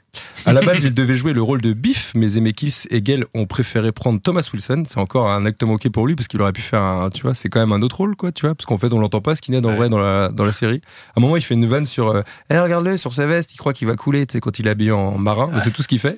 À 0.45 0.53
la 0.53 0.61
base, 0.61 0.83
il 0.83 0.93
devait 0.93 1.15
jouer 1.15 1.33
le 1.33 1.41
rôle 1.41 1.61
de 1.61 1.73
Biff, 1.73 2.13
mais 2.15 2.29
Zemeckis 2.29 2.85
et 2.89 3.01
Gale 3.01 3.25
ont 3.35 3.45
préféré 3.45 3.91
prendre 3.91 4.19
Thomas 4.19 4.49
Wilson. 4.51 4.83
C'est 4.87 4.97
encore 4.97 5.29
un 5.29 5.45
acte 5.45 5.61
manqué 5.63 5.89
pour 5.89 6.07
lui 6.07 6.15
parce 6.15 6.27
qu'il 6.27 6.41
aurait 6.41 6.53
pu 6.53 6.61
faire 6.61 6.81
un, 6.81 7.09
tu 7.09 7.21
vois, 7.21 7.35
c'est 7.35 7.49
quand 7.49 7.59
même 7.59 7.71
un 7.73 7.81
autre 7.83 7.97
rôle, 7.97 8.15
quoi, 8.15 8.31
tu 8.31 8.45
vois, 8.47 8.55
parce 8.55 8.65
qu'en 8.65 8.77
fait, 8.77 8.91
on 8.91 8.99
l'entend 8.99 9.21
pas 9.21 9.35
Skinhead 9.35 9.65
en 9.65 9.69
Ouais. 9.69 9.75
vrai 9.75 9.89
dans 9.89 9.99
la, 9.99 10.29
dans 10.29 10.45
la 10.45 10.51
série. 10.53 10.81
À 11.15 11.19
un 11.19 11.21
moment, 11.21 11.35
il 11.35 11.43
fait 11.43 11.53
une 11.53 11.67
vanne 11.67 11.85
sur, 11.85 12.07
euh, 12.09 12.21
Eh, 12.49 12.57
regarde-le 12.57 12.97
sur 12.97 13.13
sa 13.13 13.27
veste, 13.27 13.53
il 13.53 13.57
croit 13.57 13.73
qu'il 13.73 13.87
va 13.87 13.95
couler, 13.95 14.25
tu 14.25 14.33
sais, 14.33 14.39
quand 14.39 14.57
il 14.57 14.65
est 14.67 14.71
habillé 14.71 14.91
en 14.91 15.17
marin. 15.17 15.51
C'est 15.63 15.71
tout 15.71 15.83
ce 15.83 15.87
qu'il 15.87 15.99
fait. 15.99 16.17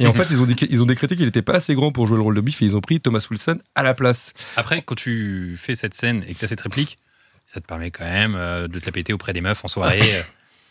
Et 0.00 0.06
en 0.06 0.12
fait, 0.14 0.28
ils 0.30 0.40
ont, 0.40 0.46
dit, 0.46 0.56
ils 0.70 0.82
ont 0.82 0.86
décrété 0.86 1.16
qu'il 1.16 1.26
était 1.26 1.42
pas 1.42 1.54
assez 1.54 1.74
grand 1.74 1.92
pour 1.92 2.06
jouer 2.06 2.16
le 2.16 2.22
rôle 2.22 2.36
de 2.36 2.40
Biff 2.40 2.62
et 2.62 2.64
ils 2.64 2.76
ont 2.76 2.80
pris 2.80 3.00
Thomas 3.00 3.24
Wilson 3.30 3.58
à 3.74 3.82
la 3.82 3.92
place. 3.92 4.32
Après, 4.56 4.80
quand 4.82 4.94
tu 4.94 5.56
fais 5.58 5.74
cette 5.74 5.94
scène 5.94 6.22
et 6.28 6.32
que 6.34 6.38
tu 6.38 6.44
as 6.46 6.48
cette 6.48 6.60
réplique, 6.62 6.98
ça 7.46 7.60
te 7.60 7.66
permet 7.66 7.90
quand 7.90 8.04
même 8.04 8.34
euh, 8.36 8.68
de 8.68 8.78
te 8.78 8.86
la 8.86 8.92
péter 8.92 9.12
auprès 9.12 9.34
des 9.34 9.42
meufs 9.42 9.62
en 9.64 9.68
soirée. 9.68 10.00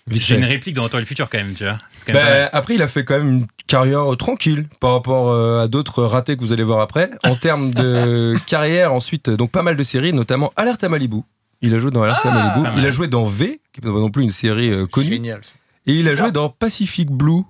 J'ai 0.09 0.35
une 0.35 0.45
réplique 0.45 0.75
dans 0.75 0.83
Retour 0.83 0.99
le 0.99 1.05
futur 1.05 1.29
quand 1.29 1.37
même, 1.37 1.53
tu 1.53 1.63
vois. 1.63 1.77
Quand 2.05 2.13
même 2.13 2.23
mal. 2.23 2.49
après, 2.53 2.75
il 2.75 2.81
a 2.81 2.87
fait 2.87 3.03
quand 3.05 3.17
même 3.17 3.29
une 3.29 3.47
carrière 3.67 4.11
euh, 4.11 4.15
tranquille 4.15 4.65
par 4.79 4.93
rapport 4.93 5.29
euh, 5.29 5.63
à 5.63 5.67
d'autres 5.67 6.03
ratés 6.03 6.35
que 6.35 6.41
vous 6.41 6.53
allez 6.53 6.63
voir 6.63 6.81
après. 6.81 7.09
En 7.23 7.35
termes 7.35 7.71
de 7.71 8.35
carrière, 8.47 8.93
ensuite, 8.93 9.29
euh, 9.29 9.37
donc 9.37 9.51
pas 9.51 9.61
mal 9.61 9.75
de 9.77 9.83
séries, 9.83 10.11
notamment 10.13 10.51
Alerte 10.55 10.83
à 10.83 10.89
Malibu. 10.89 11.17
Il 11.61 11.73
a 11.75 11.79
joué 11.79 11.91
dans 11.91 12.01
Alerte 12.01 12.25
à 12.25 12.31
Malibu. 12.31 12.63
pas 12.63 12.73
Il 12.77 12.85
a 12.85 12.91
joué 12.91 13.07
dans 13.07 13.25
V, 13.25 13.61
qui 13.73 13.81
n'est 13.85 13.93
pas 13.93 13.99
non 13.99 14.09
plus 14.09 14.23
une 14.23 14.31
série 14.31 14.73
euh, 14.73 14.85
connue. 14.87 15.09
Génial. 15.09 15.41
Et 15.85 15.93
il 15.93 16.07
a 16.09 16.15
joué 16.15 16.31
dans 16.31 16.49
Pacific 16.49 17.09
Blue. 17.11 17.43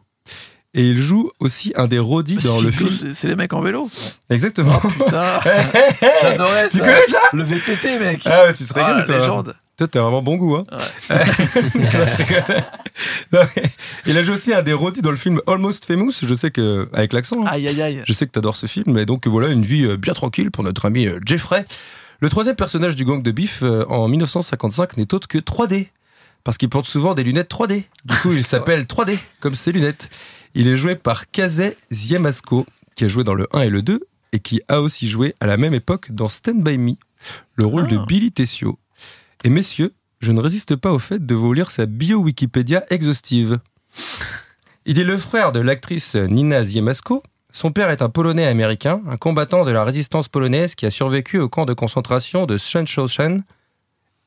Et 0.73 0.83
il 0.89 0.97
joue 0.99 1.31
aussi 1.41 1.73
un 1.75 1.85
des 1.87 1.99
roadies 1.99 2.37
dans 2.37 2.59
le 2.61 2.67
Pacific 2.67 2.79
Blue, 2.87 2.89
film. 2.97 3.13
c'est- 3.13 3.27
les 3.27 3.35
mecs 3.35 3.51
en 3.51 3.59
vélo. 3.61 3.89
Exactement. 4.29 4.79
Putain, 4.79 5.39
j'adorais 6.21 6.63
ça. 6.63 6.69
tu 6.69 6.79
connais 6.79 7.07
ça 7.07 7.19
Le 7.33 7.43
VTT, 7.43 7.99
mec. 7.99 8.21
Ah 8.25 8.53
tu 8.53 8.63
te 8.63 8.73
régales, 8.73 8.97
Ah, 8.99 9.03
toi. 9.03 9.17
légende. 9.17 9.53
Toi, 9.81 9.87
t'as 9.87 10.01
vraiment 10.01 10.21
bon 10.21 10.35
goût, 10.37 10.57
hein. 10.57 10.63
Il 14.05 14.15
a 14.15 14.21
joué 14.21 14.35
aussi 14.35 14.53
un 14.53 14.61
des 14.61 14.73
roadies 14.73 15.01
dans 15.01 15.09
le 15.09 15.17
film 15.17 15.41
Almost 15.47 15.85
Famous. 15.85 16.11
Je 16.21 16.35
sais 16.35 16.51
que, 16.51 16.87
avec 16.93 17.13
l'accent, 17.13 17.41
hein. 17.41 17.47
Aïe, 17.47 17.67
aïe, 17.67 17.81
aïe. 17.81 18.03
Je 18.05 18.13
sais 18.13 18.27
que 18.27 18.31
t'adores 18.31 18.57
ce 18.57 18.67
film, 18.67 18.95
et 18.99 19.07
donc 19.07 19.25
voilà 19.25 19.47
une 19.47 19.63
vie 19.63 19.85
euh, 19.85 19.97
bien 19.97 20.13
tranquille 20.13 20.51
pour 20.51 20.63
notre 20.63 20.85
ami 20.85 21.07
euh, 21.07 21.19
Jeffrey. 21.25 21.65
Le 22.19 22.29
troisième 22.29 22.55
personnage 22.55 22.93
du 22.95 23.05
gang 23.05 23.23
de 23.23 23.31
Biff 23.31 23.63
euh, 23.63 23.83
en 23.89 24.07
1955 24.07 24.97
n'est 24.97 25.11
autre 25.15 25.27
que 25.27 25.39
3D. 25.39 25.87
Parce 26.43 26.59
qu'il 26.59 26.69
porte 26.69 26.85
souvent 26.85 27.15
des 27.15 27.23
lunettes 27.23 27.49
3D. 27.49 27.81
Du 28.05 28.15
coup, 28.17 28.31
il 28.33 28.43
s'appelle 28.45 28.83
3D, 28.83 29.17
comme 29.39 29.55
ses 29.55 29.71
lunettes. 29.71 30.11
Il 30.53 30.67
est 30.67 30.77
joué 30.77 30.93
par 30.93 31.31
Kazay 31.31 31.75
Ziemasko, 31.91 32.67
qui 32.95 33.05
a 33.05 33.07
joué 33.07 33.23
dans 33.23 33.33
le 33.33 33.47
1 33.51 33.61
et 33.61 33.69
le 33.71 33.81
2, 33.81 33.99
et 34.33 34.39
qui 34.41 34.61
a 34.67 34.79
aussi 34.79 35.07
joué 35.07 35.33
à 35.39 35.47
la 35.47 35.57
même 35.57 35.73
époque 35.73 36.11
dans 36.11 36.27
Stand 36.27 36.61
By 36.61 36.77
Me, 36.77 36.91
le 37.55 37.65
rôle 37.65 37.87
de 37.87 37.97
Ah. 37.97 38.05
Billy 38.07 38.31
Tessio. 38.31 38.77
Et 39.43 39.49
messieurs, 39.49 39.93
je 40.19 40.31
ne 40.31 40.39
résiste 40.39 40.75
pas 40.75 40.91
au 40.91 40.99
fait 40.99 41.25
de 41.25 41.33
vous 41.33 41.51
lire 41.53 41.71
sa 41.71 41.87
bio 41.87 42.19
Wikipédia 42.19 42.83
exhaustive. 42.91 43.59
Il 44.85 44.99
est 44.99 45.03
le 45.03 45.17
frère 45.17 45.51
de 45.51 45.59
l'actrice 45.59 46.15
Nina 46.15 46.63
Ziemasko. 46.63 47.23
Son 47.51 47.71
père 47.71 47.89
est 47.89 48.03
un 48.03 48.09
Polonais 48.09 48.45
américain, 48.45 49.01
un 49.09 49.17
combattant 49.17 49.65
de 49.65 49.71
la 49.71 49.83
résistance 49.83 50.27
polonaise 50.27 50.75
qui 50.75 50.85
a 50.85 50.91
survécu 50.91 51.39
au 51.39 51.49
camp 51.49 51.65
de 51.65 51.73
concentration 51.73 52.45
de 52.45 52.57
Schutzhausen 52.57 53.43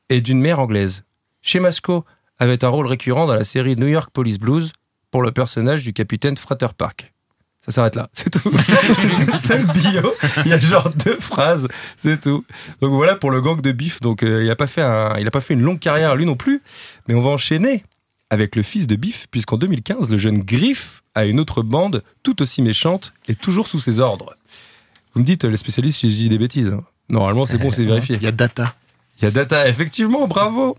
et 0.09 0.19
d'une 0.19 0.41
mère 0.41 0.59
anglaise. 0.59 1.05
Ziemasko 1.45 2.03
avait 2.37 2.65
un 2.65 2.69
rôle 2.69 2.87
récurrent 2.87 3.25
dans 3.25 3.35
la 3.35 3.45
série 3.45 3.77
New 3.77 3.87
York 3.87 4.09
Police 4.11 4.37
Blues 4.37 4.73
pour 5.11 5.23
le 5.23 5.31
personnage 5.31 5.83
du 5.85 5.93
capitaine 5.93 6.35
Frater 6.35 6.73
Park. 6.77 7.14
Ça 7.65 7.71
s'arrête 7.71 7.95
là, 7.95 8.09
c'est 8.13 8.29
tout. 8.29 8.51
c'est 8.59 9.37
seul 9.37 9.65
bio. 9.65 10.13
Il 10.45 10.51
y 10.51 10.53
a 10.53 10.59
genre 10.59 10.89
deux 11.03 11.19
phrases, 11.19 11.67
c'est 11.97 12.21
tout. 12.21 12.45
Donc 12.79 12.93
voilà 12.93 13.15
pour 13.15 13.31
le 13.31 13.41
gang 13.41 13.59
de 13.59 13.71
Biff. 13.71 14.01
Donc 14.01 14.21
euh, 14.21 14.41
il 14.43 14.47
n'a 14.47 14.55
pas 14.55 14.67
fait 14.67 14.83
un, 14.83 15.17
il 15.17 15.25
a 15.27 15.31
pas 15.31 15.41
fait 15.41 15.55
une 15.55 15.61
longue 15.63 15.79
carrière 15.79 16.15
lui 16.15 16.25
non 16.27 16.35
plus, 16.35 16.61
mais 17.07 17.15
on 17.15 17.21
va 17.21 17.31
enchaîner 17.31 17.83
avec 18.29 18.55
le 18.55 18.61
fils 18.61 18.85
de 18.87 18.95
Biff, 18.95 19.27
puisqu'en 19.31 19.57
2015, 19.57 20.09
le 20.11 20.17
jeune 20.17 20.39
Griff 20.39 21.01
a 21.15 21.25
une 21.25 21.39
autre 21.39 21.61
bande 21.63 22.03
tout 22.23 22.41
aussi 22.41 22.61
méchante 22.61 23.13
et 23.27 23.35
toujours 23.35 23.67
sous 23.67 23.79
ses 23.79 23.99
ordres. 23.99 24.35
Vous 25.13 25.21
me 25.21 25.25
dites, 25.25 25.43
les 25.45 25.57
spécialistes, 25.57 25.99
si 25.99 26.09
je 26.11 26.15
dis 26.15 26.29
des 26.29 26.37
bêtises. 26.37 26.67
hein. 26.67 26.83
Normalement, 27.07 27.45
c'est 27.45 27.57
bon, 27.57 27.71
c'est 27.71 27.83
vérifié. 27.85 28.15
Il 28.17 28.23
y 28.23 28.27
a 28.27 28.31
Data. 28.31 28.73
Il 29.19 29.25
y 29.25 29.27
a 29.27 29.31
Data, 29.31 29.67
effectivement, 29.69 30.27
bravo. 30.27 30.75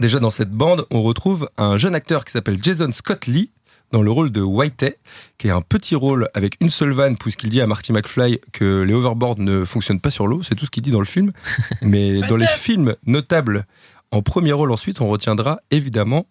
Déjà 0.00 0.18
dans 0.18 0.30
cette 0.30 0.50
bande, 0.50 0.86
on 0.90 1.02
retrouve 1.02 1.48
un 1.58 1.76
jeune 1.76 1.94
acteur 1.94 2.24
qui 2.24 2.32
s'appelle 2.32 2.58
Jason 2.62 2.90
Scott 2.92 3.26
Lee 3.26 3.50
dans 3.92 4.02
le 4.02 4.10
rôle 4.10 4.30
de 4.30 4.40
Whitey, 4.40 4.96
qui 5.38 5.48
est 5.48 5.52
un 5.52 5.62
petit 5.62 5.94
rôle 5.94 6.28
avec 6.34 6.56
une 6.60 6.70
seule 6.70 6.92
vanne, 6.92 7.16
puisqu'il 7.16 7.50
dit 7.50 7.60
à 7.60 7.66
Marty 7.66 7.92
McFly 7.92 8.40
que 8.52 8.82
les 8.82 8.94
hoverboards 8.94 9.38
ne 9.38 9.64
fonctionnent 9.64 10.00
pas 10.00 10.10
sur 10.10 10.26
l'eau, 10.26 10.42
c'est 10.42 10.54
tout 10.54 10.66
ce 10.66 10.70
qu'il 10.70 10.82
dit 10.82 10.90
dans 10.90 11.00
le 11.00 11.06
film. 11.06 11.32
Mais 11.82 12.20
dans 12.20 12.36
les 12.36 12.46
films 12.46 12.96
notables, 13.06 13.66
en 14.10 14.22
premier 14.22 14.52
rôle 14.52 14.72
ensuite, 14.72 15.00
on 15.00 15.08
retiendra 15.08 15.60
évidemment 15.70 16.26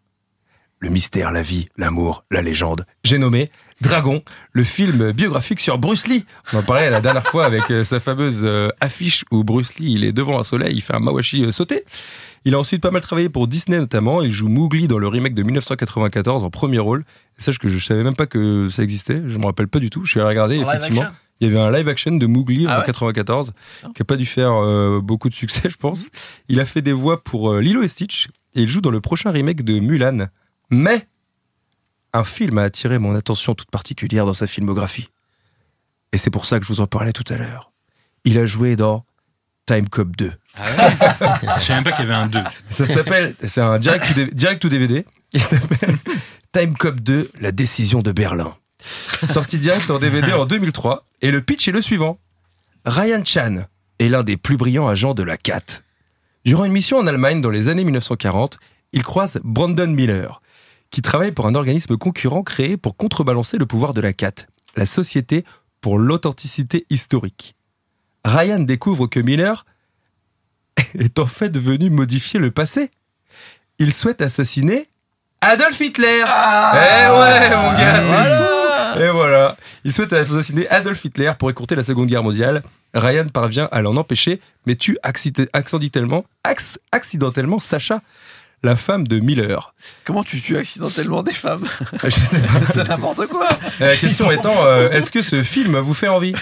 le 0.80 0.90
mystère, 0.90 1.32
la 1.32 1.42
vie, 1.42 1.68
l'amour, 1.78 2.24
la 2.32 2.42
légende. 2.42 2.86
J'ai 3.04 3.18
nommé 3.18 3.50
Dragon, 3.82 4.24
le 4.54 4.64
film 4.64 5.12
biographique 5.12 5.60
sur 5.60 5.78
Bruce 5.78 6.08
Lee. 6.08 6.26
On 6.54 6.60
en 6.60 6.64
parlait 6.64 6.90
la 6.90 7.02
dernière 7.02 7.26
fois 7.26 7.46
avec 7.46 7.70
euh, 7.70 7.84
sa 7.84 8.00
fameuse 8.00 8.42
euh, 8.44 8.70
affiche 8.80 9.26
où 9.32 9.44
Bruce 9.44 9.78
Lee, 9.78 9.94
il 9.94 10.04
est 10.04 10.12
devant 10.12 10.40
un 10.40 10.44
soleil, 10.44 10.76
il 10.76 10.82
fait 10.82 10.96
un 10.96 11.00
mawashi 11.00 11.44
euh, 11.44 11.52
sauté. 11.52 11.84
Il 12.46 12.56
a 12.56 12.60
ensuite 12.60 12.82
pas 12.82 12.92
mal 12.92 13.02
travaillé 13.02 13.30
pour 13.30 13.48
Disney 13.48 13.80
notamment. 13.80 14.22
Il 14.22 14.32
joue 14.32 14.48
Mowgli 14.48 14.88
dans 14.88 14.98
le 14.98 15.08
remake 15.08 15.34
de 15.34 15.44
1994 15.44 16.44
en 16.44 16.50
premier 16.50 16.80
rôle. 16.80 17.04
Et 17.38 17.42
sache 17.42 17.60
que 17.60 17.68
je 17.68 17.78
savais 17.80 18.04
même 18.04 18.16
pas 18.16 18.28
que 18.28 18.70
ça 18.70 18.84
existait. 18.84 19.22
Je 19.28 19.38
me 19.38 19.46
rappelle 19.46 19.68
pas 19.68 19.80
du 19.80 19.90
tout. 19.90 20.06
Je 20.06 20.12
suis 20.12 20.20
allé 20.20 20.30
regarder. 20.30 20.58
Effectivement, 20.58 21.06
il 21.40 21.48
y 21.48 21.52
avait 21.52 21.60
un 21.60 21.72
live 21.72 21.88
action 21.88 22.16
de 22.16 22.26
Mowgli 22.26 22.66
Ah 22.68 22.78
en 22.78 22.80
ouais 22.80 22.86
94 22.86 23.54
qui 23.96 24.02
a 24.02 24.06
pas 24.06 24.18
dû 24.18 24.26
faire 24.26 24.54
euh, 24.54 25.00
beaucoup 25.02 25.30
de 25.30 25.36
succès, 25.36 25.70
je 25.70 25.78
pense. 25.78 26.10
Il 26.48 26.60
a 26.60 26.66
fait 26.66 26.82
des 26.82 26.94
voix 26.94 27.24
pour 27.24 27.52
euh, 27.52 27.62
Lilo 27.62 27.82
et 27.82 27.88
Stitch 27.88 28.28
et 28.56 28.64
il 28.64 28.68
joue 28.68 28.82
dans 28.82 28.92
le 28.92 29.02
prochain 29.02 29.32
remake 29.32 29.64
de 29.64 29.80
Mulan. 29.80 30.28
Mais 30.70 31.08
un 32.14 32.24
film 32.24 32.58
a 32.58 32.64
attiré 32.64 33.00
mon 33.00 33.16
attention 33.16 33.56
toute 33.56 33.72
particulière 33.72 34.26
dans 34.26 34.34
sa 34.34 34.48
filmographie. 34.48 35.08
Et 36.12 36.18
c'est 36.18 36.32
pour 36.32 36.46
ça 36.46 36.60
que 36.60 36.66
je 36.66 36.74
vous 36.74 36.82
en 36.82 36.88
parlais 36.88 37.14
tout 37.14 37.24
à 37.32 37.38
l'heure. 37.38 37.72
Il 38.26 38.38
a 38.38 38.46
joué 38.46 38.76
dans 38.76 39.06
Time 39.70 39.88
Cop 39.88 40.16
2. 40.16 40.32
Ah 40.56 40.64
ouais 40.64 40.96
Je 41.60 41.62
savais 41.62 41.76
même 41.76 41.84
pas 41.84 41.92
qu'il 41.92 42.06
y 42.06 42.12
avait 42.12 42.20
un 42.20 42.26
2. 42.26 42.40
Ça 42.72 42.88
s'appelle, 42.88 43.36
c'est 43.44 43.62
un 43.62 43.78
direct 43.78 44.20
direct 44.34 44.64
to 44.64 44.68
DVD. 44.68 45.06
Il 45.32 45.44
s'appelle 45.44 45.96
Time 46.52 46.76
Cop 46.76 47.00
2, 47.00 47.30
la 47.40 47.52
décision 47.52 48.02
de 48.02 48.12
Berlin. 48.12 48.56
Sorti 49.28 49.60
direct 49.60 49.92
en 49.92 50.00
DVD 50.00 50.34
en 50.34 50.48
2003. 50.48 51.06
Et 51.22 51.30
le 51.30 51.44
pitch 51.44 51.68
est 51.68 51.72
le 51.72 51.84
suivant. 51.84 52.18
Ryan 52.84 53.22
Chan 53.24 53.58
est 54.00 54.10
l'un 54.10 54.24
des 54.24 54.38
plus 54.38 54.58
brillants 54.58 54.88
agents 54.88 55.14
de 55.14 55.22
la 55.22 55.38
CAT. 55.38 55.84
Durant 56.46 56.66
une 56.66 56.72
mission 56.72 56.98
en 56.98 57.06
Allemagne 57.06 57.40
dans 57.40 57.52
les 57.52 57.70
années 57.70 57.84
1940, 57.84 58.58
il 58.92 59.04
croise 59.04 59.40
Brandon 59.44 59.86
Miller, 59.86 60.42
qui 60.90 61.04
travaille 61.04 61.32
pour 61.32 61.46
un 61.46 61.54
organisme 61.54 61.96
concurrent 61.96 62.42
créé 62.42 62.76
pour 62.76 62.98
contrebalancer 62.98 63.60
le 63.60 63.68
pouvoir 63.68 63.94
de 63.94 64.02
la 64.02 64.14
CAT, 64.14 64.48
la 64.76 64.88
Société 64.88 65.46
pour 65.80 66.00
l'authenticité 66.00 66.88
historique. 66.90 67.56
Ryan 68.26 68.60
découvre 68.60 69.08
que 69.08 69.20
Miller 69.20 69.66
est 71.00 71.20
en 71.20 71.26
fait 71.26 71.58
venu 71.58 71.90
modifier 71.90 72.40
le 72.40 72.52
passé. 72.52 72.92
Il 73.80 73.94
souhaite 73.94 74.22
assassiner 74.22 74.88
Adolf 75.42 75.80
Hitler. 75.80 76.24
eh 76.26 77.10
ouais, 77.10 77.50
mon 77.56 77.72
gars, 77.78 78.02
c'est 78.02 78.36
fou. 78.36 79.00
Et 79.02 79.10
voilà. 79.10 79.56
Il 79.86 79.94
souhaite 79.94 80.12
assassiner 80.12 80.68
Adolf 80.70 81.04
Hitler 81.06 81.32
pour 81.40 81.50
écourter 81.50 81.76
la 81.76 81.84
Seconde 81.84 82.08
Guerre 82.10 82.24
mondiale. 82.24 82.62
Ryan 82.94 83.28
parvient 83.30 83.70
à 83.72 83.82
l'en 83.82 83.96
empêcher, 83.96 84.42
mais 84.66 84.76
tue 84.76 84.98
accid- 85.04 85.48
accidentellement, 85.54 86.26
acc- 86.44 86.78
accidentellement 86.92 87.60
Sacha, 87.60 88.02
la 88.64 88.76
femme 88.76 89.08
de 89.08 89.20
Miller. 89.20 89.74
Comment 90.04 90.24
tu 90.24 90.42
tues 90.42 90.58
accidentellement 90.58 91.24
des 91.24 91.32
femmes? 91.34 91.64
Je 92.04 92.10
sais 92.10 92.40
pas. 92.40 92.66
C'est 92.66 92.88
n'importe 92.90 93.28
quoi. 93.28 93.48
La 93.80 93.96
question 93.96 94.32
étant, 94.32 94.66
euh, 94.66 94.90
est-ce 94.90 95.12
que 95.12 95.22
ce 95.22 95.44
film 95.44 95.78
vous 95.80 95.94
fait 95.94 96.08
envie? 96.10 96.34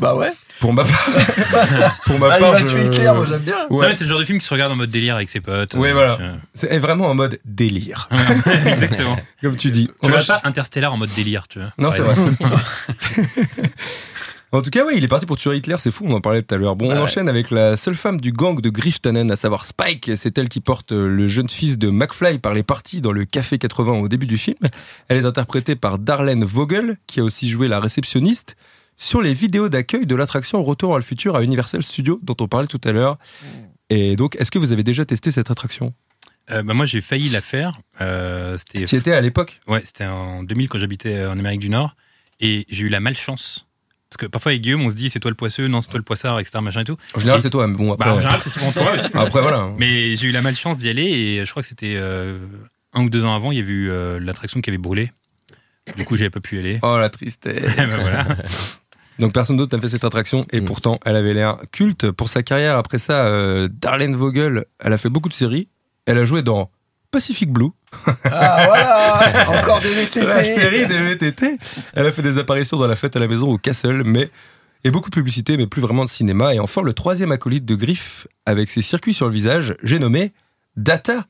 Bah 0.00 0.14
ouais. 0.14 0.32
Pour 0.60 0.72
ma 0.72 0.82
part, 0.84 1.08
pour 2.06 2.18
ma 2.18 2.28
Ah, 2.32 2.36
il 2.38 2.40
part, 2.40 2.52
va 2.52 2.58
je- 2.58 2.66
tuer 2.66 2.84
Hitler, 2.86 3.12
moi 3.14 3.24
j'aime 3.28 3.42
bien. 3.42 3.54
Ouais, 3.70 3.94
c'est 3.96 4.04
le 4.04 4.10
genre 4.10 4.18
de 4.18 4.24
film 4.24 4.38
qui 4.38 4.44
se 4.44 4.52
regarde 4.52 4.72
en 4.72 4.76
mode 4.76 4.90
délire 4.90 5.14
avec 5.14 5.28
ses 5.28 5.40
potes. 5.40 5.74
Ouais, 5.74 5.90
euh, 5.90 5.92
voilà. 5.92 6.18
c'est 6.54 6.78
vraiment 6.78 7.06
en 7.08 7.14
mode 7.14 7.38
délire, 7.44 8.08
Exactement. 8.66 9.16
comme 9.40 9.56
tu 9.56 9.70
dis. 9.70 9.86
Tu 9.86 9.92
On 10.02 10.08
vois 10.08 10.18
va- 10.18 10.40
pas 10.40 10.48
Interstellar 10.48 10.92
en 10.92 10.96
mode 10.96 11.10
délire, 11.14 11.46
tu 11.48 11.60
vois. 11.60 11.70
Non, 11.78 11.92
c'est 11.92 12.02
vrai. 12.02 12.14
En 14.50 14.62
tout 14.62 14.70
cas, 14.70 14.82
ouais, 14.86 14.94
il 14.96 15.04
est 15.04 15.08
parti 15.08 15.26
pour 15.26 15.36
tuer 15.36 15.56
Hitler, 15.58 15.76
c'est 15.78 15.90
fou, 15.90 16.04
on 16.08 16.14
en 16.14 16.22
parlait 16.22 16.40
tout 16.40 16.54
à 16.54 16.58
l'heure. 16.58 16.74
Bon, 16.74 16.90
on 16.90 16.98
enchaîne 16.98 17.28
avec 17.28 17.50
la 17.50 17.76
seule 17.76 17.94
femme 17.94 18.18
du 18.18 18.32
gang 18.32 18.58
de 18.62 18.70
Griftanen, 18.70 19.30
à 19.30 19.36
savoir 19.36 19.66
Spike. 19.66 20.12
C'est 20.16 20.38
elle 20.38 20.48
qui 20.48 20.60
porte 20.60 20.92
euh, 20.92 21.06
le 21.06 21.28
jeune 21.28 21.50
fils 21.50 21.76
de 21.76 21.90
McFly 21.90 22.38
par 22.38 22.54
les 22.54 22.62
parties 22.62 23.02
dans 23.02 23.12
le 23.12 23.26
Café 23.26 23.58
80 23.58 23.92
au 24.00 24.08
début 24.08 24.26
du 24.26 24.38
film. 24.38 24.56
Elle 25.08 25.18
est 25.18 25.26
interprétée 25.26 25.76
par 25.76 25.98
Darlene 25.98 26.44
Vogel, 26.46 26.96
qui 27.06 27.20
a 27.20 27.24
aussi 27.24 27.50
joué 27.50 27.68
la 27.68 27.78
réceptionniste 27.78 28.56
sur 28.98 29.22
les 29.22 29.32
vidéos 29.32 29.68
d'accueil 29.70 30.04
de 30.04 30.14
l'attraction 30.14 30.62
Retour 30.62 30.94
à 30.94 30.98
le 30.98 31.04
futur 31.04 31.36
à 31.36 31.42
Universal 31.42 31.82
Studios, 31.82 32.20
dont 32.22 32.36
on 32.40 32.48
parlait 32.48 32.66
tout 32.66 32.80
à 32.84 32.92
l'heure. 32.92 33.16
Et 33.88 34.16
donc, 34.16 34.36
est-ce 34.36 34.50
que 34.50 34.58
vous 34.58 34.72
avez 34.72 34.82
déjà 34.82 35.06
testé 35.06 35.30
cette 35.30 35.50
attraction? 35.50 35.94
Euh, 36.50 36.62
bah, 36.62 36.74
moi, 36.74 36.84
j'ai 36.84 37.00
failli 37.00 37.28
la 37.30 37.40
faire. 37.40 37.78
Euh, 38.00 38.58
c'était 38.58 38.84
Tu 38.84 38.96
y 38.96 38.98
étais 38.98 39.12
à 39.12 39.20
l'époque? 39.20 39.60
Ouais, 39.66 39.80
c'était 39.84 40.04
en 40.06 40.42
2000 40.42 40.68
quand 40.68 40.78
j'habitais 40.78 41.24
en 41.24 41.38
Amérique 41.38 41.60
du 41.60 41.70
Nord. 41.70 41.94
Et 42.40 42.66
j'ai 42.68 42.84
eu 42.84 42.88
la 42.88 43.00
malchance. 43.00 43.66
Parce 44.10 44.16
que 44.18 44.26
parfois, 44.26 44.52
avec 44.52 44.62
Guillaume, 44.62 44.82
on 44.82 44.90
se 44.90 44.94
dit 44.94 45.10
c'est 45.10 45.20
toi 45.20 45.30
le 45.30 45.34
poisseux, 45.36 45.68
non, 45.68 45.80
c'est 45.82 45.90
toi 45.90 45.98
le 45.98 46.04
poissard, 46.04 46.40
etc. 46.40 46.58
Machin 46.62 46.80
et 46.80 46.84
tout. 46.84 46.96
En 47.14 47.20
général, 47.20 47.40
Et- 47.40 47.42
c'est 47.42 47.50
toi, 47.50 47.66
mais 47.68 47.76
bon, 47.76 47.92
après. 47.92 48.06
Bah, 48.08 48.14
en 48.16 48.20
général, 48.20 48.40
c'est 48.40 48.48
souvent 48.50 48.72
toi 48.72 48.90
aussi. 48.96 49.10
après, 49.14 49.42
voilà. 49.42 49.70
Mais 49.76 50.16
j'ai 50.16 50.28
eu 50.28 50.32
la 50.32 50.40
malchance 50.42 50.76
d'y 50.78 50.88
aller 50.88 51.04
et 51.04 51.44
je 51.44 51.50
crois 51.50 51.62
que 51.62 51.68
c'était 51.68 51.94
euh, 51.96 52.38
un 52.94 53.02
ou 53.04 53.10
deux 53.10 53.22
ans 53.24 53.34
avant, 53.36 53.52
il 53.52 53.58
y 53.58 53.60
avait 53.60 53.70
eu 53.72 53.90
euh, 53.90 54.18
l'attraction 54.18 54.60
qui 54.62 54.70
avait 54.70 54.78
brûlé. 54.78 55.12
Du 55.96 56.04
coup, 56.04 56.16
j'avais 56.16 56.30
pas 56.30 56.40
pu 56.40 56.56
y 56.56 56.58
aller. 56.58 56.78
Oh, 56.82 56.96
la 56.98 57.10
tristesse. 57.10 57.62
Ben 57.76 57.86
voilà. 57.86 58.26
Donc 59.18 59.32
personne 59.32 59.56
d'autre 59.56 59.74
n'a 59.76 59.80
fait 59.82 59.88
cette 59.88 60.04
attraction 60.04 60.44
et 60.52 60.60
Mm. 60.60 60.64
pourtant 60.64 61.00
elle 61.04 61.16
avait 61.16 61.34
l'air 61.34 61.58
culte 61.72 62.10
pour 62.10 62.28
sa 62.28 62.42
carrière. 62.42 62.76
Après 62.76 62.98
ça, 62.98 63.24
euh, 63.26 63.68
Darlene 63.70 64.14
Vogel, 64.14 64.64
elle 64.78 64.92
a 64.92 64.98
fait 64.98 65.08
beaucoup 65.08 65.28
de 65.28 65.34
séries. 65.34 65.68
Elle 66.06 66.18
a 66.18 66.24
joué 66.24 66.42
dans 66.42 66.70
Pacific 67.10 67.50
Blue, 67.50 67.70
Ah 68.24 68.66
voilà, 68.66 69.48
encore 69.60 69.80
des 69.80 69.88
VTT. 69.92 70.26
la 70.26 70.44
série 70.44 70.86
des 70.86 70.98
VTT. 70.98 71.58
Elle 71.94 72.06
a 72.06 72.12
fait 72.12 72.22
des 72.22 72.38
apparitions 72.38 72.76
dans 72.76 72.86
La 72.86 72.96
Fête 72.96 73.16
à 73.16 73.18
la 73.18 73.26
Maison 73.28 73.50
au 73.50 73.58
Castle, 73.58 74.02
mais 74.04 74.28
et 74.84 74.90
beaucoup 74.90 75.08
de 75.10 75.14
publicité, 75.14 75.56
mais 75.56 75.66
plus 75.66 75.80
vraiment 75.82 76.04
de 76.04 76.10
cinéma. 76.10 76.54
Et 76.54 76.60
enfin, 76.60 76.82
le 76.82 76.92
troisième 76.92 77.32
acolyte 77.32 77.64
de 77.64 77.74
Griff 77.74 78.26
avec 78.46 78.70
ses 78.70 78.82
circuits 78.82 79.14
sur 79.14 79.26
le 79.26 79.32
visage, 79.32 79.74
j'ai 79.82 79.98
nommé 79.98 80.32
Data. 80.76 81.24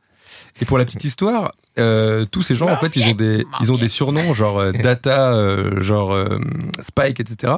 Et 0.60 0.65
pour 0.65 0.78
la 0.78 0.85
petite 0.85 1.05
histoire, 1.05 1.52
euh, 1.78 2.24
tous 2.30 2.42
ces 2.42 2.55
gens, 2.55 2.68
en 2.68 2.76
fait, 2.76 2.96
ils 2.96 3.06
ont 3.09 3.14
des, 3.14 3.46
ils 3.60 3.72
ont 3.72 3.76
des 3.76 3.88
surnoms, 3.88 4.34
genre 4.34 4.59
euh, 4.59 4.72
Data, 4.82 5.32
euh, 5.32 5.80
genre 5.80 6.12
euh, 6.12 6.38
Spike, 6.80 7.20
etc. 7.20 7.55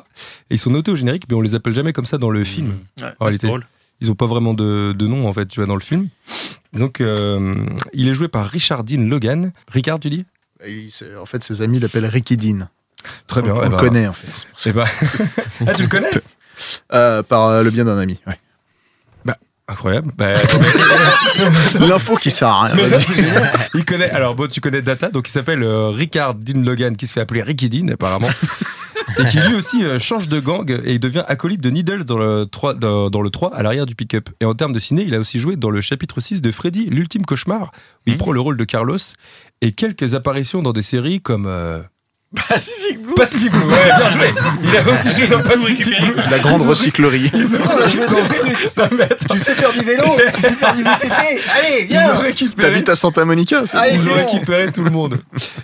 Et 0.51 0.55
ils 0.55 0.59
sont 0.59 0.71
notés 0.71 0.91
au 0.91 0.97
générique, 0.97 1.25
mais 1.29 1.37
on 1.37 1.41
les 1.41 1.55
appelle 1.55 1.73
jamais 1.73 1.93
comme 1.93 2.05
ça 2.07 2.19
dans 2.19 2.31
le 2.31 2.45
film. 2.45 2.75
Ouais, 3.01 3.09
En 3.21 3.25
réalité, 3.27 3.47
drôle. 3.47 3.67
ils 4.01 4.11
ont 4.11 4.15
pas 4.15 4.27
vraiment 4.27 4.55
de, 4.55 4.93
de 4.97 5.07
nom, 5.07 5.27
en 5.29 5.33
fait, 5.33 5.47
tu 5.47 5.61
vois, 5.61 5.67
dans 5.67 5.75
le 5.75 5.81
film. 5.81 6.09
Donc, 6.73 7.01
euh, 7.01 7.65
il 7.93 8.09
est 8.09 8.13
joué 8.15 8.29
par 8.29 8.47
Richard 8.47 8.85
Dean 8.85 9.03
Logan. 9.03 9.53
Ricard, 9.69 9.99
tu 10.01 10.11
dis? 10.11 10.25
En 11.21 11.27
fait, 11.27 11.43
ses 11.43 11.63
amis 11.63 11.79
l'appellent 11.81 12.07
Ricky 12.07 12.37
Dean. 12.37 12.69
Très 13.27 13.43
bien. 13.43 13.55
On, 13.55 13.63
eh 13.63 13.67
on 13.67 13.71
ben, 13.71 13.77
le 13.77 13.77
connaît, 13.77 14.07
en 14.07 14.13
fait. 14.13 14.29
c'est 14.57 14.73
pour 14.73 14.87
ça. 14.87 14.95
C'est 14.97 15.25
pas. 15.25 15.33
ah, 15.67 15.75
tu 15.75 15.83
le 15.83 15.89
connais? 15.89 16.11
Euh, 16.93 17.23
par 17.23 17.49
euh, 17.49 17.63
le 17.63 17.71
bien 17.71 17.85
d'un 17.87 17.99
ami. 17.99 18.21
ouais. 18.27 18.37
Incroyable. 19.71 20.11
Bah, 20.17 20.35
L'info 21.81 22.17
qui 22.17 22.31
sert 22.31 22.49
à 22.49 22.65
rien. 22.65 22.77
Il 23.75 23.85
connaît. 23.85 24.11
Alors 24.11 24.35
bon, 24.35 24.49
tu 24.49 24.61
connais 24.61 24.83
Data, 24.83 25.11
donc 25.11 25.29
il 25.29 25.33
s'appelle 25.33 25.63
euh, 25.63 25.89
Ricard 25.91 26.35
Dean 26.35 26.61
Logan, 26.63 26.97
qui 26.97 27.07
se 27.07 27.13
fait 27.13 27.21
appeler 27.21 27.43
Ricky 27.43 27.69
Dean 27.69 27.89
apparemment, 27.93 28.29
et 29.19 29.27
qui 29.27 29.39
lui 29.41 29.55
aussi 29.55 29.85
euh, 29.85 29.99
change 29.99 30.29
de 30.29 30.41
gang 30.41 30.69
et 30.85 30.95
il 30.95 31.01
devient 31.01 31.25
acolyte 31.29 31.61
de 31.61 31.71
Needles 31.71 32.05
dans 32.05 32.19
le 32.19 32.47
3, 32.47 32.75
dans, 32.75 33.11
dans 33.11 33.23
le 33.23 33.31
3 33.31 33.55
à 33.55 33.63
l'arrière 33.63 33.87
du 33.87 33.95
pick-up. 33.95 34.29
Et 34.41 34.45
en 34.45 34.55
termes 34.55 34.73
de 34.73 34.79
ciné, 34.79 35.03
il 35.03 35.15
a 35.15 35.19
aussi 35.21 35.39
joué 35.39 35.57
dans 35.57 35.71
le 35.71 35.81
chapitre 35.81 36.21
6 36.21 36.43
de 36.43 36.51
Freddy, 36.51 36.87
l'ultime 36.91 37.25
cauchemar, 37.25 37.71
où 37.73 38.11
il 38.11 38.13
Mhm. 38.15 38.19
prend 38.19 38.33
le 38.33 38.41
rôle 38.41 38.57
de 38.57 38.65
Carlos, 38.65 38.99
et 39.63 39.73
quelques 39.73 40.15
apparitions 40.15 40.63
dans 40.63 40.73
des 40.73 40.83
séries 40.83 41.21
comme 41.21 41.47
euh, 41.47 41.81
Pacific 42.49 43.03
Blue. 43.03 43.15
Pacific 43.15 43.51
Blue. 43.51 43.65
Ouais, 43.65 43.97
bien 43.99 44.11
joué. 44.11 44.35
Il 44.63 44.77
a 44.77 44.93
aussi 44.93 45.11
joué 45.11 45.27
dans 45.27 45.43
Pacific. 45.43 45.85
Blue. 45.85 46.15
La 46.31 46.39
grande 46.39 46.63
recyclerie. 46.63 47.31
Ils 47.35 47.57
ont, 47.57 47.89
joué 47.89 48.07
dans 48.07 48.25
ce 48.25 48.33
truc. 48.35 48.77
Non, 48.77 49.07
Tu 49.31 49.39
sais 49.39 49.55
faire 49.55 49.73
du 49.73 49.81
vélo, 49.81 50.05
tu 50.35 50.41
sais 50.41 50.53
faire 50.53 50.73
du 50.73 50.85
VTT. 50.85 51.43
Allez, 51.57 51.85
viens. 51.85 52.15
récupéré. 52.15 52.69
T'habites 52.69 52.89
à 52.89 52.95
Santa 52.95 53.25
Monica 53.25 53.67
c'est 53.67 53.77
Allez, 53.77 53.95
Ils 53.95 54.09
ont 54.09 54.15
récupéré 54.15 54.71
tout 54.71 54.85
le 54.85 54.91
monde. 54.91 55.19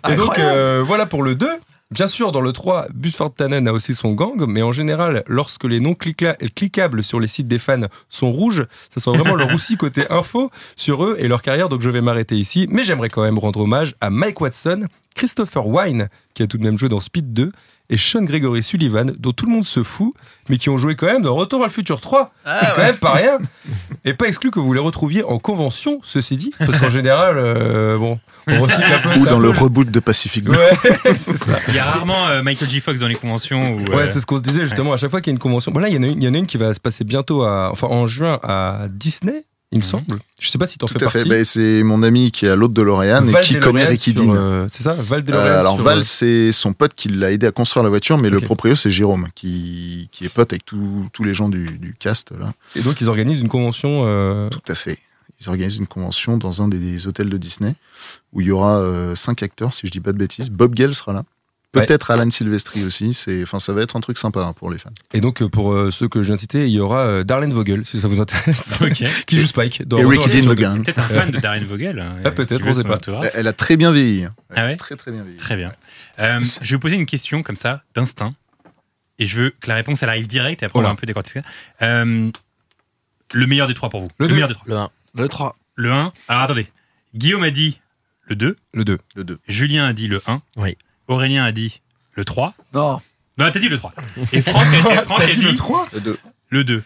Et 0.09 0.15
donc, 0.17 0.39
euh, 0.39 0.83
voilà 0.85 1.07
pour 1.07 1.23
le 1.23 1.37
2. 1.37 1.49
Bien 1.93 2.09
sûr, 2.09 2.33
dans 2.33 2.41
le 2.41 2.53
3, 2.53 2.89
Busford 2.93 3.33
Tannen 3.35 3.69
a 3.69 3.73
aussi 3.73 3.95
son 3.95 4.13
gang, 4.13 4.45
mais 4.49 4.61
en 4.61 4.73
général, 4.73 5.23
lorsque 5.29 5.63
les 5.63 5.79
noms 5.79 5.93
cliqua- 5.93 6.37
cliquables 6.53 7.05
sur 7.05 7.21
les 7.21 7.29
sites 7.29 7.47
des 7.47 7.61
fans 7.61 7.87
sont 8.09 8.33
rouges, 8.33 8.67
ça 8.91 9.01
sent 9.01 9.11
vraiment 9.17 9.37
le 9.37 9.45
roussi 9.45 9.77
côté 9.77 10.05
info 10.11 10.51
sur 10.75 11.05
eux 11.05 11.15
et 11.21 11.29
leur 11.29 11.43
carrière, 11.43 11.69
donc 11.69 11.83
je 11.83 11.91
vais 11.91 12.01
m'arrêter 12.01 12.35
ici. 12.37 12.67
Mais 12.71 12.83
j'aimerais 12.83 13.09
quand 13.09 13.23
même 13.23 13.39
rendre 13.39 13.61
hommage 13.61 13.95
à 14.01 14.11
Mike 14.11 14.41
Watson, 14.41 14.87
Christopher 15.15 15.69
Wine, 15.69 16.09
qui 16.35 16.43
a 16.43 16.49
tout 16.49 16.59
de 16.59 16.65
même 16.65 16.77
joué 16.77 16.89
dans 16.89 16.99
Speed 17.01 17.33
2, 17.33 17.53
et 17.91 17.97
Sean 17.97 18.23
Gregory 18.23 18.63
Sullivan, 18.63 19.13
dont 19.19 19.33
tout 19.33 19.47
le 19.47 19.53
monde 19.53 19.65
se 19.65 19.83
fout, 19.83 20.15
mais 20.49 20.57
qui 20.59 20.71
ont 20.71 20.77
joué 20.77 20.97
quand 20.97 21.07
même 21.07 21.23
dans 21.23 21.35
Retour 21.35 21.63
à 21.63 21.67
le 21.67 21.71
futur 21.73 22.01
3. 22.01 22.33
Ah, 22.45 22.61
C'est 22.61 22.77
quand 22.77 22.83
même 22.83 22.97
pas 22.99 23.13
rien. 23.13 23.39
Et 24.05 24.15
pas 24.15 24.27
exclu 24.27 24.51
que 24.51 24.59
vous 24.61 24.73
les 24.73 24.81
retrouviez 24.81 25.23
en 25.25 25.39
convention, 25.39 26.01
ceci 26.05 26.37
dit, 26.37 26.53
parce 26.59 26.79
qu'en 26.79 26.91
général, 26.91 27.37
euh, 27.39 27.97
bon, 27.99 28.19
on 28.49 28.61
recycle 28.63 28.93
un 28.93 28.99
peu. 29.01 29.09
Ou 29.11 29.25
c'est 29.25 29.31
dans 29.31 29.39
le 29.39 29.51
reboot 29.51 29.91
de 29.91 30.01
Pacific 30.01 30.45
Blue. 30.45 30.57
Ouais, 30.57 30.71
c'est 31.19 31.37
ça. 31.37 31.59
Il 31.69 31.75
y 31.75 31.79
a 31.79 31.83
rarement 31.83 32.29
euh, 32.29 32.43
Michael 32.43 32.69
J. 32.69 32.81
Fox 32.81 33.01
dans 33.01 33.09
les 33.09 33.15
conventions. 33.17 33.75
Où, 33.75 33.79
Ouais, 33.95 34.03
euh, 34.03 34.09
c'est 34.09 34.21
ce 34.21 34.27
qu'on 34.27 34.39
se 34.39 34.43
disait 34.43 34.65
justement 34.65 34.93
à 34.93 34.97
chaque 34.97 35.11
fois 35.11 35.21
qu'il 35.21 35.33
y 35.33 35.35
a 35.35 35.37
une 35.37 35.41
convention. 35.41 35.73
Bon 35.73 35.81
là, 35.81 35.89
il 35.89 35.95
y 35.95 35.99
en 35.99 36.03
a 36.03 36.07
une, 36.07 36.23
il 36.23 36.25
y 36.25 36.29
en 36.29 36.35
a 36.35 36.39
une 36.39 36.47
qui 36.47 36.57
va 36.57 36.73
se 36.75 36.81
passer 36.81 37.05
bientôt 37.05 37.43
à, 37.45 37.71
enfin 37.73 37.87
en 37.89 38.07
juin 38.07 38.39
à 38.43 38.87
Disney, 38.91 39.45
il 39.77 39.81
me 39.81 39.85
Mhm. 39.85 39.91
semble. 39.91 40.19
Je 40.41 40.49
sais 40.51 40.59
pas 40.59 40.67
si 40.67 40.77
t'en 40.79 40.87
fais 40.87 40.99
Tout 40.99 41.05
à 41.05 41.09
fait. 41.09 41.19
partie. 41.21 41.29
Ben, 41.31 41.45
c'est 41.45 41.83
mon 41.83 42.03
ami 42.03 42.31
qui 42.31 42.47
est 42.47 42.51
à 42.51 42.57
l'autre 42.57 42.75
de 42.75 42.83
L'Oréal 42.83 43.27
et 43.27 43.31
Val 43.31 43.43
qui 43.45 43.55
DeLorean 43.55 43.73
connaît 43.73 43.85
Ricky 43.87 44.13
sur, 44.13 44.25
Dean. 44.27 44.35
euh, 44.37 44.67
c'est 44.71 44.83
ça, 44.83 44.93
Val 44.93 45.21
Euh, 45.21 45.23
DeLorean. 45.23 45.45
alors 45.61 45.75
sur, 45.77 45.85
Val, 45.85 45.99
euh, 45.99 46.03
c'est 46.03 46.53
son 46.53 46.73
pote 46.73 46.95
qui 46.95 47.09
l'a 47.09 47.33
aidé 47.33 47.47
à 47.47 47.53
construire 47.53 47.85
la 47.85 47.89
voiture, 47.91 48.19
mais 48.19 48.29
le 48.31 48.39
Ok. 48.39 48.45
proprio 48.45 48.75
c'est 48.75 48.91
Jérôme, 48.91 49.29
qui, 49.35 50.09
qui 50.13 50.25
est 50.25 50.29
pote 50.29 50.53
avec 50.53 50.65
tous 50.65 51.07
tous 51.13 51.25
les 51.25 51.35
gens 51.35 51.49
du, 51.49 51.65
du 51.79 51.95
cast 51.99 52.33
là. 52.33 52.53
Et 52.75 52.81
donc 52.83 53.01
ils 53.01 53.09
organisent 53.09 53.41
une 53.41 53.49
convention. 53.49 54.03
euh, 54.07 54.49
Tout 54.51 54.61
à 54.69 54.75
fait. 54.75 54.99
Ils 55.41 55.49
organisent 55.49 55.77
une 55.77 55.87
convention 55.87 56.39
dans 56.39 56.63
un 56.63 56.69
des, 56.69 56.79
des 56.79 57.07
hôtels 57.07 57.29
de 57.29 57.37
Disney 57.37 57.75
où 58.33 58.41
il 58.41 58.47
y 58.47 58.51
aura 58.51 58.79
euh, 58.79 59.15
cinq 59.15 59.43
acteurs, 59.43 59.75
si 59.75 59.87
je 59.87 59.93
dis 59.93 60.01
pas 60.01 60.13
de 60.13 60.19
bêtises. 60.19 60.49
Bob 60.51 60.75
Gale 60.75 60.95
sera 60.95 61.13
là. 61.13 61.25
Peut-être 61.85 62.11
Alan 62.11 62.31
Silvestri 62.31 62.85
aussi. 62.85 63.13
C'est, 63.15 63.43
enfin, 63.43 63.59
ça 63.59 63.73
va 63.73 63.83
être 63.83 63.97
un 63.97 64.01
truc 64.01 64.19
sympa 64.19 64.41
hein, 64.43 64.53
pour 64.53 64.71
les 64.71 64.79
fans. 64.79 64.91
Et 65.13 65.21
donc 65.21 65.43
euh, 65.43 65.49
pour 65.49 65.73
euh, 65.73 65.91
ceux 65.91 66.09
que 66.09 66.23
je 66.23 66.27
viens 66.29 66.35
de 66.37 66.41
citer, 66.41 66.67
il 66.67 66.73
y 66.73 66.81
aura 66.81 67.01
euh, 67.01 67.25
Darlene 67.25 67.53
Vogel, 67.53 67.85
si 67.85 68.01
ça 68.01 68.09
vous 68.09 68.21
intéresse, 68.21 68.75
qui 69.27 69.39
joue 69.39 69.47
Spike. 69.47 69.83
Dans 69.87 69.97
le 69.97 70.03
Dean. 70.17 70.47
Logan. 70.49 70.83
Peut-être 70.83 70.99
un 71.01 71.03
fan 71.03 71.31
de 71.31 71.39
Darren 71.39 71.65
Vogel. 71.65 71.99
hein, 72.01 72.17
Ah, 72.25 72.31
peut-être, 72.31 72.65
on 72.67 72.73
sait 72.73 72.83
son 72.83 72.89
pas. 72.89 72.97
autographe. 72.97 73.31
Elle- 73.35 73.47
a 73.49 73.53
très 73.53 73.77
bien 73.77 73.93
vieilli. 73.93 74.25
hein. 74.25 74.35
Ah 74.55 74.65
ouais? 74.67 74.77
Très 74.77 74.97
très 74.97 75.13
bien 75.13 75.23
vieilli. 75.23 75.37
Très 75.39 75.57
bien. 75.57 75.73
Euh, 76.19 76.41
je 76.63 76.69
vais 76.71 76.77
vous 76.77 76.81
poser 76.81 76.97
une 76.97 77.07
question 77.07 77.43
comme 77.43 77.57
ça, 77.57 77.83
d'instinct. 77.95 78.35
Et 79.19 79.27
je 79.27 79.41
veux 79.41 79.51
que 79.51 79.69
la 79.69 79.75
réponse, 79.77 80.03
elle 80.03 80.09
arrive 80.11 80.27
direct 80.27 80.63
et 80.63 80.67
après 80.67 80.79
on 80.79 80.83
va 80.83 80.91
un 80.91 80.95
peu 80.95 81.07
décortiquer. 81.07 81.41
Euh, 81.83 82.31
le 83.35 83.47
meilleur 83.47 83.67
des 83.67 83.75
trois 83.75 83.89
pour 83.91 84.01
vous. 84.03 84.09
Le 84.19 84.29
meilleur 84.29 84.49
des 84.49 84.55
trois. 84.55 84.67
Le 84.69 84.77
1. 84.77 84.91
Le 85.15 85.29
3. 85.29 85.57
Le 85.75 85.91
1. 85.93 86.13
Alors 86.29 86.43
attendez. 86.43 86.67
Guillaume 87.15 87.43
a 87.45 87.51
dit 87.51 87.81
le 88.29 88.37
2. 88.37 88.57
Le 88.75 88.85
2. 88.85 88.99
Le 89.15 89.25
2. 89.25 89.39
Julien 89.49 89.87
a 89.87 89.93
dit 89.95 90.07
le 90.09 90.21
1. 90.27 90.41
Oui. 90.57 90.77
Aurélien 91.09 91.45
a 91.45 91.53
dit 91.53 91.81
le 92.15 92.25
3. 92.25 92.55
Non. 92.75 92.99
Non, 93.39 93.51
t'as 93.53 93.59
dit 93.61 93.69
le 93.69 93.77
3. 93.79 93.93
Et 94.33 94.41
Franck 94.43 94.63
a, 94.65 94.77
et 94.93 95.05
Franck 95.05 95.21
a 95.21 95.27
dit 95.27 95.55
3 95.57 95.89
Le 95.93 96.01
2. 96.01 96.19
le 96.51 96.65
2. 96.65 96.83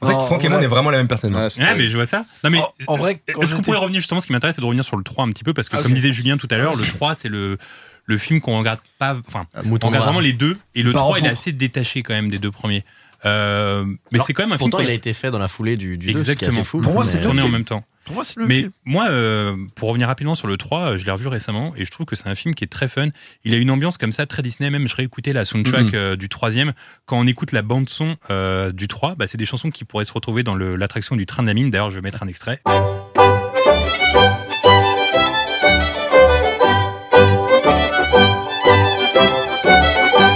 En 0.00 0.06
fait, 0.06 0.12
Franck 0.26 0.44
et 0.44 0.48
moi, 0.48 0.58
on 0.58 0.62
est 0.62 0.66
vraiment 0.66 0.90
la 0.90 0.98
même 0.98 1.08
personne. 1.08 1.34
Ouais, 1.34 1.50
c'est 1.50 1.62
Ah, 1.62 1.70
vrai. 1.70 1.76
mais 1.78 1.88
je 1.88 1.96
vois 1.96 2.06
ça. 2.06 2.24
Non, 2.44 2.50
mais 2.50 2.60
En- 2.60 2.72
en 2.88 2.96
vrai, 2.96 3.14
quand 3.16 3.40
est-ce 3.42 3.50
qu'on 3.50 3.56
j'étais- 3.56 3.62
pourrait 3.62 3.78
revenir 3.78 4.00
justement 4.00 4.20
Ce 4.20 4.26
qui 4.26 4.32
m'intéresse, 4.32 4.54
c'est 4.56 4.60
de 4.62 4.66
revenir 4.66 4.84
sur 4.84 4.96
le 4.96 5.02
3 5.02 5.24
un 5.24 5.30
petit 5.30 5.42
peu 5.44 5.52
parce 5.54 5.68
que, 5.68 5.76
Ah, 5.76 5.82
comme 5.82 5.90
ok. 5.90 5.94
disait 5.96 6.12
Julien 6.12 6.36
tout 6.36 6.46
à 6.50 6.56
l'heure, 6.58 6.76
le 6.76 6.86
3, 6.86 7.14
c'est 7.16 7.28
le, 7.28 7.58
le 8.04 8.18
film 8.18 8.40
qu'on 8.40 8.56
regarde 8.58 8.78
pas. 8.98 9.16
Enfin, 9.26 9.46
on 9.56 9.64
Mouton 9.64 9.88
regarde 9.88 10.04
vraiment 10.04 10.20
les 10.20 10.32
deux. 10.34 10.56
Et 10.76 10.82
le 10.84 10.92
Par 10.92 11.02
3, 11.02 11.18
il 11.18 11.24
est 11.24 11.28
rapport. 11.28 11.40
assez 11.40 11.52
détaché 11.52 12.02
quand 12.02 12.14
même 12.14 12.28
des 12.28 12.38
deux 12.38 12.52
premiers. 12.52 12.84
Euh, 13.24 13.84
mais 14.12 14.18
c'est 14.20 14.32
quand 14.32 14.44
même 14.44 14.52
un 14.52 14.58
film 14.58 14.70
Pourtant, 14.70 14.84
il 14.84 14.90
a 14.90 14.94
été 14.94 15.12
fait 15.12 15.30
dans 15.30 15.38
la 15.38 15.48
foulée 15.48 15.76
du, 15.76 15.98
du 15.98 16.12
2, 16.12 16.18
ce 16.18 16.24
qui 16.24 16.30
est 16.30 16.32
Exactement. 16.32 16.50
assez 16.52 16.62
fou. 16.64 16.80
Pour 16.80 16.92
moi, 16.94 17.04
c'est 17.04 17.20
tourné 17.20 17.40
en 17.40 17.44
film. 17.44 17.52
même 17.52 17.64
temps. 17.64 17.84
Pour 18.04 18.14
moi, 18.14 18.24
c'est 18.24 18.36
le 18.36 18.42
même 18.42 18.48
Mais 18.48 18.60
film. 18.60 18.72
moi, 18.86 19.08
euh, 19.10 19.56
pour 19.74 19.88
revenir 19.88 20.06
rapidement 20.08 20.34
sur 20.34 20.46
le 20.46 20.56
3, 20.56 20.80
euh, 20.94 20.98
je 20.98 21.04
l'ai 21.04 21.10
revu 21.10 21.26
récemment 21.26 21.74
et 21.76 21.84
je 21.84 21.90
trouve 21.90 22.06
que 22.06 22.16
c'est 22.16 22.28
un 22.28 22.34
film 22.34 22.54
qui 22.54 22.64
est 22.64 22.68
très 22.68 22.88
fun. 22.88 23.08
Il 23.44 23.52
a 23.54 23.58
une 23.58 23.70
ambiance 23.70 23.98
comme 23.98 24.12
ça, 24.12 24.24
très 24.24 24.40
Disney. 24.42 24.70
Même, 24.70 24.88
je 24.88 24.94
réécoutais 24.96 25.32
la 25.32 25.44
soundtrack 25.44 25.86
Mhm. 25.86 25.90
euh, 25.94 26.16
du 26.16 26.28
troisième. 26.28 26.72
Quand 27.06 27.18
on 27.18 27.26
écoute 27.26 27.52
la 27.52 27.62
bande-son 27.62 28.16
euh, 28.30 28.72
du 28.72 28.88
3, 28.88 29.14
bah, 29.16 29.26
c'est 29.26 29.36
des 29.36 29.46
chansons 29.46 29.70
qui 29.70 29.84
pourraient 29.84 30.04
se 30.06 30.12
retrouver 30.12 30.42
dans 30.42 30.54
l'attraction 30.54 31.16
du 31.16 31.26
train 31.26 31.42
de 31.42 31.48
la 31.48 31.54
mine. 31.54 31.70
D'ailleurs, 31.70 31.90
je 31.90 31.96
vais 31.96 32.02
mettre 32.02 32.22
un 32.22 32.28
extrait. 32.28 32.62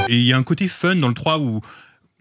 Et 0.08 0.16
il 0.16 0.24
y 0.26 0.32
a 0.32 0.36
un 0.36 0.42
côté 0.42 0.68
fun 0.68 0.96
dans 0.96 1.08
le 1.08 1.14
3 1.14 1.38
où 1.38 1.60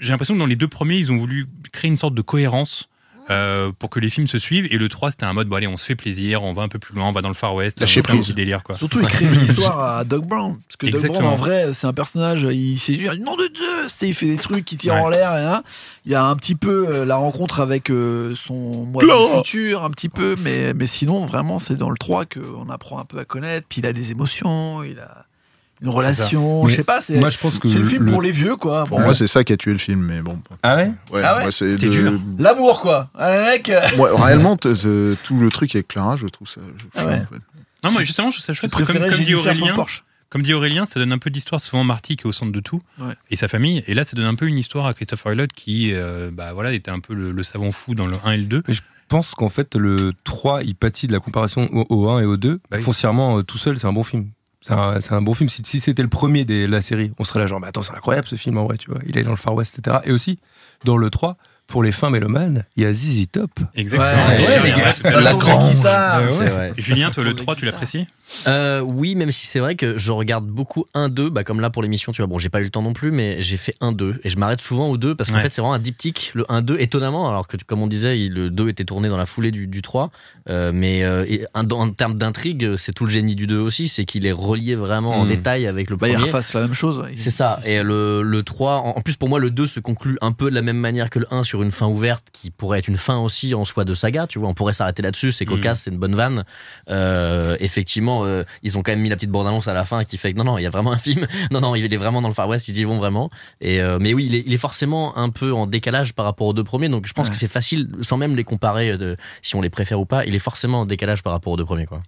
j'ai 0.01 0.09
l'impression 0.11 0.33
que 0.33 0.39
dans 0.39 0.45
les 0.45 0.57
deux 0.57 0.67
premiers, 0.67 0.97
ils 0.97 1.11
ont 1.13 1.17
voulu 1.17 1.47
créer 1.71 1.89
une 1.89 1.95
sorte 1.97 2.15
de 2.15 2.21
cohérence. 2.21 2.89
euh, 3.29 3.71
pour 3.77 3.89
que 3.91 3.99
les 3.99 4.09
films 4.09 4.27
se 4.27 4.39
suivent. 4.39 4.67
Et 4.71 4.77
le 4.77 4.89
3, 4.89 5.11
c'était 5.11 5.25
un 5.25 5.31
mode, 5.31 5.47
bon, 5.47 5.55
allez, 5.55 5.67
on 5.67 5.77
se 5.77 5.85
fait 5.85 5.95
plaisir, 5.95 6.41
on 6.43 6.53
va 6.53 6.63
un 6.63 6.67
peu 6.67 6.79
plus 6.79 6.95
loin, 6.95 7.07
on 7.07 7.11
va 7.13 7.21
dans 7.21 7.29
le 7.29 7.33
Far 7.35 7.53
West, 7.53 7.79
Lâcher 7.79 8.01
on 8.01 8.03
fait 8.03 8.09
un 8.09 8.13
prise. 8.15 8.25
petit 8.25 8.33
délire, 8.33 8.61
quoi. 8.63 8.75
Surtout 8.75 8.99
écrire 8.99 9.31
une 9.31 9.39
histoire 9.41 9.79
à 9.99 10.03
Doug 10.03 10.25
Brown. 10.25 10.57
Parce 10.67 10.75
que 10.75 10.87
Doug 10.87 10.93
Brown, 10.95 11.05
Exactement. 11.05 11.31
en 11.33 11.35
vrai, 11.35 11.71
c'est 11.71 11.85
un 11.87 11.93
personnage, 11.93 12.45
il 12.51 12.75
dire 12.75 13.13
nom 13.19 13.35
de 13.37 13.47
Dieu, 13.53 14.07
il 14.07 14.13
fait 14.15 14.25
des 14.25 14.35
trucs 14.37 14.65
qui 14.65 14.75
tirent 14.75 14.95
Ouais. 14.95 14.99
en 15.01 15.09
l'air. 15.09 15.33
et 15.37 15.45
hein. 15.45 15.63
Il 16.05 16.11
y 16.11 16.15
a 16.15 16.25
un 16.25 16.35
petit 16.35 16.55
peu 16.55 16.87
euh, 16.89 17.05
la 17.05 17.15
rencontre 17.15 17.61
avec 17.61 17.89
euh, 17.91 18.33
son 18.35 18.85
moi 18.85 19.01
futur, 19.37 19.83
un 19.83 19.91
petit 19.91 20.09
peu, 20.09 20.35
mais, 20.43 20.73
mais 20.73 20.87
sinon, 20.87 21.25
vraiment, 21.25 21.57
c'est 21.59 21.75
dans 21.75 21.91
le 21.91 21.97
3 21.97 22.25
qu'on 22.25 22.69
apprend 22.69 22.99
un 22.99 23.05
peu 23.05 23.19
à 23.19 23.23
connaître. 23.23 23.65
Puis 23.69 23.79
il 23.81 23.87
a 23.87 23.93
des 23.93 24.11
émotions, 24.11 24.83
il 24.83 24.99
a 24.99 25.25
une 25.81 25.89
relation, 25.89 26.63
Mais 26.65 26.69
je 26.71 26.75
sais 26.75 26.83
pas, 26.83 27.01
c'est 27.01 27.19
Moi, 27.19 27.29
je 27.29 27.37
pense 27.37 27.57
que 27.59 27.67
c'est 27.67 27.79
le 27.79 27.83
film 27.85 28.05
le- 28.05 28.11
pour 28.11 28.21
les 28.21 28.31
vieux, 28.31 28.55
quoi. 28.55 28.83
Bon, 28.85 28.99
moi, 28.99 29.13
c'est 29.13 29.27
ça 29.27 29.43
qui 29.43 29.51
a 29.53 29.57
tué 29.57 29.71
le 29.71 29.77
film, 29.79 30.01
mais 30.01 30.21
bon. 30.21 30.39
Ah 30.63 30.75
ouais 30.75 30.91
Ouais, 31.11 31.21
Ah 31.23 31.35
ouais 31.37 31.41
moi, 31.43 31.51
c'est 31.51 31.75
dur. 31.75 32.13
L'amour, 32.37 32.81
quoi. 32.81 33.09
Un 33.17 33.45
mec. 33.45 33.71
Ouais, 33.97 34.09
réellement, 34.15 34.57
tout 34.57 34.69
le 34.69 35.49
truc 35.49 35.75
avec 35.75 35.87
Clara, 35.87 36.15
je 36.15 36.27
trouve 36.27 36.47
ça. 36.47 36.61
je- 36.77 36.85
Ah 36.99 37.05
ouais. 37.07 37.21
Non, 37.83 37.91
moi, 37.91 38.03
justement, 38.03 38.29
je 38.29 38.35
trouve 38.37 38.45
ça 38.45 38.53
Je 38.53 38.59
chouette. 38.59 38.71
parce 38.71 38.81
que 38.83 38.85
préférais 38.85 39.09
Comme, 39.09 39.17
comme 39.17 39.25
dit 39.25 39.31
le 39.31 39.37
Aurélien, 39.39 39.75
comme 40.29 40.41
dit 40.43 40.53
Aurélien, 40.53 40.85
ça 40.85 40.99
donne 40.99 41.11
un 41.11 41.17
peu 41.17 41.29
d'histoire. 41.29 41.59
Souvent, 41.59 41.83
Marty 41.83 42.15
qui 42.15 42.25
est 42.25 42.29
au 42.29 42.31
centre 42.31 42.51
de 42.53 42.59
tout 42.61 42.81
Ouais. 42.99 43.13
et 43.31 43.35
sa 43.35 43.47
famille. 43.47 43.83
Et 43.87 43.93
là, 43.93 44.03
ça 44.03 44.15
donne 44.15 44.25
un 44.27 44.35
peu 44.35 44.45
une 44.47 44.57
histoire 44.57 44.85
à 44.85 44.93
Christopher 44.93 45.35
Lloyd 45.35 45.51
qui, 45.51 45.91
euh, 45.93 46.29
bah 46.31 46.53
voilà, 46.53 46.71
était 46.73 46.91
un 46.91 46.99
peu 46.99 47.13
le, 47.13 47.31
le 47.31 47.43
savant 47.43 47.71
fou 47.71 47.95
dans 47.95 48.07
le 48.07 48.15
1 48.23 48.31
et 48.33 48.37
le 48.37 48.45
2. 48.45 48.63
Je 48.69 48.79
pense 49.09 49.31
qu'en 49.35 49.49
fait, 49.49 49.75
le 49.75 50.13
3, 50.23 50.63
il 50.63 50.75
pâtit 50.75 51.07
de 51.07 51.11
la 51.11 51.19
comparaison 51.19 51.67
au, 51.73 51.85
au 51.89 52.09
1 52.09 52.21
et 52.21 52.25
au 52.25 52.37
2. 52.37 52.61
Bah 52.69 52.77
oui. 52.77 52.81
Foncièrement, 52.83 53.39
euh, 53.39 53.43
tout 53.43 53.57
seul, 53.57 53.77
c'est 53.77 53.87
un 53.87 53.91
bon 53.93 54.03
film. 54.03 54.27
C'est 54.61 54.73
un, 54.73 54.99
un 55.09 55.21
bon 55.21 55.33
film. 55.33 55.49
Si, 55.49 55.61
si 55.65 55.79
c'était 55.79 56.03
le 56.03 56.07
premier 56.07 56.45
de 56.45 56.65
la 56.65 56.81
série, 56.81 57.11
on 57.17 57.23
serait 57.23 57.39
là 57.39 57.47
genre, 57.47 57.59
mais 57.59 57.67
attends, 57.67 57.81
c'est 57.81 57.95
incroyable 57.95 58.27
ce 58.27 58.35
film 58.35 58.57
en 58.57 58.65
vrai, 58.65 58.77
tu 58.77 58.91
vois. 58.91 58.99
Il 59.07 59.17
est 59.17 59.23
dans 59.23 59.31
le 59.31 59.35
Far 59.37 59.55
West, 59.55 59.79
etc. 59.79 59.97
Et 60.05 60.11
aussi, 60.11 60.37
dans 60.85 60.97
le 60.97 61.09
3, 61.09 61.35
pour 61.71 61.83
les 61.83 61.91
fins 61.91 62.09
mélomanes, 62.09 62.65
il 62.75 62.83
y 62.83 62.85
a 62.85 62.93
ZZ 62.93 63.25
Top. 63.31 63.51
Exactement. 63.75 64.11
Ouais, 64.27 64.61
ouais, 64.61 64.71
l'heure. 65.11 65.21
La 65.21 65.33
grande. 65.33 65.71
guitare. 65.75 66.21
Ouais, 66.23 66.37
ouais. 66.39 66.49
Vrai. 66.49 66.73
Julien, 66.77 67.09
toi, 67.11 67.23
le 67.23 67.29
Autour 67.31 67.39
des 67.39 67.43
3, 67.43 67.55
tu 67.55 67.65
l'apprécies? 67.65 68.05
Euh, 68.47 68.79
oui, 68.79 69.15
même 69.15 69.31
si 69.31 69.45
c'est 69.45 69.59
vrai 69.59 69.75
que 69.75 69.97
je 69.97 70.11
regarde 70.13 70.45
beaucoup 70.47 70.85
1-2, 70.95 71.29
bah 71.29 71.43
comme 71.43 71.59
là 71.59 71.69
pour 71.69 71.81
l'émission, 71.83 72.13
tu 72.13 72.21
vois, 72.21 72.27
bon, 72.27 72.39
j'ai 72.39 72.47
pas 72.47 72.61
eu 72.61 72.63
le 72.63 72.69
temps 72.69 72.81
non 72.81 72.93
plus, 72.93 73.11
mais 73.11 73.41
j'ai 73.41 73.57
fait 73.57 73.75
1-2 73.81 74.19
et 74.23 74.29
je 74.29 74.37
m'arrête 74.37 74.61
souvent 74.61 74.87
au 74.87 74.95
2 74.97 75.15
parce 75.15 75.31
qu'en 75.31 75.35
Ouais. 75.37 75.41
fait 75.41 75.51
c'est 75.51 75.59
vraiment 75.61 75.73
un 75.73 75.79
diptyque, 75.79 76.31
le 76.33 76.43
1-2, 76.45 76.77
étonnamment, 76.79 77.27
alors 77.27 77.47
que 77.47 77.57
comme 77.67 77.81
on 77.81 77.87
disait, 77.87 78.15
le 78.29 78.49
2 78.49 78.69
était 78.69 78.85
tourné 78.85 79.09
dans 79.09 79.17
la 79.17 79.25
foulée 79.25 79.51
du, 79.51 79.67
du 79.67 79.81
3, 79.81 80.11
euh, 80.49 80.71
mais 80.73 81.03
euh, 81.03 81.25
et 81.27 81.45
en, 81.53 81.69
en 81.71 81.89
termes 81.89 82.15
d'intrigue, 82.17 82.77
c'est 82.77 82.93
tout 82.93 83.03
le 83.03 83.11
génie 83.11 83.35
du 83.35 83.47
2 83.47 83.57
aussi, 83.59 83.89
c'est 83.89 84.05
qu'il 84.05 84.25
est 84.25 84.31
relié 84.31 84.75
vraiment 84.75 85.17
en 85.19 85.25
Mm. 85.25 85.27
détail 85.27 85.67
avec 85.67 85.89
le 85.89 85.97
Bah, 85.97 86.07
il 86.07 86.15
refasse 86.15 86.53
la 86.53 86.61
même 86.61 86.73
chose. 86.73 86.99
ouais. 86.99 87.11
C'est 87.17 87.29
ça. 87.31 87.59
Et 87.65 87.83
le, 87.83 88.21
le 88.21 88.43
3, 88.43 88.77
en, 88.77 88.87
en 88.97 89.01
plus 89.01 89.17
pour 89.17 89.27
moi, 89.27 89.39
le 89.39 89.51
2 89.51 89.67
se 89.67 89.81
conclut 89.81 90.17
un 90.21 90.31
peu 90.31 90.49
de 90.49 90.55
la 90.55 90.61
même 90.61 90.77
manière 90.77 91.09
que 91.09 91.19
le 91.19 91.27
1 91.31 91.43
sur 91.43 91.60
une 91.63 91.71
fin 91.71 91.87
ouverte 91.87 92.27
qui 92.31 92.51
pourrait 92.51 92.79
être 92.79 92.87
une 92.87 92.97
fin 92.97 93.17
aussi 93.19 93.53
en 93.53 93.65
soi 93.65 93.85
de 93.85 93.93
saga. 93.93 94.27
Tu 94.27 94.39
vois, 94.39 94.49
on 94.49 94.53
pourrait 94.53 94.73
s'arrêter 94.73 95.01
là-dessus. 95.01 95.31
C'est 95.31 95.45
cocasse, 95.45 95.81
c'est 95.83 95.91
une 95.91 95.97
bonne 95.97 96.15
vanne. 96.15 96.43
Euh, 96.89 97.55
effectivement, 97.59 98.25
euh, 98.25 98.43
ils 98.63 98.77
ont 98.77 98.83
quand 98.83 98.91
même 98.91 99.01
mis 99.01 99.09
la 99.09 99.15
petite 99.15 99.29
bande-annonce 99.31 99.67
à 99.67 99.73
la 99.73 99.85
fin 99.85 100.03
qui 100.03 100.17
fait 100.17 100.33
que 100.33 100.37
non, 100.37 100.43
non, 100.43 100.57
il 100.57 100.63
y 100.63 100.65
a 100.65 100.69
vraiment 100.69 100.91
un 100.91 100.97
film. 100.97 101.27
Non, 101.51 101.59
non, 101.61 101.75
il 101.75 101.91
est 101.93 101.97
vraiment 101.97 102.21
dans 102.21 102.27
le 102.27 102.33
Far 102.33 102.47
West, 102.47 102.67
ils 102.67 102.77
y 102.77 102.83
vont 102.83 102.97
vraiment. 102.97 103.29
Et 103.59 103.81
euh, 103.81 103.97
mais 103.99 104.13
oui, 104.13 104.25
il 104.27 104.35
est, 104.35 104.43
il 104.45 104.53
est 104.53 104.57
forcément 104.57 105.17
un 105.17 105.29
peu 105.29 105.53
en 105.53 105.67
décalage 105.67 106.13
par 106.13 106.25
rapport 106.25 106.47
aux 106.47 106.53
deux 106.53 106.63
premiers. 106.63 106.89
Donc 106.89 107.05
je 107.07 107.13
pense 107.13 107.27
Ouais. 107.27 107.33
que 107.33 107.37
c'est 107.37 107.47
facile, 107.47 107.89
sans 108.01 108.17
même 108.17 108.35
les 108.35 108.43
comparer, 108.43 108.97
de, 108.97 109.17
si 109.41 109.55
on 109.55 109.61
les 109.61 109.69
préfère 109.69 109.99
ou 109.99 110.05
pas, 110.05 110.25
il 110.25 110.35
est 110.35 110.39
forcément 110.39 110.81
en 110.81 110.85
décalage 110.85 111.23
par 111.23 111.33
rapport 111.33 111.53
aux 111.53 111.57
deux 111.57 111.65
premiers. 111.65 111.85
Quoi. 111.85 112.01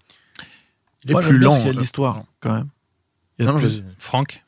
Il 1.06 1.12
est 1.12 1.14
Moi, 1.14 1.22
plus 1.22 1.38
lent. 1.38 1.50
parce 1.50 1.60
qu'il 1.60 1.68
y 1.68 1.70
a 1.72 1.74
de 1.74 1.80
l'histoire, 1.80 2.24
quand 2.40 2.54
même. 2.54 2.68
Il 3.40 3.46
y 3.46 3.48
a 3.48 3.52
Non, 3.52 3.60
plus- 3.60 3.82
Franck 3.98 4.43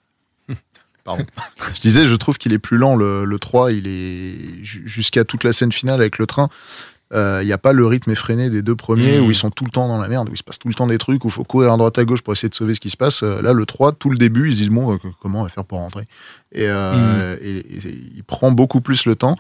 Pardon. 1.05 1.23
je 1.75 1.79
disais, 1.79 2.05
je 2.05 2.15
trouve 2.15 2.37
qu'il 2.37 2.51
est 2.51 2.59
plus 2.59 2.77
lent, 2.77 2.95
le, 2.97 3.23
le 3.23 3.39
3. 3.39 3.71
Il 3.71 3.87
est 3.87 4.63
ju- 4.63 4.83
jusqu'à 4.85 5.23
toute 5.23 5.43
la 5.45 5.53
scène 5.53 5.71
finale 5.71 6.01
avec 6.01 6.17
le 6.17 6.25
train. 6.25 6.49
euh, 7.13 7.39
Il 7.43 7.45
n'y 7.45 7.53
a 7.53 7.57
pas 7.59 7.71
le 7.73 7.85
rythme 7.85 8.09
effréné 8.11 8.49
des 8.49 8.61
deux 8.63 8.75
premiers 8.75 9.19
où 9.19 9.29
ils 9.29 9.35
sont 9.35 9.51
tout 9.51 9.63
le 9.65 9.69
temps 9.69 9.87
dans 9.87 9.99
la 9.99 10.07
merde, 10.07 10.27
où 10.29 10.33
il 10.33 10.37
se 10.37 10.43
passe 10.43 10.57
tout 10.59 10.67
le 10.67 10.73
temps 10.73 10.87
des 10.87 10.97
trucs, 10.97 11.23
où 11.23 11.27
il 11.27 11.31
faut 11.31 11.43
courir 11.43 11.71
à 11.71 11.77
droite 11.77 11.97
à 11.99 12.03
gauche 12.05 12.21
pour 12.23 12.33
essayer 12.33 12.49
de 12.49 12.55
sauver 12.55 12.73
ce 12.73 12.79
qui 12.79 12.89
se 12.89 12.97
passe. 12.97 13.21
Euh, 13.23 13.41
Là, 13.43 13.53
le 13.53 13.65
3, 13.65 13.91
tout 13.93 14.09
le 14.09 14.17
début, 14.17 14.49
ils 14.49 14.53
se 14.53 14.57
disent 14.57 14.69
bon, 14.71 14.93
euh, 14.95 14.97
comment 15.21 15.41
on 15.41 15.43
va 15.43 15.49
faire 15.49 15.63
pour 15.63 15.77
rentrer? 15.77 16.05
Et, 16.51 16.67
euh, 16.67 17.37
et- 17.39 17.57
et 17.59 17.79
il 18.15 18.23
prend 18.23 18.51
beaucoup 18.51 18.81
plus 18.81 19.05
le 19.05 19.15
temps. 19.15 19.35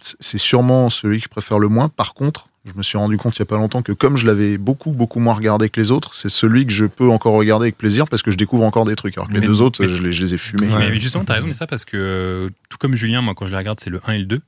C'est 0.00 0.38
sûrement 0.38 0.90
celui 0.90 1.18
que 1.18 1.24
je 1.24 1.28
préfère 1.28 1.58
le 1.58 1.68
moins. 1.68 1.88
Par 1.88 2.14
contre, 2.14 2.48
je 2.66 2.72
me 2.76 2.82
suis 2.82 2.98
rendu 2.98 3.16
compte 3.16 3.36
il 3.36 3.40
y 3.40 3.42
a 3.42 3.46
pas 3.46 3.56
longtemps 3.56 3.80
que 3.82 3.92
comme 3.92 4.16
je 4.16 4.26
l'avais 4.26 4.58
beaucoup 4.58 4.92
beaucoup 4.92 5.20
moins 5.20 5.34
regardé 5.34 5.68
que 5.70 5.80
les 5.80 5.90
autres, 5.90 6.14
c'est 6.14 6.28
celui 6.28 6.66
que 6.66 6.72
je 6.72 6.84
peux 6.86 7.08
encore 7.08 7.34
regarder 7.34 7.64
avec 7.66 7.78
plaisir 7.78 8.08
parce 8.08 8.22
que 8.22 8.30
je 8.30 8.36
découvre 8.36 8.64
encore 8.64 8.84
des 8.84 8.96
trucs. 8.96 9.16
Alors 9.16 9.28
que 9.28 9.34
les 9.34 9.40
deux 9.40 9.62
autres, 9.62 9.84
mais- 9.84 9.90
je 9.90 10.02
les, 10.02 10.12
je 10.12 10.24
les 10.24 10.34
ai 10.34 10.38
fumés. 10.38 10.66
Ouais. 10.74 10.90
Mais 10.90 10.98
justement, 11.00 11.24
t'as 11.24 11.34
raison 11.34 11.46
de 11.48 11.52
ça 11.52 11.66
parce 11.66 11.84
que, 11.84 11.96
euh, 11.96 12.50
tout 12.68 12.78
comme 12.78 12.96
Julien, 12.96 13.22
moi, 13.22 13.34
quand 13.34 13.46
je 13.46 13.50
les 13.52 13.56
regarde, 13.56 13.78
c'est 13.80 13.90
le 13.90 14.00
1 14.06 14.12
et 14.14 14.18
le 14.18 14.24
2. 14.26 14.40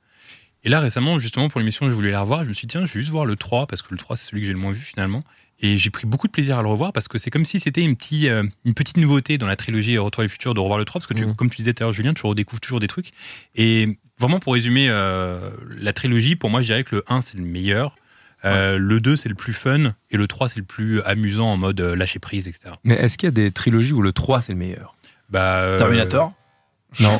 Et 0.65 0.69
là, 0.69 0.81
récemment, 0.81 1.19
justement, 1.20 1.49
pour 1.49 1.61
l'émission, 1.61 1.89
je 1.89 1.95
voulais 1.95 2.11
la 2.11 2.20
revoir. 2.23 2.43
Je 2.43 2.49
me 2.49 2.55
suis 2.55 2.66
dit, 2.66 2.73
tiens, 2.73 2.85
je 2.86 2.93
vais 2.95 3.01
juste 3.01 3.12
voir 3.12 3.24
le 3.24 3.36
3 3.36 3.66
parce 3.69 3.82
que 3.82 3.89
le 3.93 3.99
3, 3.99 4.16
c'est 4.16 4.31
celui 4.31 4.40
que 4.43 4.47
j'ai 4.49 4.53
le 4.53 4.59
moins 4.59 4.73
vu 4.73 4.81
finalement. 4.81 5.23
Et 5.61 5.77
j'ai 5.78 5.90
pris 5.90 6.07
beaucoup 6.07 6.27
de 6.28 6.32
plaisir 6.32 6.59
à 6.59 6.62
le 6.62 6.69
revoir 6.69 6.93
parce 6.93 7.09
que 7.09 7.19
c'est 7.19 7.31
comme 7.31 7.45
si 7.45 7.59
c'était 7.61 7.82
une, 7.82 7.97
petite 7.97 8.28
euh, 8.28 8.45
une 8.65 8.74
petite 8.74 8.97
nouveauté 8.97 9.39
dans 9.39 9.47
la 9.47 9.57
trilogie 9.57 9.99
Retour 9.99 10.20
à 10.20 10.24
le 10.24 10.28
futur 10.28 10.55
de 10.55 10.61
revoir 10.61 10.78
le 10.78 10.85
3. 10.85 11.01
Parce 11.01 11.07
que, 11.07 11.15
tu- 11.15 11.27
Mhm. 11.27 11.35
comme 11.36 11.51
tu 11.51 11.57
disais 11.59 11.74
tout 11.74 11.82
à 11.82 11.86
l'heure, 11.86 11.93
Julien, 11.93 12.15
tu 12.15 12.27
redécouvres 12.27 12.61
toujours 12.61 12.81
des 12.81 12.86
trucs. 12.89 13.11
Et 13.55 13.99
vraiment, 14.19 14.40
pour 14.40 14.55
résumer 14.55 14.89
euh, 14.90 15.51
la 15.81 15.93
trilogie, 15.93 16.35
pour 16.36 16.51
moi, 16.51 16.61
je 16.61 16.66
dirais 16.66 16.85
que 16.85 16.97
le 16.97 17.05
1, 17.09 17.20
c'est 17.20 17.36
le 17.39 17.45
meilleur. 17.45 17.97
Euh, 18.44 18.78
Le 18.78 19.01
2, 19.01 19.16
c'est 19.16 19.28
le 19.28 19.35
plus 19.35 19.52
fun. 19.52 19.94
Et 20.10 20.16
le 20.16 20.27
3, 20.27 20.48
c'est 20.48 20.59
le 20.60 20.65
plus 20.65 21.02
amusant 21.02 21.52
en 21.52 21.56
mode 21.56 21.81
euh, 21.81 21.97
lâcher 21.97 22.19
prise, 22.19 22.47
etc. 22.48 22.70
Mais 22.85 22.94
est-ce 22.94 23.19
qu'il 23.19 23.27
y 23.27 23.28
a 23.28 23.32
des 23.32 23.51
trilogies 23.51 23.93
où 23.93 24.02
le 24.02 24.12
3 24.12 24.40
c'est 24.43 24.52
le 24.52 24.59
meilleur? 24.59 24.94
Bah, 25.31 25.56
euh, 25.56 25.78
Terminator? 25.78 26.32
Non. 27.01 27.10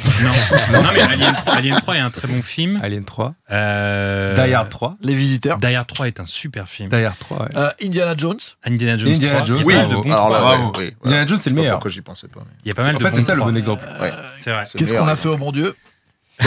non, 0.73 0.83
non, 0.83 0.89
mais 0.95 1.01
Alien 1.03 1.35
3, 1.35 1.53
Alien 1.57 1.77
3 1.77 1.97
est 1.97 2.01
un 2.01 2.09
très 2.09 2.27
bon 2.27 2.41
film. 2.41 2.81
Alien 2.83 3.05
3. 3.05 3.35
Euh, 3.51 4.35
Die 4.47 4.55
Hard 4.55 4.71
3. 4.71 4.97
Les 5.03 5.15
visiteurs. 5.15 5.59
Die 5.59 5.75
Hard 5.75 5.87
3 5.87 6.07
est 6.07 6.21
un 6.21 6.25
super 6.25 6.67
film. 6.71 6.89
Die 6.89 6.97
Hard 7.05 7.19
3, 7.19 7.43
ouais. 7.43 7.49
Euh, 7.55 7.71
Indiana 7.85 8.15
Jones. 8.17 8.39
Indiana 8.65 8.97
Jones 8.97 9.13
Indiana 9.13 9.35
3, 9.43 9.45
Jones, 9.47 9.57
il 9.59 9.61
y 9.61 9.77
a 9.77 9.83
Oui, 9.85 9.89
de 9.91 9.95
bons 9.97 10.11
alors 10.11 10.31
là, 10.31 10.39
trois. 10.39 10.53
ouais, 10.53 10.57
Bravo. 10.57 10.73
oui, 10.79 10.95
voilà. 11.03 11.17
Indiana 11.19 11.27
Jones, 11.27 11.39
c'est 11.39 11.51
le 11.51 11.57
meilleur. 11.57 11.73
Pourquoi 11.75 11.91
j'y 11.91 12.01
pensais 12.01 12.29
pas. 12.29 12.41
mais- 12.47 12.57
Il 12.65 12.69
y 12.69 12.71
a 12.73 12.75
pas 12.77 12.87
mal 12.87 12.95
En 12.97 12.99
de 12.99 13.03
fait, 13.03 13.13
c'est 13.15 13.21
ça 13.21 13.35
le 13.35 13.41
trois. 13.41 13.53
bon 13.53 13.59
exemple. 13.59 13.85
Ouais. 14.01 14.11
C'est 14.39 14.53
vrai. 14.53 14.65
Qu'est-ce 14.75 14.95
qu'on 14.95 15.07
a 15.07 15.11
ouais. 15.11 15.17
fait 15.17 15.29
au 15.29 15.37
bon 15.37 15.53
Dieu? 15.53 15.77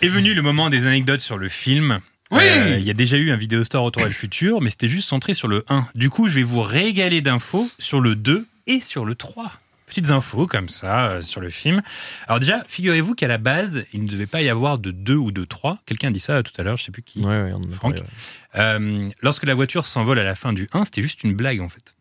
Est 0.00 0.08
venu 0.08 0.32
le 0.34 0.40
moment 0.42 0.70
des 0.70 0.86
anecdotes 0.86 1.20
sur 1.20 1.36
le 1.38 1.48
film. 1.50 2.00
Oui. 2.34 2.42
Euh, 2.44 2.78
Il 2.78 2.84
y 2.86 2.90
a 2.90 2.94
déjà 2.94 3.16
eu 3.16 3.30
un 3.30 3.36
vidéo 3.36 3.64
store 3.64 3.84
Retour 3.84 4.02
à 4.02 4.06
le 4.08 4.12
futur, 4.12 4.60
mais 4.60 4.70
c'était 4.70 4.88
juste 4.88 5.08
centré 5.08 5.34
sur 5.34 5.48
le 5.48 5.64
1. 5.68 5.88
Du 5.94 6.10
coup, 6.10 6.28
je 6.28 6.34
vais 6.34 6.42
vous 6.42 6.62
régaler 6.62 7.20
d'infos 7.20 7.68
sur 7.78 8.00
le 8.00 8.16
2 8.16 8.46
et 8.66 8.80
sur 8.80 9.04
le 9.04 9.14
3. 9.14 9.52
Petites 9.86 10.10
infos 10.10 10.46
comme 10.46 10.68
ça 10.68 11.10
euh, 11.10 11.22
sur 11.22 11.40
le 11.40 11.50
film. 11.50 11.80
Alors 12.26 12.40
déjà, 12.40 12.64
figurez-vous 12.66 13.14
qu'à 13.14 13.28
la 13.28 13.38
base, 13.38 13.84
il 13.92 14.02
ne 14.02 14.08
devait 14.08 14.26
pas 14.26 14.42
y 14.42 14.48
avoir 14.48 14.78
de 14.78 14.90
2 14.90 15.14
ou 15.14 15.30
de 15.30 15.44
3. 15.44 15.76
Quelqu'un 15.86 16.08
a 16.08 16.10
dit 16.10 16.20
ça 16.20 16.42
tout 16.42 16.52
à 16.58 16.62
l'heure, 16.64 16.76
je 16.78 16.84
sais 16.84 16.90
plus 16.90 17.02
qui. 17.02 17.20
Ouais, 17.20 17.26
ouais, 17.26 17.52
on 17.52 17.68
Franck. 17.70 17.96
parlé, 17.96 18.00
ouais. 18.00 18.06
Euh, 18.56 19.10
lorsque 19.20 19.44
la 19.44 19.54
voiture 19.54 19.86
s'envole 19.86 20.18
à 20.18 20.24
la 20.24 20.34
fin 20.34 20.52
du 20.52 20.68
1, 20.72 20.86
c'était 20.86 21.02
juste 21.02 21.22
une 21.22 21.34
blague 21.34 21.60
en 21.60 21.68
fait. 21.68 21.94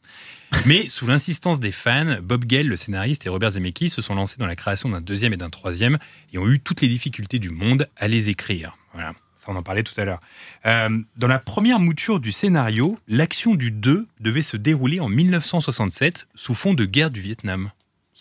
Mais 0.65 0.87
sous 0.87 1.07
l'insistance 1.07 1.59
des 1.59 1.71
fans, 1.71 2.15
Bob 2.23 2.45
Gale, 2.45 2.67
le 2.67 2.75
scénariste, 2.75 3.25
et 3.25 3.29
Robert 3.29 3.51
Zemeckis 3.51 3.89
se 3.89 4.01
sont 4.01 4.15
lancés 4.15 4.37
dans 4.39 4.45
la 4.47 4.55
création 4.55 4.87
d'un 4.89 5.01
deuxième 5.01 5.33
et 5.33 5.37
d'un 5.37 5.49
troisième 5.49 5.97
et 6.31 6.37
ont 6.37 6.47
eu 6.47 6.59
toutes 6.59 6.81
les 6.81 6.87
difficultés 6.87 7.39
du 7.39 7.49
monde 7.49 7.87
à 7.97 8.07
les 8.07 8.29
écrire. 8.29 8.77
Voilà, 8.93 9.13
on 9.47 9.55
en 9.55 9.63
parlait 9.63 9.83
tout 9.83 9.99
à 9.99 10.05
l'heure. 10.05 10.21
Euh, 10.65 10.89
dans 11.17 11.27
la 11.27 11.39
première 11.39 11.79
mouture 11.79 12.19
du 12.19 12.31
scénario, 12.31 12.99
l'action 13.07 13.55
du 13.55 13.71
2 13.71 14.07
devait 14.19 14.41
se 14.41 14.57
dérouler 14.57 14.99
en 14.99 15.09
1967 15.09 16.27
sous 16.35 16.53
fond 16.53 16.73
de 16.73 16.85
guerre 16.85 17.11
du 17.11 17.21
Vietnam. 17.21 17.71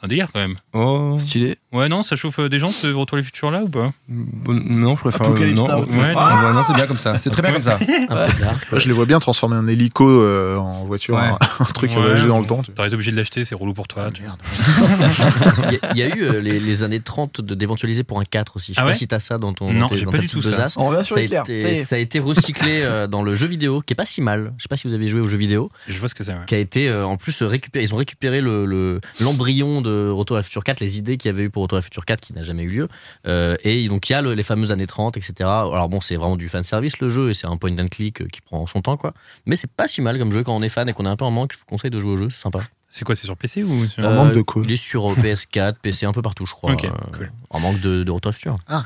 C'est 0.02 0.06
un 0.06 0.08
délire 0.08 0.28
quand 0.32 0.40
même. 0.40 0.56
Oh. 0.72 1.14
Stylé. 1.16 1.58
Ouais, 1.72 1.88
non, 1.88 2.02
ça 2.02 2.16
chauffe 2.16 2.40
euh, 2.40 2.48
des 2.48 2.58
gens 2.58 2.70
ce 2.72 2.88
Retour 2.88 3.14
à 3.14 3.20
le 3.20 3.22
futur 3.22 3.52
là 3.52 3.62
ou 3.62 3.68
pas? 3.68 3.92
Bon, 4.08 4.52
Non, 4.52 4.96
je 4.96 5.00
préfère. 5.02 5.22
Apocalypse 5.22 5.60
non, 5.60 5.68
Now, 5.68 5.78
ouais, 5.80 5.86
tu 5.86 5.92
sais. 5.92 5.98
ouais, 6.00 6.06
ouais, 6.06 6.52
non, 6.52 6.62
c'est 6.66 6.74
bien 6.74 6.86
comme 6.88 6.96
ça. 6.98 7.16
C'est 7.18 7.30
très 7.30 7.40
bien 7.42 7.52
comme 7.52 7.62
ça. 7.62 7.76
Un 7.76 8.26
peu 8.26 8.40
dark. 8.40 8.70
Moi, 8.72 8.80
je 8.80 8.88
les 8.88 8.92
vois 8.92 9.06
bien 9.06 9.20
transformer 9.20 9.54
un 9.56 9.68
hélico 9.68 10.08
euh, 10.08 10.56
en 10.56 10.82
voiture, 10.84 11.14
Ouais. 11.14 11.20
un, 11.22 11.38
un 11.60 11.64
truc 11.66 11.92
Ouais, 11.92 11.96
voyager 12.00 12.26
dans 12.26 12.40
le 12.40 12.46
temps. 12.46 12.62
tu- 12.62 12.72
T'aurais 12.72 12.88
été 12.88 12.94
obligé 12.96 13.12
de 13.12 13.16
l'acheter, 13.16 13.44
c'est 13.44 13.54
relou 13.54 13.74
pour 13.74 13.86
toi. 13.86 14.10
tu- 14.12 14.22
Merde. 14.22 14.40
Il 15.70 15.74
y, 15.74 15.76
a- 15.76 15.90
il 15.92 15.98
y 15.98 16.02
a 16.02 16.16
eu 16.16 16.22
euh, 16.24 16.40
les, 16.40 16.58
les 16.58 16.82
années 16.84 17.00
30 17.00 17.40
de- 17.40 17.54
d'éventualiser 17.54 18.02
pour 18.02 18.18
un 18.20 18.24
4 18.24 18.56
aussi. 18.56 18.72
Je 18.72 18.74
sais 18.74 18.80
Ah 18.80 18.84
pas 18.84 18.88
ouais 18.90 18.94
si 18.94 19.06
t'as 19.06 19.18
ça 19.20 19.38
dans 19.38 19.52
ton 19.52 19.72
Non, 19.72 19.80
dans 19.80 19.88
tes- 19.88 19.96
j'ai 19.98 20.04
dans 20.04 20.10
pas 20.10 20.18
ta 20.18 20.22
du 20.22 20.26
petite 20.26 20.36
tout 20.40 20.42
ça. 20.42 20.50
besace. 20.50 20.76
On 20.76 20.86
revient 20.88 21.04
sur 21.04 21.14
ça, 21.14 21.20
a 21.20 21.24
Hitler. 21.24 21.38
été, 21.44 21.60
ça 21.60 21.68
y 21.68 21.72
est. 21.72 21.74
ça 21.76 21.96
a 21.96 21.98
été 21.98 22.18
recyclé 22.18 22.80
euh, 22.82 23.06
dans 23.06 23.22
le 23.22 23.34
jeu 23.34 23.46
vidéo, 23.46 23.80
qui 23.86 23.92
est 23.92 23.96
pas 23.96 24.06
si 24.06 24.20
mal. 24.20 24.52
Je 24.58 24.62
sais 24.64 24.68
pas 24.68 24.76
si 24.76 24.88
vous 24.88 24.94
avez 24.94 25.06
joué 25.08 25.20
au 25.20 25.28
jeu 25.28 25.36
vidéo, 25.36 25.70
Je 25.86 25.98
vois 26.00 26.08
ce 26.08 26.14
que 26.14 26.24
c'est. 26.24 26.32
ouais. 26.32 26.38
qui 26.46 26.54
a 26.54 26.58
été 26.58 26.88
euh, 26.88 27.06
en 27.06 27.16
plus 27.16 27.42
récupéré. 27.42 27.84
Ils 27.84 27.94
ont 27.94 27.98
récupéré 27.98 28.40
le 28.40 28.66
le- 28.66 29.00
l'embryon 29.20 29.80
de 29.80 29.91
Retour 30.12 30.36
à 30.36 30.40
la 30.40 30.42
Future 30.42 30.64
4, 30.64 30.80
les 30.80 30.98
idées 30.98 31.16
qu'il 31.16 31.28
y 31.30 31.34
avait 31.34 31.44
eu 31.44 31.50
pour 31.50 31.62
Retour 31.62 31.76
à 31.76 31.80
la 31.80 31.82
Future 31.82 32.04
4 32.04 32.20
qui 32.20 32.32
n'a 32.32 32.42
jamais 32.42 32.62
eu 32.62 32.68
lieu. 32.70 32.88
Euh, 33.26 33.56
et 33.64 33.86
donc 33.88 34.08
il 34.08 34.12
y 34.12 34.16
a 34.16 34.22
le- 34.22 34.34
les 34.34 34.42
fameuses 34.42 34.72
années 34.72 34.86
30, 34.86 35.16
etc. 35.16 35.34
Alors 35.40 35.88
bon, 35.88 36.00
c'est 36.00 36.16
vraiment 36.16 36.36
du 36.36 36.48
fan 36.48 36.62
service 36.64 36.98
le 37.00 37.08
jeu 37.10 37.30
et 37.30 37.34
c'est 37.34 37.46
un 37.46 37.56
point 37.56 37.76
and 37.78 37.86
click 37.90 38.20
euh, 38.22 38.26
qui 38.26 38.40
prend 38.40 38.66
son 38.66 38.80
temps 38.82 38.96
quoi. 38.96 39.12
Mais 39.46 39.56
c'est 39.56 39.70
pas 39.72 39.86
si 39.86 40.00
mal 40.00 40.18
comme 40.18 40.32
jeu 40.32 40.42
quand 40.42 40.54
on 40.56 40.62
est 40.62 40.68
fan 40.68 40.88
et 40.88 40.92
qu'on 40.92 41.06
est 41.06 41.08
un 41.08 41.16
peu 41.16 41.24
en 41.24 41.30
manque. 41.30 41.52
Je 41.52 41.58
vous 41.58 41.64
conseille 41.66 41.90
de 41.90 42.00
jouer 42.00 42.12
au 42.12 42.16
jeu, 42.16 42.30
c'est 42.30 42.40
sympa. 42.42 42.58
C'est 42.94 43.06
quoi, 43.06 43.14
c'est 43.16 43.24
sur 43.24 43.38
PC 43.38 43.62
ou 43.62 43.86
sur... 43.86 44.04
En 44.04 44.12
manque 44.12 44.34
de 44.34 44.42
quoi 44.42 44.60
Il 44.66 44.70
est 44.70 44.76
sur 44.76 45.10
euh, 45.10 45.14
PS4, 45.14 45.76
PC, 45.80 46.04
un 46.04 46.12
peu 46.12 46.20
partout, 46.20 46.44
je 46.44 46.52
crois. 46.52 46.72
Ok, 46.72 46.84
Euh, 46.84 46.90
cool. 47.16 47.32
En 47.48 47.58
manque 47.58 47.80
de, 47.80 48.02
de 48.04 48.10
Retour 48.10 48.28
à 48.28 48.32
la 48.32 48.34
Future. 48.34 48.56
Bah 48.68 48.84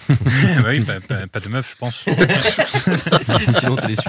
oui, 0.69 0.79
pas, 0.81 1.01
pas- 1.01 1.27
pas 1.27 1.41
de 1.41 1.49
meuf, 1.49 1.73
je 1.73 1.77
pense. 1.77 2.05
Sinon, 3.59 3.75
t'es 3.75 3.89
déçu. 3.89 4.09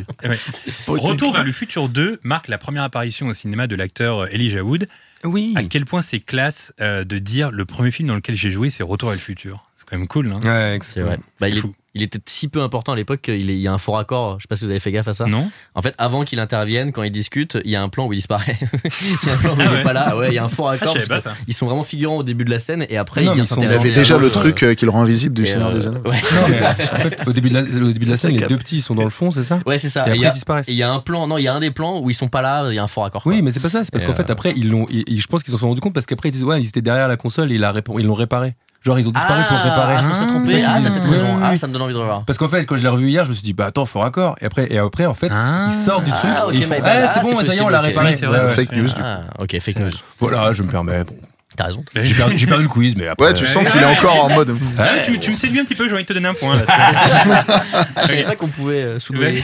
Retour 0.88 1.34
vers 1.34 1.44
le 1.44 1.52
futur 1.52 1.90
2 1.90 2.20
marque 2.24 2.48
la 2.48 2.60
première 2.60 2.84
apparition 2.84 3.26
au 3.28 3.34
cinéma 3.34 3.66
de 3.66 3.76
l'acteur 3.76 4.20
euh, 4.20 4.28
Elijah 4.32 4.64
Wood. 4.64 4.88
Oui. 5.24 5.54
À 5.56 5.64
quel 5.64 5.86
point 5.86 6.04
c'est 6.04 6.20
classe 6.20 6.74
euh, 6.80 7.04
de 7.04 7.18
dire 7.18 7.50
le 7.52 7.66
premier 7.66 7.90
film 7.90 8.08
dans 8.08 8.16
lequel 8.16 8.36
j'ai 8.36 8.52
joué, 8.52 8.70
c'est 8.70 8.84
Retour 8.84 9.10
vers 9.10 9.16
le 9.18 9.22
futur? 9.22 9.64
C'est 9.74 9.88
quand 9.90 9.98
même 9.98 10.08
cool, 10.08 10.32
hein 10.32 10.40
Ouais, 10.44 10.78
C'est 10.84 11.02
vrai. 11.02 11.18
Bah, 11.18 11.48
C'est 11.48 11.50
il, 11.52 11.58
est. 11.58 11.62
il 11.98 12.04
était 12.04 12.20
si 12.26 12.48
peu 12.48 12.62
important 12.62 12.94
à 12.94 12.96
l'époque 12.96 13.22
qu'il 13.22 13.50
est- 13.50 13.56
il 13.56 13.62
y 13.62 13.68
a 13.68 13.74
un 13.74 13.78
faux 13.78 13.92
raccord. 13.94 14.38
Je 14.40 14.44
sais 14.44 14.48
pas 14.48 14.56
si 14.56 14.66
vous 14.66 14.72
avez 14.72 14.80
fait 14.80 14.92
gaffe 14.92 15.08
à 15.08 15.14
ça. 15.14 15.26
Non 15.26 15.50
En 15.76 15.82
fait, 15.82 15.94
avant 15.98 16.24
qu'il 16.24 16.40
intervienne, 16.40 16.92
quand 16.92 17.04
il 17.04 17.12
discute, 17.12 17.58
il 17.66 17.72
y 17.72 17.76
a 17.76 17.82
un 17.82 17.90
plan 17.90 18.06
où 18.08 18.14
il 18.14 18.18
disparaît. 18.18 18.58
il 19.24 19.28
y 19.28 19.30
a 19.30 19.34
un 19.34 19.38
plan 19.38 19.52
où 19.52 19.56
Ah 19.60 19.64
il 19.64 19.70
ouais. 19.74 19.80
est 19.80 19.84
pas 19.84 19.94
là. 19.94 20.16
Ouais, 20.18 20.28
il 20.30 20.34
y 20.34 20.38
a 20.38 20.46
un 20.46 20.50
faux 20.50 20.66
Ah, 20.68 20.72
raccord. 20.72 20.94
je 20.96 21.00
savais 21.02 21.08
parce 21.08 21.24
pas 21.24 21.32
que 21.32 21.38
ça. 21.38 21.44
Ils 21.48 21.54
sont 21.54 21.66
vraiment 21.66 21.84
figurants 21.84 22.18
au 22.18 22.24
début 22.24 22.46
de 22.46 22.50
la 22.52 22.60
scène 22.60 22.86
et 22.90 22.98
après 22.98 23.22
Non, 23.22 23.28
il 23.28 23.30
mais 23.30 23.36
vient 23.36 23.44
ils 23.44 23.48
sont- 23.48 23.56
Il 23.56 23.64
Il 23.64 23.64
y 23.64 23.68
s'intéresser 23.68 23.90
avait 23.90 23.98
à 23.98 24.02
déjà 24.02 24.18
le 24.18 24.30
truc 24.30 24.64
euh, 24.64 24.74
qui 24.76 24.86
le 24.86 24.92
rend 24.92 25.02
invisible 25.02 25.34
du 25.36 25.44
Et, 25.44 25.46
Seigneur 25.48 25.70
euh, 25.70 25.74
des 25.74 25.88
Anneaux. 25.88 26.02
Ouais, 26.06 26.12
Non, 26.16 26.18
c'est 26.46 26.48
mais 26.50 26.54
ça. 26.54 26.70
En 26.72 26.98
fait, 27.00 27.20
au 27.28 27.34
début 27.34 27.50
de 27.50 27.54
la, 27.56 27.62
au 27.62 27.92
début 27.92 28.06
de 28.06 28.12
la 28.12 28.18
scène, 28.18 28.32
les 28.38 28.46
deux 28.48 28.58
petits 28.58 28.78
ils 28.78 28.82
sont 28.82 28.96
dans 28.96 29.04
le 29.04 29.10
fond, 29.10 29.32
c'est 29.32 29.44
ça? 29.44 29.60
Ouais, 29.66 29.78
c'est 29.78 29.90
ça. 29.90 30.02
Et 30.02 30.10
Et 30.10 30.12
après 30.12 30.18
il 30.18 30.22
y 30.22 30.26
a- 30.26 30.30
ils 30.30 30.34
disparaissent. 30.34 30.70
et 30.70 30.74
il 30.74 30.78
y 30.78 30.84
a 30.84 30.92
un 30.92 31.00
plan, 31.00 31.26
non, 31.28 31.38
il 31.38 31.44
y 31.44 31.48
a 31.48 31.54
un 31.54 31.60
des 31.60 31.72
plans 31.72 32.00
où 32.00 32.10
ils 32.10 32.14
sont 32.14 32.28
pas 32.28 32.42
là, 32.42 32.70
il 32.70 32.76
y 32.76 32.80
a 32.80 32.84
un 32.84 32.88
faux 32.88 33.02
raccord. 33.02 33.24
quoi. 33.24 33.32
Oui, 33.34 33.42
mais 33.42 33.52
c'est 33.52 33.60
pas 33.60 33.70
ça. 33.70 33.84
C'est 33.84 33.92
parce 33.92 34.04
qu'en 34.04 34.14
fait, 34.14 34.30
euh, 34.30 34.34
après, 34.34 34.54
ils 34.56 34.70
l'ont. 34.70 34.86
ils- 34.90 35.04
ils- 35.08 35.22
Je 35.22 35.28
pense 35.28 35.44
qu'ils 35.44 35.52
s'en 35.54 35.58
sont 35.60 35.68
rendus 35.70 35.82
compte 35.82 35.94
parce 35.94 36.06
qu'après, 36.06 36.30
ils 36.30 36.32
disent 36.32 36.44
ouais, 36.44 36.62
ils 36.62 36.68
étaient 36.68 36.82
derrière 36.82 37.08
la 37.08 37.18
console 37.18 37.52
ils 37.52 37.60
l'ont 37.62 38.14
réparé. 38.14 38.56
Genre, 38.88 39.00
ils 39.00 39.08
ont 39.10 39.12
disparu 39.12 39.42
pour 39.50 39.58
le 39.58 39.64
réparer. 39.64 39.96
Ah, 39.98 40.02
je 40.02 40.08
me 40.08 40.14
ça 40.14 40.26
trompé. 40.28 40.64
Ah, 40.66 40.80
t'as 40.82 40.92
peut-être 40.92 41.10
raison. 41.10 41.28
Ah, 41.44 41.54
ça 41.58 41.68
me 41.68 41.74
donne 41.74 41.82
envie 41.82 41.94
de 41.94 42.00
revoir. 42.00 42.24
Parce 42.24 42.38
qu'en 42.38 42.48
fait, 42.48 42.66
quand 42.66 42.78
je 42.78 42.84
l'ai 42.84 42.88
revu 42.88 43.10
hier, 43.10 43.26
je 43.26 43.30
me 43.30 43.34
suis 43.34 43.44
dit, 43.44 43.52
bah 43.52 43.66
attends, 43.66 43.86
faux 43.86 44.00
raccord. 44.00 44.38
Et 44.40 44.46
après, 44.46 44.72
et 44.72 44.78
après 44.78 45.06
en 45.06 45.14
fait, 45.14 45.30
Ah. 45.30 45.66
ils 45.68 45.74
sortent 45.74 46.06
du 46.06 46.12
truc. 46.14 46.32
Ah, 46.34 46.48
ok, 46.48 46.54
et 46.54 46.58
ils 46.58 46.64
font, 46.64 46.76
my 46.76 46.80
ah, 46.80 46.84
bad. 46.84 47.10
c'est 47.12 47.20
Ah, 47.20 47.24
bon, 47.24 47.30
c'est 47.30 47.30
ça 47.30 47.30
y 47.30 47.34
est, 47.34 47.46
possible, 47.48 47.66
on 47.66 47.70
l'a 47.70 47.82
réparé. 47.82 48.14
Fake 48.14 48.72
news, 48.72 48.88
Ah, 49.04 49.20
ok, 49.40 49.60
fake 49.60 49.80
news. 49.80 49.92
Voilà, 50.22 50.54
je 50.54 50.64
me 50.64 50.70
permets. 50.70 51.04
Bon. 51.04 51.16
T'as 51.58 51.66
raison. 51.66 51.84
J'ai 51.96 52.14
perdu, 52.14 52.38
j'ai 52.38 52.46
perdu 52.46 52.64
le 52.64 52.70
quiz, 52.70 52.96
mais 52.96 53.08
après. 53.08 53.26
Ouais, 53.28 53.34
tu 53.34 53.46
sens 53.48 53.68
qu'il 53.68 53.82
est 53.82 53.86
encore 53.86 54.26
en 54.26 54.30
mode. 54.30 54.56
Tu, 55.04 55.20
tu 55.20 55.32
me 55.32 55.36
séduis 55.36 55.60
un 55.60 55.66
petit 55.66 55.74
peu, 55.76 55.88
j'ai 55.88 55.94
envie 55.96 56.04
de 56.04 56.08
te 56.08 56.14
donner 56.14 56.30
un 56.30 56.34
point. 56.36 56.56
Là, 56.56 56.64
Ah, 56.68 58.04
je 58.04 58.08
savais 58.08 58.24
pas 58.24 58.36
qu'on 58.36 58.48
pouvait 58.48 58.76
euh, 58.84 59.00
soulever. 59.00 59.42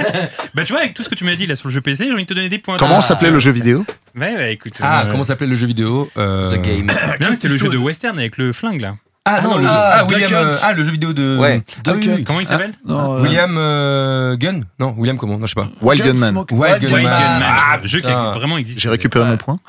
bah, 0.54 0.64
tu 0.64 0.72
vois, 0.72 0.82
avec 0.82 0.92
tout 0.94 1.02
ce 1.02 1.08
que 1.08 1.14
tu 1.14 1.24
m'as 1.24 1.34
dit 1.36 1.46
là 1.46 1.56
sur 1.56 1.68
le 1.68 1.74
jeu 1.74 1.80
PC, 1.80 2.04
j'ai 2.06 2.12
envie 2.12 2.24
de 2.24 2.28
te 2.28 2.34
donner 2.34 2.50
des 2.50 2.58
points. 2.58 2.76
Comment 2.76 2.98
Ah. 2.98 3.02
s'appelait 3.02 3.30
le 3.30 3.38
jeu 3.40 3.50
vidéo? 3.50 3.84
Ouais, 4.14 4.34
ouais, 4.34 4.52
écoute. 4.52 4.74
Ah, 4.82 5.04
euh, 5.06 5.10
comment 5.10 5.24
s'appelait 5.24 5.46
le 5.46 5.54
jeu 5.54 5.66
vidéo 5.66 6.10
euh, 6.18 6.50
The 6.54 6.60
Game. 6.62 6.92
c'est 7.38 7.48
le 7.48 7.56
jeu 7.56 7.70
de 7.70 7.78
western 7.78 8.18
avec 8.18 8.36
le 8.36 8.52
flingue 8.52 8.80
là. 8.82 8.96
Ah 9.26 9.40
non, 9.40 9.52
Ah, 9.54 9.56
le 9.56 9.62
jeu. 9.62 9.68
ah, 9.72 9.90
Ah, 10.00 10.04
William. 10.04 10.32
Euh, 10.34 10.54
Ah, 10.62 10.72
le 10.74 10.84
jeu 10.84 10.90
vidéo 10.90 11.14
de. 11.14 11.38
Ouais. 11.38 11.62
Ah, 11.86 11.92
oui, 11.96 12.10
oui. 12.14 12.24
Comment 12.24 12.40
il 12.40 12.46
s'appelle 12.46 12.72
Non, 12.86 13.14
euh, 13.16 13.22
William 13.22 13.54
euh, 13.56 14.36
Gunn 14.36 14.64
Non, 14.78 14.94
William 14.98 15.16
comment 15.16 15.38
Non, 15.38 15.46
je 15.46 15.54
sais 15.54 15.60
pas. 15.60 15.68
Wild 15.80 16.04
Gunman. 16.04 16.36
Wild 16.36 16.52
Wild 16.52 16.82
Gunman. 16.82 17.00
Gunman. 17.02 17.42
Ah, 17.58 17.78
jeu 17.84 18.00
qui 18.00 18.06
a 18.06 18.32
vraiment 18.32 18.58
existé. 18.58 18.82
J'ai 18.82 18.90
récupéré 18.90 19.24
mon 19.24 19.36
point. 19.38 19.58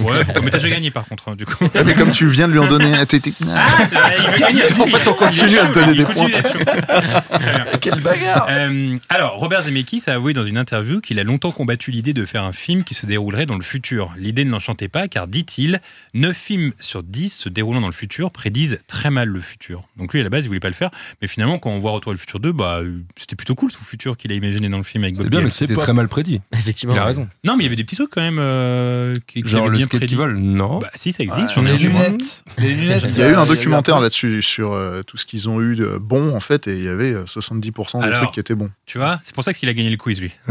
Ouais, 0.00 0.24
mais 0.42 0.50
t'as 0.50 0.58
déjà 0.58 0.70
gagné 0.70 0.90
par 0.90 1.04
contre, 1.04 1.28
hein, 1.28 1.34
du 1.36 1.44
coup. 1.46 1.64
mais 1.84 1.94
comme 1.94 2.10
tu 2.12 2.26
viens 2.26 2.48
de 2.48 2.52
lui 2.52 2.58
en 2.58 2.66
donner, 2.66 3.04
t'es- 3.06 3.20
t'es- 3.20 3.32
Ah, 3.52 3.66
c'est 3.88 3.94
vrai, 3.94 4.14
il 4.18 4.30
veut 4.30 4.38
gagner. 4.38 4.62
En 4.80 4.86
fait, 4.86 5.08
on 5.08 5.14
continue 5.14 5.58
à 5.58 5.66
se 5.66 5.72
donner 5.72 5.94
des 5.94 6.04
points. 6.04 6.28
Quelle 7.80 8.00
bagarre 8.00 8.46
Euh, 8.50 8.96
alors, 9.08 9.34
Robert 9.38 9.62
Zemeckis 9.62 10.02
a 10.06 10.14
avoué 10.14 10.32
dans 10.32 10.44
une 10.44 10.56
interview 10.58 11.00
qu'il 11.00 11.18
a 11.18 11.24
longtemps 11.24 11.50
combattu 11.50 11.90
l'idée 11.90 12.12
de 12.12 12.24
faire 12.24 12.44
un 12.44 12.52
film 12.52 12.84
qui 12.84 12.94
se 12.94 13.06
déroulerait 13.06 13.46
dans 13.46 13.56
le 13.56 13.62
futur. 13.62 14.12
L'idée 14.16 14.44
ne 14.44 14.50
l'enchantait 14.50 14.88
pas 14.88 15.08
car, 15.08 15.26
dit-il, 15.28 15.80
9 16.14 16.36
films 16.36 16.72
sur 16.80 17.02
10 17.02 17.30
se 17.36 17.48
déroulant 17.48 17.80
dans 17.80 17.86
le 17.88 17.92
futur 17.92 18.30
prédisent 18.30 18.79
très 18.86 19.10
mal 19.10 19.28
le 19.28 19.40
futur. 19.40 19.82
Donc 19.96 20.12
lui, 20.12 20.20
à 20.20 20.22
la 20.24 20.30
base, 20.30 20.44
il 20.44 20.48
voulait 20.48 20.60
pas 20.60 20.68
le 20.68 20.74
faire. 20.74 20.90
Mais 21.22 21.28
finalement, 21.28 21.58
quand 21.58 21.70
on 21.70 21.78
voit 21.78 21.90
Retour 21.92 22.10
à 22.10 22.14
le 22.14 22.18
futur 22.18 22.40
2, 22.40 22.52
bah, 22.52 22.78
euh, 22.82 23.00
c'était 23.16 23.36
plutôt 23.36 23.54
cool 23.54 23.70
ce 23.72 23.78
futur 23.78 24.16
qu'il 24.16 24.30
a 24.32 24.34
imaginé 24.34 24.68
dans 24.68 24.76
le 24.76 24.82
film 24.82 25.04
avec 25.04 25.14
Bob 25.16 25.24
C'était 25.24 25.36
bien, 25.36 25.44
mais 25.44 25.50
c'était 25.50 25.74
très 25.74 25.92
mal 25.92 26.08
prédit. 26.08 26.40
Effectivement. 26.52 26.94
Il 26.94 26.98
a 26.98 27.04
raison. 27.04 27.28
Non, 27.44 27.56
mais 27.56 27.64
il 27.64 27.66
y 27.66 27.68
avait 27.68 27.76
des 27.76 27.84
petits 27.84 27.96
trucs 27.96 28.10
quand 28.10 28.20
même 28.20 28.38
euh, 28.38 29.14
qui, 29.26 29.42
Genre 29.44 29.68
le 29.68 29.76
bien 29.76 29.86
skate 29.86 30.00
prédit. 30.00 30.06
qui 30.06 30.14
vole 30.14 30.36
Non. 30.36 30.78
Bah 30.78 30.88
si, 30.94 31.12
ça 31.12 31.22
existe. 31.22 31.56
Ai 31.56 31.62
les 31.62 31.78
lunettes. 31.78 32.44
Les 32.58 32.74
lunettes. 32.74 33.04
Il 33.08 33.18
y 33.18 33.22
a 33.22 33.30
eu 33.30 33.34
un 33.34 33.44
ça- 33.46 33.54
documentaire 33.54 34.00
là-dessus 34.00 34.42
sur 34.42 34.72
euh, 34.72 35.02
tout 35.02 35.16
ce 35.16 35.26
qu'ils 35.26 35.48
ont 35.48 35.60
eu 35.60 35.74
de 35.76 35.98
bon 36.00 36.34
en 36.34 36.40
fait 36.40 36.66
et 36.68 36.76
il 36.76 36.84
y 36.84 36.88
avait 36.88 37.12
euh, 37.12 37.24
70% 37.24 37.98
des 37.98 38.04
Alors. 38.04 38.18
trucs 38.20 38.32
qui 38.32 38.40
étaient 38.40 38.54
bons. 38.54 38.70
Tu 38.86 38.98
vois, 38.98 39.18
c'est 39.22 39.34
pour 39.34 39.44
ça 39.44 39.52
qu'il 39.52 39.68
a 39.68 39.74
gagné 39.74 39.90
le 39.90 39.96
quiz 39.96 40.20
lui. 40.20 40.32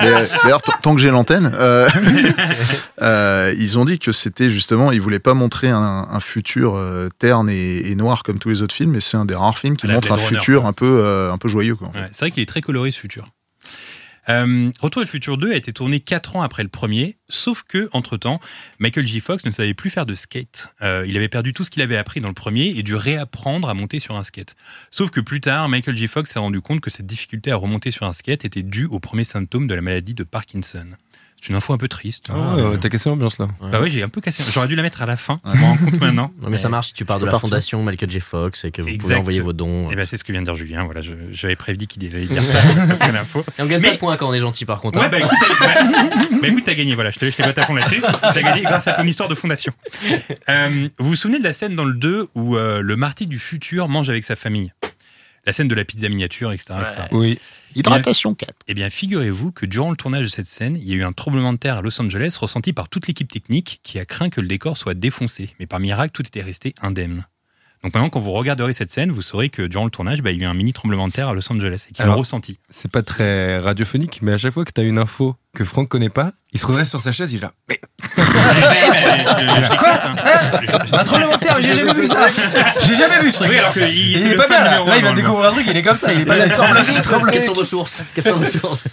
Euh, 0.00 0.26
D'ailleurs, 0.44 0.62
tant 0.62 0.94
que 0.94 1.00
j'ai 1.00 1.10
l'antenne, 1.10 1.50
euh, 1.54 1.88
euh, 3.02 3.54
ils 3.58 3.78
ont 3.78 3.84
dit 3.84 3.98
que 3.98 4.12
c'était 4.12 4.48
justement, 4.50 4.92
ils 4.92 5.00
voulaient 5.00 5.18
pas 5.18 5.34
montrer 5.34 5.68
un, 5.68 6.06
un 6.10 6.20
futur 6.20 6.67
euh, 6.76 7.08
terne 7.18 7.48
et, 7.50 7.90
et 7.90 7.94
noir 7.94 8.22
comme 8.22 8.38
tous 8.38 8.48
les 8.50 8.62
autres 8.62 8.74
films, 8.74 8.92
mais 8.92 9.00
c'est 9.00 9.16
un 9.16 9.24
des 9.24 9.34
rares 9.34 9.58
films 9.58 9.76
qui 9.76 9.86
À 9.86 9.92
montre 9.94 10.12
un 10.12 10.16
Runner, 10.16 10.28
futur 10.28 10.60
quoi. 10.62 10.70
un 10.70 10.72
peu, 10.72 11.00
euh, 11.02 11.32
un 11.32 11.38
peu 11.38 11.48
joyeux. 11.48 11.76
Quoi, 11.76 11.88
en 11.88 11.92
fait. 11.92 12.00
Ouais, 12.00 12.08
c'est 12.12 12.24
vrai 12.26 12.30
qu'il 12.30 12.42
est 12.42 12.46
très 12.46 12.60
coloré 12.60 12.90
ce 12.90 12.98
futur. 12.98 13.28
Euh, 14.28 14.70
Retour 14.80 15.00
à 15.00 15.04
le 15.04 15.08
futur 15.08 15.38
2 15.38 15.52
a 15.52 15.56
été 15.56 15.72
tourné 15.72 16.00
4 16.00 16.36
ans 16.36 16.42
après 16.42 16.62
le 16.62 16.68
premier, 16.68 17.16
sauf 17.30 17.62
que, 17.62 17.88
entre-temps, 17.92 18.40
Michael 18.78 19.06
J. 19.06 19.20
Fox 19.20 19.44
ne 19.46 19.50
savait 19.50 19.72
plus 19.72 19.88
faire 19.88 20.04
de 20.04 20.14
skate. 20.14 20.68
Euh, 20.82 21.06
il 21.08 21.16
avait 21.16 21.30
perdu 21.30 21.54
tout 21.54 21.64
ce 21.64 21.70
qu'il 21.70 21.80
avait 21.82 21.96
appris 21.96 22.20
dans 22.20 22.28
le 22.28 22.34
premier 22.34 22.66
et 22.76 22.82
dû 22.82 22.94
réapprendre 22.94 23.70
à 23.70 23.74
monter 23.74 24.00
sur 24.00 24.16
un 24.16 24.22
skate. 24.22 24.54
Sauf 24.90 25.10
que 25.10 25.20
plus 25.20 25.40
tard, 25.40 25.70
Michael 25.70 25.96
J. 25.96 26.08
Fox 26.08 26.30
s'est 26.30 26.38
rendu 26.38 26.60
compte 26.60 26.80
que 26.82 26.90
cette 26.90 27.06
difficulté 27.06 27.50
à 27.50 27.56
remonter 27.56 27.90
sur 27.90 28.04
un 28.04 28.12
skate 28.12 28.44
était 28.44 28.62
due 28.62 28.84
au 28.86 29.00
premier 29.00 29.24
symptôme 29.24 29.66
de 29.66 29.74
la 29.74 29.80
maladie 29.80 30.14
de 30.14 30.24
Parkinson. 30.24 30.88
C'est 31.40 31.50
une 31.50 31.56
info 31.56 31.72
un 31.72 31.78
peu 31.78 31.86
triste. 31.88 32.26
Ah, 32.30 32.56
ouais, 32.56 32.78
T'as 32.78 32.88
cassé 32.88 33.08
l'ambiance 33.08 33.38
là. 33.38 33.48
Bah 33.70 33.78
oui, 33.80 33.90
j'ai 33.90 34.02
un 34.02 34.08
peu 34.08 34.20
cassé. 34.20 34.42
J'aurais 34.52 34.66
dû 34.66 34.74
la 34.74 34.82
mettre 34.82 35.02
à 35.02 35.06
la 35.06 35.16
fin. 35.16 35.40
Je 35.44 35.60
rends 35.60 35.76
compte 35.76 36.00
maintenant. 36.00 36.32
Non, 36.42 36.48
mais 36.50 36.58
ça 36.58 36.68
marche 36.68 36.88
si 36.88 36.94
tu 36.94 37.04
pars 37.04 37.18
Je 37.20 37.24
de 37.26 37.30
la 37.30 37.38
fondation 37.38 37.82
Michael 37.82 38.10
J. 38.10 38.18
Fox 38.20 38.64
et 38.64 38.70
que 38.72 38.82
vous 38.82 38.96
pouvez 38.98 39.14
envoyer 39.14 39.40
vos 39.40 39.52
dons. 39.52 39.88
Et 39.90 39.94
ben 39.96 40.04
c'est 40.04 40.16
ce 40.16 40.24
que 40.24 40.32
vient 40.32 40.40
de 40.40 40.46
dire 40.46 40.56
Julien. 40.56 40.84
Voilà, 40.84 41.00
je- 41.00 41.12
j'avais 41.30 41.54
prévu 41.56 41.78
qu'il 41.86 42.04
allait 42.14 42.26
dire 42.26 42.42
ça. 42.44 42.60
l'info. 43.12 43.44
Et 43.58 43.62
on 43.62 43.66
gagne 43.66 43.80
Mais- 43.80 43.88
pas 43.88 43.94
de 43.94 43.98
points 44.00 44.16
quand 44.16 44.28
on 44.28 44.34
est 44.34 44.40
gentil 44.40 44.64
par 44.64 44.80
contre. 44.80 44.98
Ouais, 44.98 45.04
hein. 45.06 45.08
bah 45.10 45.18
écoute, 45.18 45.30
t'as- 45.40 45.84
bah, 46.42 46.48
écoute, 46.48 46.64
t'as 46.66 46.74
gagné, 46.74 46.94
voilà, 46.96 47.10
je 47.10 47.18
te 47.18 47.24
laisse 47.24 47.38
les 47.38 47.44
bottes 47.44 47.58
à 47.58 47.66
fond 47.66 47.74
là-dessus. 47.74 48.02
T'as 48.20 48.42
gagné 48.42 48.62
grâce 48.62 48.88
à 48.88 48.92
ton 48.92 49.04
histoire 49.04 49.28
de 49.28 49.34
fondation. 49.36 49.72
Euh, 50.48 50.88
vous 50.98 51.08
vous 51.10 51.16
souvenez 51.16 51.38
de 51.38 51.44
la 51.44 51.52
scène 51.52 51.76
dans 51.76 51.84
le 51.84 51.94
2 51.94 52.28
où 52.34 52.56
euh, 52.56 52.80
le 52.82 52.96
marty 52.96 53.26
du 53.26 53.38
futur 53.38 53.88
mange 53.88 54.10
avec 54.10 54.24
sa 54.24 54.34
famille? 54.36 54.72
La 55.48 55.54
scène 55.54 55.68
de 55.68 55.74
la 55.74 55.86
pizza 55.86 56.10
miniature, 56.10 56.52
etc. 56.52 56.74
etc. 56.82 57.08
Oui. 57.10 57.38
Hydratation 57.74 58.34
4. 58.34 58.52
Eh 58.66 58.74
bien, 58.74 58.90
figurez-vous 58.90 59.50
que 59.50 59.64
durant 59.64 59.88
le 59.88 59.96
tournage 59.96 60.24
de 60.24 60.28
cette 60.28 60.44
scène, 60.44 60.76
il 60.76 60.86
y 60.86 60.92
a 60.92 60.96
eu 60.96 61.04
un 61.04 61.14
tremblement 61.14 61.54
de 61.54 61.58
terre 61.58 61.78
à 61.78 61.80
Los 61.80 61.98
Angeles 62.02 62.36
ressenti 62.38 62.74
par 62.74 62.90
toute 62.90 63.06
l'équipe 63.06 63.32
technique 63.32 63.80
qui 63.82 63.98
a 63.98 64.04
craint 64.04 64.28
que 64.28 64.42
le 64.42 64.46
décor 64.46 64.76
soit 64.76 64.92
défoncé. 64.92 65.54
Mais 65.58 65.66
par 65.66 65.80
miracle, 65.80 66.12
tout 66.12 66.26
était 66.26 66.42
resté 66.42 66.74
indemne. 66.82 67.24
Donc 67.84 67.94
maintenant, 67.94 68.10
quand 68.10 68.18
vous 68.20 68.32
regarderez 68.32 68.72
cette 68.72 68.90
scène, 68.90 69.12
vous 69.12 69.22
saurez 69.22 69.50
que 69.50 69.62
durant 69.62 69.84
le 69.84 69.90
tournage, 69.90 70.20
bah, 70.22 70.30
il 70.32 70.38
y 70.38 70.40
a 70.40 70.46
eu 70.46 70.50
un 70.50 70.54
mini 70.54 70.72
tremblement 70.72 71.06
de 71.06 71.12
terre 71.12 71.28
à 71.28 71.34
Los 71.34 71.50
Angeles 71.52 71.86
et 71.88 71.92
l'ont 71.98 72.04
Alors, 72.06 72.16
ressenti. 72.18 72.58
C'est 72.70 72.90
pas 72.90 73.02
très 73.02 73.58
radiophonique, 73.60 74.18
mais 74.22 74.32
à 74.32 74.38
chaque 74.38 74.52
fois 74.52 74.64
que 74.64 74.72
t'as 74.72 74.82
une 74.82 74.98
info 74.98 75.36
que 75.54 75.64
Franck 75.64 75.88
connaît 75.88 76.08
pas, 76.08 76.32
il 76.52 76.58
se 76.58 76.66
redresse 76.66 76.88
sur 76.90 77.00
sa 77.00 77.12
chaise, 77.12 77.32
il 77.32 77.38
est 77.38 77.42
là. 77.42 77.52
Mais 77.68 77.80
Quoi 79.78 80.98
un 80.98 81.04
tremblement 81.04 81.36
de 81.36 81.40
terre, 81.40 81.56
j'ai 81.60 81.74
jamais 81.74 81.92
vu 81.92 82.06
ça 82.06 82.26
J'ai 82.80 82.94
jamais 82.94 83.20
vu 83.20 83.30
ce 83.30 83.36
truc 83.36 83.50
Oui, 83.50 83.58
alors 83.58 83.72
que 83.72 83.80
il- 83.80 84.16
Il 84.16 84.22
c'est 84.22 84.30
est 84.30 84.34
pas 84.36 84.46
bien 84.48 84.64
là, 84.64 84.70
là 84.84 84.92
un 84.92 84.96
il 84.96 85.04
le 85.04 85.12
découvrir 85.14 85.50
un 85.50 85.52
truc, 85.52 85.66
il 85.68 85.76
est 85.76 85.82
comme 85.82 85.96
ça, 85.96 86.12
il 86.12 86.20
est 86.20 86.24
pas 86.24 86.36
là. 86.36 86.46
Quelles 87.32 87.42
sont 87.42 87.52
vos 87.52 87.64
sources 87.64 88.02
Quelles 88.14 88.24
sont 88.24 88.36
vos 88.36 88.44
sources 88.44 88.84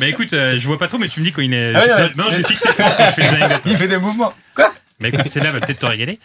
Bah 0.00 0.06
écoute, 0.06 0.32
euh, 0.32 0.58
je 0.58 0.66
vois 0.66 0.78
pas 0.78 0.86
trop, 0.88 0.98
mais 0.98 1.08
tu 1.08 1.20
me 1.20 1.24
dis 1.24 1.32
quand 1.32 1.42
il 1.42 1.52
est. 1.54 1.74
Ah 1.74 2.08
non, 2.16 2.24
je 2.30 2.36
vais 2.38 2.44
fixer 2.44 2.72
fort 2.72 2.96
quand 2.96 3.06
je 3.06 3.12
fais 3.14 3.22
les 3.22 3.28
anecdotes. 3.42 3.62
Il 3.66 3.76
fait 3.76 3.88
des 3.88 3.98
mouvements. 3.98 4.32
Quoi 4.54 4.72
Mais 5.00 5.10
celle-là 5.24 5.52
va 5.52 5.60
peut-être 5.60 5.80
te 5.80 5.86
régaler. 5.86 6.18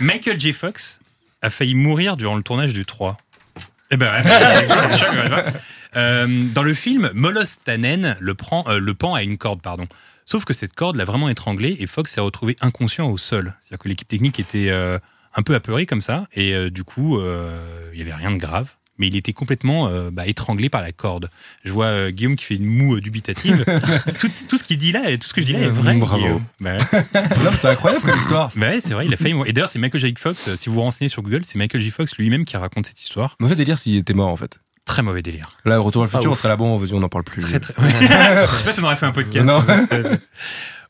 Michael 0.00 0.40
J. 0.40 0.52
Fox 0.52 1.00
a 1.42 1.50
failli 1.50 1.74
mourir 1.74 2.16
durant 2.16 2.36
le 2.36 2.42
tournage 2.42 2.72
du 2.72 2.84
3. 2.84 3.16
Eh 3.90 3.96
ben. 3.96 4.12
Euh, 5.96 6.26
dans 6.52 6.62
le 6.62 6.74
film, 6.74 7.10
Molos 7.14 7.60
Tannen 7.64 8.14
le, 8.20 8.34
prend, 8.34 8.62
euh, 8.68 8.78
le 8.78 8.92
pend 8.92 9.14
à 9.14 9.22
une 9.22 9.38
corde, 9.38 9.62
pardon. 9.62 9.86
Sauf 10.26 10.44
que 10.44 10.52
cette 10.52 10.74
corde 10.74 10.96
l'a 10.96 11.06
vraiment 11.06 11.30
étranglé 11.30 11.78
et 11.80 11.86
Fox 11.86 12.12
s'est 12.12 12.20
retrouvé 12.20 12.56
inconscient 12.60 13.08
au 13.08 13.16
sol. 13.16 13.54
C'est-à-dire 13.60 13.78
que 13.82 13.88
l'équipe 13.88 14.06
technique 14.06 14.38
était 14.38 14.68
euh, 14.68 14.98
un 15.34 15.40
peu 15.40 15.54
apeurée 15.54 15.86
comme 15.86 16.02
ça 16.02 16.26
et 16.34 16.70
du 16.70 16.84
coup, 16.84 17.18
il 17.18 17.98
y 17.98 18.02
avait 18.02 18.14
rien 18.14 18.30
de 18.30 18.36
grave. 18.36 18.68
Mais 18.98 19.06
il 19.08 19.16
était 19.16 19.32
complètement 19.32 19.88
euh, 19.88 20.10
bah, 20.12 20.26
étranglé 20.26 20.68
par 20.68 20.82
la 20.82 20.92
corde. 20.92 21.30
Je 21.64 21.72
vois 21.72 21.86
euh, 21.86 22.10
Guillaume 22.10 22.36
qui 22.36 22.44
fait 22.44 22.56
une 22.56 22.66
moue 22.66 22.96
euh, 22.96 23.00
dubitative. 23.00 23.64
tout, 24.18 24.28
tout 24.48 24.56
ce 24.56 24.64
qu'il 24.64 24.78
dit 24.78 24.92
là, 24.92 25.16
tout 25.16 25.28
ce 25.28 25.32
que 25.34 25.40
je 25.40 25.46
dis 25.46 25.52
là 25.52 25.60
est 25.60 25.68
vrai. 25.68 25.94
Bravo. 25.94 26.22
Guillaume. 26.22 26.42
Bah 26.60 26.76
c'est 27.56 27.68
incroyable 27.68 28.04
comme 28.04 28.18
histoire. 28.18 28.50
Bah 28.56 28.68
ouais, 28.68 28.80
c'est 28.80 28.94
vrai, 28.94 29.06
il 29.06 29.14
a 29.14 29.16
failli 29.16 29.34
mourir. 29.34 29.50
Et 29.50 29.52
d'ailleurs, 29.52 29.68
c'est 29.70 29.78
Michael 29.78 30.00
J. 30.00 30.14
Fox, 30.18 30.54
si 30.56 30.68
vous 30.68 30.74
vous 30.76 30.82
renseignez 30.82 31.08
sur 31.08 31.22
Google, 31.22 31.44
c'est 31.44 31.58
Michael 31.58 31.80
J. 31.80 31.90
Fox 31.90 32.16
lui-même 32.16 32.44
qui 32.44 32.56
raconte 32.56 32.86
cette 32.86 33.00
histoire. 33.00 33.36
Mauvais 33.40 33.56
délire 33.56 33.78
s'il 33.78 33.96
était 33.96 34.14
mort 34.14 34.28
en 34.28 34.36
fait. 34.36 34.60
Très 34.84 35.02
mauvais 35.02 35.20
délire. 35.22 35.58
Là, 35.66 35.78
retour 35.78 36.02
à 36.02 36.06
le 36.06 36.10
futur, 36.10 36.30
Ah, 36.30 36.32
on 36.32 36.34
serait 36.34 36.48
là, 36.48 36.56
bon, 36.56 36.80
on 36.92 37.00
n'en 37.00 37.08
parle 37.10 37.24
plus. 37.24 37.42
Très, 37.42 37.60
très. 37.60 37.74
Je 37.82 38.56
sais 38.56 38.64
pas 38.64 38.72
si 38.72 38.80
on 38.80 38.84
aurait 38.84 38.96
fait 38.96 39.06
un 39.06 39.12
podcast. 39.12 39.44
Non. 39.46 39.62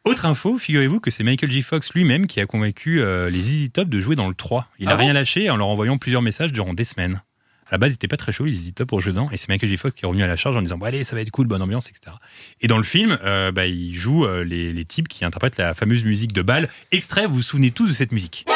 Autre 0.05 0.25
info, 0.25 0.57
figurez-vous 0.57 1.01
que 1.01 1.11
c'est 1.11 1.25
Michael 1.25 1.51
J. 1.51 1.63
Fox 1.63 1.93
lui-même 1.93 2.27
qui 2.27 2.41
a 2.41 2.47
convaincu 2.47 3.01
euh, 3.03 3.29
les 3.29 3.39
Easy 3.39 3.71
Top 3.71 3.89
de 3.89 4.01
jouer 4.01 4.15
dans 4.17 4.29
le 4.29 4.35
3. 4.35 4.67
Il 4.79 4.89
a 4.89 4.93
Ah 4.93 4.95
bon? 4.97 5.03
rien 5.03 5.13
lâché 5.13 5.51
en 5.51 5.57
leur 5.57 5.67
envoyant 5.67 5.99
plusieurs 5.99 6.23
messages 6.23 6.53
durant 6.53 6.73
des 6.75 6.85
semaines. 6.85 7.21
À 7.69 7.73
la 7.73 7.79
base, 7.79 7.93
ils 7.93 7.95
étaient 7.95 8.09
pas 8.09 8.17
très 8.17 8.33
chauds, 8.33 8.45
les 8.45 8.53
Easy 8.53 8.73
Top, 8.73 8.89
pour 8.89 9.01
jouer 9.01 9.13
dedans. 9.13 9.29
Et 9.31 9.37
c'est 9.37 9.49
Michael 9.49 9.69
J. 9.69 9.77
Fox 9.77 9.95
qui 9.95 10.05
est 10.05 10.09
revenu 10.09 10.23
à 10.23 10.27
la 10.27 10.37
charge 10.37 10.57
en 10.57 10.63
disant 10.63 10.79
bon, 10.79 10.87
Allez, 10.87 11.05
ça 11.05 11.15
va 11.15 11.23
être 11.23 11.31
cool, 11.31 11.47
bonne 11.47 11.63
ambiance, 11.63 11.89
etc. 11.89 12.17
Et 12.61 12.67
dans 12.67 12.79
le 12.79 12.85
film, 12.85 13.19
euh, 13.25 13.53
bah, 13.53 13.67
il 13.67 13.95
euh, 14.07 14.43
les, 14.43 14.73
les 14.73 14.85
types 14.85 15.09
qui 15.09 15.25
interprètent 15.25 15.59
la 15.59 15.75
fameuse 15.75 16.05
musique 16.05 16.33
de 16.33 16.43
balle. 16.43 16.69
Extrait, 16.93 17.27
vous 17.27 17.35
vous 17.35 17.43
souvenez 17.43 17.71
tous 17.71 17.89
de 17.89 17.93
cette 17.93 18.13
musique. 18.13 18.47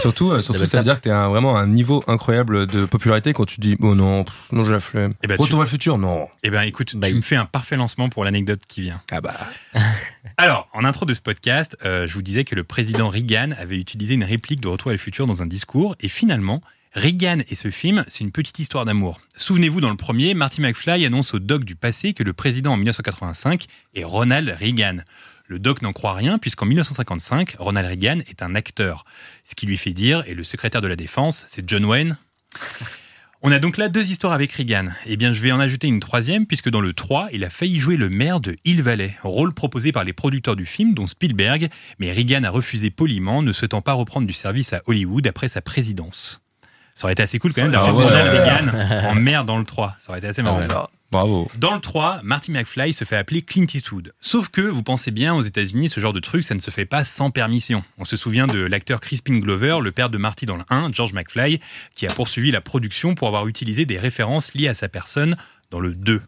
Surtout, 0.00 0.30
euh, 0.32 0.42
surtout 0.42 0.64
ça 0.66 0.78
veut 0.78 0.84
dire 0.84 0.96
que 0.96 1.00
t'es 1.02 1.10
un- 1.10 1.28
vraiment 1.28 1.56
à 1.56 1.60
un 1.60 1.66
niveau 1.66 2.02
incroyable 2.06 2.66
de 2.66 2.84
popularité 2.86 3.32
quand 3.32 3.44
tu 3.44 3.60
dis, 3.60 3.76
oh 3.80 3.94
non, 3.94 4.24
pff, 4.24 4.34
non, 4.52 4.64
j'ai 4.64 4.72
la 4.72 4.80
flemme. 4.80 5.12
Eh 5.22 5.26
ben, 5.26 5.36
tu- 5.36 5.42
Retour 5.42 5.60
à 5.60 5.64
le 5.64 5.68
futur, 5.70 5.98
non. 5.98 6.28
Eh 6.42 6.50
ben, 6.50 6.62
écoute, 6.62 6.96
Bah, 6.96 7.08
tu 7.08 7.14
me 7.14 7.20
fais 7.22 7.36
un 7.36 7.46
parfait 7.46 7.76
lancement 7.76 8.08
pour 8.08 8.24
l'anecdote 8.24 8.60
qui 8.68 8.82
vient. 8.82 9.00
Ah 9.12 9.20
bah. 9.20 9.34
Alors, 10.36 10.68
en 10.72 10.84
intro 10.84 11.04
de 11.06 11.14
ce 11.14 11.22
podcast, 11.22 11.76
euh, 11.84 12.06
je 12.06 12.14
vous 12.14 12.22
disais 12.22 12.44
que 12.44 12.54
le 12.54 12.64
président 12.64 13.08
Reagan 13.08 13.50
avait 13.58 13.78
utilisé 13.78 14.14
une 14.14 14.24
réplique 14.24 14.60
de 14.60 14.68
Retour 14.68 14.88
à 14.90 14.92
le 14.92 14.98
futur 14.98 15.26
dans 15.26 15.42
un 15.42 15.46
discours, 15.46 15.94
et 16.00 16.08
finalement, 16.08 16.62
Reagan 16.94 17.38
et 17.48 17.54
ce 17.54 17.70
film, 17.70 18.04
c'est 18.08 18.24
une 18.24 18.32
petite 18.32 18.58
histoire 18.58 18.84
d'amour. 18.84 19.20
Souvenez-vous, 19.36 19.80
dans 19.80 19.90
le 19.90 19.96
premier, 19.96 20.34
Marty 20.34 20.60
McFly 20.60 21.06
annonce 21.06 21.34
au 21.34 21.38
doc 21.38 21.64
du 21.64 21.76
passé 21.76 22.14
que 22.14 22.24
le 22.24 22.32
président 22.32 22.72
en 22.72 22.76
1985 22.76 23.66
est 23.94 24.02
Ronald 24.02 24.56
Reagan. 24.58 24.96
Le 25.50 25.58
doc 25.58 25.82
n'en 25.82 25.92
croit 25.92 26.14
rien 26.14 26.38
puisqu'en 26.38 26.64
1955, 26.64 27.56
Ronald 27.58 27.88
Reagan 27.88 28.20
est 28.28 28.40
un 28.40 28.54
acteur. 28.54 29.04
Ce 29.42 29.56
qui 29.56 29.66
lui 29.66 29.76
fait 29.76 29.92
dire, 29.92 30.22
et 30.28 30.34
le 30.34 30.44
secrétaire 30.44 30.80
de 30.80 30.86
la 30.86 30.94
défense, 30.94 31.44
c'est 31.48 31.68
John 31.68 31.84
Wayne. 31.84 32.18
On 33.42 33.50
a 33.50 33.58
donc 33.58 33.76
là 33.76 33.88
deux 33.88 34.12
histoires 34.12 34.32
avec 34.32 34.52
Reagan. 34.52 34.84
Eh 35.06 35.16
bien, 35.16 35.32
je 35.32 35.42
vais 35.42 35.50
en 35.50 35.58
ajouter 35.58 35.88
une 35.88 35.98
troisième, 35.98 36.46
puisque 36.46 36.70
dans 36.70 36.80
le 36.80 36.92
3, 36.92 37.30
il 37.32 37.42
a 37.42 37.50
failli 37.50 37.80
jouer 37.80 37.96
le 37.96 38.08
maire 38.08 38.38
de 38.38 38.54
Hill 38.64 38.80
Valley, 38.80 39.16
rôle 39.24 39.52
proposé 39.52 39.90
par 39.90 40.04
les 40.04 40.12
producteurs 40.12 40.54
du 40.54 40.66
film, 40.66 40.94
dont 40.94 41.08
Spielberg, 41.08 41.68
mais 41.98 42.12
Reagan 42.12 42.44
a 42.44 42.50
refusé 42.50 42.90
poliment, 42.90 43.42
ne 43.42 43.52
souhaitant 43.52 43.80
pas 43.80 43.94
reprendre 43.94 44.28
du 44.28 44.32
service 44.32 44.72
à 44.72 44.82
Hollywood 44.86 45.26
après 45.26 45.48
sa 45.48 45.62
présidence. 45.62 46.42
Ça 46.94 47.06
aurait 47.06 47.14
été 47.14 47.24
assez 47.24 47.40
cool 47.40 47.52
quand 47.52 47.62
même 47.62 47.72
d'avoir 47.72 47.96
ouais. 47.96 48.04
Ronald 48.04 48.70
Reagan 48.70 49.08
en 49.08 49.14
maire 49.16 49.44
dans 49.44 49.58
le 49.58 49.64
3. 49.64 49.96
Ça 49.98 50.10
aurait 50.10 50.18
été 50.18 50.28
assez 50.28 50.42
marrant. 50.42 50.60
Bravo. 51.10 51.50
Dans 51.58 51.74
le 51.74 51.80
3, 51.80 52.20
Marty 52.22 52.52
McFly 52.52 52.92
se 52.92 53.04
fait 53.04 53.16
appeler 53.16 53.42
Clint 53.42 53.66
Eastwood. 53.74 54.12
Sauf 54.20 54.48
que, 54.48 54.60
vous 54.60 54.84
pensez 54.84 55.10
bien, 55.10 55.34
aux 55.34 55.42
États-Unis, 55.42 55.88
ce 55.88 55.98
genre 55.98 56.12
de 56.12 56.20
truc, 56.20 56.44
ça 56.44 56.54
ne 56.54 56.60
se 56.60 56.70
fait 56.70 56.84
pas 56.84 57.04
sans 57.04 57.32
permission. 57.32 57.82
On 57.98 58.04
se 58.04 58.16
souvient 58.16 58.46
de 58.46 58.60
l'acteur 58.60 59.00
Crispin 59.00 59.38
Glover, 59.38 59.78
le 59.82 59.90
père 59.90 60.08
de 60.08 60.18
Marty 60.18 60.46
dans 60.46 60.56
le 60.56 60.62
1, 60.70 60.92
George 60.92 61.12
McFly, 61.12 61.58
qui 61.96 62.06
a 62.06 62.12
poursuivi 62.12 62.52
la 62.52 62.60
production 62.60 63.16
pour 63.16 63.26
avoir 63.26 63.48
utilisé 63.48 63.86
des 63.86 63.98
références 63.98 64.54
liées 64.54 64.68
à 64.68 64.74
sa 64.74 64.88
personne 64.88 65.36
dans 65.72 65.80
le 65.80 65.96
2. 65.96 66.22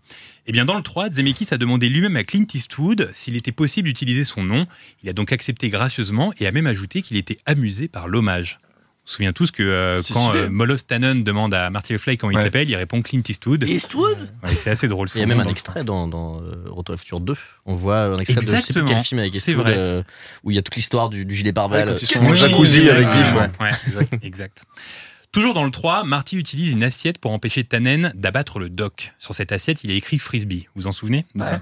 Eh 0.47 0.53
bien, 0.53 0.65
dans 0.65 0.77
le 0.77 0.83
3, 0.83 1.13
Zemeckis 1.13 1.49
a 1.53 1.59
demandé 1.59 1.89
lui-même 1.89 2.17
à 2.17 2.25
Clint 2.25 2.47
Eastwood 2.53 3.09
s'il 3.13 3.37
était 3.37 3.53
possible 3.53 3.87
d'utiliser 3.87 4.25
son 4.25 4.43
nom. 4.43 4.67
Il 5.05 5.09
a 5.09 5.13
donc 5.13 5.33
accepté 5.33 5.69
gracieusement 5.69 6.33
et 6.41 6.47
a 6.49 6.53
même 6.53 6.67
ajouté 6.67 7.03
qu'il 7.03 7.17
était 7.17 7.39
amusé 7.47 7.87
par 7.87 8.09
l'hommage. 8.09 8.59
On 9.05 9.09
se 9.09 9.15
souvient 9.17 9.33
tous 9.33 9.51
que 9.51 9.65
euh, 9.65 10.01
quand 10.13 10.33
euh, 10.37 10.49
Molos 10.49 10.77
Tannen 10.87 11.25
demande 11.25 11.53
à 11.55 11.71
Marty 11.71 11.93
McFly 11.93 12.17
comment 12.17 12.31
il 12.31 12.37
Ouais. 12.37 12.43
s'appelle, 12.45 12.71
il 12.71 12.77
répond 12.77 13.03
Clint 13.03 13.23
Eastwood. 13.29 13.65
Eastwood 13.65 14.17
Ouais, 14.45 14.55
c'est 14.55 14.71
assez 14.71 14.87
drôle. 14.87 15.09
Il 15.15 15.19
y 15.21 15.25
a 15.25 15.27
même 15.27 15.41
un 15.41 15.49
extrait 15.49 15.83
dans, 15.83 16.07
dans 16.07 16.41
euh, 16.41 16.53
Retour 16.67 16.93
à 16.93 16.97
le 16.97 16.99
futur 16.99 17.19
2. 17.21 17.35
On 17.67 17.75
voit 17.75 18.03
un 18.03 18.19
extrait 18.19 18.37
de 18.37 18.41
je 18.43 18.47
sais 18.47 18.53
plus 18.53 18.59
Exactement. 18.61 18.89
quel 18.89 19.05
film 19.05 19.19
avec 19.21 19.33
C'est 19.33 19.39
Eastwood, 19.51 19.67
vrai. 19.67 19.75
euh, 19.77 20.03
où 20.45 20.53
il 20.53 20.55
y 20.55 20.59
a 20.59 20.63
toute 20.63 20.77
l'histoire 20.77 21.09
du, 21.11 21.25
du 21.25 21.35
gilet 21.35 21.49
Ouais, 21.49 21.53
pare-balles. 21.53 21.89
quand 21.89 22.01
ils 22.01 22.07
sont 22.07 22.23
dans 22.23 22.33
jacuzzi 22.33 22.89
avec 22.91 23.09
Biff, 23.11 23.35
ouais. 23.35 23.51
Ouais, 23.61 23.71
exact. 23.89 24.19
exact. 24.25 24.65
Toujours 25.33 25.55
dans 25.55 25.65
le 25.65 25.71
3, 25.73 26.05
Marty 26.05 26.37
utilise 26.37 26.71
une 26.73 26.85
assiette 26.85 27.19
pour 27.19 27.33
empêcher 27.33 27.65
Tannen 27.65 28.13
d'abattre 28.15 28.61
le 28.61 28.69
doc. 28.71 29.15
Sur 29.19 29.35
cette 29.35 29.51
assiette, 29.51 29.83
il 29.83 29.91
a 29.91 29.95
écrit 29.95 30.19
frisbee. 30.21 30.69
Vous 30.77 30.83
vous 30.83 30.87
en 30.87 30.93
souvenez 30.93 31.27
de 31.35 31.43
ça? 31.43 31.61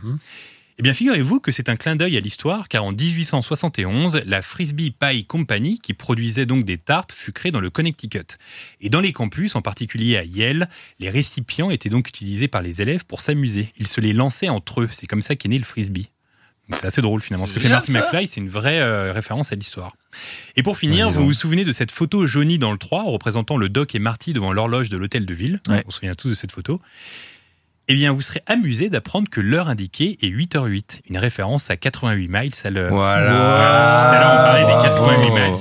Eh 0.80 0.82
bien, 0.82 0.94
figurez-vous 0.94 1.40
que 1.40 1.52
c'est 1.52 1.68
un 1.68 1.76
clin 1.76 1.94
d'œil 1.94 2.16
à 2.16 2.20
l'histoire, 2.20 2.66
car 2.66 2.84
en 2.84 2.92
1871, 2.92 4.22
la 4.24 4.40
Frisbee 4.40 4.90
Pie 4.90 5.26
Company, 5.26 5.78
qui 5.78 5.92
produisait 5.92 6.46
donc 6.46 6.64
des 6.64 6.78
tartes, 6.78 7.12
fut 7.12 7.32
créée 7.32 7.52
dans 7.52 7.60
le 7.60 7.68
Connecticut. 7.68 8.38
Et 8.80 8.88
dans 8.88 9.02
les 9.02 9.12
campus, 9.12 9.56
en 9.56 9.60
particulier 9.60 10.16
à 10.16 10.24
Yale, 10.24 10.70
les 10.98 11.10
récipients 11.10 11.70
étaient 11.70 11.90
donc 11.90 12.08
utilisés 12.08 12.48
par 12.48 12.62
les 12.62 12.80
élèves 12.80 13.04
pour 13.04 13.20
s'amuser. 13.20 13.70
Ils 13.76 13.88
se 13.88 14.00
les 14.00 14.14
lançaient 14.14 14.48
entre 14.48 14.80
eux. 14.80 14.88
C'est 14.90 15.06
comme 15.06 15.20
ça 15.20 15.36
qu'est 15.36 15.50
né 15.50 15.58
le 15.58 15.64
Frisbee. 15.64 16.08
C'est 16.72 16.86
assez 16.86 17.02
drôle 17.02 17.20
finalement. 17.20 17.44
Ce 17.44 17.52
que 17.52 17.60
fait 17.60 17.68
Marty. 17.68 17.92
McFly, 17.92 18.26
c'est 18.26 18.40
une 18.40 18.48
vraie 18.48 18.80
euh, 18.80 19.12
référence 19.12 19.52
à 19.52 19.56
l'histoire. 19.56 19.94
Et 20.56 20.62
pour 20.62 20.78
finir, 20.78 21.08
Ouais, 21.08 21.12
vous 21.12 21.26
vous 21.26 21.34
souvenez 21.34 21.64
de 21.66 21.72
cette 21.72 21.90
photo 21.90 22.26
jaunie 22.26 22.58
dans 22.58 22.72
le 22.72 22.78
3, 22.78 23.02
représentant 23.02 23.58
le 23.58 23.68
Doc 23.68 23.94
et 23.94 23.98
Marty 23.98 24.32
devant 24.32 24.54
l'horloge 24.54 24.88
de 24.88 24.96
l'hôtel 24.96 25.26
de 25.26 25.34
ville? 25.34 25.60
Ouais. 25.68 25.82
On 25.86 25.90
se 25.90 25.98
souvient 25.98 26.14
tous 26.14 26.30
de 26.30 26.34
cette 26.34 26.52
photo. 26.52 26.80
Eh 27.90 27.94
bien, 27.94 28.12
vous 28.12 28.22
serez 28.22 28.40
amusé 28.46 28.88
d'apprendre 28.88 29.28
que 29.28 29.40
l'heure 29.40 29.68
indiquée 29.68 30.16
est 30.22 30.28
8h08, 30.28 31.00
une 31.10 31.18
référence 31.18 31.70
à 31.70 31.76
88 31.76 32.28
miles 32.28 32.52
à 32.62 32.70
l'heure. 32.70 32.92
Voilà. 32.92 33.26
Tout 33.30 34.14
à 34.14 34.20
l'heure, 34.20 34.32
on 34.32 34.44
parlait 34.44 34.64
des 34.64 34.88
88 34.88 35.28
Bravo. 35.28 35.34
miles. 35.34 35.56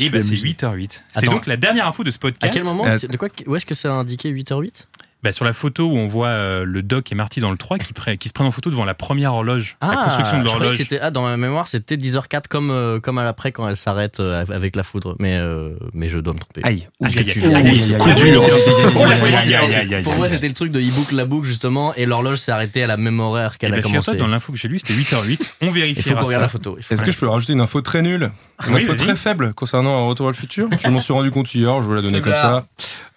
Et 0.00 0.10
bah, 0.10 0.20
suis 0.20 0.36
c'est 0.38 0.44
amusé. 0.44 0.86
8h08. 0.86 1.00
C'était 1.14 1.26
donc 1.26 1.46
la 1.46 1.56
dernière 1.56 1.88
info 1.88 2.04
de 2.04 2.12
ce 2.12 2.18
À 2.18 2.20
podcast. 2.20 2.52
quel 2.52 2.62
moment 2.62 2.86
Euh, 2.86 2.98
De 2.98 3.16
quoi 3.16 3.28
Où 3.46 3.56
est-ce 3.56 3.66
que 3.66 3.74
c'est 3.74 3.88
indiqué 3.88 4.32
8h08 4.32 4.72
Bah, 5.22 5.32
Sur 5.32 5.44
la 5.44 5.52
photo 5.52 5.88
où 5.90 5.96
on 5.96 6.06
voit 6.06 6.28
euh, 6.28 6.64
le 6.64 6.80
Doc 6.82 7.10
et 7.10 7.16
Marty 7.16 7.40
dans 7.40 7.50
le 7.50 7.56
3 7.56 7.78
qui, 7.78 7.92
pre- 7.92 8.16
qui 8.16 8.28
se 8.28 8.32
prennent 8.32 8.46
en 8.46 8.52
photo 8.52 8.70
devant 8.70 8.84
la 8.84 8.94
première 8.94 9.34
horloge, 9.34 9.76
la 9.82 9.96
construction 9.96 10.38
de 10.38 10.44
l'horloge. 10.44 10.76
c'était 10.76 11.00
ah, 11.00 11.10
dans 11.10 11.22
ma 11.24 11.36
mémoire, 11.36 11.66
c'était 11.66 11.96
10h04 11.96 12.42
comme 12.48 12.70
euh, 12.70 13.00
comme 13.00 13.18
à 13.18 13.24
l'après 13.24 13.50
quand 13.50 13.68
elle 13.68 13.76
s'arrête 13.76 14.20
euh, 14.20 14.44
avec 14.48 14.76
la 14.76 14.84
foudre. 14.84 15.16
Mais 15.18 15.36
euh, 15.36 15.70
mais 15.92 16.08
je 16.08 16.20
dois 16.20 16.34
me 16.34 16.38
tromper. 16.38 16.60
Aïe. 16.62 16.86
Pour 20.04 20.14
moi, 20.14 20.28
c'était 20.28 20.48
le 20.48 20.54
truc 20.54 20.70
de 20.72 20.80
e-book 20.80 21.12
la 21.12 21.24
boucle 21.24 21.46
justement, 21.46 21.92
et 21.94 22.06
l'horloge 22.06 22.38
s'est 22.38 22.52
arrêtée 22.52 22.82
à 22.82 22.86
la 22.86 22.96
même 22.96 23.18
horaire 23.20 23.52
Eh 23.54 23.58
qu'elle 23.58 23.72
ben, 23.72 23.80
a 23.80 23.82
commencé. 23.82 24.12
figure-toi, 24.12 24.26
dans 24.26 24.32
l'info 24.32 24.52
que 24.52 24.58
j'ai 24.58 24.68
lu, 24.68 24.78
c'était 24.78 24.94
8h08. 24.94 25.50
On 25.62 25.74
Il 25.74 26.02
faut 26.02 26.14
qu'on 26.14 26.24
regarde 26.24 26.42
la 26.42 26.48
photo. 26.48 26.78
Est-ce 26.90 27.04
que 27.04 27.10
je 27.10 27.18
peux 27.18 27.28
rajouter 27.28 27.52
une 27.54 27.60
info 27.60 27.80
très 27.80 28.02
nulle 28.02 28.30
Une 28.68 28.74
Oui, 28.74 28.82
info 28.84 28.94
très 28.94 29.16
faible 29.16 29.52
concernant 29.54 30.04
un 30.04 30.08
Retour 30.08 30.28
à 30.28 30.30
le 30.30 30.36
futur 30.36 30.68
Je 30.80 30.88
m'en 30.88 31.00
suis 31.00 31.12
rendu 31.12 31.30
compte 31.30 31.54
hier, 31.54 31.82
je 31.82 31.88
vais 31.88 31.96
la 31.96 32.02
donner 32.02 32.20
comme 32.20 32.32
ça. 32.32 32.66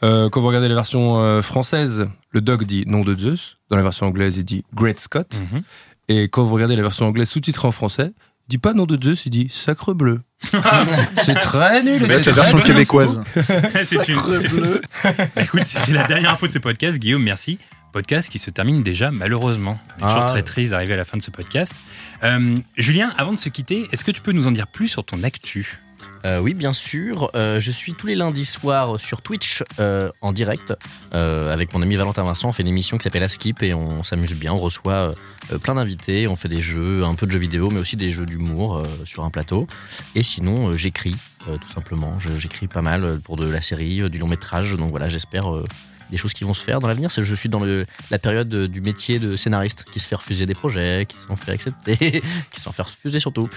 Quand 0.02 0.40
vous 0.40 0.48
regardez 0.48 0.68
la 0.68 0.76
version 0.76 1.22
euh, 1.24 1.42
le 2.32 2.42
dog 2.42 2.64
dit 2.66 2.84
nom 2.88 3.02
de 3.04 3.18
Zeus. 3.18 3.58
Dans 3.70 3.78
la 3.78 3.84
version 3.84 4.08
anglaise, 4.08 4.38
il 4.38 4.44
dit 4.44 4.64
Great 4.74 5.00
Scott. 5.00 5.40
Mhm. 5.52 5.62
Et 6.08 6.24
quand 6.30 6.44
vous 6.44 6.56
regardez 6.56 6.76
la 6.76 6.82
version 6.82 7.06
anglaise 7.08 7.30
sous-titrée 7.30 7.68
en 7.68 7.72
français, 7.72 8.12
il 8.48 8.50
dit 8.52 8.58
pas 8.58 8.74
nom 8.74 8.86
de 8.86 9.02
Zeus, 9.02 9.26
il 9.26 9.30
dit 9.30 9.48
Sacre 9.50 9.94
bleu. 9.94 10.22
c'est 11.24 11.36
très 11.36 11.84
nul. 11.84 11.96
C'est 11.96 12.08
la 12.26 12.32
version 12.34 12.58
québécoise. 12.60 13.22
c'est 13.36 14.08
une. 14.10 14.20
c'est- 14.40 14.50
Bah, 15.04 15.28
écoute, 15.44 15.64
c'était 15.64 15.94
la 15.94 16.08
dernière 16.08 16.32
info 16.32 16.48
de 16.48 16.52
ce 16.52 16.60
podcast. 16.60 17.00
Guillaume, 17.00 17.24
merci. 17.24 17.60
Podcast 17.94 18.30
qui 18.30 18.40
se 18.40 18.50
termine 18.50 18.84
déjà, 18.84 19.12
malheureusement. 19.12 19.78
On 20.00 20.06
est 20.06 20.08
toujours 20.08 20.24
Ah. 20.24 20.26
très 20.26 20.44
triste 20.44 20.72
d'arriver 20.72 20.94
à 20.94 20.98
la 20.98 21.04
fin 21.04 21.18
de 21.18 21.22
ce 21.24 21.30
podcast. 21.32 21.74
Euh, 22.24 22.58
Julien, 22.78 23.12
avant 23.18 23.34
de 23.34 23.38
se 23.38 23.50
quitter, 23.50 23.86
est-ce 23.92 24.06
que 24.06 24.12
tu 24.12 24.22
peux 24.22 24.32
nous 24.32 24.48
en 24.48 24.52
dire 24.52 24.68
plus 24.68 24.88
sur 24.88 25.04
ton 25.04 25.24
actu? 25.24 25.78
Euh, 26.26 26.40
oui, 26.40 26.54
bien 26.54 26.74
sûr. 26.74 27.32
Euh, 27.36 27.60
je 27.60 27.72
suis 27.72 27.94
tous 27.94 28.08
les 28.08 28.16
lundis 28.16 28.46
soirs 28.46 29.00
sur 29.00 29.22
Twitch 29.22 29.64
euh, 29.80 30.12
en 30.22 30.34
direct 30.34 30.74
avec 31.12 31.74
mon 31.74 31.82
ami 31.82 31.96
Valentin 31.96 32.24
Vincent. 32.24 32.50
On 32.50 32.52
fait 32.54 32.64
une 32.64 32.70
émission 32.70 32.98
qui 32.98 33.04
s'appelle 33.04 33.24
Askip 33.24 33.64
et 33.64 33.74
on 33.74 34.04
s'amuse 34.04 34.36
bien. 34.36 34.54
On 34.54 34.60
reçoit 34.60 35.14
plein 35.62 35.76
d'invités. 35.76 36.28
On 36.28 36.36
fait 36.36 36.48
des 36.48 36.62
jeux, 36.62 37.04
un 37.04 37.16
peu 37.16 37.26
de 37.26 37.32
jeux 37.32 37.40
vidéo, 37.40 37.70
mais 37.70 37.80
aussi 37.80 37.96
des 37.96 38.12
jeux 38.12 38.26
d'humour 38.26 38.84
sur 39.06 39.24
un 39.24 39.30
plateau. 39.30 39.68
Et 40.16 40.24
sinon, 40.24 40.76
j'écris 40.76 41.16
tout 41.46 41.72
simplement. 41.74 42.18
J'écris 42.20 42.68
pas 42.68 42.82
mal 42.82 43.20
pour 43.24 43.36
de 43.36 43.48
la 43.48 43.62
série, 43.62 44.10
du 44.10 44.18
long 44.18 44.28
métrage. 44.28 44.76
Donc 44.76 44.92
voilà, 44.92 45.10
j'espère. 45.10 45.48
Des 46.12 46.18
choses 46.18 46.34
qui 46.34 46.44
vont 46.44 46.54
se 46.54 46.64
faire 46.64 46.80
dans 46.80 46.88
l'avenir. 46.88 47.10
C'est- 47.10 47.24
Je 47.24 47.36
suis 47.36 47.50
dans 47.50 47.60
le, 47.62 47.86
la 48.12 48.20
période 48.20 48.50
du 48.50 48.82
métier 48.82 49.18
de 49.20 49.36
scénariste 49.36 49.86
qui 49.92 50.00
se 50.00 50.08
fait 50.08 50.16
refuser 50.16 50.46
des 50.46 50.54
projets, 50.54 51.06
qui 51.08 51.16
s'en 51.28 51.36
fait 51.36 51.52
accepter, 51.52 52.22
qui 52.52 52.60
s'en 52.62 52.72
fait 52.72 52.84
refuser 52.84 53.20
surtout. 53.20 53.50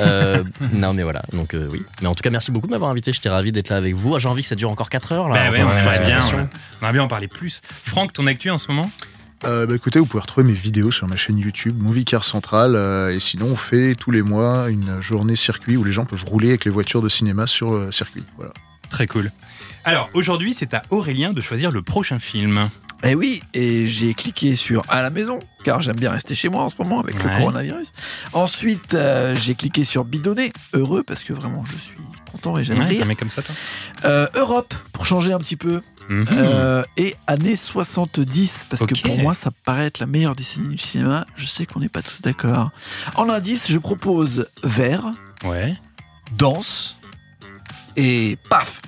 Euh, 0.00 0.42
non, 0.74 0.92
mais 0.92 1.02
voilà. 1.02 1.22
Donc, 1.32 1.54
euh, 1.54 1.68
oui. 1.70 1.82
Mais 2.02 2.06
en 2.08 2.14
tout 2.14 2.22
cas, 2.22 2.30
merci 2.30 2.50
beaucoup 2.50 2.66
de 2.66 2.72
m'avoir 2.72 2.90
invité. 2.90 3.12
J'étais 3.12 3.28
ravi 3.30 3.52
d'être 3.52 3.68
là 3.70 3.76
avec 3.76 3.94
vous. 3.94 4.14
Ah, 4.14 4.18
J'ai 4.18 4.28
envie 4.28 4.42
que 4.42 4.48
ça 4.48 4.54
dure 4.56 4.70
encore 4.70 4.90
4 4.90 5.12
heures. 5.12 5.28
Là, 5.28 5.34
Bah 5.34 5.50
ouais, 5.52 5.62
on 5.62 5.70
aimerait 5.78 6.04
bien. 6.06 6.18
ouais. 6.20 6.32
On 6.34 6.82
aimerait 6.82 6.92
bien 6.92 7.02
en 7.04 7.08
parler 7.08 7.28
plus. 7.28 7.62
Franck, 7.84 8.12
ton 8.12 8.26
actu 8.26 8.50
en 8.50 8.58
ce 8.58 8.68
moment? 8.68 8.90
Euh, 9.44 9.66
bah, 9.66 9.74
écoutez, 9.74 9.98
vous 9.98 10.04
pouvez 10.06 10.20
retrouver 10.20 10.46
mes 10.46 10.52
vidéos 10.52 10.90
sur 10.90 11.08
ma 11.08 11.16
chaîne 11.16 11.38
YouTube, 11.38 11.74
Movie 11.80 12.04
Car 12.04 12.24
Central. 12.24 12.74
euh, 12.76 13.14
et 13.14 13.20
sinon, 13.20 13.46
on 13.46 13.56
fait 13.56 13.94
tous 13.94 14.10
les 14.10 14.20
mois 14.20 14.68
une 14.68 15.00
journée 15.00 15.36
circuit 15.36 15.76
où 15.78 15.84
les 15.84 15.92
gens 15.92 16.04
peuvent 16.04 16.24
rouler 16.24 16.48
avec 16.50 16.66
les 16.66 16.70
voitures 16.70 17.00
de 17.00 17.08
cinéma 17.08 17.46
sur 17.46 17.72
le 17.72 17.90
circuit. 17.92 18.22
Voilà. 18.36 18.52
Très 18.90 19.06
cool. 19.06 19.30
Alors, 19.84 20.10
aujourd'hui, 20.14 20.54
c'est 20.54 20.74
à 20.74 20.82
Aurélien 20.90 21.32
de 21.32 21.40
choisir 21.40 21.70
le 21.70 21.82
prochain 21.82 22.18
film. 22.18 22.68
Eh 23.02 23.14
oui, 23.14 23.42
et 23.54 23.86
j'ai 23.86 24.12
cliqué 24.12 24.54
sur 24.56 24.82
à 24.90 25.00
la 25.00 25.08
maison, 25.08 25.38
car 25.64 25.80
j'aime 25.80 25.96
bien 25.96 26.10
rester 26.10 26.34
chez 26.34 26.50
moi 26.50 26.62
en 26.64 26.68
ce 26.68 26.74
moment 26.78 27.00
avec 27.00 27.14
le 27.22 27.30
Ouais. 27.30 27.38
coronavirus. 27.38 27.92
Ensuite, 28.34 28.92
euh, 28.92 29.34
j'ai 29.34 29.54
cliqué 29.54 29.84
sur 29.86 30.04
bidonner, 30.04 30.52
heureux, 30.74 31.02
parce 31.02 31.24
que 31.24 31.32
vraiment 31.32 31.64
je 31.64 31.78
suis 31.78 31.96
content 32.30 32.58
et 32.58 32.64
j'aime 32.64 32.78
Ouais, 32.78 32.84
rire. 32.84 33.06
comme 33.18 33.30
ça, 33.30 33.40
toi? 33.40 33.54
Euh, 34.04 34.26
Europe, 34.34 34.74
pour 34.92 35.06
changer 35.06 35.32
un 35.32 35.38
petit 35.38 35.56
peu. 35.56 35.80
Mhm. 36.10 36.26
Euh, 36.32 36.82
et 36.98 37.14
années 37.26 37.56
70, 37.56 38.66
parce 38.68 38.82
Ok. 38.82 38.90
que 38.94 39.00
pour 39.00 39.16
moi, 39.16 39.32
ça 39.32 39.50
paraît 39.64 39.86
être 39.86 40.00
la 40.00 40.06
meilleure 40.06 40.34
décennie 40.36 40.68
du 40.74 40.78
cinéma. 40.82 41.24
Je 41.36 41.46
sais 41.46 41.64
qu'on 41.64 41.80
n'est 41.80 41.88
pas 41.88 42.02
tous 42.02 42.20
d'accord. 42.20 42.70
En 43.16 43.30
indice, 43.30 43.70
je 43.70 43.78
propose 43.78 44.46
vert, 44.62 45.04
Ouais. 45.44 45.74
danse 46.32 46.96
et 47.96 48.36
paf 48.50 48.82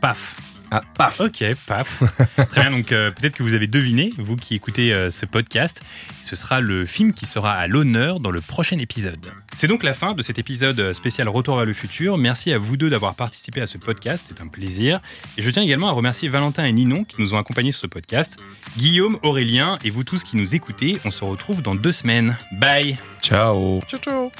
Paf. 0.00 0.36
Ah, 0.72 0.82
paf 0.96 1.20
Ok, 1.20 1.44
paf. 1.66 2.02
Très 2.50 2.60
bien, 2.60 2.70
donc 2.70 2.92
euh, 2.92 3.10
peut-être 3.10 3.36
que 3.36 3.42
vous 3.42 3.54
avez 3.54 3.66
deviné, 3.66 4.12
vous 4.18 4.36
qui 4.36 4.54
écoutez 4.54 4.94
euh, 4.94 5.10
ce 5.10 5.26
podcast, 5.26 5.82
ce 6.20 6.36
sera 6.36 6.60
le 6.60 6.86
film 6.86 7.12
qui 7.12 7.26
sera 7.26 7.54
à 7.54 7.66
l'honneur 7.66 8.20
dans 8.20 8.30
le 8.30 8.40
prochain 8.40 8.78
épisode. 8.78 9.32
C'est 9.56 9.66
donc 9.66 9.82
la 9.82 9.94
fin 9.94 10.12
de 10.12 10.22
cet 10.22 10.38
épisode 10.38 10.92
spécial 10.92 11.28
Retour 11.28 11.56
vers 11.56 11.66
le 11.66 11.72
futur. 11.72 12.18
Merci 12.18 12.52
à 12.52 12.58
vous 12.58 12.76
deux 12.76 12.88
d'avoir 12.88 13.16
participé 13.16 13.60
à 13.60 13.66
ce 13.66 13.78
podcast, 13.78 14.26
c'était 14.28 14.42
un 14.42 14.46
plaisir. 14.46 15.00
Et 15.36 15.42
je 15.42 15.50
tiens 15.50 15.62
également 15.62 15.88
à 15.88 15.92
remercier 15.92 16.28
Valentin 16.28 16.64
et 16.64 16.72
Ninon 16.72 17.02
qui 17.02 17.16
nous 17.18 17.34
ont 17.34 17.38
accompagnés 17.38 17.72
sur 17.72 17.82
ce 17.82 17.86
podcast. 17.88 18.38
Guillaume, 18.76 19.18
Aurélien 19.24 19.76
et 19.82 19.90
vous 19.90 20.04
tous 20.04 20.22
qui 20.22 20.36
nous 20.36 20.54
écoutez, 20.54 21.00
on 21.04 21.10
se 21.10 21.24
retrouve 21.24 21.62
dans 21.62 21.74
deux 21.74 21.92
semaines. 21.92 22.36
Bye 22.52 22.96
Ciao. 23.20 23.80
Ciao, 23.88 24.00
ciao 24.00 24.32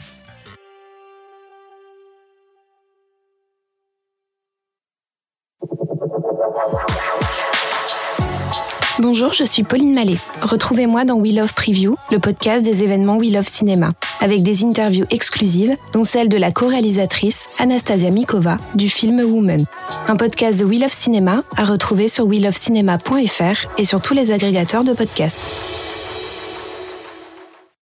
Bonjour, 9.01 9.32
je 9.32 9.44
suis 9.44 9.62
Pauline 9.62 9.94
Mallet. 9.94 10.18
Retrouvez-moi 10.43 11.06
dans 11.06 11.14
We 11.14 11.35
Love 11.35 11.55
Preview, 11.55 11.97
le 12.12 12.18
podcast 12.18 12.62
des 12.62 12.82
événements 12.82 13.16
We 13.16 13.32
Love 13.32 13.48
Cinéma, 13.48 13.93
avec 14.20 14.43
des 14.43 14.62
interviews 14.62 15.06
exclusives, 15.09 15.74
dont 15.94 16.05
celle 16.05 16.28
de 16.28 16.36
la 16.36 16.52
co-réalisatrice 16.52 17.47
Anastasia 17.59 18.10
Mikova 18.10 18.59
du 18.74 18.90
film 18.90 19.20
Woman. 19.20 19.64
Un 20.06 20.16
podcast 20.16 20.60
de 20.60 20.66
We 20.66 20.81
Love 20.81 20.93
Cinéma 20.93 21.44
à 21.56 21.64
retrouver 21.64 22.09
sur 22.09 22.27
welovecinéma.fr 22.27 23.68
et 23.78 23.86
sur 23.86 24.02
tous 24.02 24.12
les 24.12 24.32
agrégateurs 24.32 24.85
de 24.85 24.93
podcasts. 24.93 25.40